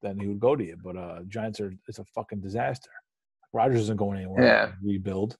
then 0.01 0.17
he 0.19 0.25
would 0.25 0.39
go 0.39 0.55
to 0.55 0.63
you. 0.63 0.75
But 0.83 0.97
uh 0.97 1.19
Giants 1.27 1.59
are 1.59 1.71
it's 1.87 1.99
a 1.99 2.05
fucking 2.15 2.41
disaster. 2.41 2.89
Rodgers 3.53 3.81
isn't 3.81 3.97
going 3.97 4.17
anywhere. 4.17 4.43
Yeah. 4.43 4.71
Rebuild. 4.83 5.37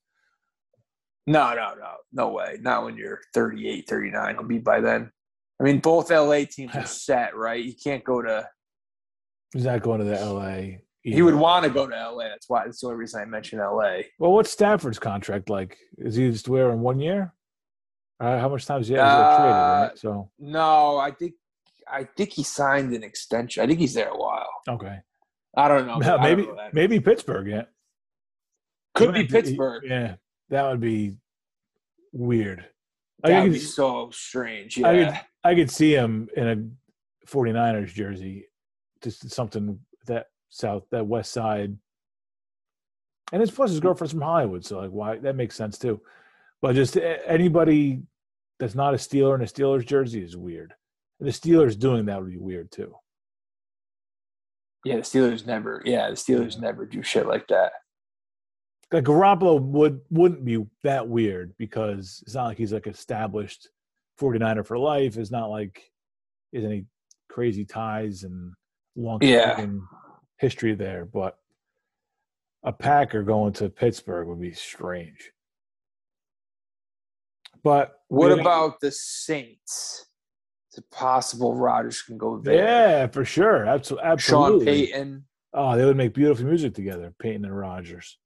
No, 1.30 1.54
no, 1.54 1.76
no. 1.76 1.92
No 2.12 2.30
way. 2.30 2.58
Not 2.60 2.84
when 2.86 2.98
you're 2.98 3.20
38, 3.36 3.88
39. 3.88 4.34
He'll 4.36 4.44
be 4.48 4.58
by 4.58 4.82
then. 4.82 5.12
I 5.60 5.64
mean, 5.64 5.80
both 5.80 6.10
LA 6.10 6.46
teams 6.50 6.76
are 6.76 6.86
set, 7.06 7.36
right? 7.36 7.64
You 7.64 7.74
can't 7.82 8.04
go 8.04 8.22
to. 8.22 8.48
He's 9.54 9.66
not 9.66 9.84
going 9.84 10.00
to 10.00 10.06
the 10.06 10.16
LA. 10.26 10.78
He 11.02 11.22
would 11.22 11.36
want 11.36 11.64
to 11.66 11.70
go 11.70 11.88
to 11.88 11.96
LA. 12.12 12.30
That's 12.30 12.50
why. 12.50 12.66
That's 12.66 12.82
the 12.82 12.88
only 12.88 12.98
reason 13.00 13.22
I 13.22 13.26
mentioned 13.26 13.62
LA. 13.62 14.00
Well, 14.18 14.32
what's 14.34 14.50
Stafford's 14.52 14.98
contract 15.00 15.50
like? 15.50 15.78
Is 16.00 16.16
he 16.16 16.30
just 16.32 16.50
wearing 16.50 16.80
one 16.82 17.00
year? 17.00 17.34
Uh, 18.20 18.40
how 18.40 18.50
much 18.50 18.66
time 18.66 18.82
is 18.82 18.88
he 18.88 18.96
Uh, 18.98 19.38
traded? 19.38 19.52
Right? 19.92 19.98
So 20.00 20.32
No, 20.40 20.98
I 20.98 21.12
think. 21.12 21.34
I 21.92 22.04
think 22.04 22.32
he 22.34 22.44
signed 22.44 22.94
an 22.94 23.04
extension. 23.04 23.64
I 23.64 23.68
think 23.68 23.80
he's 23.80 23.94
there 23.96 24.10
a 24.10 24.18
while. 24.18 24.50
okay, 24.68 24.98
I 25.56 25.68
don't 25.68 25.88
know. 25.88 25.96
I 25.96 26.00
don't 26.00 26.22
maybe 26.22 26.46
know 26.46 26.70
maybe 26.74 27.00
Pittsburgh. 27.00 27.48
Yeah, 27.48 27.64
Could 28.96 29.14
be 29.14 29.22
He- 29.22 29.28
Pittsburgh. 29.28 29.84
Yeah, 29.88 30.16
that 30.50 30.70
would 30.70 30.80
be 30.80 31.18
weird. 32.12 32.66
That 33.24 33.44
would 33.44 33.52
could, 33.52 33.54
be 33.54 33.60
so 33.60 34.10
strange. 34.12 34.82
I 34.82 34.92
Yeah. 34.94 35.12
could, 35.12 35.28
I 35.44 35.56
could 35.56 35.72
see 35.72 35.94
him 35.94 36.30
in 36.36 36.48
a 36.48 37.28
49ers 37.28 37.94
jersey, 37.94 38.48
just 39.02 39.30
something 39.30 39.80
that 40.08 40.28
south, 40.50 40.84
that 40.92 41.06
west 41.06 41.32
side. 41.32 41.78
And 43.32 43.42
it's 43.44 43.52
plus 43.52 43.70
his 43.70 43.80
girlfriend's 43.80 44.14
from 44.14 44.22
Hollywood, 44.22 44.66
so 44.66 44.80
like 44.80 44.90
why 44.90 45.18
that 45.18 45.36
makes 45.36 45.56
sense 45.56 45.78
too. 45.78 46.02
But 46.62 46.76
just 46.76 46.98
anybody 46.98 48.02
that's 48.58 48.76
not 48.76 48.94
a 48.94 48.98
Steeler 48.98 49.36
in 49.36 49.42
a 49.42 49.46
Steelers 49.46 49.86
jersey 49.86 50.24
is 50.24 50.36
weird. 50.36 50.74
And 51.20 51.28
the 51.28 51.32
Steelers 51.34 51.78
doing 51.78 52.06
that 52.06 52.22
would 52.22 52.32
be 52.32 52.38
weird 52.38 52.72
too. 52.72 52.96
Yeah. 54.84 54.98
The 54.98 55.02
Steelers 55.04 55.46
never. 55.46 55.82
Yeah. 55.86 56.10
The 56.10 56.16
Steelers 56.16 56.60
never 56.60 56.86
do 56.86 57.04
shit 57.04 57.28
like 57.28 57.48
that. 57.50 57.74
Like 58.92 59.04
Garoppolo 59.04 59.62
would 59.62 60.02
wouldn't 60.10 60.44
be 60.44 60.66
that 60.84 61.08
weird 61.08 61.54
because 61.58 62.24
it's 62.26 62.34
not 62.36 62.46
like 62.46 62.58
he's 62.58 62.74
like 62.74 62.88
established 62.88 63.70
49er 64.20 64.66
for 64.66 64.78
life. 64.80 65.16
It's 65.18 65.32
not 65.32 65.50
like 65.52 65.82
is 66.52 66.66
any 66.66 66.86
crazy 67.30 67.66
ties 67.66 68.24
and 68.24 68.54
long 68.96 69.20
Yeah. 69.22 69.64
history 70.38 70.74
there. 70.74 71.06
But 71.06 71.38
a 72.64 72.74
Packer 72.74 73.22
going 73.24 73.54
to 73.54 73.70
Pittsburgh 73.70 74.28
would 74.28 74.42
be 74.42 74.54
strange. 74.54 75.32
But 77.64 78.00
What 78.08 78.34
we- 78.34 78.42
about 78.42 78.80
the 78.80 78.92
Saints? 78.92 80.08
Is 80.72 80.80
it 80.80 80.90
possible 80.92 81.56
Rodgers 81.56 82.02
can 82.02 82.18
go 82.18 82.40
there? 82.40 82.54
yeah, 82.56 83.08
for 83.08 83.26
sure, 83.26 83.66
absolutely, 83.66 84.18
Sean. 84.18 84.64
Payton. 84.66 85.26
Oh, 85.54 85.76
they 85.78 85.84
would 85.86 85.98
make 85.98 86.14
beautiful 86.14 86.46
music 86.46 86.74
together, 86.76 87.14
Payton 87.20 87.46
and 87.46 87.58
Rodgers. 87.58 88.18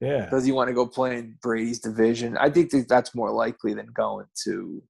Yeah, 0.00 0.28
Does 0.28 0.44
he 0.44 0.52
want 0.52 0.68
to 0.68 0.74
go 0.74 0.86
play 0.86 1.18
in 1.18 1.36
Brady's 1.40 1.78
division? 1.78 2.36
I 2.36 2.50
think 2.50 2.70
that 2.70 2.88
that's 2.88 3.14
more 3.14 3.30
likely 3.30 3.74
than 3.74 3.86
going 3.86 4.26
to 4.44 4.82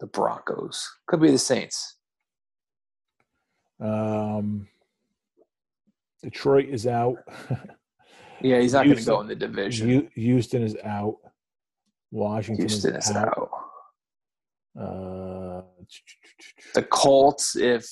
the 0.00 0.06
Broncos. 0.06 0.88
Could 1.06 1.20
be 1.20 1.30
the 1.30 1.38
Saints. 1.38 1.96
um, 3.80 4.68
Detroit 6.22 6.68
is 6.68 6.86
out. 6.86 7.16
Yeah, 8.40 8.60
he's 8.60 8.74
not 8.74 8.84
going 8.84 8.98
to 8.98 9.04
go 9.04 9.20
in 9.22 9.26
the 9.28 9.34
division. 9.34 10.10
Houston 10.16 10.62
is 10.62 10.76
out. 10.84 11.16
Washington 12.10 12.68
Houston 12.68 12.94
is 12.96 13.08
is 13.08 13.16
out. 13.16 13.50
out. 14.76 14.82
Uh, 14.82 15.62
The 16.74 16.82
Colts, 16.82 17.56
if 17.56 17.88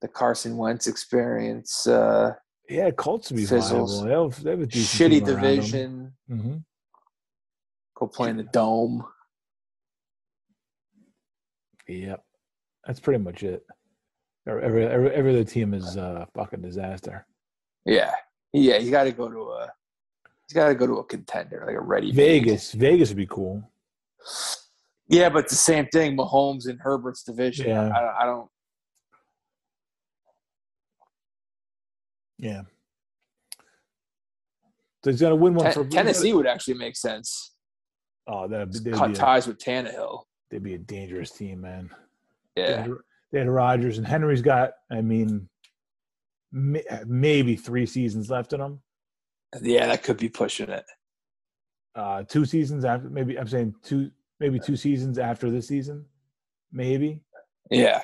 the 0.00 0.08
Carson 0.08 0.56
Wentz 0.56 0.86
experience, 0.86 1.86
uh, 1.86 2.32
yeah, 2.68 2.90
Colts 2.90 3.30
would 3.30 3.36
be 3.36 3.44
Fizzles. 3.44 4.02
viable. 4.02 4.30
They 4.30 4.50
have, 4.50 4.60
a 4.60 4.66
shitty 4.66 5.10
team 5.10 5.24
around 5.28 5.42
them. 5.42 5.54
division, 5.56 6.12
Mhm. 6.30 6.64
go 7.96 8.06
play 8.06 8.30
in 8.30 8.36
the 8.36 8.44
dome. 8.44 9.04
Yep, 11.88 12.22
that's 12.86 13.00
pretty 13.00 13.22
much 13.22 13.42
it. 13.42 13.64
Every 14.46 14.64
every, 14.86 15.10
every 15.12 15.30
other 15.32 15.44
team 15.44 15.74
is 15.74 15.96
uh, 15.96 16.26
fucking 16.34 16.62
disaster. 16.62 17.26
Yeah, 17.84 18.14
yeah, 18.52 18.78
he's 18.78 18.90
got 18.90 19.04
to 19.04 19.12
go 19.12 19.28
to 19.30 19.38
a. 19.40 19.72
He's 20.48 20.54
got 20.54 20.68
to 20.68 20.74
go 20.74 20.86
to 20.86 20.94
a 20.98 21.04
contender, 21.04 21.64
like 21.66 21.76
a 21.76 21.80
ready 21.80 22.12
Vegas, 22.12 22.72
Vegas 22.72 23.08
would 23.08 23.16
be 23.16 23.26
cool. 23.26 23.62
Yeah, 25.08 25.28
but 25.28 25.48
the 25.48 25.54
same 25.54 25.86
thing. 25.86 26.16
Mahomes 26.16 26.68
and 26.68 26.78
Herbert's 26.80 27.22
division. 27.22 27.68
Yeah. 27.68 27.88
I, 27.88 28.22
I 28.22 28.26
don't. 28.26 28.48
Yeah. 32.42 32.62
So 35.04 35.10
he's 35.10 35.20
got 35.20 35.30
to 35.30 35.36
win 35.36 35.54
one 35.54 35.64
Ten- 35.64 35.72
for 35.72 35.84
Tennessee 35.86 36.32
would 36.32 36.46
actually 36.46 36.74
make 36.74 36.96
sense. 36.96 37.52
Oh, 38.26 38.46
that'd, 38.46 38.84
be- 38.84 38.90
Cut 38.90 39.06
be 39.08 39.12
a, 39.14 39.16
ties 39.16 39.46
with 39.46 39.58
Tannehill. 39.58 40.24
they'd 40.50 40.62
be 40.62 40.74
a 40.74 40.78
dangerous 40.78 41.30
team, 41.30 41.60
man. 41.62 41.88
They 42.54 42.62
Yeah, 42.62 42.82
had, 42.82 42.90
they 43.32 43.38
had 43.38 43.48
Rodgers 43.48 43.98
and 43.98 44.06
Henry's 44.06 44.42
got. 44.42 44.72
I 44.90 45.00
mean, 45.00 45.48
may, 46.52 46.84
maybe 47.06 47.56
three 47.56 47.86
seasons 47.86 48.28
left 48.30 48.52
in 48.52 48.60
him. 48.60 48.80
yeah, 49.62 49.86
that 49.86 50.02
could 50.02 50.18
be 50.18 50.28
pushing 50.28 50.68
it. 50.68 50.84
Uh, 51.94 52.22
two 52.24 52.44
seasons 52.44 52.84
after, 52.84 53.08
maybe 53.08 53.38
I'm 53.38 53.48
saying 53.48 53.74
two, 53.82 54.10
maybe 54.40 54.58
two 54.60 54.76
seasons 54.76 55.18
after 55.18 55.50
this 55.50 55.68
season, 55.68 56.04
maybe. 56.72 57.20
Yeah, 57.70 58.02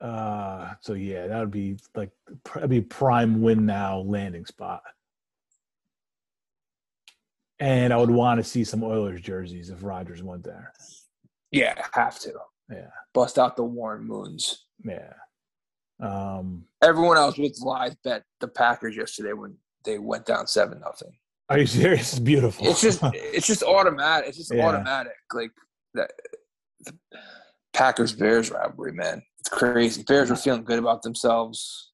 Uh, 0.00 0.74
so 0.80 0.92
yeah, 0.94 1.26
that 1.26 1.40
would 1.40 1.50
be 1.50 1.76
like 1.94 2.10
that'd 2.54 2.70
be 2.70 2.80
prime 2.80 3.42
win 3.42 3.66
now 3.66 3.98
landing 3.98 4.46
spot. 4.46 4.82
And 7.60 7.92
I 7.92 7.96
would 7.96 8.10
want 8.10 8.38
to 8.38 8.44
see 8.44 8.62
some 8.62 8.84
Oilers 8.84 9.20
jerseys 9.20 9.70
if 9.70 9.82
Rodgers 9.82 10.22
went 10.22 10.44
there. 10.44 10.72
Yeah, 11.50 11.74
have 11.92 12.18
to. 12.20 12.32
Yeah. 12.70 12.90
Bust 13.14 13.38
out 13.38 13.56
the 13.56 13.64
Warren 13.64 14.04
Moons. 14.04 14.66
Yeah. 14.84 15.12
Um, 16.00 16.64
Everyone 16.82 17.16
else 17.16 17.36
with 17.36 17.58
live 17.60 17.96
bet 18.04 18.22
the 18.38 18.46
Packers 18.46 18.96
yesterday 18.96 19.32
when 19.32 19.56
they 19.84 19.98
went 19.98 20.26
down 20.26 20.46
seven 20.46 20.78
nothing. 20.80 21.10
are 21.48 21.58
you 21.58 21.66
serious? 21.66 22.12
It's 22.12 22.20
beautiful. 22.20 22.68
It's 22.68 22.80
just 22.80 23.00
it's 23.14 23.46
just 23.48 23.64
automatic. 23.64 24.28
It's 24.28 24.38
just 24.38 24.54
Yeah. 24.54 24.68
automatic. 24.68 25.14
Like 25.32 25.50
that 25.94 26.12
the 26.84 26.92
Packers 27.72 28.12
Bears 28.12 28.52
rivalry, 28.52 28.92
man. 28.92 29.22
It's 29.40 29.48
crazy. 29.48 30.02
Bears 30.02 30.30
were 30.30 30.36
feeling 30.36 30.64
good 30.64 30.78
about 30.78 31.02
themselves. 31.02 31.92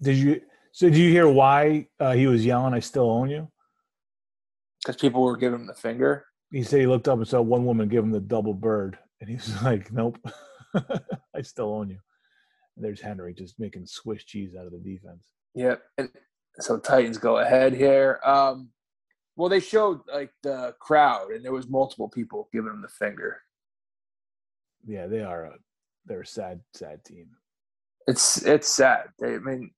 did 0.00 0.16
you? 0.16 0.40
So 0.72 0.88
did 0.90 0.98
you 0.98 1.10
hear 1.10 1.28
why 1.28 1.88
uh, 2.00 2.12
he 2.12 2.26
was 2.26 2.44
yelling? 2.44 2.74
I 2.74 2.80
still 2.80 3.10
own 3.10 3.30
you. 3.30 3.50
Because 4.82 5.00
people 5.00 5.22
were 5.22 5.36
giving 5.36 5.60
him 5.60 5.66
the 5.66 5.74
finger. 5.74 6.26
He 6.50 6.62
said 6.62 6.80
he 6.80 6.86
looked 6.86 7.08
up 7.08 7.18
and 7.18 7.26
saw 7.26 7.40
one 7.40 7.64
woman 7.64 7.88
give 7.88 8.04
him 8.04 8.10
the 8.10 8.20
double 8.20 8.54
bird, 8.54 8.98
and 9.20 9.28
he 9.30 9.36
was 9.36 9.62
like, 9.62 9.90
"Nope, 9.92 10.18
I 11.34 11.42
still 11.42 11.72
own 11.72 11.90
you." 11.90 11.98
And 12.76 12.84
there's 12.84 13.00
Henry 13.00 13.32
just 13.32 13.58
making 13.58 13.86
Swiss 13.86 14.24
cheese 14.24 14.54
out 14.58 14.66
of 14.66 14.72
the 14.72 14.78
defense. 14.78 15.26
Yep. 15.54 15.82
And 15.96 16.10
so 16.60 16.78
Titans 16.78 17.18
go 17.18 17.38
ahead 17.38 17.72
here. 17.72 18.20
Um, 18.24 18.68
well, 19.36 19.48
they 19.48 19.60
showed 19.60 20.00
like 20.12 20.32
the 20.42 20.74
crowd, 20.78 21.30
and 21.30 21.44
there 21.44 21.52
was 21.52 21.68
multiple 21.68 22.08
people 22.08 22.48
giving 22.52 22.70
him 22.70 22.82
the 22.82 22.88
finger. 22.88 23.40
Yeah, 24.86 25.06
they 25.06 25.20
are 25.20 25.46
a 25.46 25.54
they're 26.06 26.22
a 26.22 26.26
sad 26.26 26.60
sad 26.74 27.04
team. 27.04 27.26
It's 28.06 28.42
it's 28.44 28.68
sad. 28.68 29.08
They, 29.18 29.34
I 29.34 29.38
mean, 29.38 29.70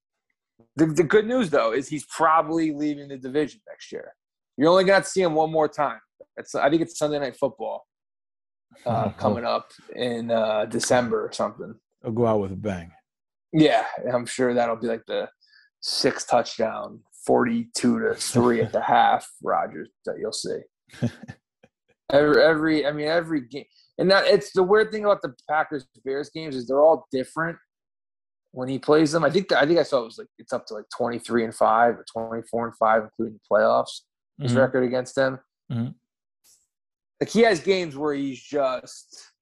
the 0.77 0.87
the 0.87 1.05
good 1.05 1.27
news 1.27 1.51
though 1.51 1.73
is 1.73 1.89
he's 1.89 2.05
probably 2.07 2.73
leaving 2.73 3.09
the 3.09 3.17
division 3.17 3.61
next 3.69 3.91
year. 3.91 4.15
You're 4.57 4.71
only 4.71 4.85
gonna 4.85 5.05
see 5.05 5.23
him 5.23 5.35
one 5.35 5.51
more 5.51 5.69
time. 5.69 6.01
It's 6.37 6.55
I 6.55 6.71
think 6.71 6.83
it's 6.83 6.99
Sunday 6.99 7.19
Night 7.19 7.37
Football 7.37 7.87
uh, 8.87 9.11
coming 9.19 9.45
up 9.45 9.71
in 9.95 10.31
uh, 10.31 10.67
December 10.67 11.25
or 11.25 11.33
something. 11.33 11.75
I'll 12.05 12.13
go 12.13 12.27
out 12.27 12.41
with 12.41 12.53
a 12.53 12.57
bang. 12.57 12.93
Yeah, 13.53 13.85
I'm 14.13 14.27
sure 14.27 14.55
that'll 14.55 14.77
be 14.77 14.89
like 14.89 15.07
the 15.07 15.29
six 15.81 16.25
touchdown, 16.25 17.01
forty-two 17.25 18.01
to 18.01 18.15
three 18.15 18.61
at 18.61 18.73
the 18.73 18.83
half. 18.83 19.29
Rodgers 19.43 19.89
that 20.05 20.19
you'll 20.19 20.33
see. 20.33 20.59
every, 22.13 22.43
every, 22.43 22.87
I 22.87 22.93
mean, 22.93 23.09
every 23.09 23.43
game, 23.43 23.65
and 23.99 24.11
that 24.11 24.27
it's 24.27 24.53
the 24.53 24.63
weird 24.63 24.91
thing 24.93 25.05
about 25.05 25.23
the 25.23 25.35
Packers 25.49 25.87
Bears 26.05 26.31
games 26.31 26.57
is 26.57 26.67
they're 26.67 26.81
all 26.81 27.07
different 27.13 27.59
when 28.53 28.69
he 28.69 28.79
plays 28.79 29.13
them. 29.13 29.25
I 29.25 29.31
think 29.31 29.53
I 29.53 29.67
think 29.67 29.79
I 29.79 29.83
saw 29.83 30.01
it 30.03 30.05
was 30.07 30.19
like 30.19 30.29
it's 30.39 30.53
up 30.53 30.67
to 30.67 30.75
like 30.75 30.87
twenty-three 30.97 31.45
and 31.45 31.55
five 31.55 31.95
or 31.95 32.05
twenty-four 32.13 32.67
and 32.69 32.77
five, 32.77 33.03
including 33.05 33.35
the 33.39 33.55
playoffs. 33.57 34.01
His 34.41 34.53
Mhm. 34.53 34.59
record 34.59 34.85
against 34.85 35.15
them. 35.17 35.41
Mhm. 35.71 35.95
Like 37.21 37.29
he 37.29 37.41
has 37.41 37.59
games 37.61 37.97
where 37.97 38.15
he's 38.15 38.41
just 38.41 39.33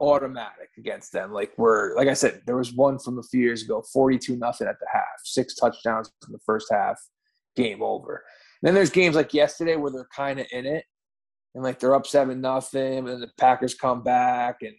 automatic 0.00 0.70
against 0.78 1.12
them. 1.12 1.32
Like 1.32 1.52
where, 1.56 1.94
like 1.94 2.08
I 2.08 2.14
said, 2.14 2.42
there 2.46 2.56
was 2.56 2.72
one 2.72 2.98
from 2.98 3.18
a 3.18 3.22
few 3.22 3.40
years 3.42 3.62
ago, 3.62 3.82
forty-two 3.92 4.36
nothing 4.36 4.66
at 4.66 4.80
the 4.80 4.86
half, 4.92 5.20
six 5.22 5.54
touchdowns 5.54 6.10
in 6.26 6.32
the 6.32 6.38
first 6.46 6.68
half, 6.72 6.98
game 7.56 7.82
over. 7.82 8.24
And 8.62 8.68
then 8.68 8.74
there's 8.74 8.90
games 8.90 9.14
like 9.16 9.34
yesterday 9.34 9.76
where 9.76 9.90
they're 9.92 10.08
kind 10.16 10.40
of 10.40 10.46
in 10.50 10.64
it, 10.66 10.84
and 11.54 11.62
like 11.62 11.78
they're 11.78 11.94
up 11.94 12.06
seven 12.06 12.40
nothing, 12.40 13.08
and 13.08 13.22
the 13.22 13.30
Packers 13.38 13.74
come 13.74 14.02
back, 14.02 14.58
and 14.62 14.74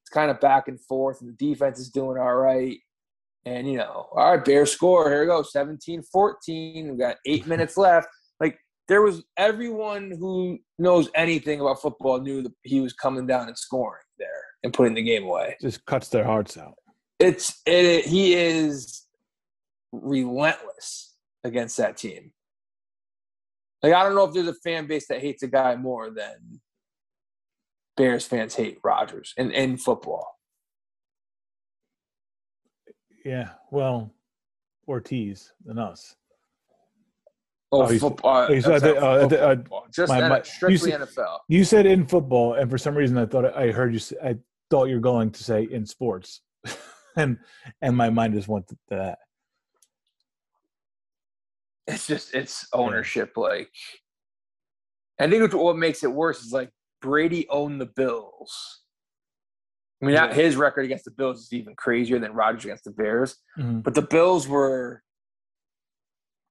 it's 0.00 0.10
kind 0.10 0.30
of 0.30 0.40
back 0.40 0.68
and 0.68 0.80
forth, 0.80 1.20
and 1.20 1.30
the 1.30 1.46
defense 1.46 1.78
is 1.78 1.90
doing 1.90 2.18
all 2.18 2.36
right. 2.36 2.78
And 3.44 3.70
you 3.70 3.78
know, 3.78 4.08
all 4.12 4.32
right, 4.32 4.44
Bears 4.44 4.72
score. 4.72 5.08
Here 5.08 5.20
we 5.20 5.26
go, 5.26 5.42
17-14. 5.42 6.88
We've 6.88 6.98
got 6.98 7.16
eight 7.26 7.46
minutes 7.46 7.76
left. 7.76 8.08
Like 8.40 8.58
there 8.88 9.02
was 9.02 9.22
everyone 9.36 10.12
who 10.18 10.58
knows 10.78 11.08
anything 11.14 11.60
about 11.60 11.80
football 11.80 12.20
knew 12.20 12.42
that 12.42 12.52
he 12.62 12.80
was 12.80 12.92
coming 12.92 13.26
down 13.26 13.46
and 13.48 13.56
scoring 13.56 14.02
there 14.18 14.28
and 14.64 14.72
putting 14.72 14.94
the 14.94 15.02
game 15.02 15.24
away. 15.24 15.56
Just 15.60 15.84
cuts 15.86 16.08
their 16.08 16.24
hearts 16.24 16.56
out. 16.56 16.74
It's 17.18 17.62
it, 17.66 18.04
he 18.04 18.34
is 18.34 19.06
relentless 19.92 21.14
against 21.44 21.76
that 21.78 21.96
team. 21.96 22.32
Like 23.82 23.92
I 23.92 24.02
don't 24.02 24.14
know 24.14 24.24
if 24.24 24.34
there's 24.34 24.48
a 24.48 24.54
fan 24.54 24.86
base 24.86 25.06
that 25.08 25.20
hates 25.20 25.42
a 25.42 25.48
guy 25.48 25.76
more 25.76 26.10
than 26.10 26.60
Bears 27.96 28.26
fans 28.26 28.54
hate 28.54 28.78
Rodgers 28.84 29.32
in, 29.36 29.50
in 29.52 29.76
football. 29.78 30.26
Yeah, 33.24 33.50
well, 33.70 34.12
Ortiz 34.86 35.52
than 35.64 35.78
us. 35.78 36.14
Oh, 37.72 37.82
Oh, 37.82 37.98
football. 37.98 38.46
oh, 38.48 38.52
he's- 38.52 38.66
uh, 38.66 38.74
uh, 38.74 39.28
football, 39.28 39.78
uh. 39.78 39.80
Just 39.92 40.12
my- 40.12 40.28
my- 40.28 40.38
you 40.38 40.44
strictly 40.44 40.90
said- 40.92 41.00
NFL. 41.00 41.38
You 41.48 41.64
said 41.64 41.86
in 41.86 42.06
football, 42.06 42.54
and 42.54 42.70
for 42.70 42.78
some 42.78 42.96
reason 42.96 43.18
I 43.18 43.26
thought 43.26 43.56
I 43.56 43.72
heard 43.72 43.92
you. 43.92 43.98
Say, 43.98 44.16
I 44.22 44.36
thought 44.70 44.84
you're 44.84 45.00
going 45.00 45.32
to 45.32 45.42
say 45.42 45.64
in 45.64 45.84
sports, 45.84 46.42
and 47.16 47.38
and 47.82 47.96
my 47.96 48.08
mind 48.10 48.34
just 48.34 48.46
went 48.48 48.68
to 48.68 48.76
that. 48.90 49.18
It's 51.86 52.06
just 52.06 52.34
it's 52.34 52.66
ownership 52.72 53.32
like 53.36 53.70
i 55.20 55.28
think 55.28 55.52
what 55.52 55.76
makes 55.76 56.02
it 56.02 56.10
worse 56.12 56.42
is 56.44 56.52
like 56.52 56.70
brady 57.00 57.46
owned 57.48 57.80
the 57.80 57.86
bills 57.86 58.82
i 60.02 60.06
mean 60.06 60.14
not 60.14 60.34
his 60.34 60.56
record 60.56 60.84
against 60.84 61.04
the 61.04 61.10
bills 61.10 61.42
is 61.42 61.52
even 61.52 61.74
crazier 61.76 62.18
than 62.18 62.32
Rodgers 62.32 62.64
against 62.64 62.84
the 62.84 62.90
bears 62.90 63.36
Mhm. 63.58 63.82
but 63.82 63.94
the 63.94 64.02
bills 64.02 64.48
were 64.48 65.02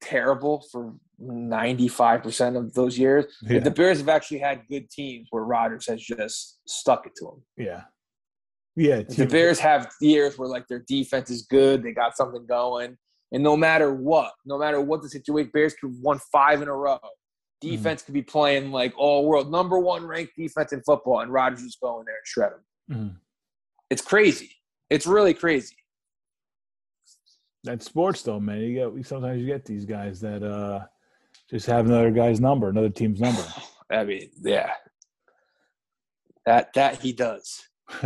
terrible 0.01 0.63
for 0.71 0.93
95% 1.21 2.57
of 2.57 2.73
those 2.73 2.97
years 2.99 3.25
Yeah. 3.41 3.59
the 3.59 3.71
bears 3.71 3.99
have 3.99 4.09
actually 4.09 4.39
had 4.39 4.67
good 4.67 4.89
teams 4.89 5.27
where 5.31 5.43
Rodgers 5.43 5.87
has 5.87 6.01
just 6.01 6.59
stuck 6.67 7.05
it 7.07 7.13
to 7.17 7.25
them 7.25 7.43
Yeah, 7.57 7.83
yeah. 8.75 9.01
the 9.03 9.25
Bears 9.25 9.59
have 9.59 9.89
years 10.01 10.37
where 10.37 10.49
like 10.49 10.67
their 10.67 10.83
defense 10.87 11.29
is 11.29 11.43
good, 11.43 11.81
they 11.83 11.93
got 11.93 12.17
something 12.17 12.45
going, 12.45 12.97
and 13.31 13.43
no 13.43 13.57
matter 13.57 13.93
what, 13.93 14.31
no 14.45 14.57
matter 14.57 14.79
what 14.79 15.01
the 15.01 15.09
situation, 15.09 15.51
Bears 15.53 15.73
could 15.73 15.89
have 15.91 15.99
won 15.99 16.19
five 16.31 16.61
in 16.61 16.67
a 16.67 16.73
row. 16.73 16.99
Defense 17.61 18.03
could 18.03 18.13
be 18.13 18.21
playing 18.21 18.71
like 18.71 18.93
all 18.97 19.25
world 19.25 19.51
number 19.51 19.79
one 19.79 20.05
ranked 20.05 20.33
defense 20.37 20.71
in 20.71 20.81
football, 20.83 21.21
and 21.21 21.31
Rodgers 21.31 21.61
is 21.61 21.77
going 21.81 22.05
there 22.05 22.15
and 22.15 22.25
shred 22.25 22.51
them. 22.51 22.63
Mhm. 22.97 23.19
It's 23.89 24.01
crazy. 24.01 24.51
It's 24.89 25.07
really 25.07 25.33
crazy. 25.33 25.75
That's 27.63 27.85
sports, 27.85 28.21
though, 28.21 28.39
man. 28.39 28.59
You 28.59 28.91
get 28.93 29.07
sometimes 29.07 29.41
you 29.41 29.47
get 29.47 29.65
these 29.65 29.85
guys 29.85 30.19
that 30.21 30.43
uh 30.43 30.85
just 31.49 31.65
have 31.67 31.85
another 31.87 32.11
guy's 32.11 32.39
number, 32.39 32.69
another 32.69 32.89
team's 32.89 33.19
number. 33.19 33.43
I 33.89 34.03
mean, 34.03 34.29
yeah, 34.41 34.71
that 36.45 36.73
that 36.73 37.01
he 37.01 37.13
does. 37.13 37.67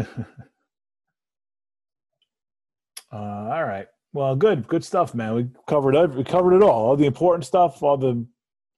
Uh, 3.11 3.15
all 3.15 3.64
right. 3.64 3.88
Well, 4.14 4.36
good, 4.36 4.68
good 4.68 4.84
stuff, 4.84 5.14
man. 5.14 5.36
We 5.36 5.48
covered 5.68 5.95
every, 5.95 6.18
we 6.18 6.23
covered 6.23 6.56
it 6.56 6.64
all, 6.64 6.88
all 6.88 6.95
the 6.95 7.06
important 7.06 7.45
stuff, 7.45 7.84
all 7.84 7.98
the 7.98 8.26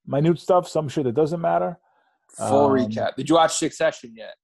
minute 0.05 0.39
stuff, 0.39 0.67
some 0.67 0.89
shit 0.89 1.05
that 1.05 1.13
doesn't 1.15 1.39
matter. 1.39 1.79
Full 2.37 2.65
Um, 2.65 2.71
recap. 2.71 3.15
Did 3.15 3.29
you 3.29 3.35
watch 3.35 3.55
Succession 3.57 4.13
yet? 4.15 4.35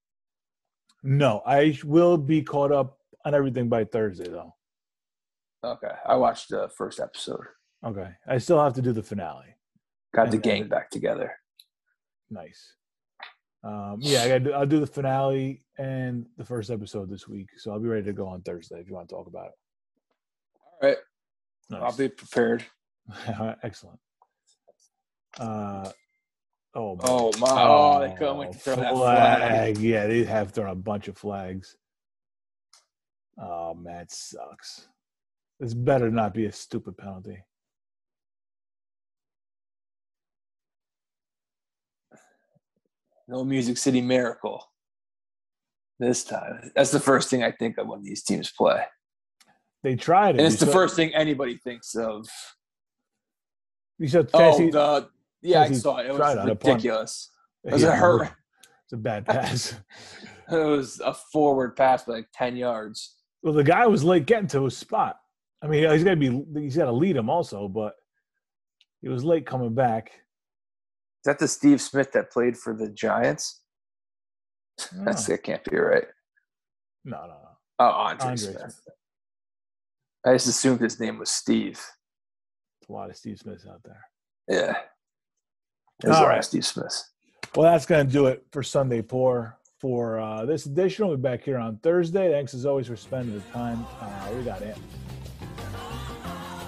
No, 1.04 1.42
I 1.46 1.78
will 1.84 2.18
be 2.18 2.42
caught 2.42 2.72
up 2.72 3.00
on 3.26 3.34
everything 3.34 3.70
by 3.70 3.84
Thursday, 3.84 4.30
though. 4.30 4.54
Okay, 5.64 5.92
I 6.06 6.16
watched 6.16 6.50
the 6.50 6.70
first 6.70 7.00
episode. 7.00 7.46
Okay, 7.86 8.10
I 8.28 8.38
still 8.38 8.62
have 8.64 8.74
to 8.74 8.82
do 8.82 8.94
the 8.94 9.04
finale. 9.04 9.56
Got 10.16 10.28
the 10.32 10.36
And- 10.38 10.44
gang 10.44 10.68
back 10.70 10.90
together. 10.90 11.34
Nice. 12.30 12.74
Um, 13.64 13.98
yeah, 14.00 14.22
I 14.24 14.28
gotta 14.28 14.40
do, 14.40 14.54
I'll 14.54 14.66
do 14.66 14.80
the 14.80 14.88
finale 14.88 15.64
and 15.78 16.26
the 16.38 16.46
first 16.46 16.70
episode 16.70 17.10
this 17.10 17.28
week, 17.28 17.50
so 17.58 17.72
I'll 17.72 17.80
be 17.80 17.88
ready 17.90 18.06
to 18.06 18.14
go 18.14 18.28
on 18.28 18.42
Thursday 18.42 18.80
if 18.80 18.88
you 18.88 18.94
want 18.94 19.10
to 19.10 19.16
talk 19.16 19.28
about 19.28 19.48
it. 19.48 19.54
All 20.82 20.90
right, 20.90 20.98
Nice. 21.70 21.82
I'll 21.82 21.98
be 21.98 22.10
prepared. 22.10 22.66
Excellent. 23.64 24.00
Uh, 25.40 25.90
oh, 26.76 26.96
boy. 26.96 27.06
Oh 27.08 27.32
my! 27.40 27.48
Oh, 27.50 28.00
they 28.02 28.16
couldn't 28.16 28.38
wait 28.38 28.52
to 28.54 28.58
throw 28.58 28.76
that 28.76 28.94
flag. 28.94 29.38
flag. 29.38 29.78
Yeah, 29.78 30.08
they 30.08 30.24
have 30.24 30.52
thrown 30.52 30.70
a 30.70 30.76
bunch 30.76 31.08
of 31.08 31.18
flags. 31.18 31.76
Oh 33.40 33.74
man, 33.76 34.02
it 34.02 34.12
sucks. 34.12 34.88
This 35.60 35.74
better 35.74 36.10
not 36.10 36.34
be 36.34 36.46
a 36.46 36.52
stupid 36.52 36.98
penalty. 36.98 37.40
No 43.28 43.44
Music 43.44 43.78
City 43.78 44.02
Miracle. 44.02 44.64
This 46.00 46.24
time, 46.24 46.72
that's 46.76 46.92
the 46.92 47.00
first 47.00 47.30
thing 47.30 47.44
I 47.44 47.52
think 47.52 47.78
of 47.78 47.88
when 47.88 48.04
these 48.04 48.24
teams 48.24 48.52
play, 48.52 48.84
They 49.88 49.96
tried 49.96 50.36
it. 50.36 50.40
and 50.40 50.48
it's 50.48 50.60
You 50.60 50.66
the 50.66 50.72
saw- 50.74 50.78
first 50.80 50.98
thing 50.98 51.16
anybody 51.16 51.56
thinks 51.56 51.96
of. 51.96 52.28
You 54.00 54.10
saw 54.10 54.24
Oh, 54.34 54.58
the 54.70 55.10
yeah, 55.42 55.62
I 55.62 55.72
saw 55.72 55.98
it. 56.00 56.08
It 56.08 56.12
was 56.12 56.20
on 56.20 56.50
a 56.50 56.56
punt. 56.56 56.74
ridiculous. 56.74 57.30
It 57.64 57.72
was 57.72 57.84
Yeah, 57.84 57.94
a 57.94 57.96
hurt. 57.96 58.30
It's 58.84 58.92
a 58.92 58.98
bad 58.98 59.26
pass. 59.26 59.76
It 60.52 60.56
was 60.66 61.00
a 61.00 61.14
forward 61.14 61.78
pass 61.78 62.04
by 62.04 62.14
like 62.16 62.28
ten 62.34 62.58
yards. 62.58 63.16
well, 63.44 63.54
the 63.54 63.64
guy 63.64 63.88
was 63.88 64.04
late 64.04 64.26
getting 64.26 64.48
to 64.50 64.66
his 64.66 64.76
spot. 64.78 65.18
I 65.62 65.68
mean, 65.68 65.90
he's 65.90 66.04
got 66.04 66.12
to 66.12 66.16
be. 66.18 66.62
He's 66.62 66.76
got 66.76 66.86
to 66.86 66.92
lead 66.94 67.16
him 67.16 67.30
also, 67.30 67.70
but 67.70 67.94
he 69.02 69.08
was 69.08 69.24
late 69.24 69.46
coming 69.46 69.74
back. 69.74 70.08
Is 70.10 71.26
that 71.26 71.40
the 71.40 71.48
Steve 71.48 71.80
Smith 71.82 72.12
that 72.12 72.30
played 72.32 72.58
for 72.58 72.74
the 72.74 72.90
Giants? 72.90 73.62
That's 75.06 75.26
that 75.28 75.44
can't 75.44 75.64
be 75.64 75.78
right. 75.78 76.06
No, 77.06 77.18
no, 77.22 77.28
no. 77.28 77.50
Oh, 77.80 77.86
Andre, 77.86 78.28
Andre 78.28 78.38
Smith. 78.38 78.58
Smith. 78.62 78.82
I 80.28 80.34
just 80.34 80.48
assumed 80.48 80.82
his 80.82 81.00
name 81.00 81.20
was 81.20 81.30
Steve. 81.30 81.80
There's 82.82 82.90
a 82.90 82.92
lot 82.92 83.10
of 83.10 83.16
Steve 83.16 83.40
Smiths 83.40 83.66
out 83.66 83.82
there. 83.86 84.02
Yeah. 84.50 84.76
There's 86.02 86.18
a 86.18 86.20
lot 86.20 86.28
right. 86.28 86.40
of 86.40 86.46
Steve 86.46 86.66
Smiths. 86.66 87.12
Well, 87.56 87.72
that's 87.72 87.86
going 87.86 88.06
to 88.06 88.12
do 88.12 88.28
it 88.28 88.46
for 88.52 88.62
Sunday 88.62 89.02
Pour 89.02 89.58
for 89.80 90.20
uh, 90.20 90.46
this 90.46 90.66
edition. 90.66 91.08
We'll 91.08 91.16
be 91.16 91.22
back 91.22 91.44
here 91.44 91.58
on 91.58 91.78
Thursday. 91.78 92.30
Thanks 92.30 92.54
as 92.54 92.66
always 92.66 92.88
for 92.88 92.98
spending 92.98 93.36
the 93.36 93.42
time. 93.54 93.86
Uh, 94.02 94.30
we 94.36 94.44
got 94.44 94.62
it. 94.62 94.78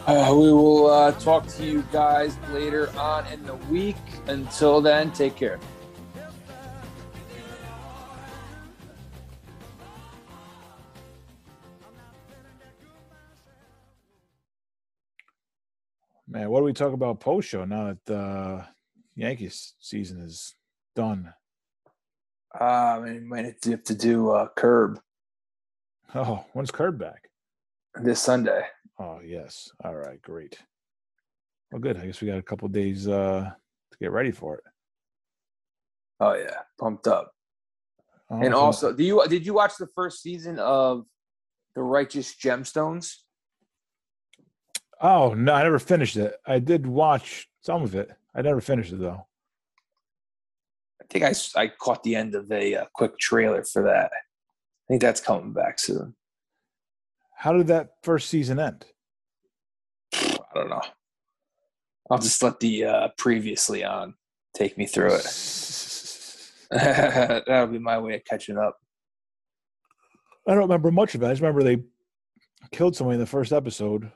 Uh, 0.07 0.33
we 0.33 0.53
will 0.53 0.89
uh, 0.89 1.11
talk 1.19 1.45
to 1.47 1.65
you 1.65 1.83
guys 1.91 2.37
later 2.51 2.89
on 2.97 3.27
in 3.27 3.43
the 3.45 3.55
week. 3.55 3.97
Until 4.27 4.79
then, 4.79 5.11
take 5.11 5.35
care. 5.35 5.59
Man, 16.29 16.49
what 16.49 16.59
do 16.59 16.65
we 16.65 16.73
talk 16.73 16.93
about 16.93 17.19
post 17.19 17.49
show 17.49 17.65
now 17.65 17.95
that 18.05 18.13
uh, 18.15 18.63
Yankees 19.15 19.73
season 19.79 20.19
is 20.21 20.53
done? 20.95 21.33
Uh, 22.59 22.63
I 22.63 22.99
mean, 22.99 23.27
might 23.27 23.45
have 23.45 23.59
to- 23.61 23.71
have 23.71 23.83
to 23.85 23.95
do 23.95 24.29
uh, 24.31 24.47
Curb 24.55 24.99
Oh, 26.15 26.43
when's 26.53 26.71
Curb 26.71 26.97
back? 26.99 27.29
this 28.01 28.19
Sunday. 28.21 28.63
Oh, 28.99 29.19
yes. 29.23 29.71
All 29.83 29.95
right, 29.95 30.21
great. 30.21 30.57
Well, 31.71 31.79
good. 31.81 31.97
I 31.97 32.05
guess 32.07 32.21
we 32.21 32.27
got 32.27 32.37
a 32.39 32.43
couple 32.43 32.67
days 32.67 33.07
uh, 33.07 33.51
to 33.91 33.97
get 33.99 34.11
ready 34.11 34.31
for 34.31 34.55
it. 34.57 34.63
Oh 36.19 36.33
yeah, 36.33 36.57
pumped 36.79 37.07
up. 37.07 37.31
Oh, 38.29 38.39
And 38.41 38.53
so- 38.53 38.59
also, 38.59 38.93
do 38.93 39.03
you 39.03 39.23
did 39.27 39.45
you 39.45 39.53
watch 39.53 39.73
the 39.79 39.87
first 39.95 40.21
season 40.21 40.59
of 40.59 41.05
The 41.75 41.81
Righteous 41.83 42.35
Gemstones? 42.35 43.15
Oh 45.01 45.33
no, 45.33 45.53
I 45.53 45.63
never 45.63 45.79
finished 45.79 46.17
it. 46.17 46.35
I 46.45 46.59
did 46.59 46.85
watch 46.85 47.49
some 47.61 47.83
of 47.83 47.95
it. 47.95 48.11
I 48.35 48.41
never 48.41 48.61
finished 48.61 48.91
it 48.93 48.99
though. 48.99 49.25
I 51.01 51.05
think 51.09 51.25
I, 51.25 51.33
I 51.59 51.67
caught 51.67 52.03
the 52.03 52.15
end 52.15 52.35
of 52.35 52.51
a 52.51 52.75
uh, 52.75 52.85
quick 52.93 53.17
trailer 53.17 53.63
for 53.63 53.83
that. 53.83 54.11
I 54.13 54.87
think 54.87 55.01
that's 55.01 55.21
coming 55.21 55.53
back 55.53 55.79
soon. 55.79 56.15
How 57.35 57.53
did 57.53 57.67
that 57.67 57.91
first 58.03 58.29
season 58.29 58.59
end? 58.59 58.85
I 60.13 60.37
don't 60.53 60.69
know. 60.69 60.81
I'll 62.11 62.17
just 62.17 62.41
let 62.41 62.59
the 62.59 62.85
uh, 62.85 63.07
previously 63.17 63.83
on 63.83 64.15
take 64.55 64.77
me 64.77 64.85
through 64.85 65.15
it. 65.15 65.25
That'll 66.71 67.67
be 67.67 67.79
my 67.79 67.97
way 67.99 68.15
of 68.15 68.25
catching 68.25 68.57
up. 68.57 68.77
I 70.47 70.51
don't 70.51 70.63
remember 70.63 70.91
much 70.91 71.15
of 71.15 71.21
it. 71.21 71.27
I 71.27 71.29
just 71.29 71.41
remember 71.41 71.63
they 71.63 71.83
killed 72.71 72.95
somebody 72.95 73.15
in 73.15 73.19
the 73.19 73.25
first 73.25 73.53
episode. 73.53 74.11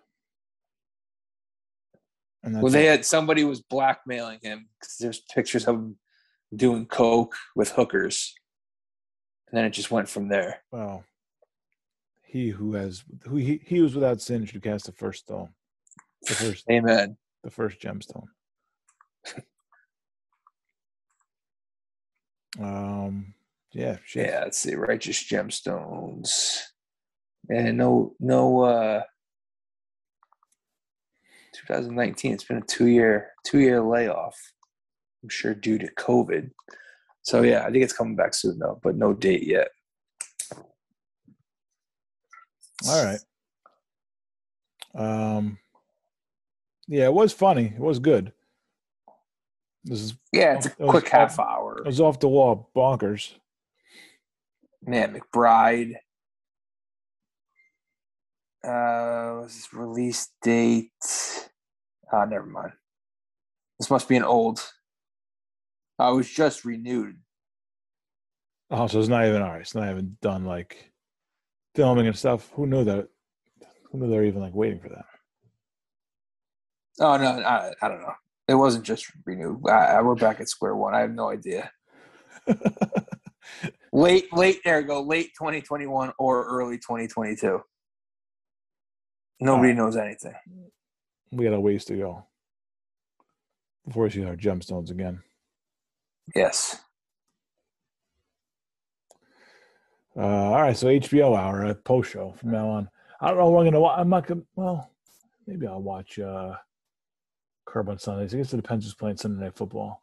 Well, 2.44 2.72
they 2.72 2.88
it. 2.88 2.91
had 2.91 3.06
somebody 3.06 3.44
was 3.44 3.61
blackmailing 3.61 4.40
him 4.41 4.68
because 4.80 4.98
there's 4.99 5.22
pictures 5.34 5.65
of 5.65 5.76
him 5.76 5.98
doing 6.53 6.86
coke 6.86 7.36
with 7.56 7.72
hookers, 7.72 8.34
and 9.48 9.57
then 9.57 9.65
it 9.65 9.72
just 9.72 9.91
went 9.91 10.10
from 10.10 10.28
there. 10.28 10.61
well, 10.72 11.06
he 12.26 12.49
who 12.49 12.74
has 12.74 13.03
who 13.26 13.38
he, 13.38 13.61
he 13.64 13.80
was 13.80 13.95
without 13.95 14.20
sin 14.20 14.45
should 14.45 14.64
cast 14.64 14.88
the 14.88 14.91
first 14.91 15.22
stone. 15.22 15.49
The 16.28 16.34
first 16.34 16.65
Amen. 16.70 17.18
the 17.44 17.52
first 17.52 17.80
gemstone. 17.80 18.28
Um 22.60 23.34
yeah, 23.72 23.98
shit. 24.06 24.30
Yeah, 24.30 24.41
let's 24.44 24.60
see. 24.60 24.76
Righteous 24.76 25.24
gemstones. 25.24 26.60
And 27.49 27.78
no, 27.80 28.14
no. 28.20 28.61
uh 28.61 29.02
2019. 31.54 32.34
It's 32.34 32.44
been 32.44 32.58
a 32.58 32.62
two 32.62 32.88
year, 32.88 33.32
two 33.44 33.60
year 33.60 33.82
layoff. 33.82 34.36
I'm 35.22 35.30
sure 35.30 35.54
due 35.54 35.78
to 35.78 35.88
COVID. 35.96 36.52
So 37.22 37.42
yeah, 37.44 37.62
I 37.66 37.72
think 37.72 37.84
it's 37.84 37.94
coming 37.94 38.16
back 38.16 38.34
soon 38.34 38.60
though, 38.60 38.80
but 38.84 38.96
no 38.98 39.14
date 39.14 39.48
yet. 39.48 39.70
All 42.88 43.06
right. 43.06 43.20
Um 44.96 45.58
yeah, 46.88 47.06
it 47.06 47.14
was 47.14 47.32
funny. 47.32 47.68
It 47.68 47.80
was 47.80 48.00
good. 48.00 48.34
This 49.86 50.02
is 50.02 50.14
Yeah, 50.34 50.56
it's 50.58 50.66
a 50.68 50.76
It 50.80 50.88
quick 50.90 51.08
half 51.08 51.40
off- 51.40 51.48
hour. 51.48 51.78
it 51.80 51.86
was 51.86 52.02
off 52.02 52.20
the 52.20 52.28
wall 52.28 52.70
bonkers. 52.76 53.34
Man, 54.86 55.18
McBride. 55.18 55.96
Uh, 58.66 59.40
was 59.44 59.56
this 59.56 59.74
release 59.74 60.30
date? 60.42 60.92
Ah, 62.14 62.26
never 62.26 62.45
mind. 62.45 62.73
This 63.80 63.90
must 63.90 64.07
be 64.07 64.15
an 64.15 64.23
old. 64.23 64.61
I 65.98 66.11
was 66.11 66.30
just 66.30 66.64
renewed. 66.64 67.18
Oh, 68.69 68.88
so 68.88 68.99
it's 68.99 69.10
not 69.10 69.26
even 69.26 69.41
right. 69.41 69.61
It's 69.61 69.76
not 69.76 69.90
even 69.90 70.18
done 70.22 70.45
like 70.45 70.91
filming 71.76 72.07
and 72.07 72.18
stuff. 72.18 72.49
Who 72.53 72.68
knew 72.68 72.84
that? 72.84 73.07
Who 73.91 73.98
knew 73.99 74.10
they're 74.10 74.26
even 74.26 74.41
like 74.41 74.53
waiting 74.53 74.80
for 74.80 74.90
that? 74.90 75.06
Oh 76.99 77.18
no, 77.18 77.41
I, 77.41 77.73
I 77.81 77.88
don't 77.88 78.02
know. 78.02 78.14
It 78.48 78.56
wasn't 78.56 78.85
just 78.85 79.11
renewed. 79.26 79.61
I, 79.68 79.72
I, 79.72 80.02
we're 80.02 80.15
back 80.15 80.40
at 80.40 80.49
square 80.49 80.76
one. 80.76 80.94
I 80.94 80.99
have 80.99 81.11
no 81.11 81.30
idea. 81.30 81.72
Late, 83.94 84.34
late. 84.34 84.60
There 84.65 84.81
we 84.81 84.88
go. 84.88 85.03
Late 85.03 85.31
2021 85.38 86.14
or 86.18 86.48
early 86.48 86.77
2022. 86.77 87.61
Nobody 89.40 89.69
Alright. 89.69 89.77
knows 89.77 89.95
anything. 89.95 90.34
We 91.34 91.46
got 91.46 91.54
a 91.54 91.60
ways 91.60 91.86
to 91.86 91.96
go 91.96 92.26
before 93.86 94.04
we 94.04 94.10
see 94.10 94.24
our 94.24 94.36
gemstones 94.36 94.92
again. 94.92 95.22
Yes. 96.36 96.80
Uh, 100.16 100.22
all 100.22 100.62
right, 100.62 100.78
so 100.78 100.88
HBO 100.88 101.36
hour 101.38 101.66
at 101.66 101.84
post 101.84 102.12
show 102.12 102.34
from 102.34 102.52
now 102.52 102.68
on. 102.70 102.90
I 103.20 103.30
don't 103.30 103.38
know 103.38 103.50
what 103.50 103.62
I'm 103.62 103.66
gonna. 103.66 103.80
wa- 103.80 103.96
I'm 103.96 104.10
not 104.10 104.28
gonna. 104.28 104.42
Well, 104.56 104.92
maybe 105.48 105.66
I'll 105.66 105.82
watch 105.82 106.20
uh, 106.20 106.56
Curb 107.66 107.90
on 107.90 107.98
Sundays. 107.98 108.34
I 108.34 108.38
guess 108.38 108.54
it 108.54 108.58
depends 108.58 108.86
who's 108.86 108.94
playing 108.94 109.18
Sunday 109.18 109.44
Night 109.44 109.56
Football. 109.56 110.02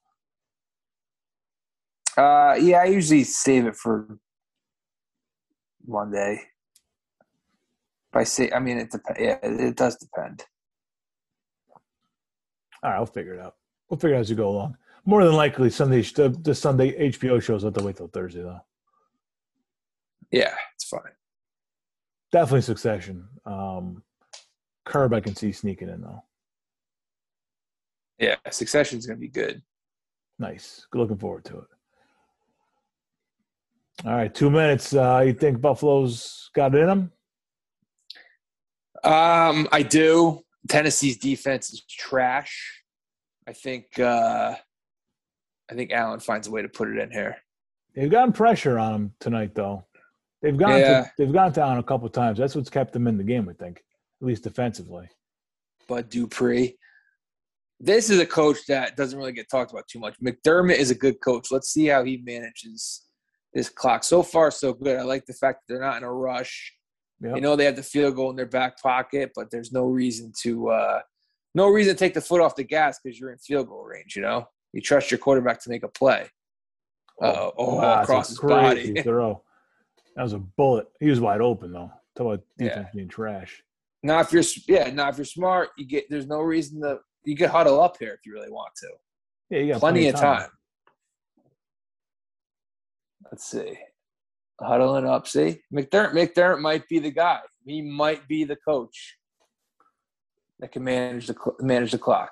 Uh, 2.17 2.57
yeah, 2.61 2.79
I 2.79 2.87
usually 2.87 3.23
save 3.25 3.67
it 3.67 3.77
for 3.77 4.19
Monday. 5.87 6.41
If 8.13 8.17
I 8.17 8.25
say, 8.25 8.51
I 8.51 8.59
mean, 8.59 8.79
it 8.79 8.91
depends. 8.91 9.21
Yeah, 9.21 9.39
it 9.43 9.77
does 9.77 9.97
depend. 9.97 10.43
All 12.83 12.91
right, 12.91 12.97
I'll 12.97 13.07
figure 13.07 13.35
it 13.35 13.41
out. 13.41 13.57
We'll 13.89 13.99
figure 13.99 14.15
it 14.15 14.19
out 14.19 14.23
as 14.23 14.31
we 14.31 14.37
go 14.37 14.49
along. 14.49 14.77
More 15.05 15.25
than 15.25 15.35
likely, 15.35 15.71
Sunday 15.71 16.03
the, 16.03 16.29
the 16.29 16.55
Sunday 16.55 17.11
HBO 17.11 17.43
shows. 17.43 17.65
I 17.65 17.69
have 17.69 17.75
to 17.75 17.85
wait 17.85 17.97
till 17.97 18.09
Thursday 18.09 18.43
though. 18.43 18.61
Yeah, 20.31 20.55
it's 20.75 20.85
fine. 20.85 21.01
Definitely 22.33 22.63
Succession. 22.63 23.27
Um, 23.45 24.03
Curb, 24.85 25.13
I 25.15 25.21
can 25.21 25.35
see 25.35 25.53
sneaking 25.53 25.89
in 25.89 26.01
though. 26.03 26.23
Yeah, 28.19 28.37
Succession's 28.51 29.07
gonna 29.07 29.19
be 29.19 29.29
good. 29.29 29.63
Nice. 30.39 30.87
Looking 30.95 31.19
forward 31.19 31.45
to 31.47 31.59
it. 31.59 31.65
All 34.07 34.13
right, 34.13 34.35
two 34.35 34.51
minutes. 34.51 34.95
Uh, 34.95 35.23
you 35.27 35.35
think 35.35 35.61
Buffalo's 35.61 36.51
got 36.55 36.75
it 36.75 36.79
in 36.79 36.87
them? 36.87 37.13
Um, 39.05 39.69
I 39.73 39.83
do. 39.83 40.43
Tennessee's 40.69 41.17
defense 41.19 41.73
is 41.73 41.83
trash. 41.89 42.83
I 43.49 43.53
think. 43.53 43.99
uh 43.99 44.55
I 45.71 45.75
think 45.75 45.93
Allen 45.93 46.19
finds 46.19 46.49
a 46.49 46.51
way 46.51 46.63
to 46.63 46.69
put 46.69 46.89
it 46.89 46.99
in 46.99 47.13
here. 47.13 47.37
They've 47.95 48.11
gotten 48.11 48.33
pressure 48.33 48.77
on 48.77 48.93
them 48.93 49.15
tonight, 49.21 49.55
though. 49.55 49.85
They've 50.43 50.57
gone 50.57 50.81
Yeah. 50.81 51.03
to, 51.03 51.13
they've 51.17 51.33
gone 51.33 51.53
down 51.53 51.79
a 51.79 51.83
couple 51.83 52.09
times. 52.09 52.39
That's 52.39 52.57
what's 52.57 52.71
kept 52.71 52.93
them 52.93 53.07
in 53.07 53.17
the 53.17 53.23
game, 53.23 53.49
I 53.49 53.53
think, 53.53 53.79
at 54.21 54.27
least 54.27 54.43
defensively. 54.43 55.09
Bud 55.87 56.09
Dupree. 56.09 56.77
This 57.79 58.11
is 58.11 58.19
a 58.19 58.27
coach 58.27 58.59
that 58.67 58.97
doesn't 58.97 59.17
really 59.19 59.33
get 59.33 59.49
talked 59.49 59.71
about 59.71 59.87
too 59.89 60.01
much. 60.01 60.17
McDermott 60.21 60.75
is 60.77 60.91
a 60.91 60.95
good 60.95 61.21
coach. 61.21 61.53
Let's 61.53 61.71
see 61.73 61.87
how 61.87 62.05
he 62.05 62.17
manages 62.19 63.07
this 63.55 63.69
clock. 63.69 64.03
So 64.05 64.23
far, 64.25 64.51
so 64.51 64.73
good. 64.73 64.99
I 64.99 65.03
like 65.03 65.25
the 65.27 65.35
fact 65.35 65.61
that 65.69 65.73
they're 65.75 65.83
not 65.83 65.97
in 65.99 66.03
a 66.03 66.13
rush. 66.13 66.75
Yep. 67.23 67.35
You 67.37 67.41
know 67.43 67.57
they 67.57 67.67
have 67.67 67.77
the 67.77 67.83
field 67.83 68.17
goal 68.17 68.31
in 68.31 68.37
their 68.37 68.47
back 68.47 68.81
pocket, 68.81 69.33
but 69.35 69.51
there's 69.51 69.73
no 69.73 69.85
reason 69.85 70.33
to 70.43 70.71
uh, 70.71 71.01
no 71.55 71.69
reason 71.69 71.95
to 71.95 71.99
take 71.99 72.15
the 72.15 72.21
foot 72.21 72.41
off 72.41 72.57
the 72.57 72.65
gas 72.65 72.99
because 73.03 73.19
you're 73.19 73.33
in 73.33 73.39
field 73.39 73.69
goal 73.69 73.85
range. 73.85 74.17
You 74.17 74.23
know 74.23 74.49
you 74.73 74.81
trust 74.81 75.11
your 75.11 75.19
quarterback 75.19 75.61
to 75.63 75.71
make 75.71 75.83
a 75.83 75.89
play. 75.89 76.29
Uh, 77.23 77.51
oh, 77.59 77.81
that's 77.81 78.09
across 78.09 78.29
his 78.29 78.39
body. 78.39 79.03
throw. 79.03 79.43
That 80.17 80.23
was 80.23 80.33
a 80.33 80.39
bullet. 80.39 80.89
He 81.01 81.11
was 81.11 81.21
wide 81.21 81.41
open 81.41 81.73
though. 81.73 81.91
Talk 82.17 82.27
about 82.27 82.41
Yeah. 82.59 82.69
defense 82.69 82.89
being 82.95 83.09
trash. 83.09 83.63
Now, 84.03 84.21
if 84.21 84.33
you're 84.33 84.43
yeah, 84.67 84.91
now 84.91 85.09
if 85.09 85.19
you're 85.19 85.25
smart, 85.27 85.71
you 85.77 85.87
get 85.87 86.07
there's 86.09 86.27
no 86.27 86.41
reason 86.41 86.81
to 86.81 87.01
you 87.25 87.37
could 87.37 87.51
huddle 87.51 87.81
up 87.81 87.97
here 87.99 88.15
if 88.15 88.21
you 88.25 88.33
really 88.33 88.51
want 88.51 88.75
to. 88.77 88.89
Yeah, 89.51 89.59
you 89.61 89.73
got 89.73 89.81
plenty, 89.81 90.09
of 90.09 90.15
time. 90.15 90.49
Let's 93.31 93.45
see. 93.45 93.79
Huddling 94.61 95.07
up. 95.07 95.27
See, 95.27 95.61
McDermott. 95.73 96.13
McDermott 96.13 96.61
might 96.61 96.87
be 96.89 96.99
the 96.99 97.11
guy. 97.11 97.41
He 97.65 97.81
might 97.83 98.27
be 98.29 98.45
the 98.45 98.57
coach 98.57 99.17
that 100.59 100.73
can 100.73 100.85
manage 100.85 101.27
the 101.27 101.35
manage 101.61 101.93
the 101.93 101.99
clock. 101.99 102.31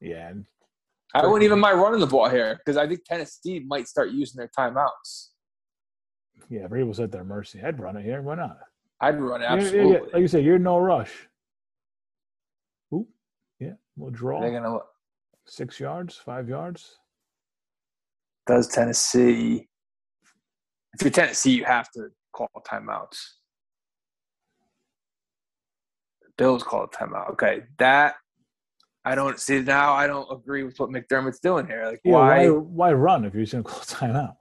Yeah, 0.00 0.32
I 1.14 1.26
wouldn't 1.26 1.42
even 1.44 1.58
mind 1.60 1.80
running 1.80 2.00
the 2.00 2.06
ball 2.06 2.28
here 2.28 2.56
because 2.56 2.76
I 2.76 2.86
think 2.88 3.04
Tennessee 3.04 3.60
might 3.66 3.86
start 3.86 4.10
using 4.10 4.38
their 4.38 4.50
timeouts. 4.56 5.28
Yeah, 6.48 6.66
Vrabel's 6.66 7.00
at 7.00 7.12
their 7.12 7.24
mercy. 7.24 7.60
I'd 7.62 7.78
run 7.78 7.96
it 7.96 8.04
here. 8.04 8.22
Why 8.22 8.34
not? 8.36 8.58
I'd 9.00 9.20
run 9.20 9.40
it 9.42 9.44
Yeah, 9.44 9.54
yeah, 9.54 9.60
absolutely. 9.62 9.92
yeah. 9.92 9.98
Like 10.12 10.20
you 10.22 10.28
said, 10.28 10.44
you're 10.44 10.56
in 10.56 10.62
no 10.62 10.78
rush. 10.78 11.28
Oop. 12.94 13.06
Yeah, 13.60 13.74
we'll 13.96 14.10
draw. 14.10 14.40
They're 14.40 14.52
gonna. 14.60 14.78
Six 15.46 15.80
yards, 15.80 16.16
five 16.16 16.48
yards. 16.48 16.98
Does 18.46 18.68
Tennessee? 18.68 19.68
If 20.94 21.02
you're 21.02 21.10
Tennessee, 21.10 21.52
you 21.52 21.64
have 21.64 21.90
to 21.92 22.08
call 22.32 22.48
timeouts. 22.66 23.16
Bills 26.36 26.62
call 26.62 26.84
a 26.84 26.88
timeout. 26.88 27.30
Okay, 27.32 27.62
that 27.78 28.14
I 29.04 29.14
don't 29.14 29.38
see 29.38 29.60
now. 29.60 29.92
I 29.92 30.06
don't 30.06 30.30
agree 30.30 30.62
with 30.62 30.78
what 30.78 30.90
McDermott's 30.90 31.40
doing 31.40 31.66
here. 31.66 31.86
Like, 31.86 32.00
Yeah, 32.04 32.12
why? 32.12 32.48
why, 32.48 32.58
why 32.58 32.92
run 32.92 33.24
if 33.24 33.34
you're 33.34 33.44
just 33.44 33.52
going 33.52 33.64
to 33.64 33.70
call 33.70 33.80
a 33.80 33.84
timeout? 33.84 34.36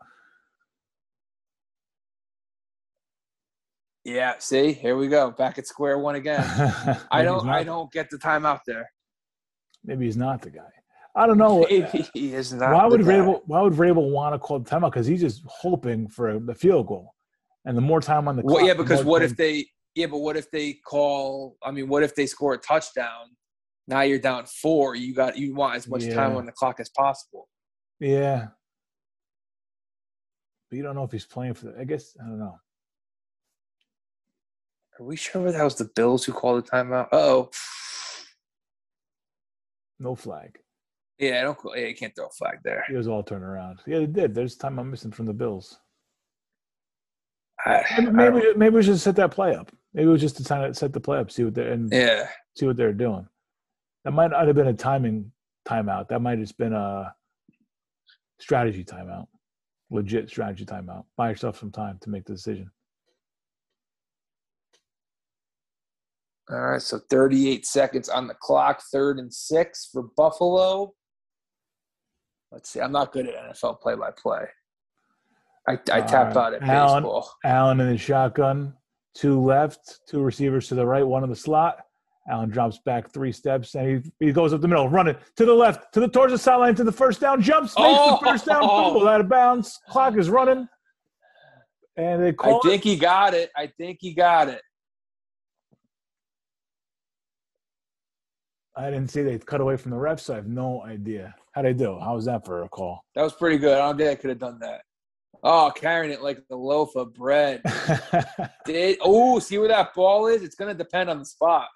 Yeah, 4.05 4.35
see, 4.39 4.71
here 4.73 4.95
we 4.97 5.07
go, 5.07 5.29
back 5.31 5.59
at 5.59 5.67
square 5.67 5.99
one 5.99 6.15
again. 6.15 6.41
I 7.11 7.21
don't. 7.23 7.47
I 7.47 7.63
don't 7.63 7.91
get 7.91 8.09
the 8.09 8.17
timeout 8.17 8.61
there. 8.65 8.89
Maybe 9.83 10.05
he's 10.05 10.17
not 10.17 10.41
the 10.41 10.49
guy. 10.49 10.71
I 11.19 11.27
don't 11.27 11.37
know. 11.37 11.65
He 12.13 12.33
is 12.33 12.53
not. 12.53 12.73
why 12.73 12.85
would. 12.85 13.01
Vrabel? 13.01 13.41
Why 13.45 13.61
would 13.61 13.73
Vrabel 13.73 14.09
want 14.09 14.33
to 14.33 14.39
call 14.39 14.59
the 14.59 14.69
timeout? 14.69 14.91
Because 14.91 15.05
he's 15.05 15.19
just 15.19 15.43
hoping 15.45 16.07
for 16.07 16.39
the 16.39 16.55
field 16.55 16.87
goal, 16.87 17.13
and 17.65 17.75
the 17.77 17.81
more 17.81 17.99
time 17.99 18.27
on 18.29 18.37
the 18.37 18.41
clock. 18.41 18.55
Well, 18.57 18.65
yeah, 18.65 18.73
because 18.73 19.03
what 19.03 19.19
time- 19.19 19.29
if 19.31 19.35
they? 19.35 19.67
Yeah, 19.95 20.07
but 20.07 20.19
what 20.19 20.37
if 20.37 20.49
they 20.51 20.73
call? 20.73 21.57
I 21.61 21.71
mean, 21.71 21.89
what 21.89 22.03
if 22.03 22.15
they 22.15 22.25
score 22.25 22.53
a 22.53 22.57
touchdown? 22.57 23.35
Now 23.87 24.01
you're 24.01 24.19
down 24.19 24.45
four. 24.45 24.95
You 24.95 25.13
got 25.13 25.37
you 25.37 25.53
want 25.55 25.75
as 25.75 25.87
much 25.87 26.07
time 26.07 26.37
on 26.37 26.45
the 26.45 26.51
clock 26.53 26.79
as 26.79 26.89
possible. 26.89 27.49
Yeah, 27.99 28.47
but 30.69 30.77
you 30.77 30.83
don't 30.83 30.95
know 30.95 31.03
if 31.03 31.11
he's 31.11 31.25
playing 31.25 31.55
for. 31.55 31.65
The, 31.65 31.79
I 31.81 31.83
guess 31.83 32.15
I 32.23 32.27
don't 32.27 32.39
know. 32.39 32.55
Are 34.99 35.05
we 35.05 35.15
sure 35.17 35.51
that 35.51 35.63
was 35.63 35.75
the 35.75 35.89
Bills 35.95 36.23
who 36.23 36.31
called 36.33 36.65
the 36.65 36.69
timeout? 36.69 37.07
Oh, 37.11 37.49
No 39.99 40.15
flag. 40.15 40.57
Yeah, 41.19 41.39
I 41.39 41.41
don't. 41.41 41.57
Yeah, 41.75 41.87
you 41.87 41.95
can't 41.95 42.15
throw 42.15 42.27
a 42.27 42.29
flag 42.29 42.59
there. 42.63 42.85
It 42.89 42.95
was 42.95 43.07
all 43.07 43.23
turned 43.23 43.43
around. 43.43 43.79
Yeah, 43.85 43.99
they 43.99 44.05
did. 44.05 44.33
There's 44.33 44.55
time 44.55 44.79
I'm 44.79 44.89
missing 44.89 45.11
from 45.11 45.25
the 45.25 45.33
Bills. 45.33 45.79
I, 47.65 47.83
I 47.89 47.99
Maybe 48.01 48.11
maybe, 48.11 48.53
maybe 48.55 48.75
we 48.75 48.83
should 48.83 48.99
set 48.99 49.17
that 49.17 49.31
play 49.31 49.53
up. 49.53 49.71
Maybe 49.93 50.07
it 50.07 50.11
was 50.11 50.21
just 50.21 50.37
to 50.37 50.43
kind 50.43 50.63
of 50.63 50.77
set 50.77 50.93
the 50.93 50.99
play 50.99 51.17
up, 51.17 51.29
see 51.29 51.43
what 51.43 51.55
they're 51.55 51.73
and 51.73 51.91
yeah, 51.91 52.29
see 52.55 52.65
what 52.65 52.77
they're 52.77 52.93
doing. 52.93 53.27
That 54.05 54.11
might 54.11 54.31
not 54.31 54.47
have 54.47 54.55
been 54.55 54.67
a 54.67 54.73
timing 54.73 55.31
timeout. 55.67 56.07
That 56.07 56.21
might 56.21 56.31
have 56.31 56.39
just 56.39 56.57
been 56.57 56.73
a 56.73 57.13
strategy 58.39 58.85
timeout, 58.85 59.27
legit 59.91 60.29
strategy 60.29 60.65
timeout. 60.65 61.03
Buy 61.17 61.29
yourself 61.31 61.59
some 61.59 61.71
time 61.71 61.97
to 62.01 62.09
make 62.09 62.25
the 62.25 62.33
decision. 62.33 62.71
all 66.51 66.71
right. 66.71 66.81
So 66.81 66.99
38 67.09 67.65
seconds 67.65 68.09
on 68.09 68.27
the 68.27 68.33
clock. 68.33 68.81
Third 68.91 69.19
and 69.19 69.33
six 69.33 69.89
for 69.91 70.03
Buffalo. 70.17 70.93
Let's 72.51 72.69
see. 72.69 72.79
I'm 72.81 72.91
not 72.91 73.11
good 73.11 73.27
at 73.27 73.35
NFL 73.53 73.79
play-by-play. 73.81 74.45
I, 75.67 75.73
I 75.91 76.01
tapped 76.01 76.35
Uh, 76.35 76.39
out 76.39 76.53
at 76.55 76.63
Allen. 76.63 77.03
baseball. 77.03 77.31
Allen 77.43 77.79
in 77.79 77.89
the 77.89 77.97
shotgun, 77.97 78.73
two 79.13 79.39
left, 79.39 79.99
two 80.07 80.21
receivers 80.21 80.67
to 80.69 80.75
the 80.75 80.85
right, 80.85 81.05
one 81.05 81.23
in 81.23 81.29
the 81.29 81.35
slot. 81.35 81.77
Allen 82.29 82.49
drops 82.49 82.79
back 82.85 83.11
three 83.11 83.31
steps 83.31 83.73
and 83.75 84.03
he, 84.19 84.25
he 84.27 84.31
goes 84.31 84.53
up 84.53 84.61
the 84.61 84.67
middle, 84.67 84.87
running 84.89 85.15
to 85.35 85.45
the 85.45 85.53
left, 85.53 85.91
to 85.93 85.99
the 85.99 86.07
towards 86.07 86.31
the 86.31 86.37
sideline, 86.37 86.75
to 86.75 86.83
the 86.83 86.91
first 86.91 87.19
down, 87.19 87.41
jumps, 87.41 87.75
makes 87.77 87.97
Oh! 87.99 88.17
the 88.19 88.25
first 88.31 88.45
down, 88.45 88.61
fumble 88.61 89.07
out 89.07 89.21
of 89.21 89.29
bounds. 89.29 89.79
Clock 89.89 90.15
is 90.17 90.29
running, 90.29 90.67
and 91.97 92.21
they 92.23 92.29
I 92.29 92.31
call 92.31 92.59
it. 92.59 92.63
think 92.67 92.83
he 92.83 92.95
got 92.97 93.33
it. 93.33 93.49
I 93.57 93.67
think 93.77 93.97
he 94.01 94.13
got 94.13 94.47
it. 94.47 94.61
I 98.79 98.89
didn't 98.89 99.09
see 99.11 99.23
they 99.23 99.37
cut 99.37 99.59
away 99.61 99.75
from 99.77 99.91
the 99.91 99.97
refs. 99.97 100.21
So 100.21 100.33
I 100.33 100.37
have 100.37 100.47
no 100.47 100.83
idea 100.83 101.35
how 101.51 101.61
they 101.63 101.73
do. 101.73 101.99
How 101.99 102.15
was 102.15 102.25
that 102.25 102.45
for 102.45 102.63
a 102.63 102.69
call? 102.69 103.03
That 103.15 103.23
was 103.23 103.33
pretty 103.33 103.57
good. 103.57 103.73
I 103.77 103.79
don't 103.87 103.97
think 103.97 104.09
I 104.09 104.15
could 104.15 104.29
have 104.29 104.39
done 104.39 104.59
that. 104.59 104.81
Oh, 105.43 105.71
carrying 105.75 106.11
it 106.13 106.21
like 106.21 106.39
a 106.51 106.55
loaf 106.55 106.95
of 106.95 107.13
bread. 107.13 107.61
Did 108.65 108.97
oh, 109.01 109.39
see 109.39 109.57
where 109.57 109.67
that 109.69 109.93
ball 109.93 110.27
is? 110.27 110.43
It's 110.43 110.55
gonna 110.55 110.73
depend 110.73 111.09
on 111.09 111.19
the 111.19 111.25
spot. 111.25 111.67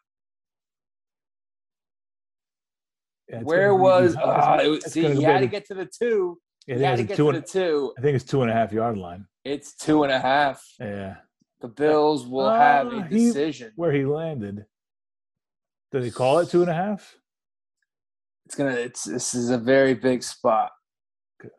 Yeah, 3.29 3.39
Where 3.41 3.73
was? 3.75 4.15
ah, 4.21 4.59
it 4.59 4.67
was 4.67 4.83
see, 4.91 5.13
he 5.15 5.23
had 5.23 5.39
to 5.39 5.47
get 5.47 5.65
to 5.67 5.73
the 5.73 5.85
two. 5.85 6.37
I 6.69 6.73
He 6.73 6.77
think 6.77 6.85
had 6.85 6.95
to 6.97 7.01
it's 7.03 7.07
get 7.09 7.17
two 7.17 7.23
to 7.23 7.29
and- 7.37 7.43
the 7.43 7.47
two. 7.47 7.93
I 7.97 8.01
think 8.01 8.15
it's 8.15 8.25
two 8.25 8.41
and 8.41 8.51
a 8.51 8.53
half 8.53 8.71
yard 8.73 8.97
line. 8.97 9.25
It's 9.45 9.75
two 9.75 10.03
and 10.03 10.11
a 10.11 10.19
half. 10.19 10.63
Yeah, 10.79 11.15
The 11.61 11.67
Bills 11.69 12.27
will 12.27 12.49
have 12.49 12.87
a 12.87 12.97
Ah, 12.97 13.03
he- 13.03 13.27
decision. 13.27 13.71
where 13.75 13.91
he 13.91 14.05
landed. 14.05 14.65
Did 15.93 16.03
they 16.03 16.09
call 16.11 16.39
it 16.39 16.49
two 16.49 16.61
and 16.61 16.71
a 16.71 16.73
half? 16.73 17.15
It's 18.47 18.55
gonna. 18.55 18.71
It's 18.71 19.03
this 19.03 19.35
is 19.35 19.51
a 19.51 19.57
very 19.57 19.93
big 19.93 20.23
spot. 20.23 20.71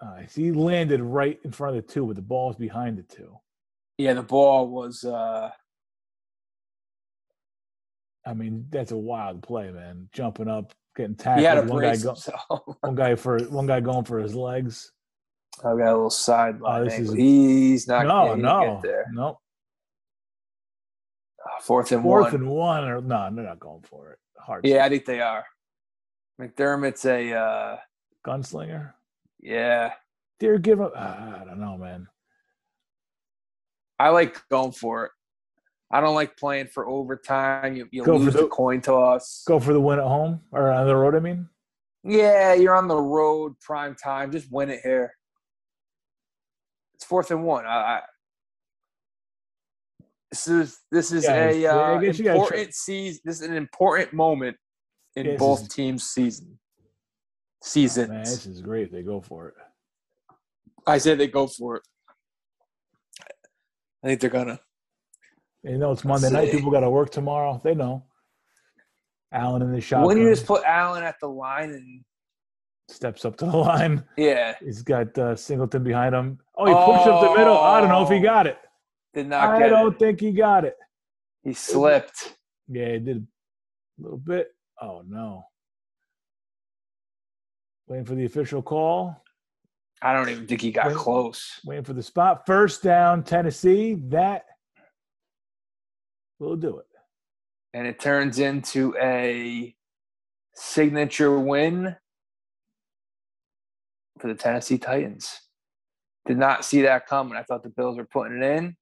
Uh, 0.01 0.23
he 0.35 0.51
landed 0.51 1.01
right 1.01 1.39
in 1.45 1.53
front 1.53 1.77
of 1.77 1.87
the 1.87 1.93
two, 1.93 2.05
but 2.07 2.17
the 2.17 2.23
ball's 2.23 2.57
behind 2.57 2.99
the 2.99 3.03
two. 3.05 3.37
Yeah, 3.97 4.15
the 4.15 4.23
ball 4.23 4.69
was. 4.69 5.05
uh 5.05 5.51
I 8.27 8.35
mean, 8.35 8.67
that's 8.71 8.91
a 8.91 8.97
wild 8.97 9.43
play, 9.43 9.71
man. 9.71 10.09
Jumping 10.13 10.49
up, 10.49 10.73
getting 10.97 11.13
He 11.13 11.23
tackled. 11.23 11.69
One 11.69 11.83
guy, 11.83 11.97
go, 11.97 12.17
one 12.81 12.95
guy 12.95 13.15
for 13.15 13.39
one 13.45 13.67
guy 13.67 13.81
going 13.81 14.05
for 14.05 14.19
his 14.19 14.35
legs. 14.35 14.91
I 15.61 15.69
got 15.77 15.79
a 15.79 15.93
little 15.93 16.11
sideline. 16.11 16.83
Oh, 16.83 16.85
is- 16.87 17.13
He's 17.13 17.87
not. 17.87 18.07
no, 18.07 18.25
yeah, 18.31 18.37
he 18.37 18.43
no, 18.43 18.75
Get 18.75 18.83
there. 18.83 19.07
no. 19.13 19.39
Ah, 21.47 21.61
Fourth 21.61 21.93
and 21.93 22.03
Fourth 22.03 22.33
one. 22.33 22.35
and 22.35 22.49
one, 22.49 22.85
or 22.85 23.01
no, 23.01 23.31
they're 23.33 23.45
not 23.45 23.61
going 23.61 23.83
for 23.83 24.11
it. 24.11 24.19
Hard. 24.47 24.67
Yeah, 24.67 24.85
I 24.85 24.89
think 24.89 25.05
they 25.07 25.21
are. 25.21 25.45
McDermott's 26.41 27.05
a. 27.07 27.33
uh 27.33 27.77
gunslinger. 28.27 28.93
Yeah, 29.41 29.93
They're 30.41 30.59
giving. 30.59 30.87
Uh, 30.95 31.39
I 31.43 31.45
don't 31.45 31.61
know, 31.61 31.77
man. 31.77 32.07
I 33.99 34.09
like 34.09 34.41
going 34.49 34.73
for 34.73 35.07
it. 35.07 35.13
I 35.91 36.01
don't 36.01 36.15
like 36.15 36.37
playing 36.37 36.69
for 36.69 36.89
overtime. 36.89 37.77
You, 37.77 37.89
you 37.93 38.03
Go 38.05 38.15
for 38.19 38.25
lose 38.25 38.35
the, 38.35 38.41
the- 38.43 38.49
coin 38.49 38.81
toss. 38.81 39.45
Go 39.47 39.61
for 39.61 39.73
the 39.73 39.81
win 39.81 39.99
at 39.99 40.05
home 40.07 40.41
or 40.51 40.71
on 40.71 40.87
the 40.87 40.97
road. 40.97 41.15
I 41.15 41.21
mean, 41.21 41.49
Yeah, 42.03 42.55
you're 42.55 42.75
on 42.75 42.89
the 42.89 42.97
road, 42.97 43.59
prime 43.61 43.95
time. 43.95 44.33
Just 44.33 44.51
win 44.51 44.71
it 44.71 44.81
here. 44.83 45.15
It's 46.95 47.05
fourth 47.05 47.31
and 47.31 47.45
one. 47.45 47.67
I, 47.67 47.71
I, 47.71 48.01
this 50.35 50.49
is 50.49 50.81
this 50.91 51.13
is 51.13 51.27
a 51.27 51.65
uh, 51.67 51.99
guess 52.01 52.19
you 52.19 52.25
gotta 52.25 52.41
important 52.41 52.75
season. 52.75 53.21
This 53.25 53.41
is 53.41 53.49
an 53.49 53.55
important 53.57 54.13
moment 54.13 54.57
in 55.15 55.27
Yeah, 55.27 55.37
both 55.37 55.63
is- 55.63 55.69
teams' 55.69 56.03
season. 56.05 56.59
oh, 56.59 56.59
Seasons. 57.63 58.09
man, 58.09 58.19
this 58.25 58.45
is 58.47 58.61
great. 58.61 58.91
They 58.91 59.03
go 59.03 59.21
for 59.21 59.49
it. 59.49 59.55
I 60.89 60.99
say 60.99 61.15
they 61.15 61.29
go 61.29 61.47
for 61.47 61.77
it. 61.77 61.83
I 64.03 64.09
think 64.09 64.21
they're 64.21 64.29
gonna. 64.31 64.59
You 65.63 65.79
know, 65.79 65.93
it's 65.93 66.05
Monday 66.05 66.31
night. 66.31 66.51
People 66.51 66.71
got 66.73 66.81
to 66.81 66.91
work 66.91 67.11
tomorrow. 67.11 67.61
They 67.65 67.75
know. 67.75 68.05
Allen 69.33 69.63
in 69.63 69.73
the 69.73 69.81
shotgun 69.81 70.07
When 70.09 70.19
you 70.19 70.29
just 70.29 70.47
put 70.47 70.63
Allen 70.65 71.03
at 71.05 71.15
the 71.21 71.29
line 71.29 71.71
and 71.71 72.05
steps 72.89 73.25
up 73.25 73.37
to 73.39 73.47
the 73.47 73.57
line. 73.57 74.05
yeah, 74.19 74.55
He's 74.63 74.83
got 74.83 75.17
uh, 75.17 75.35
Singleton 75.37 75.83
behind 75.85 76.15
him. 76.15 76.39
Oh, 76.57 76.67
he 76.67 76.73
pushed 76.75 77.07
up 77.09 77.21
the 77.33 77.39
middle. 77.39 77.57
I 77.57 77.81
don't 77.81 77.89
know 77.89 78.03
if 78.03 78.11
he 78.11 78.19
got 78.21 78.47
it. 78.49 78.59
Did 79.15 79.29
not 79.29 79.51
I 79.51 79.69
don't 79.69 79.95
it. 79.95 79.99
think 79.99 80.21
he 80.21 80.33
got 80.33 80.65
it. 80.65 80.77
He 81.43 81.53
slipped. 81.55 82.35
Yeah, 82.69 82.93
he 82.93 82.99
did 82.99 83.27
a 83.99 84.03
little 84.03 84.19
bit. 84.19 84.49
Oh 84.81 85.03
no. 85.07 85.45
Waiting 87.87 88.05
for 88.07 88.15
the 88.15 88.25
official 88.25 88.63
call. 88.63 89.23
I 90.03 90.13
don't 90.13 90.29
even 90.31 90.47
think 90.47 90.61
he 90.61 90.73
got 90.73 90.89
Wait. 90.89 90.97
close. 90.97 91.61
Waiting 91.65 91.85
for 91.85 91.93
the 91.93 92.03
spot. 92.03 92.45
First 92.47 92.83
down, 92.83 93.23
Tennessee. 93.25 93.95
That 94.09 94.45
will 96.39 96.57
do 96.57 96.79
it. 96.79 96.87
and 97.73 97.87
it 97.87 97.99
turns 98.01 98.39
into 98.39 98.95
a 99.01 99.75
signature 100.55 101.39
win 101.39 101.97
for 104.19 104.29
the 104.29 104.35
Tennessee 104.35 104.79
Titans. 104.79 105.41
Did 106.27 106.39
not 106.39 106.65
see 106.65 106.83
that 106.83 107.07
coming. 107.07 107.37
I 107.37 107.43
thought 107.43 107.63
the 107.63 107.69
Bills 107.71 107.97
were 107.97 108.05
putting 108.07 108.43
it 108.43 108.45
in, 108.59 108.77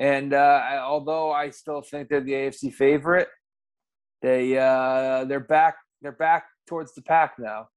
and 0.00 0.32
uh, 0.34 0.36
I, 0.64 0.78
although 0.78 1.30
I 1.32 1.50
still 1.50 1.82
think 1.82 2.08
they're 2.08 2.20
the 2.20 2.32
AFC 2.32 2.72
favorite, 2.72 3.28
they 4.22 4.56
uh, 4.58 5.24
they're 5.24 5.40
back. 5.40 5.76
They're 6.02 6.12
back 6.12 6.44
towards 6.66 6.94
the 6.94 7.02
pack 7.02 7.34
now. 7.38 7.68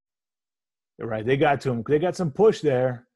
Right. 0.99 1.25
They 1.25 1.37
got 1.37 1.61
to 1.61 1.71
him. 1.71 1.83
They 1.87 1.99
got 1.99 2.15
some 2.15 2.31
push 2.31 2.61
there, 2.61 3.07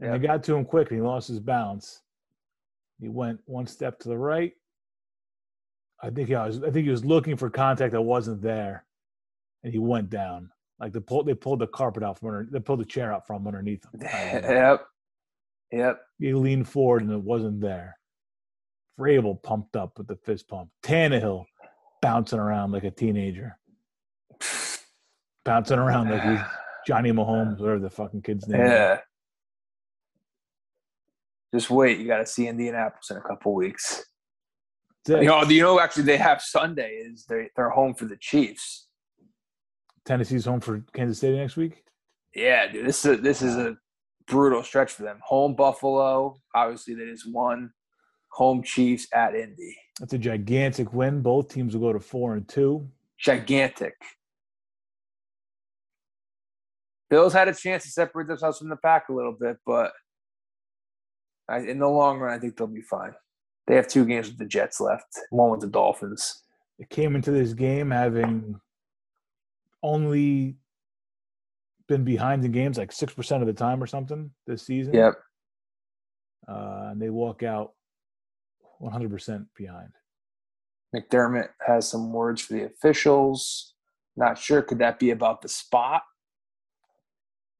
and 0.00 0.12
Yep. 0.12 0.20
they 0.20 0.26
got 0.26 0.42
to 0.44 0.54
him 0.56 0.64
quick, 0.64 0.90
he 0.90 1.00
lost 1.00 1.28
his 1.28 1.40
balance. 1.40 2.02
He 3.00 3.08
went 3.08 3.40
one 3.46 3.66
step 3.66 3.98
to 4.00 4.08
the 4.08 4.18
right. 4.18 4.52
I 6.02 6.10
think 6.10 6.28
he 6.28 6.34
was. 6.34 6.58
I 6.62 6.70
think 6.70 6.84
he 6.84 6.90
was 6.90 7.04
looking 7.04 7.36
for 7.36 7.48
contact 7.50 7.92
that 7.92 8.02
wasn't 8.02 8.42
there, 8.42 8.84
and 9.62 9.72
he 9.72 9.78
went 9.78 10.10
down. 10.10 10.50
Like 10.80 10.92
they 10.92 11.00
pulled, 11.00 11.26
they 11.26 11.34
pulled 11.34 11.60
the 11.60 11.66
carpet 11.66 12.02
out 12.02 12.18
from 12.18 12.28
under. 12.28 12.48
They 12.50 12.60
pulled 12.60 12.80
the 12.80 12.84
chair 12.84 13.12
out 13.12 13.26
from 13.26 13.46
underneath 13.46 13.84
him. 13.92 14.00
Yep. 14.10 14.86
Yep. 15.72 16.00
He 16.18 16.34
leaned 16.34 16.68
forward, 16.68 17.02
and 17.02 17.10
it 17.12 17.22
wasn't 17.22 17.60
there. 17.60 17.96
Vrabel 18.98 19.42
pumped 19.42 19.76
up 19.76 19.98
with 19.98 20.06
the 20.06 20.16
fist 20.16 20.48
pump. 20.48 20.70
Tannehill 20.82 21.44
bouncing 22.02 22.38
around 22.38 22.72
like 22.72 22.84
a 22.84 22.90
teenager, 22.90 23.58
bouncing 25.44 25.78
around 25.78 26.10
like 26.10 26.22
he's 26.22 26.40
Johnny 26.86 27.12
Mahomes, 27.12 27.58
whatever 27.58 27.80
the 27.80 27.90
fucking 27.90 28.22
kid's 28.22 28.46
name. 28.46 28.60
is. 28.60 28.68
Yeah. 28.68 28.98
Just 31.54 31.70
wait. 31.70 31.98
You 31.98 32.06
got 32.06 32.18
to 32.18 32.26
see 32.26 32.48
Indianapolis 32.48 33.10
in 33.10 33.16
a 33.16 33.20
couple 33.20 33.54
weeks. 33.54 34.04
You 35.06 35.22
know, 35.22 35.42
you 35.44 35.62
know, 35.62 35.80
actually, 35.80 36.04
they 36.04 36.16
have 36.16 36.40
Sunday. 36.40 36.92
Is 36.94 37.26
they 37.28 37.50
they're 37.56 37.70
home 37.70 37.94
for 37.94 38.06
the 38.06 38.16
Chiefs. 38.16 38.88
Tennessee's 40.04 40.46
home 40.46 40.60
for 40.60 40.84
Kansas 40.94 41.18
City 41.18 41.36
next 41.36 41.56
week. 41.56 41.82
Yeah, 42.34 42.66
dude. 42.70 42.86
This 42.86 43.04
is 43.04 43.18
a, 43.18 43.20
this 43.20 43.42
is 43.42 43.56
a 43.56 43.76
brutal 44.26 44.62
stretch 44.62 44.92
for 44.92 45.02
them. 45.02 45.20
Home 45.24 45.54
Buffalo. 45.54 46.36
Obviously, 46.54 46.94
they 46.94 47.06
just 47.06 47.30
won. 47.30 47.70
Home 48.34 48.64
Chiefs 48.64 49.06
at 49.12 49.36
Indy. 49.36 49.76
That's 50.00 50.12
a 50.12 50.18
gigantic 50.18 50.92
win. 50.92 51.20
Both 51.20 51.54
teams 51.54 51.76
will 51.76 51.86
go 51.86 51.92
to 51.92 52.00
four 52.00 52.34
and 52.34 52.48
two. 52.48 52.88
Gigantic. 53.16 53.94
Bills 57.08 57.32
had 57.32 57.46
a 57.46 57.54
chance 57.54 57.84
to 57.84 57.90
separate 57.90 58.26
themselves 58.26 58.58
from 58.58 58.70
the 58.70 58.76
pack 58.76 59.08
a 59.08 59.12
little 59.12 59.36
bit, 59.38 59.58
but 59.64 59.92
I, 61.48 61.58
in 61.58 61.78
the 61.78 61.86
long 61.86 62.18
run, 62.18 62.34
I 62.34 62.40
think 62.40 62.56
they'll 62.56 62.66
be 62.66 62.80
fine. 62.80 63.12
They 63.68 63.76
have 63.76 63.86
two 63.86 64.04
games 64.04 64.28
with 64.28 64.38
the 64.38 64.46
Jets 64.46 64.80
left, 64.80 65.06
one 65.30 65.52
with 65.52 65.60
the 65.60 65.68
Dolphins. 65.68 66.42
They 66.80 66.86
came 66.90 67.14
into 67.14 67.30
this 67.30 67.52
game 67.52 67.92
having 67.92 68.58
only 69.80 70.56
been 71.86 72.04
behind 72.04 72.44
in 72.44 72.50
games 72.50 72.78
like 72.78 72.90
six 72.90 73.14
percent 73.14 73.42
of 73.42 73.46
the 73.46 73.52
time 73.52 73.80
or 73.80 73.86
something 73.86 74.32
this 74.48 74.66
season. 74.66 74.94
Yep. 74.94 75.14
Uh, 76.48 76.88
and 76.90 77.00
they 77.00 77.10
walk 77.10 77.44
out 77.44 77.74
one 78.84 78.92
hundred 78.92 79.10
percent 79.10 79.46
behind. 79.56 79.88
McDermott 80.94 81.48
has 81.66 81.88
some 81.88 82.12
words 82.12 82.42
for 82.42 82.52
the 82.52 82.64
officials. 82.64 83.72
Not 84.14 84.36
sure. 84.36 84.60
Could 84.60 84.78
that 84.78 84.98
be 84.98 85.10
about 85.10 85.40
the 85.40 85.48
spot? 85.48 86.02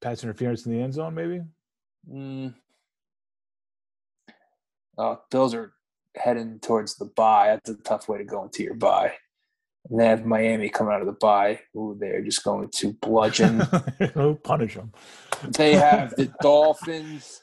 Pass 0.02 0.22
interference 0.22 0.66
in 0.66 0.72
the 0.72 0.82
end 0.82 0.92
zone, 0.92 1.14
maybe. 1.14 1.40
Mm. 2.08 2.54
Oh, 4.98 5.18
Bills 5.30 5.54
are 5.54 5.72
heading 6.14 6.60
towards 6.60 6.96
the 6.96 7.06
bye. 7.06 7.48
That's 7.48 7.70
a 7.70 7.82
tough 7.82 8.06
way 8.06 8.18
to 8.18 8.24
go 8.24 8.44
into 8.44 8.62
your 8.62 8.74
bye. 8.74 9.14
And 9.88 9.98
they 9.98 10.06
have 10.06 10.26
Miami 10.26 10.68
coming 10.68 10.92
out 10.92 11.00
of 11.00 11.06
the 11.06 11.16
bye, 11.20 11.60
who 11.72 11.96
they're 11.98 12.22
just 12.22 12.44
going 12.44 12.68
to 12.68 12.92
bludgeon. 13.00 13.62
Oh 14.14 14.34
punish 14.34 14.74
them. 14.74 14.92
they 15.42 15.72
have 15.74 16.14
the 16.16 16.30
Dolphins. 16.42 17.40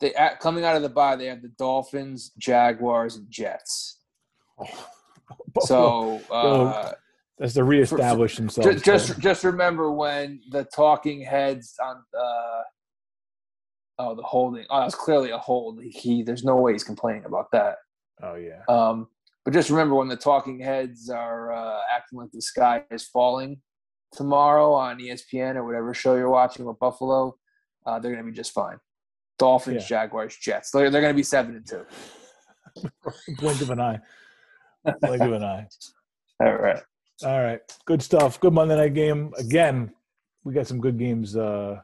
They 0.00 0.14
at, 0.14 0.40
coming 0.40 0.64
out 0.64 0.76
of 0.76 0.82
the 0.82 0.88
bye. 0.88 1.16
They 1.16 1.26
have 1.26 1.42
the 1.42 1.48
Dolphins, 1.48 2.32
Jaguars, 2.38 3.16
and 3.16 3.30
Jets. 3.30 3.98
So 5.60 6.20
uh, 6.30 6.92
that's 7.38 7.54
to 7.54 7.64
reestablish 7.64 8.36
themselves. 8.36 8.82
just, 8.82 8.84
just 8.84 9.18
just 9.18 9.44
remember 9.44 9.90
when 9.90 10.40
the 10.50 10.64
talking 10.64 11.20
heads 11.20 11.74
on 11.82 11.96
uh, 11.96 12.62
oh 13.98 14.14
the 14.14 14.22
holding. 14.22 14.66
Oh, 14.70 14.80
that's 14.80 14.94
clearly 14.94 15.30
a 15.30 15.38
hold. 15.38 15.80
He 15.82 16.22
there's 16.22 16.44
no 16.44 16.56
way 16.56 16.72
he's 16.72 16.84
complaining 16.84 17.24
about 17.24 17.50
that. 17.52 17.76
oh 18.22 18.34
yeah. 18.34 18.62
Um, 18.68 19.08
but 19.44 19.52
just 19.52 19.70
remember 19.70 19.94
when 19.94 20.08
the 20.08 20.16
talking 20.16 20.58
heads 20.58 21.10
are 21.10 21.52
uh, 21.52 21.80
acting 21.94 22.18
like 22.18 22.30
the 22.32 22.40
sky 22.40 22.82
is 22.90 23.04
falling 23.04 23.60
tomorrow 24.12 24.72
on 24.72 24.98
ESPN 24.98 25.56
or 25.56 25.64
whatever 25.64 25.92
show 25.92 26.14
you're 26.14 26.30
watching 26.30 26.64
with 26.64 26.78
Buffalo, 26.78 27.36
uh, 27.84 27.98
they're 27.98 28.12
going 28.12 28.24
to 28.24 28.30
be 28.30 28.34
just 28.34 28.52
fine. 28.52 28.78
Dolphins, 29.38 29.82
Yeah. 29.82 30.02
Jaguars, 30.02 30.36
Jets. 30.36 30.70
They're, 30.70 30.90
they're 30.90 31.00
going 31.00 31.12
to 31.12 31.16
be 31.16 31.22
seven 31.22 31.56
and 31.56 31.66
two. 31.66 31.84
Blink 33.38 33.60
of 33.60 33.70
an 33.70 33.80
eye. 33.80 34.00
Blink 35.00 35.22
of 35.22 35.32
an 35.32 35.42
eye. 35.44 35.66
All 36.40 36.54
right. 36.54 36.82
All 37.24 37.42
right. 37.42 37.60
Good 37.84 38.02
stuff. 38.02 38.40
Good 38.40 38.52
Monday 38.52 38.76
night 38.76 38.94
game. 38.94 39.32
Again, 39.38 39.92
we 40.44 40.52
got 40.52 40.66
some 40.66 40.80
good 40.80 40.98
games 40.98 41.36
uh, 41.36 41.80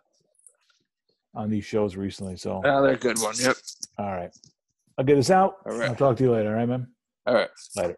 on 1.34 1.48
these 1.50 1.64
shows 1.64 1.96
recently. 1.96 2.36
So, 2.36 2.60
Another 2.62 2.96
good 2.96 3.18
one. 3.20 3.34
Yep. 3.38 3.56
all 3.98 4.10
right. 4.12 4.30
I'll 4.98 5.04
get 5.04 5.14
this 5.14 5.30
out. 5.30 5.56
All 5.66 5.78
right. 5.78 5.88
I'll 5.88 5.94
talk 5.94 6.16
to 6.16 6.24
you 6.24 6.32
later. 6.32 6.48
All 6.50 6.56
right, 6.56 6.68
man? 6.68 6.88
All 7.26 7.34
right. 7.34 7.48
Later. 7.76 7.96